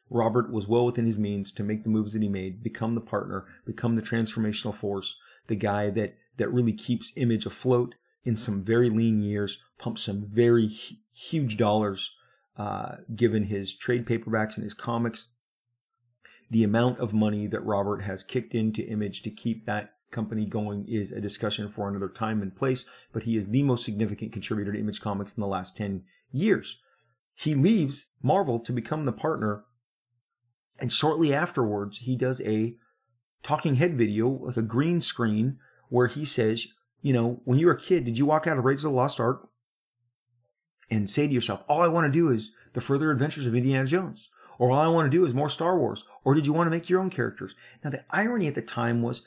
Robert 0.09 0.51
was 0.51 0.67
well 0.67 0.85
within 0.85 1.05
his 1.05 1.17
means 1.17 1.51
to 1.53 1.63
make 1.63 1.83
the 1.83 1.89
moves 1.89 2.13
that 2.13 2.21
he 2.21 2.29
made, 2.29 2.63
become 2.63 2.93
the 2.93 3.01
partner, 3.01 3.45
become 3.65 3.95
the 3.95 4.01
transformational 4.01 4.75
force, 4.75 5.17
the 5.47 5.55
guy 5.55 5.89
that, 5.89 6.15
that 6.37 6.51
really 6.51 6.73
keeps 6.73 7.13
Image 7.15 7.45
afloat 7.45 7.95
in 8.23 8.35
some 8.35 8.63
very 8.63 8.89
lean 8.89 9.21
years, 9.21 9.59
pumps 9.77 10.03
some 10.03 10.25
very 10.31 10.67
huge 11.13 11.57
dollars, 11.57 12.11
uh, 12.57 12.95
given 13.15 13.45
his 13.45 13.75
trade 13.75 14.05
paperbacks 14.05 14.55
and 14.55 14.63
his 14.63 14.73
comics 14.73 15.29
the 16.53 16.63
amount 16.63 16.99
of 16.99 17.13
money 17.13 17.47
that 17.47 17.65
Robert 17.65 18.03
has 18.03 18.23
kicked 18.23 18.53
into 18.53 18.87
Image 18.87 19.23
to 19.23 19.31
keep 19.31 19.65
that 19.65 19.93
company 20.11 20.45
going 20.45 20.85
is 20.87 21.11
a 21.11 21.19
discussion 21.19 21.67
for 21.67 21.89
another 21.89 22.07
time 22.07 22.43
and 22.43 22.55
place, 22.55 22.85
but 23.11 23.23
he 23.23 23.35
is 23.35 23.47
the 23.47 23.63
most 23.63 23.83
significant 23.83 24.31
contributor 24.31 24.71
to 24.71 24.79
Image 24.79 25.01
Comics 25.01 25.35
in 25.35 25.41
the 25.41 25.47
last 25.47 25.75
10 25.75 26.03
years. 26.31 26.77
He 27.33 27.55
leaves 27.55 28.05
Marvel 28.21 28.59
to 28.59 28.71
become 28.71 29.05
the 29.05 29.11
partner, 29.11 29.63
and 30.77 30.93
shortly 30.93 31.33
afterwards, 31.33 31.97
he 31.99 32.15
does 32.15 32.39
a 32.41 32.75
talking 33.41 33.75
head 33.75 33.97
video, 33.97 34.27
like 34.29 34.57
a 34.57 34.61
green 34.61 35.01
screen, 35.01 35.57
where 35.89 36.07
he 36.07 36.23
says, 36.23 36.67
you 37.03 37.13
know, 37.13 37.41
when 37.43 37.59
you 37.59 37.67
were 37.67 37.73
a 37.73 37.79
kid, 37.79 38.05
did 38.05 38.17
you 38.17 38.25
walk 38.25 38.47
out 38.47 38.57
of 38.57 38.63
Raiders 38.63 38.85
of 38.85 38.91
the 38.91 38.97
Lost 38.97 39.19
Ark 39.19 39.47
and 40.89 41.07
say 41.09 41.27
to 41.27 41.33
yourself, 41.33 41.63
all 41.67 41.81
I 41.81 41.87
want 41.87 42.11
to 42.11 42.19
do 42.19 42.29
is 42.29 42.53
the 42.73 42.81
further 42.81 43.11
adventures 43.11 43.45
of 43.45 43.53
Indiana 43.53 43.85
Jones? 43.85 44.29
Or 44.57 44.71
all 44.71 44.79
I 44.79 44.87
want 44.87 45.11
to 45.11 45.17
do 45.17 45.25
is 45.25 45.33
more 45.33 45.49
Star 45.49 45.77
Wars? 45.77 46.05
Or 46.23 46.33
did 46.33 46.45
you 46.45 46.53
want 46.53 46.67
to 46.67 46.71
make 46.71 46.89
your 46.89 47.01
own 47.01 47.09
characters? 47.09 47.55
Now, 47.83 47.89
the 47.89 48.05
irony 48.09 48.47
at 48.47 48.55
the 48.55 48.61
time 48.61 49.01
was 49.01 49.23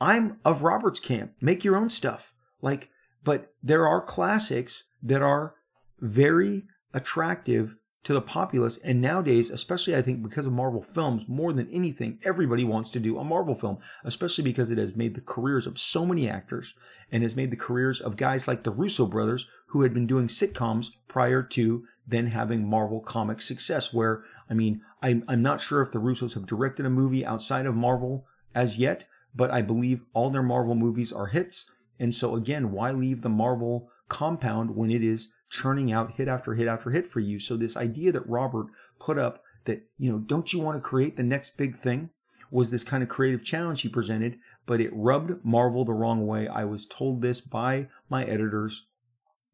I'm 0.00 0.38
of 0.44 0.64
Robert's 0.64 0.98
camp. 0.98 1.34
Make 1.40 1.62
your 1.62 1.76
own 1.76 1.88
stuff. 1.88 2.32
Like, 2.60 2.90
but 3.22 3.54
there 3.62 3.86
are 3.86 4.00
classics 4.00 4.84
that 5.02 5.22
are 5.22 5.54
very 6.00 6.64
attractive 6.92 7.76
to 8.04 8.12
the 8.12 8.20
populace. 8.20 8.78
And 8.78 9.00
nowadays, 9.00 9.50
especially 9.50 9.94
I 9.94 10.02
think 10.02 10.22
because 10.22 10.46
of 10.46 10.52
Marvel 10.52 10.82
films, 10.82 11.24
more 11.28 11.52
than 11.52 11.70
anything, 11.70 12.18
everybody 12.24 12.64
wants 12.64 12.90
to 12.90 13.00
do 13.00 13.18
a 13.18 13.24
Marvel 13.24 13.54
film, 13.54 13.78
especially 14.04 14.44
because 14.44 14.70
it 14.70 14.78
has 14.78 14.96
made 14.96 15.14
the 15.14 15.20
careers 15.20 15.66
of 15.66 15.78
so 15.78 16.04
many 16.04 16.28
actors 16.28 16.74
and 17.10 17.22
has 17.22 17.36
made 17.36 17.50
the 17.50 17.56
careers 17.56 18.00
of 18.00 18.16
guys 18.16 18.48
like 18.48 18.64
the 18.64 18.70
Russo 18.70 19.06
brothers 19.06 19.46
who 19.66 19.82
had 19.82 19.94
been 19.94 20.06
doing 20.06 20.26
sitcoms 20.26 20.90
prior 21.08 21.42
to 21.42 21.84
then 22.06 22.26
having 22.26 22.68
Marvel 22.68 23.00
comic 23.00 23.40
success. 23.40 23.92
Where, 23.92 24.24
I 24.50 24.54
mean, 24.54 24.82
I'm, 25.00 25.24
I'm 25.28 25.42
not 25.42 25.60
sure 25.60 25.82
if 25.82 25.92
the 25.92 26.00
Russos 26.00 26.34
have 26.34 26.46
directed 26.46 26.86
a 26.86 26.90
movie 26.90 27.24
outside 27.24 27.66
of 27.66 27.74
Marvel 27.74 28.26
as 28.54 28.78
yet, 28.78 29.06
but 29.34 29.50
I 29.50 29.62
believe 29.62 30.02
all 30.12 30.30
their 30.30 30.42
Marvel 30.42 30.74
movies 30.74 31.12
are 31.12 31.28
hits. 31.28 31.70
And 32.00 32.12
so 32.12 32.34
again, 32.34 32.72
why 32.72 32.90
leave 32.90 33.22
the 33.22 33.28
Marvel 33.28 33.90
compound 34.08 34.76
when 34.76 34.90
it 34.90 35.02
is 35.02 35.30
churning 35.50 35.92
out 35.92 36.12
hit 36.12 36.28
after 36.28 36.54
hit 36.54 36.68
after 36.68 36.90
hit 36.90 37.08
for 37.08 37.20
you? 37.20 37.38
So 37.38 37.56
this 37.56 37.76
idea 37.76 38.12
that 38.12 38.28
Robert 38.28 38.66
put 38.98 39.18
up 39.18 39.42
that, 39.64 39.88
you 39.98 40.10
know, 40.10 40.18
don't 40.18 40.52
you 40.52 40.60
want 40.60 40.76
to 40.76 40.80
create 40.80 41.16
the 41.16 41.22
next 41.22 41.56
big 41.56 41.76
thing? 41.76 42.10
Was 42.50 42.70
this 42.70 42.84
kind 42.84 43.02
of 43.02 43.08
creative 43.08 43.44
challenge 43.44 43.80
he 43.80 43.88
presented, 43.88 44.38
but 44.66 44.80
it 44.80 44.90
rubbed 44.92 45.44
Marvel 45.44 45.84
the 45.84 45.94
wrong 45.94 46.26
way. 46.26 46.46
I 46.46 46.64
was 46.64 46.84
told 46.84 47.22
this 47.22 47.40
by 47.40 47.88
my 48.10 48.24
editors 48.24 48.86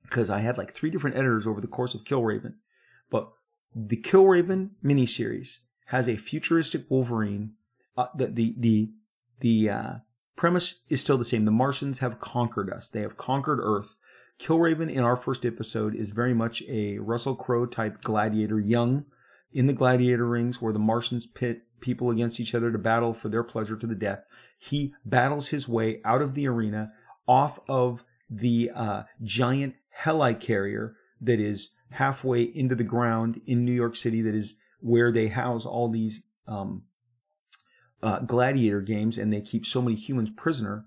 because 0.02 0.30
I 0.30 0.40
had 0.40 0.58
like 0.58 0.74
three 0.74 0.90
different 0.90 1.16
editors 1.16 1.46
over 1.46 1.60
the 1.60 1.66
course 1.66 1.94
of 1.94 2.04
Killraven. 2.04 2.54
But 3.10 3.30
the 3.74 3.96
Killraven 3.96 4.70
miniseries 4.84 5.58
has 5.86 6.08
a 6.08 6.16
futuristic 6.16 6.90
Wolverine. 6.90 7.52
Uh, 7.96 8.06
the 8.16 8.26
the 8.26 8.54
the 8.58 8.90
the 9.40 9.70
uh, 9.70 9.92
premise 10.36 10.80
is 10.88 11.00
still 11.00 11.18
the 11.18 11.24
same. 11.24 11.44
The 11.44 11.50
Martians 11.50 11.98
have 12.00 12.20
conquered 12.20 12.70
us. 12.70 12.88
They 12.88 13.00
have 13.00 13.16
conquered 13.16 13.60
Earth. 13.62 13.94
Killraven 14.38 14.92
in 14.92 15.00
our 15.00 15.16
first 15.16 15.44
episode 15.44 15.94
is 15.94 16.10
very 16.10 16.34
much 16.34 16.62
a 16.68 16.98
Russell 16.98 17.34
Crowe 17.34 17.66
type 17.66 18.02
gladiator, 18.02 18.60
young 18.60 19.04
in 19.52 19.66
the 19.66 19.72
gladiator 19.72 20.26
rings 20.26 20.62
where 20.62 20.72
the 20.72 20.78
Martians 20.78 21.26
pit 21.26 21.62
people 21.80 22.10
against 22.10 22.38
each 22.38 22.54
other 22.54 22.70
to 22.70 22.78
battle 22.78 23.14
for 23.14 23.28
their 23.28 23.42
pleasure 23.42 23.76
to 23.76 23.86
the 23.86 23.94
death. 23.94 24.24
He 24.58 24.94
battles 25.04 25.48
his 25.48 25.68
way 25.68 26.00
out 26.04 26.22
of 26.22 26.34
the 26.34 26.46
arena, 26.46 26.92
off 27.26 27.58
of 27.68 28.04
the 28.30 28.70
uh, 28.74 29.02
giant 29.22 29.74
helicarrier 30.04 30.94
that 31.20 31.40
is 31.40 31.70
halfway 31.90 32.42
into 32.42 32.74
the 32.74 32.84
ground 32.84 33.40
in 33.46 33.64
New 33.64 33.72
York 33.72 33.96
City, 33.96 34.22
that 34.22 34.34
is 34.34 34.54
where 34.80 35.10
they 35.10 35.28
house 35.28 35.66
all 35.66 35.90
these 35.90 36.22
um, 36.46 36.82
uh, 38.02 38.20
gladiator 38.20 38.80
games 38.80 39.18
and 39.18 39.32
they 39.32 39.40
keep 39.40 39.66
so 39.66 39.82
many 39.82 39.96
humans 39.96 40.30
prisoner. 40.36 40.86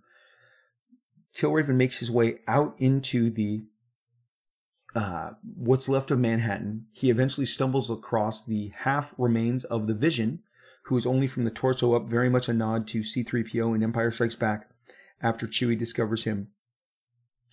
Killraven 1.37 1.75
makes 1.75 1.99
his 1.99 2.11
way 2.11 2.39
out 2.47 2.75
into 2.77 3.29
the 3.29 3.63
uh, 4.93 5.31
what's 5.55 5.87
left 5.87 6.11
of 6.11 6.19
Manhattan. 6.19 6.87
He 6.91 7.09
eventually 7.09 7.45
stumbles 7.45 7.89
across 7.89 8.45
the 8.45 8.73
half 8.79 9.13
remains 9.17 9.63
of 9.63 9.87
the 9.87 9.93
Vision, 9.93 10.39
who 10.85 10.97
is 10.97 11.05
only 11.05 11.27
from 11.27 11.45
the 11.45 11.51
torso 11.51 11.93
up, 11.93 12.09
very 12.09 12.29
much 12.29 12.49
a 12.49 12.53
nod 12.53 12.87
to 12.87 12.99
C3PO 12.99 13.75
in 13.75 13.83
Empire 13.83 14.11
Strikes 14.11 14.35
Back 14.35 14.69
after 15.21 15.47
Chewie 15.47 15.77
discovers 15.77 16.25
him 16.25 16.49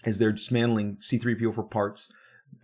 as 0.04 0.18
they're 0.18 0.32
dismantling 0.32 0.96
C3PO 0.96 1.54
for 1.54 1.62
parts. 1.62 2.08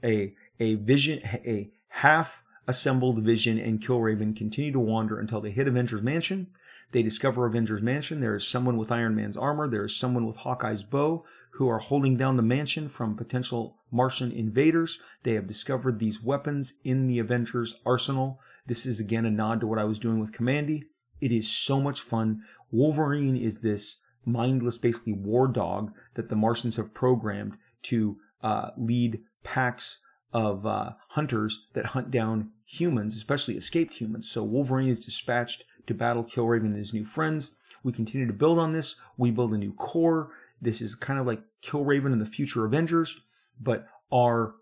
A, 0.02 0.34
a 0.58 0.74
vision, 0.74 1.20
a 1.24 1.70
half 1.88 2.42
assembled 2.66 3.22
Vision 3.22 3.58
and 3.58 3.80
Killraven 3.80 4.34
continue 4.34 4.72
to 4.72 4.80
wander 4.80 5.18
until 5.18 5.40
they 5.40 5.50
hit 5.50 5.68
Avengers 5.68 6.02
Mansion. 6.02 6.48
They 6.95 7.03
discover 7.03 7.45
Avengers 7.45 7.82
Mansion. 7.82 8.20
There 8.20 8.36
is 8.36 8.47
someone 8.47 8.76
with 8.76 8.92
Iron 8.92 9.16
Man's 9.16 9.36
armor. 9.36 9.68
There 9.68 9.84
is 9.84 9.97
someone 9.97 10.28
with 10.28 10.36
Hawkeye's 10.36 10.84
bow 10.84 11.24
who 11.55 11.68
are 11.68 11.80
holding 11.80 12.16
down 12.16 12.36
the 12.36 12.42
mansion 12.42 12.88
from 12.88 13.16
potential 13.16 13.78
Martian 13.90 14.30
invaders. 14.30 15.01
They 15.24 15.32
have 15.32 15.49
discovered 15.49 15.99
these 15.99 16.22
weapons 16.22 16.74
in 16.84 17.09
the 17.09 17.18
Avengers 17.18 17.74
arsenal. 17.84 18.38
This 18.68 18.86
is 18.86 19.01
again 19.01 19.24
a 19.24 19.30
nod 19.32 19.59
to 19.61 19.66
what 19.66 19.80
I 19.80 19.84
was 19.84 19.99
doing 19.99 20.20
with 20.20 20.30
Kamandi. 20.30 20.84
It 21.20 21.32
is 21.32 21.49
so 21.49 21.80
much 21.80 22.01
fun. 22.01 22.42
Wolverine 22.70 23.36
is 23.36 23.59
this 23.59 23.99
mindless, 24.24 24.78
basically 24.78 25.14
war 25.14 25.49
dog 25.49 25.92
that 26.14 26.28
the 26.28 26.36
Martians 26.36 26.76
have 26.76 26.95
programmed 26.95 27.57
to 27.82 28.18
uh, 28.40 28.70
lead 28.78 29.18
packs 29.42 29.99
of 30.32 30.64
uh, 30.64 30.92
hunters 31.09 31.66
that 31.72 31.86
hunt 31.86 32.12
down 32.12 32.51
humans, 32.64 33.16
especially 33.16 33.57
escaped 33.57 33.95
humans. 33.95 34.30
So 34.30 34.45
Wolverine 34.45 34.88
is 34.88 35.05
dispatched 35.05 35.64
to 35.87 35.95
battle 35.95 36.24
Killraven 36.24 36.66
and 36.66 36.76
his 36.76 36.93
new 36.93 37.05
friends. 37.05 37.53
We 37.82 37.93
continue 37.93 38.26
to 38.26 38.32
build 38.32 38.59
on 38.59 38.72
this. 38.72 38.97
We 39.16 39.30
build 39.30 39.53
a 39.53 39.59
new 39.59 39.72
core. 39.72 40.30
This 40.61 40.80
is 40.80 40.95
kind 40.95 41.20
of 41.20 41.26
like 41.26 41.43
Killraven 41.62 42.12
and 42.12 42.20
the 42.20 42.26
future 42.26 42.64
Avengers, 42.64 43.20
but 43.61 43.87
our 44.12 44.55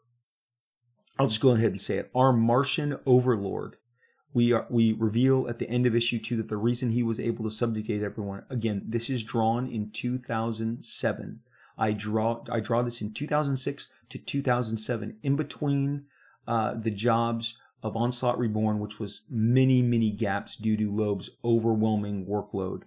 I'll 1.18 1.28
just 1.28 1.40
go 1.40 1.50
ahead 1.50 1.70
and 1.70 1.80
say 1.80 1.98
it. 1.98 2.10
Our 2.14 2.32
Martian 2.32 2.98
overlord. 3.06 3.76
We 4.34 4.52
are 4.52 4.66
we 4.70 4.92
reveal 4.92 5.46
at 5.48 5.58
the 5.58 5.68
end 5.68 5.86
of 5.86 5.94
issue 5.94 6.18
two 6.18 6.36
that 6.38 6.48
the 6.48 6.56
reason 6.56 6.90
he 6.90 7.02
was 7.02 7.20
able 7.20 7.44
to 7.44 7.50
subjugate 7.50 8.02
everyone 8.02 8.44
again, 8.48 8.82
this 8.86 9.10
is 9.10 9.22
drawn 9.22 9.68
in 9.68 9.90
2007. 9.90 11.40
I 11.78 11.92
draw 11.92 12.42
I 12.50 12.60
draw 12.60 12.82
this 12.82 13.02
in 13.02 13.12
2006 13.12 13.88
to 14.08 14.18
2007, 14.18 15.18
in 15.22 15.36
between 15.36 16.06
uh, 16.48 16.74
the 16.74 16.90
jobs 16.90 17.58
of 17.82 17.96
Onslaught 17.96 18.38
Reborn, 18.38 18.78
which 18.78 18.98
was 18.98 19.22
many, 19.28 19.82
many 19.82 20.10
gaps 20.10 20.56
due 20.56 20.76
to 20.76 20.94
Loeb's 20.94 21.30
overwhelming 21.44 22.26
workload. 22.26 22.82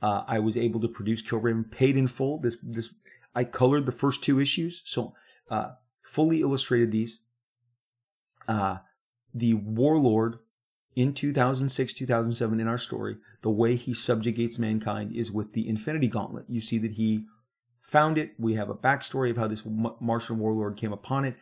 Uh, 0.00 0.24
I 0.26 0.40
was 0.40 0.56
able 0.56 0.80
to 0.80 0.88
produce 0.88 1.22
Killraven 1.22 1.70
paid 1.70 1.96
in 1.96 2.08
full. 2.08 2.40
This, 2.40 2.56
this, 2.62 2.92
I 3.34 3.44
colored 3.44 3.86
the 3.86 3.92
first 3.92 4.22
two 4.22 4.40
issues, 4.40 4.82
so 4.84 5.14
uh, 5.48 5.72
fully 6.02 6.40
illustrated 6.40 6.90
these. 6.90 7.20
Uh, 8.48 8.78
the 9.32 9.54
Warlord 9.54 10.38
in 10.96 11.14
2006, 11.14 11.94
2007 11.94 12.60
in 12.60 12.66
our 12.66 12.78
story, 12.78 13.16
the 13.42 13.50
way 13.50 13.76
he 13.76 13.94
subjugates 13.94 14.58
mankind 14.58 15.14
is 15.14 15.30
with 15.30 15.52
the 15.52 15.68
Infinity 15.68 16.08
Gauntlet. 16.08 16.46
You 16.48 16.60
see 16.60 16.78
that 16.78 16.92
he 16.92 17.24
found 17.80 18.18
it. 18.18 18.32
We 18.38 18.54
have 18.54 18.70
a 18.70 18.74
backstory 18.74 19.30
of 19.30 19.36
how 19.36 19.48
this 19.48 19.62
Martian 20.00 20.38
warlord 20.38 20.76
came 20.76 20.92
upon 20.92 21.24
it. 21.24 21.36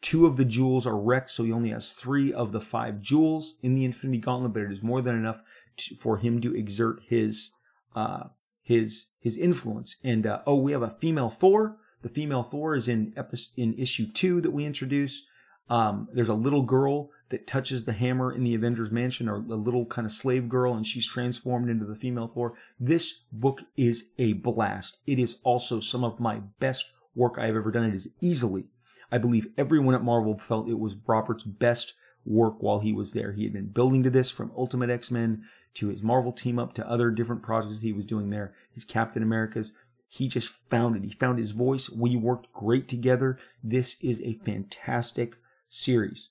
Two 0.00 0.26
of 0.26 0.36
the 0.36 0.44
jewels 0.44 0.86
are 0.86 0.98
wrecked, 0.98 1.30
so 1.30 1.44
he 1.44 1.52
only 1.52 1.70
has 1.70 1.92
three 1.92 2.32
of 2.32 2.52
the 2.52 2.60
five 2.60 3.00
jewels 3.00 3.54
in 3.62 3.74
the 3.74 3.84
Infinity 3.84 4.18
Gauntlet, 4.18 4.52
but 4.52 4.62
it 4.62 4.70
is 4.70 4.82
more 4.82 5.00
than 5.00 5.16
enough 5.16 5.40
to, 5.78 5.96
for 5.96 6.18
him 6.18 6.40
to 6.42 6.54
exert 6.54 7.00
his 7.08 7.50
uh, 7.96 8.24
his 8.62 9.06
his 9.20 9.36
influence. 9.36 9.96
And 10.04 10.26
uh, 10.26 10.40
oh, 10.46 10.56
we 10.56 10.72
have 10.72 10.82
a 10.82 10.96
female 11.00 11.30
Thor. 11.30 11.78
The 12.02 12.08
female 12.10 12.42
Thor 12.42 12.74
is 12.74 12.86
in 12.86 13.14
in 13.56 13.74
issue 13.74 14.12
two 14.12 14.40
that 14.42 14.52
we 14.52 14.66
introduce. 14.66 15.24
Um, 15.70 16.08
there's 16.12 16.28
a 16.28 16.34
little 16.34 16.62
girl 16.62 17.08
that 17.30 17.46
touches 17.46 17.86
the 17.86 17.94
hammer 17.94 18.30
in 18.30 18.44
the 18.44 18.54
Avengers 18.54 18.90
Mansion, 18.90 19.28
or 19.28 19.36
a 19.36 19.56
little 19.56 19.86
kind 19.86 20.04
of 20.04 20.12
slave 20.12 20.48
girl, 20.48 20.74
and 20.74 20.86
she's 20.86 21.06
transformed 21.06 21.70
into 21.70 21.86
the 21.86 21.96
female 21.96 22.28
Thor. 22.28 22.52
This 22.78 23.20
book 23.32 23.62
is 23.76 24.10
a 24.18 24.34
blast. 24.34 24.98
It 25.06 25.18
is 25.18 25.36
also 25.42 25.80
some 25.80 26.04
of 26.04 26.20
my 26.20 26.40
best 26.60 26.84
work 27.14 27.38
I've 27.38 27.56
ever 27.56 27.70
done. 27.70 27.84
It 27.84 27.94
is 27.94 28.10
easily 28.20 28.66
I 29.14 29.18
believe 29.18 29.46
everyone 29.56 29.94
at 29.94 30.02
Marvel 30.02 30.36
felt 30.36 30.68
it 30.68 30.76
was 30.76 30.96
Robert's 31.06 31.44
best 31.44 31.94
work 32.24 32.56
while 32.58 32.80
he 32.80 32.92
was 32.92 33.12
there. 33.12 33.30
He 33.32 33.44
had 33.44 33.52
been 33.52 33.68
building 33.68 34.02
to 34.02 34.10
this 34.10 34.28
from 34.28 34.50
Ultimate 34.56 34.90
X-Men 34.90 35.44
to 35.74 35.86
his 35.86 36.02
Marvel 36.02 36.32
team 36.32 36.58
up 36.58 36.74
to 36.74 36.90
other 36.90 37.12
different 37.12 37.40
projects 37.40 37.78
he 37.78 37.92
was 37.92 38.06
doing 38.06 38.30
there. 38.30 38.54
His 38.72 38.84
Captain 38.84 39.22
America's. 39.22 39.72
He 40.08 40.26
just 40.26 40.48
found 40.68 40.96
it. 40.96 41.04
He 41.04 41.12
found 41.12 41.38
his 41.38 41.52
voice. 41.52 41.88
We 41.88 42.16
worked 42.16 42.52
great 42.52 42.88
together. 42.88 43.38
This 43.62 43.94
is 44.00 44.20
a 44.22 44.40
fantastic 44.44 45.36
series. 45.68 46.30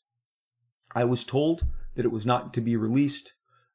I 0.94 1.06
was 1.06 1.24
told 1.24 1.66
that 1.96 2.04
it 2.04 2.12
was 2.12 2.26
not 2.26 2.54
to 2.56 2.60
be 2.60 2.76
released. 2.76 3.32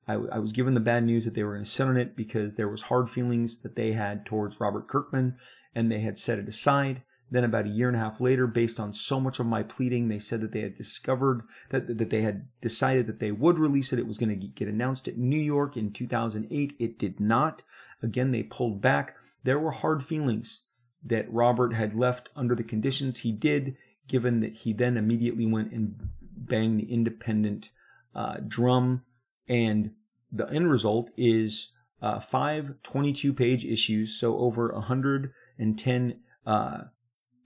I, 0.06 0.16
I 0.16 0.38
was 0.38 0.52
given 0.52 0.74
the 0.74 0.80
bad 0.80 1.04
news 1.04 1.24
that 1.24 1.32
they 1.32 1.44
were 1.44 1.54
going 1.54 1.64
to 1.64 1.70
sit 1.70 1.88
on 1.88 1.96
it 1.96 2.14
because 2.14 2.56
there 2.56 2.68
was 2.68 2.82
hard 2.82 3.08
feelings 3.08 3.60
that 3.60 3.74
they 3.74 3.92
had 3.92 4.26
towards 4.26 4.60
Robert 4.60 4.86
Kirkman 4.86 5.38
and 5.74 5.90
they 5.90 6.00
had 6.00 6.18
set 6.18 6.38
it 6.38 6.46
aside. 6.46 7.04
Then 7.30 7.44
about 7.44 7.66
a 7.66 7.70
year 7.70 7.88
and 7.88 7.96
a 7.96 8.00
half 8.00 8.20
later, 8.20 8.46
based 8.46 8.80
on 8.80 8.92
so 8.92 9.20
much 9.20 9.38
of 9.38 9.46
my 9.46 9.62
pleading, 9.62 10.08
they 10.08 10.18
said 10.18 10.40
that 10.40 10.52
they 10.52 10.62
had 10.62 10.76
discovered 10.76 11.42
that, 11.70 11.98
that 11.98 12.10
they 12.10 12.22
had 12.22 12.48
decided 12.62 13.06
that 13.06 13.20
they 13.20 13.32
would 13.32 13.58
release 13.58 13.92
it. 13.92 13.98
It 13.98 14.06
was 14.06 14.18
going 14.18 14.30
to 14.30 14.46
get 14.46 14.68
announced 14.68 15.08
at 15.08 15.18
New 15.18 15.40
York 15.40 15.76
in 15.76 15.92
2008. 15.92 16.74
It 16.78 16.98
did 16.98 17.20
not. 17.20 17.62
Again, 18.02 18.30
they 18.30 18.42
pulled 18.42 18.80
back. 18.80 19.14
There 19.44 19.58
were 19.58 19.72
hard 19.72 20.02
feelings 20.04 20.60
that 21.04 21.32
Robert 21.32 21.74
had 21.74 21.94
left 21.94 22.30
under 22.34 22.54
the 22.54 22.64
conditions 22.64 23.18
he 23.18 23.32
did, 23.32 23.76
given 24.08 24.40
that 24.40 24.58
he 24.58 24.72
then 24.72 24.96
immediately 24.96 25.46
went 25.46 25.72
and 25.72 26.08
banged 26.20 26.80
the 26.80 26.92
independent 26.92 27.70
uh, 28.14 28.38
drum. 28.46 29.02
And 29.48 29.92
the 30.32 30.48
end 30.48 30.70
result 30.70 31.10
is 31.16 31.72
uh, 32.00 32.20
five 32.20 32.74
22 32.82 33.32
page 33.32 33.64
issues, 33.64 34.18
so 34.18 34.38
over 34.38 34.72
110 34.72 36.20
uh, 36.46 36.78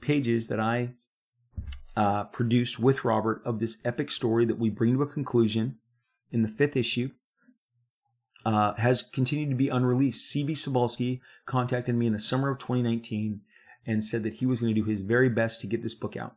pages 0.03 0.49
that 0.49 0.61
I 0.61 0.91
uh, 1.97 2.25
produced 2.25 2.79
with 2.79 3.05
Robert 3.05 3.41
of 3.45 3.61
this 3.61 3.79
epic 3.85 4.11
story 4.11 4.45
that 4.45 4.59
we 4.59 4.71
bring 4.71 4.95
to 4.95 5.03
a 5.03 5.07
conclusion 5.07 5.79
in 6.31 6.43
the 6.43 6.49
fifth 6.49 6.77
issue 6.77 7.11
uh, 8.45 8.75
has 8.75 9.03
continued 9.03 9.51
to 9.51 9.57
be 9.57 9.69
unreleased. 9.69 10.35
CB 10.35 10.51
Cebulski 10.53 11.21
contacted 11.47 11.95
me 11.95 12.07
in 12.07 12.13
the 12.13 12.19
summer 12.19 12.51
of 12.51 12.59
2019 12.59 13.41
and 13.87 14.03
said 14.05 14.23
that 14.23 14.35
he 14.35 14.47
was 14.47 14.61
going 14.61 14.75
to 14.75 14.81
do 14.81 14.89
his 14.89 15.03
very 15.03 15.29
best 15.29 15.61
to 15.61 15.67
get 15.67 15.83
this 15.83 15.95
book 15.95 16.17
out. 16.17 16.37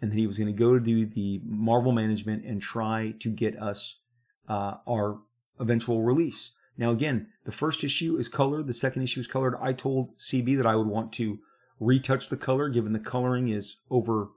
And 0.00 0.12
that 0.12 0.18
he 0.18 0.26
was 0.26 0.36
going 0.36 0.52
to 0.52 0.58
go 0.58 0.74
to 0.74 0.80
do 0.80 1.06
the 1.06 1.40
Marvel 1.44 1.92
management 1.92 2.44
and 2.44 2.60
try 2.60 3.14
to 3.20 3.30
get 3.30 3.60
us 3.60 4.00
uh, 4.48 4.74
our 4.86 5.18
eventual 5.58 6.02
release. 6.02 6.52
Now, 6.76 6.90
again, 6.90 7.28
the 7.44 7.52
first 7.52 7.82
issue 7.82 8.16
is 8.18 8.28
colored, 8.28 8.66
the 8.66 8.74
second 8.74 9.02
issue 9.02 9.20
is 9.20 9.26
colored. 9.26 9.56
I 9.60 9.72
told 9.72 10.18
CB 10.18 10.58
that 10.58 10.66
I 10.66 10.76
would 10.76 10.86
want 10.86 11.12
to 11.14 11.38
retouch 11.80 12.28
the 12.28 12.36
color, 12.36 12.68
given 12.68 12.92
the 12.92 12.98
coloring 12.98 13.48
is 13.48 13.76
over, 13.90 14.28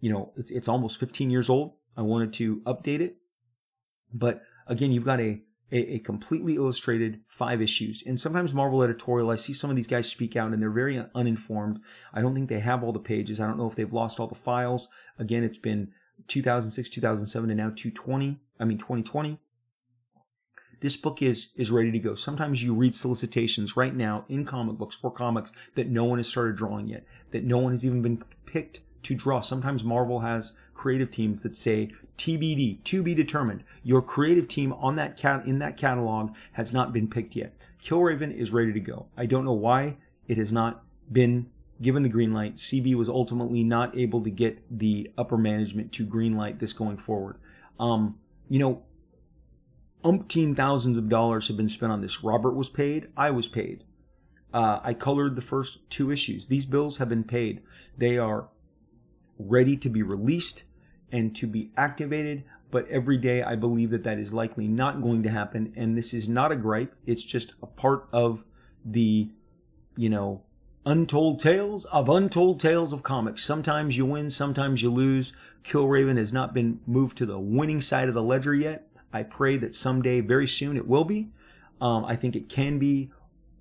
you 0.00 0.10
know, 0.10 0.32
it's, 0.36 0.50
it's 0.50 0.68
almost 0.68 0.98
15 0.98 1.30
years 1.30 1.48
old. 1.48 1.74
I 1.96 2.02
wanted 2.02 2.32
to 2.34 2.60
update 2.60 3.00
it. 3.00 3.16
But 4.12 4.42
again, 4.66 4.92
you've 4.92 5.04
got 5.04 5.20
a, 5.20 5.42
a, 5.72 5.94
a 5.94 5.98
completely 5.98 6.56
illustrated 6.56 7.20
five 7.28 7.60
issues. 7.60 8.02
And 8.06 8.18
sometimes 8.18 8.54
Marvel 8.54 8.82
editorial, 8.82 9.30
I 9.30 9.36
see 9.36 9.52
some 9.52 9.70
of 9.70 9.76
these 9.76 9.86
guys 9.86 10.08
speak 10.08 10.36
out 10.36 10.52
and 10.52 10.62
they're 10.62 10.70
very 10.70 11.02
uninformed. 11.14 11.80
I 12.12 12.20
don't 12.20 12.34
think 12.34 12.48
they 12.48 12.60
have 12.60 12.82
all 12.82 12.92
the 12.92 12.98
pages. 12.98 13.40
I 13.40 13.46
don't 13.46 13.58
know 13.58 13.68
if 13.68 13.76
they've 13.76 13.92
lost 13.92 14.18
all 14.18 14.28
the 14.28 14.34
files. 14.34 14.88
Again, 15.18 15.44
it's 15.44 15.58
been 15.58 15.92
2006, 16.28 16.88
2007, 16.88 17.50
and 17.50 17.58
now 17.58 17.72
220. 17.74 18.40
I 18.58 18.64
mean 18.64 18.78
2020. 18.78 19.38
This 20.80 20.96
book 20.96 21.22
is 21.22 21.48
is 21.56 21.70
ready 21.70 21.90
to 21.92 21.98
go. 21.98 22.14
Sometimes 22.14 22.62
you 22.62 22.74
read 22.74 22.94
solicitations 22.94 23.76
right 23.76 23.94
now 23.94 24.24
in 24.28 24.44
comic 24.44 24.78
books 24.78 24.96
for 24.96 25.10
comics 25.10 25.52
that 25.74 25.88
no 25.88 26.04
one 26.04 26.18
has 26.18 26.28
started 26.28 26.56
drawing 26.56 26.88
yet, 26.88 27.04
that 27.30 27.44
no 27.44 27.58
one 27.58 27.72
has 27.72 27.84
even 27.84 28.02
been 28.02 28.22
picked 28.46 28.80
to 29.04 29.14
draw. 29.14 29.40
Sometimes 29.40 29.84
Marvel 29.84 30.20
has 30.20 30.52
creative 30.74 31.10
teams 31.10 31.42
that 31.42 31.56
say 31.56 31.90
TBD, 32.16 32.82
to 32.84 33.02
be 33.02 33.14
determined. 33.14 33.64
Your 33.82 34.02
creative 34.02 34.48
team 34.48 34.72
on 34.74 34.96
that 34.96 35.16
cat 35.16 35.46
in 35.46 35.58
that 35.58 35.76
catalog 35.76 36.34
has 36.52 36.72
not 36.72 36.92
been 36.92 37.08
picked 37.08 37.34
yet. 37.34 37.54
Killraven 37.82 38.34
is 38.34 38.50
ready 38.50 38.72
to 38.72 38.80
go. 38.80 39.06
I 39.16 39.26
don't 39.26 39.44
know 39.44 39.52
why 39.52 39.96
it 40.28 40.36
has 40.36 40.52
not 40.52 40.84
been 41.10 41.50
given 41.80 42.02
the 42.02 42.10
green 42.10 42.32
light. 42.32 42.56
CB 42.56 42.94
was 42.94 43.08
ultimately 43.08 43.64
not 43.64 43.96
able 43.96 44.22
to 44.22 44.30
get 44.30 44.62
the 44.70 45.10
upper 45.16 45.38
management 45.38 45.92
to 45.92 46.04
green 46.04 46.36
light 46.36 46.58
this 46.58 46.74
going 46.74 46.98
forward. 46.98 47.36
Um, 47.78 48.18
you 48.50 48.58
know, 48.58 48.82
umpteen 50.04 50.56
thousands 50.56 50.98
of 50.98 51.08
dollars 51.08 51.48
have 51.48 51.56
been 51.56 51.68
spent 51.68 51.92
on 51.92 52.00
this. 52.00 52.22
Robert 52.22 52.54
was 52.54 52.68
paid. 52.68 53.08
I 53.16 53.30
was 53.30 53.48
paid. 53.48 53.84
Uh, 54.52 54.80
I 54.82 54.94
colored 54.94 55.36
the 55.36 55.42
first 55.42 55.78
two 55.90 56.10
issues. 56.10 56.46
These 56.46 56.66
bills 56.66 56.96
have 56.96 57.08
been 57.08 57.24
paid. 57.24 57.62
They 57.96 58.18
are 58.18 58.48
ready 59.38 59.76
to 59.76 59.88
be 59.88 60.02
released 60.02 60.64
and 61.12 61.34
to 61.36 61.46
be 61.46 61.70
activated. 61.76 62.44
But 62.70 62.88
every 62.88 63.16
day 63.16 63.42
I 63.42 63.56
believe 63.56 63.90
that 63.90 64.04
that 64.04 64.18
is 64.18 64.32
likely 64.32 64.68
not 64.68 65.02
going 65.02 65.22
to 65.24 65.30
happen. 65.30 65.72
And 65.76 65.96
this 65.96 66.12
is 66.14 66.28
not 66.28 66.52
a 66.52 66.56
gripe. 66.56 66.94
It's 67.06 67.22
just 67.22 67.54
a 67.62 67.66
part 67.66 68.08
of 68.12 68.44
the, 68.84 69.30
you 69.96 70.08
know, 70.08 70.42
untold 70.86 71.40
tales 71.40 71.84
of 71.86 72.08
untold 72.08 72.60
tales 72.60 72.92
of 72.92 73.02
comics. 73.02 73.44
Sometimes 73.44 73.96
you 73.96 74.06
win, 74.06 74.30
sometimes 74.30 74.82
you 74.82 74.90
lose. 74.90 75.32
Killraven 75.64 76.16
has 76.16 76.32
not 76.32 76.54
been 76.54 76.80
moved 76.86 77.18
to 77.18 77.26
the 77.26 77.38
winning 77.38 77.80
side 77.80 78.08
of 78.08 78.14
the 78.14 78.22
ledger 78.22 78.54
yet. 78.54 78.89
I 79.12 79.22
pray 79.22 79.56
that 79.58 79.74
someday, 79.74 80.20
very 80.20 80.46
soon, 80.46 80.76
it 80.76 80.86
will 80.86 81.04
be. 81.04 81.30
Um, 81.80 82.04
I 82.04 82.16
think 82.16 82.36
it 82.36 82.48
can 82.48 82.78
be 82.78 83.10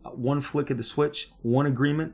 one 0.04 0.42
flick 0.42 0.70
of 0.70 0.78
the 0.78 0.84
switch, 0.84 1.32
one 1.42 1.66
agreement. 1.66 2.14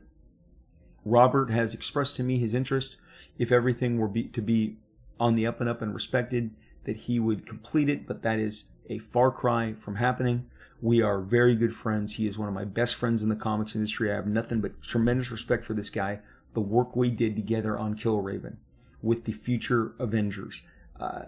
Robert 1.04 1.50
has 1.50 1.74
expressed 1.74 2.16
to 2.16 2.22
me 2.22 2.38
his 2.38 2.54
interest 2.54 2.96
if 3.38 3.52
everything 3.52 3.98
were 3.98 4.08
be, 4.08 4.24
to 4.24 4.42
be 4.42 4.76
on 5.20 5.34
the 5.34 5.46
up 5.46 5.60
and 5.60 5.68
up 5.68 5.82
and 5.82 5.94
respected, 5.94 6.50
that 6.84 6.96
he 6.96 7.18
would 7.18 7.46
complete 7.46 7.88
it, 7.88 8.06
but 8.06 8.22
that 8.22 8.38
is 8.38 8.64
a 8.88 8.98
far 8.98 9.30
cry 9.30 9.74
from 9.74 9.96
happening. 9.96 10.46
We 10.80 11.02
are 11.02 11.20
very 11.20 11.54
good 11.54 11.74
friends. 11.74 12.14
He 12.14 12.26
is 12.26 12.38
one 12.38 12.48
of 12.48 12.54
my 12.54 12.64
best 12.64 12.96
friends 12.96 13.22
in 13.22 13.28
the 13.28 13.36
comics 13.36 13.74
industry. 13.74 14.12
I 14.12 14.16
have 14.16 14.26
nothing 14.26 14.60
but 14.60 14.82
tremendous 14.82 15.30
respect 15.30 15.64
for 15.64 15.74
this 15.74 15.90
guy. 15.90 16.20
The 16.54 16.60
work 16.60 16.94
we 16.94 17.10
did 17.10 17.34
together 17.34 17.78
on 17.78 17.96
Killraven 17.96 18.56
with 19.02 19.24
the 19.24 19.32
future 19.32 19.92
Avengers, 19.98 20.62
uh, 20.98 21.24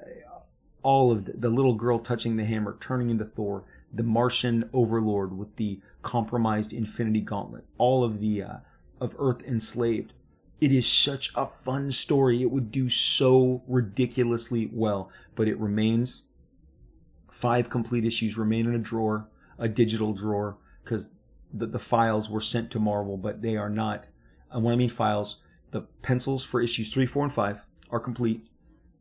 all 0.82 1.10
of 1.10 1.24
the, 1.24 1.32
the 1.32 1.48
little 1.48 1.74
girl 1.74 1.98
touching 1.98 2.36
the 2.36 2.44
hammer, 2.44 2.76
turning 2.80 3.10
into 3.10 3.24
Thor, 3.24 3.64
the 3.92 4.02
Martian 4.02 4.68
Overlord 4.72 5.36
with 5.36 5.56
the 5.56 5.80
compromised 6.02 6.72
Infinity 6.72 7.20
Gauntlet, 7.20 7.64
all 7.78 8.04
of 8.04 8.20
the 8.20 8.42
uh, 8.42 8.56
of 9.00 9.14
Earth 9.18 9.42
enslaved, 9.46 10.12
it 10.60 10.72
is 10.72 10.86
such 10.86 11.30
a 11.36 11.46
fun 11.46 11.92
story. 11.92 12.42
It 12.42 12.50
would 12.50 12.72
do 12.72 12.88
so 12.88 13.62
ridiculously 13.68 14.68
well, 14.72 15.10
but 15.36 15.48
it 15.48 15.58
remains 15.58 16.22
five 17.30 17.70
complete 17.70 18.04
issues 18.04 18.36
remain 18.36 18.66
in 18.66 18.74
a 18.74 18.78
drawer, 18.78 19.28
a 19.58 19.68
digital 19.68 20.12
drawer, 20.12 20.58
because 20.82 21.10
the, 21.52 21.66
the 21.66 21.78
files 21.78 22.28
were 22.28 22.40
sent 22.40 22.70
to 22.72 22.80
Marvel, 22.80 23.16
but 23.16 23.42
they 23.42 23.56
are 23.56 23.70
not. 23.70 24.06
And 24.50 24.64
when 24.64 24.74
I 24.74 24.76
mean 24.76 24.88
files, 24.88 25.36
the 25.70 25.82
pencils 26.02 26.44
for 26.44 26.60
issues 26.60 26.92
three, 26.92 27.06
four, 27.06 27.22
and 27.22 27.32
five 27.32 27.62
are 27.90 28.00
complete. 28.00 28.46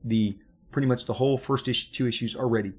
The 0.03 0.37
pretty 0.77 0.87
much 0.87 1.07
the 1.07 1.13
whole 1.13 1.39
first 1.39 1.67
issue, 1.67 1.91
two 1.91 2.05
issues 2.05 2.35
are 2.35 2.47
ready. 2.47 2.71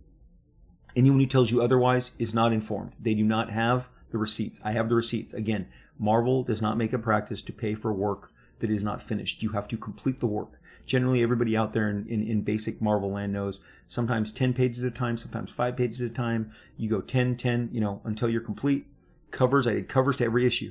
Anyone 0.94 1.18
who 1.18 1.26
tells 1.26 1.50
you 1.50 1.60
otherwise 1.60 2.12
is 2.16 2.32
not 2.32 2.52
informed. 2.52 2.92
They 3.00 3.12
do 3.12 3.24
not 3.24 3.50
have 3.50 3.88
the 4.12 4.18
receipts. 4.18 4.60
I 4.64 4.70
have 4.70 4.88
the 4.88 4.94
receipts. 4.94 5.34
Again, 5.34 5.66
Marvel 5.98 6.44
does 6.44 6.62
not 6.62 6.78
make 6.78 6.92
a 6.92 6.98
practice 7.00 7.42
to 7.42 7.52
pay 7.52 7.74
for 7.74 7.92
work 7.92 8.30
that 8.60 8.70
is 8.70 8.84
not 8.84 9.02
finished. 9.02 9.42
You 9.42 9.48
have 9.48 9.66
to 9.66 9.76
complete 9.76 10.20
the 10.20 10.28
work. 10.28 10.60
Generally, 10.86 11.24
everybody 11.24 11.56
out 11.56 11.72
there 11.72 11.90
in, 11.90 12.06
in, 12.08 12.22
in, 12.22 12.42
basic 12.42 12.80
Marvel 12.80 13.10
land 13.10 13.32
knows 13.32 13.58
sometimes 13.88 14.30
10 14.30 14.54
pages 14.54 14.84
at 14.84 14.92
a 14.92 14.94
time, 14.94 15.16
sometimes 15.16 15.50
5 15.50 15.76
pages 15.76 16.00
at 16.00 16.12
a 16.12 16.14
time. 16.14 16.52
You 16.76 16.88
go 16.88 17.00
10, 17.00 17.36
10, 17.36 17.70
you 17.72 17.80
know, 17.80 18.00
until 18.04 18.28
you're 18.28 18.40
complete. 18.40 18.86
Covers, 19.32 19.66
I 19.66 19.72
did 19.72 19.88
covers 19.88 20.18
to 20.18 20.24
every 20.24 20.46
issue. 20.46 20.70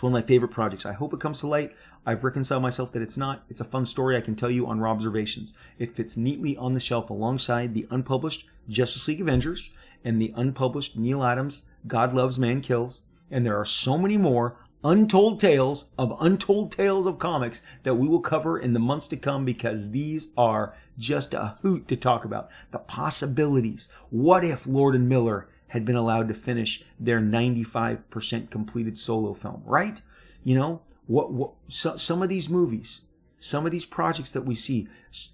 It's 0.00 0.02
one 0.02 0.14
of 0.14 0.22
my 0.22 0.26
favorite 0.26 0.52
projects. 0.52 0.86
I 0.86 0.94
hope 0.94 1.12
it 1.12 1.20
comes 1.20 1.40
to 1.40 1.46
light. 1.46 1.74
I've 2.06 2.24
reconciled 2.24 2.62
myself 2.62 2.90
that 2.92 3.02
it's 3.02 3.18
not. 3.18 3.44
It's 3.50 3.60
a 3.60 3.66
fun 3.66 3.84
story 3.84 4.16
I 4.16 4.22
can 4.22 4.34
tell 4.34 4.50
you 4.50 4.66
on 4.66 4.80
Robservations. 4.80 5.52
It 5.78 5.94
fits 5.94 6.16
neatly 6.16 6.56
on 6.56 6.72
the 6.72 6.80
shelf 6.80 7.10
alongside 7.10 7.74
the 7.74 7.86
unpublished 7.90 8.46
Justice 8.66 9.06
League 9.08 9.20
Avengers 9.20 9.68
and 10.02 10.18
the 10.18 10.32
unpublished 10.34 10.96
Neal 10.96 11.22
Adams 11.22 11.64
God 11.86 12.14
Loves 12.14 12.38
Man 12.38 12.62
Kills. 12.62 13.02
And 13.30 13.44
there 13.44 13.58
are 13.58 13.66
so 13.66 13.98
many 13.98 14.16
more 14.16 14.56
untold 14.82 15.38
tales 15.38 15.84
of 15.98 16.16
untold 16.18 16.72
tales 16.72 17.06
of 17.06 17.18
comics 17.18 17.60
that 17.82 17.96
we 17.96 18.08
will 18.08 18.20
cover 18.20 18.58
in 18.58 18.72
the 18.72 18.78
months 18.78 19.06
to 19.08 19.18
come 19.18 19.44
because 19.44 19.90
these 19.90 20.28
are 20.34 20.74
just 20.98 21.34
a 21.34 21.56
hoot 21.60 21.86
to 21.88 21.96
talk 21.96 22.24
about. 22.24 22.48
The 22.70 22.78
possibilities. 22.78 23.90
What 24.08 24.44
if 24.44 24.66
Lord 24.66 24.94
and 24.94 25.10
Miller 25.10 25.46
had 25.70 25.84
been 25.84 25.96
allowed 25.96 26.28
to 26.28 26.34
finish 26.34 26.84
their 26.98 27.20
95% 27.20 28.50
completed 28.50 28.98
solo 28.98 29.34
film, 29.34 29.62
right? 29.64 30.00
You 30.42 30.56
know, 30.56 30.82
what, 31.06 31.32
what 31.32 31.52
so, 31.68 31.96
some 31.96 32.22
of 32.22 32.28
these 32.28 32.48
movies, 32.48 33.02
some 33.38 33.66
of 33.66 33.72
these 33.72 33.86
projects 33.86 34.32
that 34.32 34.44
we 34.44 34.54
see, 34.54 34.88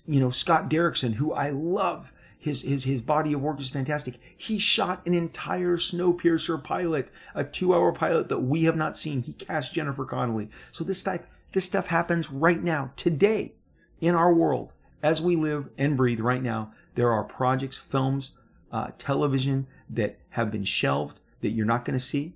you 0.06 0.20
know, 0.20 0.28
Scott 0.28 0.68
Derrickson, 0.68 1.14
who 1.14 1.32
I 1.32 1.50
love, 1.50 2.12
his, 2.38 2.62
his, 2.62 2.84
his 2.84 3.00
body 3.00 3.32
of 3.32 3.40
work 3.40 3.60
is 3.60 3.70
fantastic. 3.70 4.18
He 4.36 4.58
shot 4.58 5.06
an 5.06 5.14
entire 5.14 5.78
Snowpiercer 5.78 6.62
pilot, 6.62 7.10
a 7.34 7.42
two 7.42 7.74
hour 7.74 7.90
pilot 7.92 8.28
that 8.28 8.40
we 8.40 8.64
have 8.64 8.76
not 8.76 8.96
seen. 8.96 9.22
He 9.22 9.32
cast 9.32 9.72
Jennifer 9.72 10.04
Connelly. 10.04 10.50
So 10.70 10.84
this 10.84 11.02
type, 11.02 11.26
this 11.52 11.64
stuff 11.64 11.86
happens 11.86 12.30
right 12.30 12.62
now, 12.62 12.92
today, 12.94 13.54
in 14.02 14.14
our 14.14 14.34
world, 14.34 14.74
as 15.02 15.22
we 15.22 15.34
live 15.34 15.70
and 15.78 15.96
breathe 15.96 16.20
right 16.20 16.42
now. 16.42 16.74
There 16.94 17.10
are 17.10 17.24
projects, 17.24 17.78
films, 17.78 18.32
uh, 18.70 18.88
television 18.98 19.66
that 19.90 20.18
have 20.36 20.50
been 20.50 20.64
shelved 20.64 21.18
that 21.40 21.48
you're 21.48 21.64
not 21.64 21.86
going 21.86 21.98
to 21.98 22.04
see. 22.04 22.34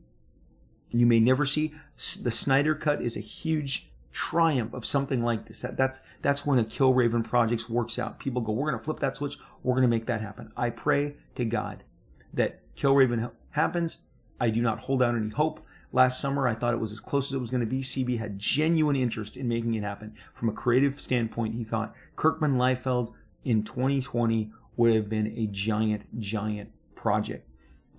You 0.90 1.05
may 1.05 1.20
never 1.20 1.44
see. 1.44 1.74
The 2.22 2.31
Snyder 2.31 2.74
Cut 2.74 3.02
is 3.02 3.14
a 3.14 3.20
huge 3.20 3.90
triumph 4.10 4.72
of 4.72 4.86
something 4.86 5.22
like 5.22 5.47
this. 5.47 5.60
That, 5.60 5.77
that's 5.77 6.01
that's 6.22 6.47
when 6.47 6.59
a 6.59 6.64
Killraven 6.64 7.22
project 7.22 7.68
works 7.68 7.98
out. 7.98 8.18
People 8.18 8.40
go, 8.40 8.52
we're 8.52 8.70
going 8.70 8.81
to 8.81 8.85
flip 8.85 9.01
that 9.01 9.16
switch. 9.16 9.36
We're 9.62 9.74
going 9.74 9.82
to 9.82 9.89
make 9.89 10.06
that 10.06 10.22
happen. 10.22 10.51
I 10.56 10.70
pray 10.70 11.16
to 11.35 11.44
God 11.44 11.85
that 12.32 12.74
Killraven 12.74 13.31
happens. 13.51 13.98
I 14.40 14.48
do 14.48 14.62
not 14.62 14.78
hold 14.78 15.02
out 15.02 15.14
any 15.14 15.28
hope. 15.28 15.60
Last 15.93 16.22
summer, 16.22 16.48
I 16.48 16.55
thought 16.55 16.72
it 16.72 16.81
was 16.81 16.93
as 16.93 17.01
close 17.01 17.28
as 17.28 17.35
it 17.35 17.40
was 17.40 17.51
going 17.51 17.60
to 17.60 17.66
be. 17.66 17.82
CB 17.82 18.18
had 18.18 18.39
genuine 18.39 18.97
interest 18.97 19.36
in 19.36 19.47
making 19.47 19.74
it 19.74 19.82
happen. 19.82 20.14
From 20.32 20.48
a 20.48 20.52
creative 20.52 20.98
standpoint, 21.01 21.55
he 21.55 21.64
thought 21.64 21.94
Kirkman 22.16 22.55
Liefeld 22.56 23.12
in 23.44 23.62
2020 23.62 24.52
would 24.77 24.94
have 24.94 25.10
been 25.10 25.27
a 25.36 25.48
giant, 25.48 26.18
giant 26.18 26.70
project. 26.94 27.47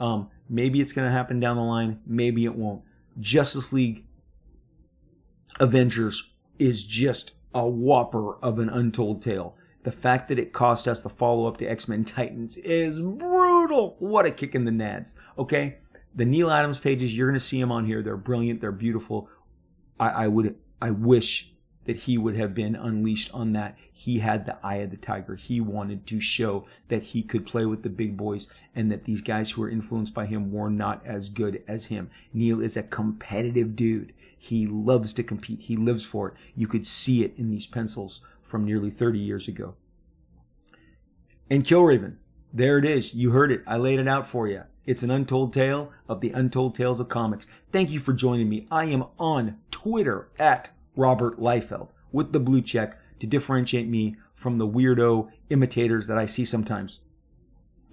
Um, 0.01 0.29
maybe 0.49 0.81
it's 0.81 0.91
going 0.91 1.07
to 1.07 1.11
happen 1.11 1.39
down 1.39 1.55
the 1.55 1.61
line. 1.61 2.01
Maybe 2.07 2.43
it 2.43 2.55
won't. 2.55 2.81
Justice 3.19 3.71
League 3.71 4.03
Avengers 5.59 6.31
is 6.57 6.83
just 6.83 7.33
a 7.53 7.67
whopper 7.67 8.35
of 8.37 8.57
an 8.57 8.67
untold 8.67 9.21
tale. 9.21 9.55
The 9.83 9.91
fact 9.91 10.27
that 10.29 10.39
it 10.39 10.53
cost 10.53 10.87
us 10.87 11.01
the 11.01 11.09
follow 11.09 11.47
up 11.47 11.57
to 11.57 11.65
X 11.65 11.87
Men 11.87 12.03
Titans 12.03 12.57
is 12.57 12.99
brutal. 12.99 13.95
What 13.99 14.25
a 14.25 14.31
kick 14.31 14.55
in 14.55 14.65
the 14.65 14.71
nads. 14.71 15.13
Okay? 15.37 15.77
The 16.15 16.25
Neal 16.25 16.49
Adams 16.49 16.79
pages, 16.79 17.15
you're 17.15 17.27
going 17.27 17.39
to 17.39 17.45
see 17.45 17.59
them 17.59 17.71
on 17.71 17.85
here. 17.85 18.01
They're 18.01 18.17
brilliant. 18.17 18.59
They're 18.59 18.71
beautiful. 18.71 19.29
I, 19.99 20.09
I 20.09 20.27
would, 20.27 20.55
I 20.81 20.91
wish 20.91 21.53
that 21.91 22.03
he 22.03 22.17
would 22.17 22.37
have 22.37 22.53
been 22.53 22.73
unleashed 22.73 23.29
on 23.33 23.51
that. 23.51 23.77
He 23.91 24.19
had 24.19 24.45
the 24.45 24.57
eye 24.65 24.75
of 24.75 24.91
the 24.91 24.95
tiger. 24.95 25.35
He 25.35 25.59
wanted 25.59 26.07
to 26.07 26.21
show 26.21 26.65
that 26.87 27.03
he 27.03 27.21
could 27.21 27.45
play 27.45 27.65
with 27.65 27.83
the 27.83 27.89
big 27.89 28.15
boys 28.15 28.47
and 28.73 28.89
that 28.89 29.03
these 29.03 29.19
guys 29.19 29.51
who 29.51 29.59
were 29.59 29.69
influenced 29.69 30.13
by 30.13 30.25
him 30.25 30.53
were 30.53 30.69
not 30.69 31.05
as 31.05 31.27
good 31.27 31.61
as 31.67 31.87
him. 31.87 32.09
Neal 32.31 32.61
is 32.61 32.77
a 32.77 32.83
competitive 32.83 33.75
dude. 33.75 34.13
He 34.37 34.65
loves 34.65 35.11
to 35.15 35.23
compete. 35.23 35.59
He 35.59 35.75
lives 35.75 36.05
for 36.05 36.29
it. 36.29 36.35
You 36.55 36.65
could 36.65 36.87
see 36.87 37.25
it 37.25 37.33
in 37.37 37.49
these 37.49 37.67
pencils 37.67 38.21
from 38.41 38.63
nearly 38.63 38.89
30 38.89 39.19
years 39.19 39.49
ago. 39.49 39.75
And 41.49 41.65
Killraven, 41.65 42.15
there 42.53 42.77
it 42.77 42.85
is. 42.85 43.13
You 43.13 43.31
heard 43.31 43.51
it. 43.51 43.63
I 43.67 43.75
laid 43.75 43.99
it 43.99 44.07
out 44.07 44.25
for 44.25 44.47
you. 44.47 44.63
It's 44.85 45.03
an 45.03 45.11
untold 45.11 45.51
tale 45.51 45.91
of 46.07 46.21
the 46.21 46.31
untold 46.31 46.73
tales 46.73 47.01
of 47.01 47.09
comics. 47.09 47.47
Thank 47.73 47.89
you 47.89 47.99
for 47.99 48.13
joining 48.13 48.47
me. 48.47 48.65
I 48.71 48.85
am 48.85 49.03
on 49.19 49.57
Twitter 49.71 50.29
at 50.39 50.69
Robert 50.95 51.39
Liefeld 51.39 51.89
with 52.11 52.33
the 52.33 52.39
blue 52.39 52.61
check 52.61 52.99
to 53.19 53.27
differentiate 53.27 53.87
me 53.87 54.17
from 54.35 54.57
the 54.57 54.67
weirdo 54.67 55.29
imitators 55.49 56.07
that 56.07 56.17
I 56.17 56.25
see 56.25 56.45
sometimes. 56.45 56.99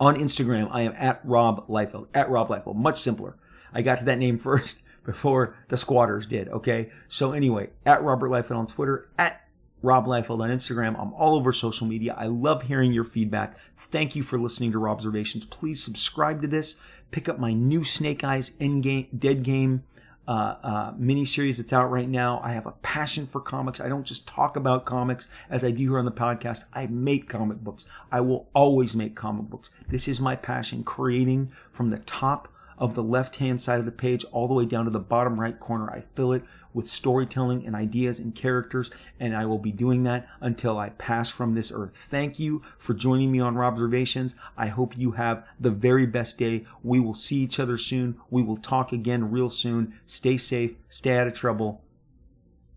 On 0.00 0.16
Instagram, 0.16 0.68
I 0.70 0.82
am 0.82 0.94
at 0.96 1.20
Rob 1.24 1.66
Liefeld, 1.68 2.08
at 2.14 2.30
Rob 2.30 2.48
Liefeld. 2.48 2.76
Much 2.76 3.00
simpler. 3.00 3.36
I 3.72 3.82
got 3.82 3.98
to 3.98 4.04
that 4.06 4.18
name 4.18 4.38
first 4.38 4.82
before 5.04 5.56
the 5.68 5.76
squatters 5.76 6.26
did. 6.26 6.48
Okay. 6.48 6.90
So 7.08 7.32
anyway, 7.32 7.70
at 7.84 8.02
Robert 8.02 8.30
Liefeld 8.30 8.56
on 8.56 8.66
Twitter, 8.66 9.08
at 9.18 9.42
Rob 9.82 10.06
Liefeld 10.06 10.40
on 10.40 10.50
Instagram. 10.50 11.00
I'm 11.00 11.14
all 11.14 11.36
over 11.36 11.52
social 11.52 11.86
media. 11.86 12.14
I 12.18 12.26
love 12.26 12.62
hearing 12.62 12.92
your 12.92 13.04
feedback. 13.04 13.56
Thank 13.76 14.16
you 14.16 14.22
for 14.22 14.38
listening 14.38 14.72
to 14.72 14.78
Robservations. 14.78 15.48
Please 15.48 15.82
subscribe 15.82 16.42
to 16.42 16.48
this. 16.48 16.76
Pick 17.10 17.28
up 17.28 17.38
my 17.38 17.52
new 17.52 17.84
Snake 17.84 18.24
Eyes 18.24 18.50
Endgame 18.60 19.06
Dead 19.16 19.42
Game 19.42 19.84
uh, 20.28 20.56
uh, 20.62 20.92
mini 20.98 21.24
series 21.24 21.56
that's 21.56 21.72
out 21.72 21.90
right 21.90 22.08
now. 22.08 22.40
I 22.44 22.52
have 22.52 22.66
a 22.66 22.72
passion 22.82 23.26
for 23.26 23.40
comics. 23.40 23.80
I 23.80 23.88
don't 23.88 24.04
just 24.04 24.26
talk 24.26 24.56
about 24.56 24.84
comics 24.84 25.28
as 25.48 25.64
I 25.64 25.70
do 25.70 25.84
here 25.84 25.98
on 25.98 26.04
the 26.04 26.12
podcast. 26.12 26.64
I 26.74 26.86
make 26.86 27.30
comic 27.30 27.58
books. 27.58 27.86
I 28.12 28.20
will 28.20 28.46
always 28.54 28.94
make 28.94 29.16
comic 29.16 29.46
books. 29.46 29.70
This 29.88 30.06
is 30.06 30.20
my 30.20 30.36
passion, 30.36 30.84
creating 30.84 31.50
from 31.72 31.88
the 31.88 31.98
top 32.00 32.52
of 32.78 32.94
the 32.94 33.02
left 33.02 33.36
hand 33.36 33.60
side 33.60 33.80
of 33.80 33.86
the 33.86 33.92
page 33.92 34.24
all 34.32 34.48
the 34.48 34.54
way 34.54 34.64
down 34.64 34.84
to 34.84 34.90
the 34.90 34.98
bottom 34.98 35.38
right 35.38 35.58
corner. 35.58 35.90
I 35.90 36.04
fill 36.14 36.32
it 36.32 36.44
with 36.72 36.86
storytelling 36.86 37.66
and 37.66 37.74
ideas 37.74 38.18
and 38.18 38.34
characters, 38.34 38.90
and 39.18 39.36
I 39.36 39.46
will 39.46 39.58
be 39.58 39.72
doing 39.72 40.04
that 40.04 40.28
until 40.40 40.78
I 40.78 40.90
pass 40.90 41.30
from 41.30 41.54
this 41.54 41.72
earth. 41.74 41.96
Thank 41.96 42.38
you 42.38 42.62
for 42.78 42.94
joining 42.94 43.32
me 43.32 43.40
on 43.40 43.56
Robservations. 43.56 44.34
I 44.56 44.68
hope 44.68 44.96
you 44.96 45.12
have 45.12 45.46
the 45.58 45.70
very 45.70 46.06
best 46.06 46.38
day. 46.38 46.66
We 46.82 47.00
will 47.00 47.14
see 47.14 47.36
each 47.36 47.58
other 47.58 47.78
soon. 47.78 48.16
We 48.30 48.42
will 48.42 48.56
talk 48.56 48.92
again 48.92 49.30
real 49.30 49.50
soon. 49.50 49.94
Stay 50.06 50.36
safe, 50.36 50.76
stay 50.88 51.18
out 51.18 51.26
of 51.26 51.34
trouble. 51.34 51.82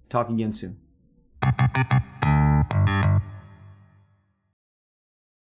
Talk 0.10 0.30
again 0.30 0.54
soon. 0.54 0.78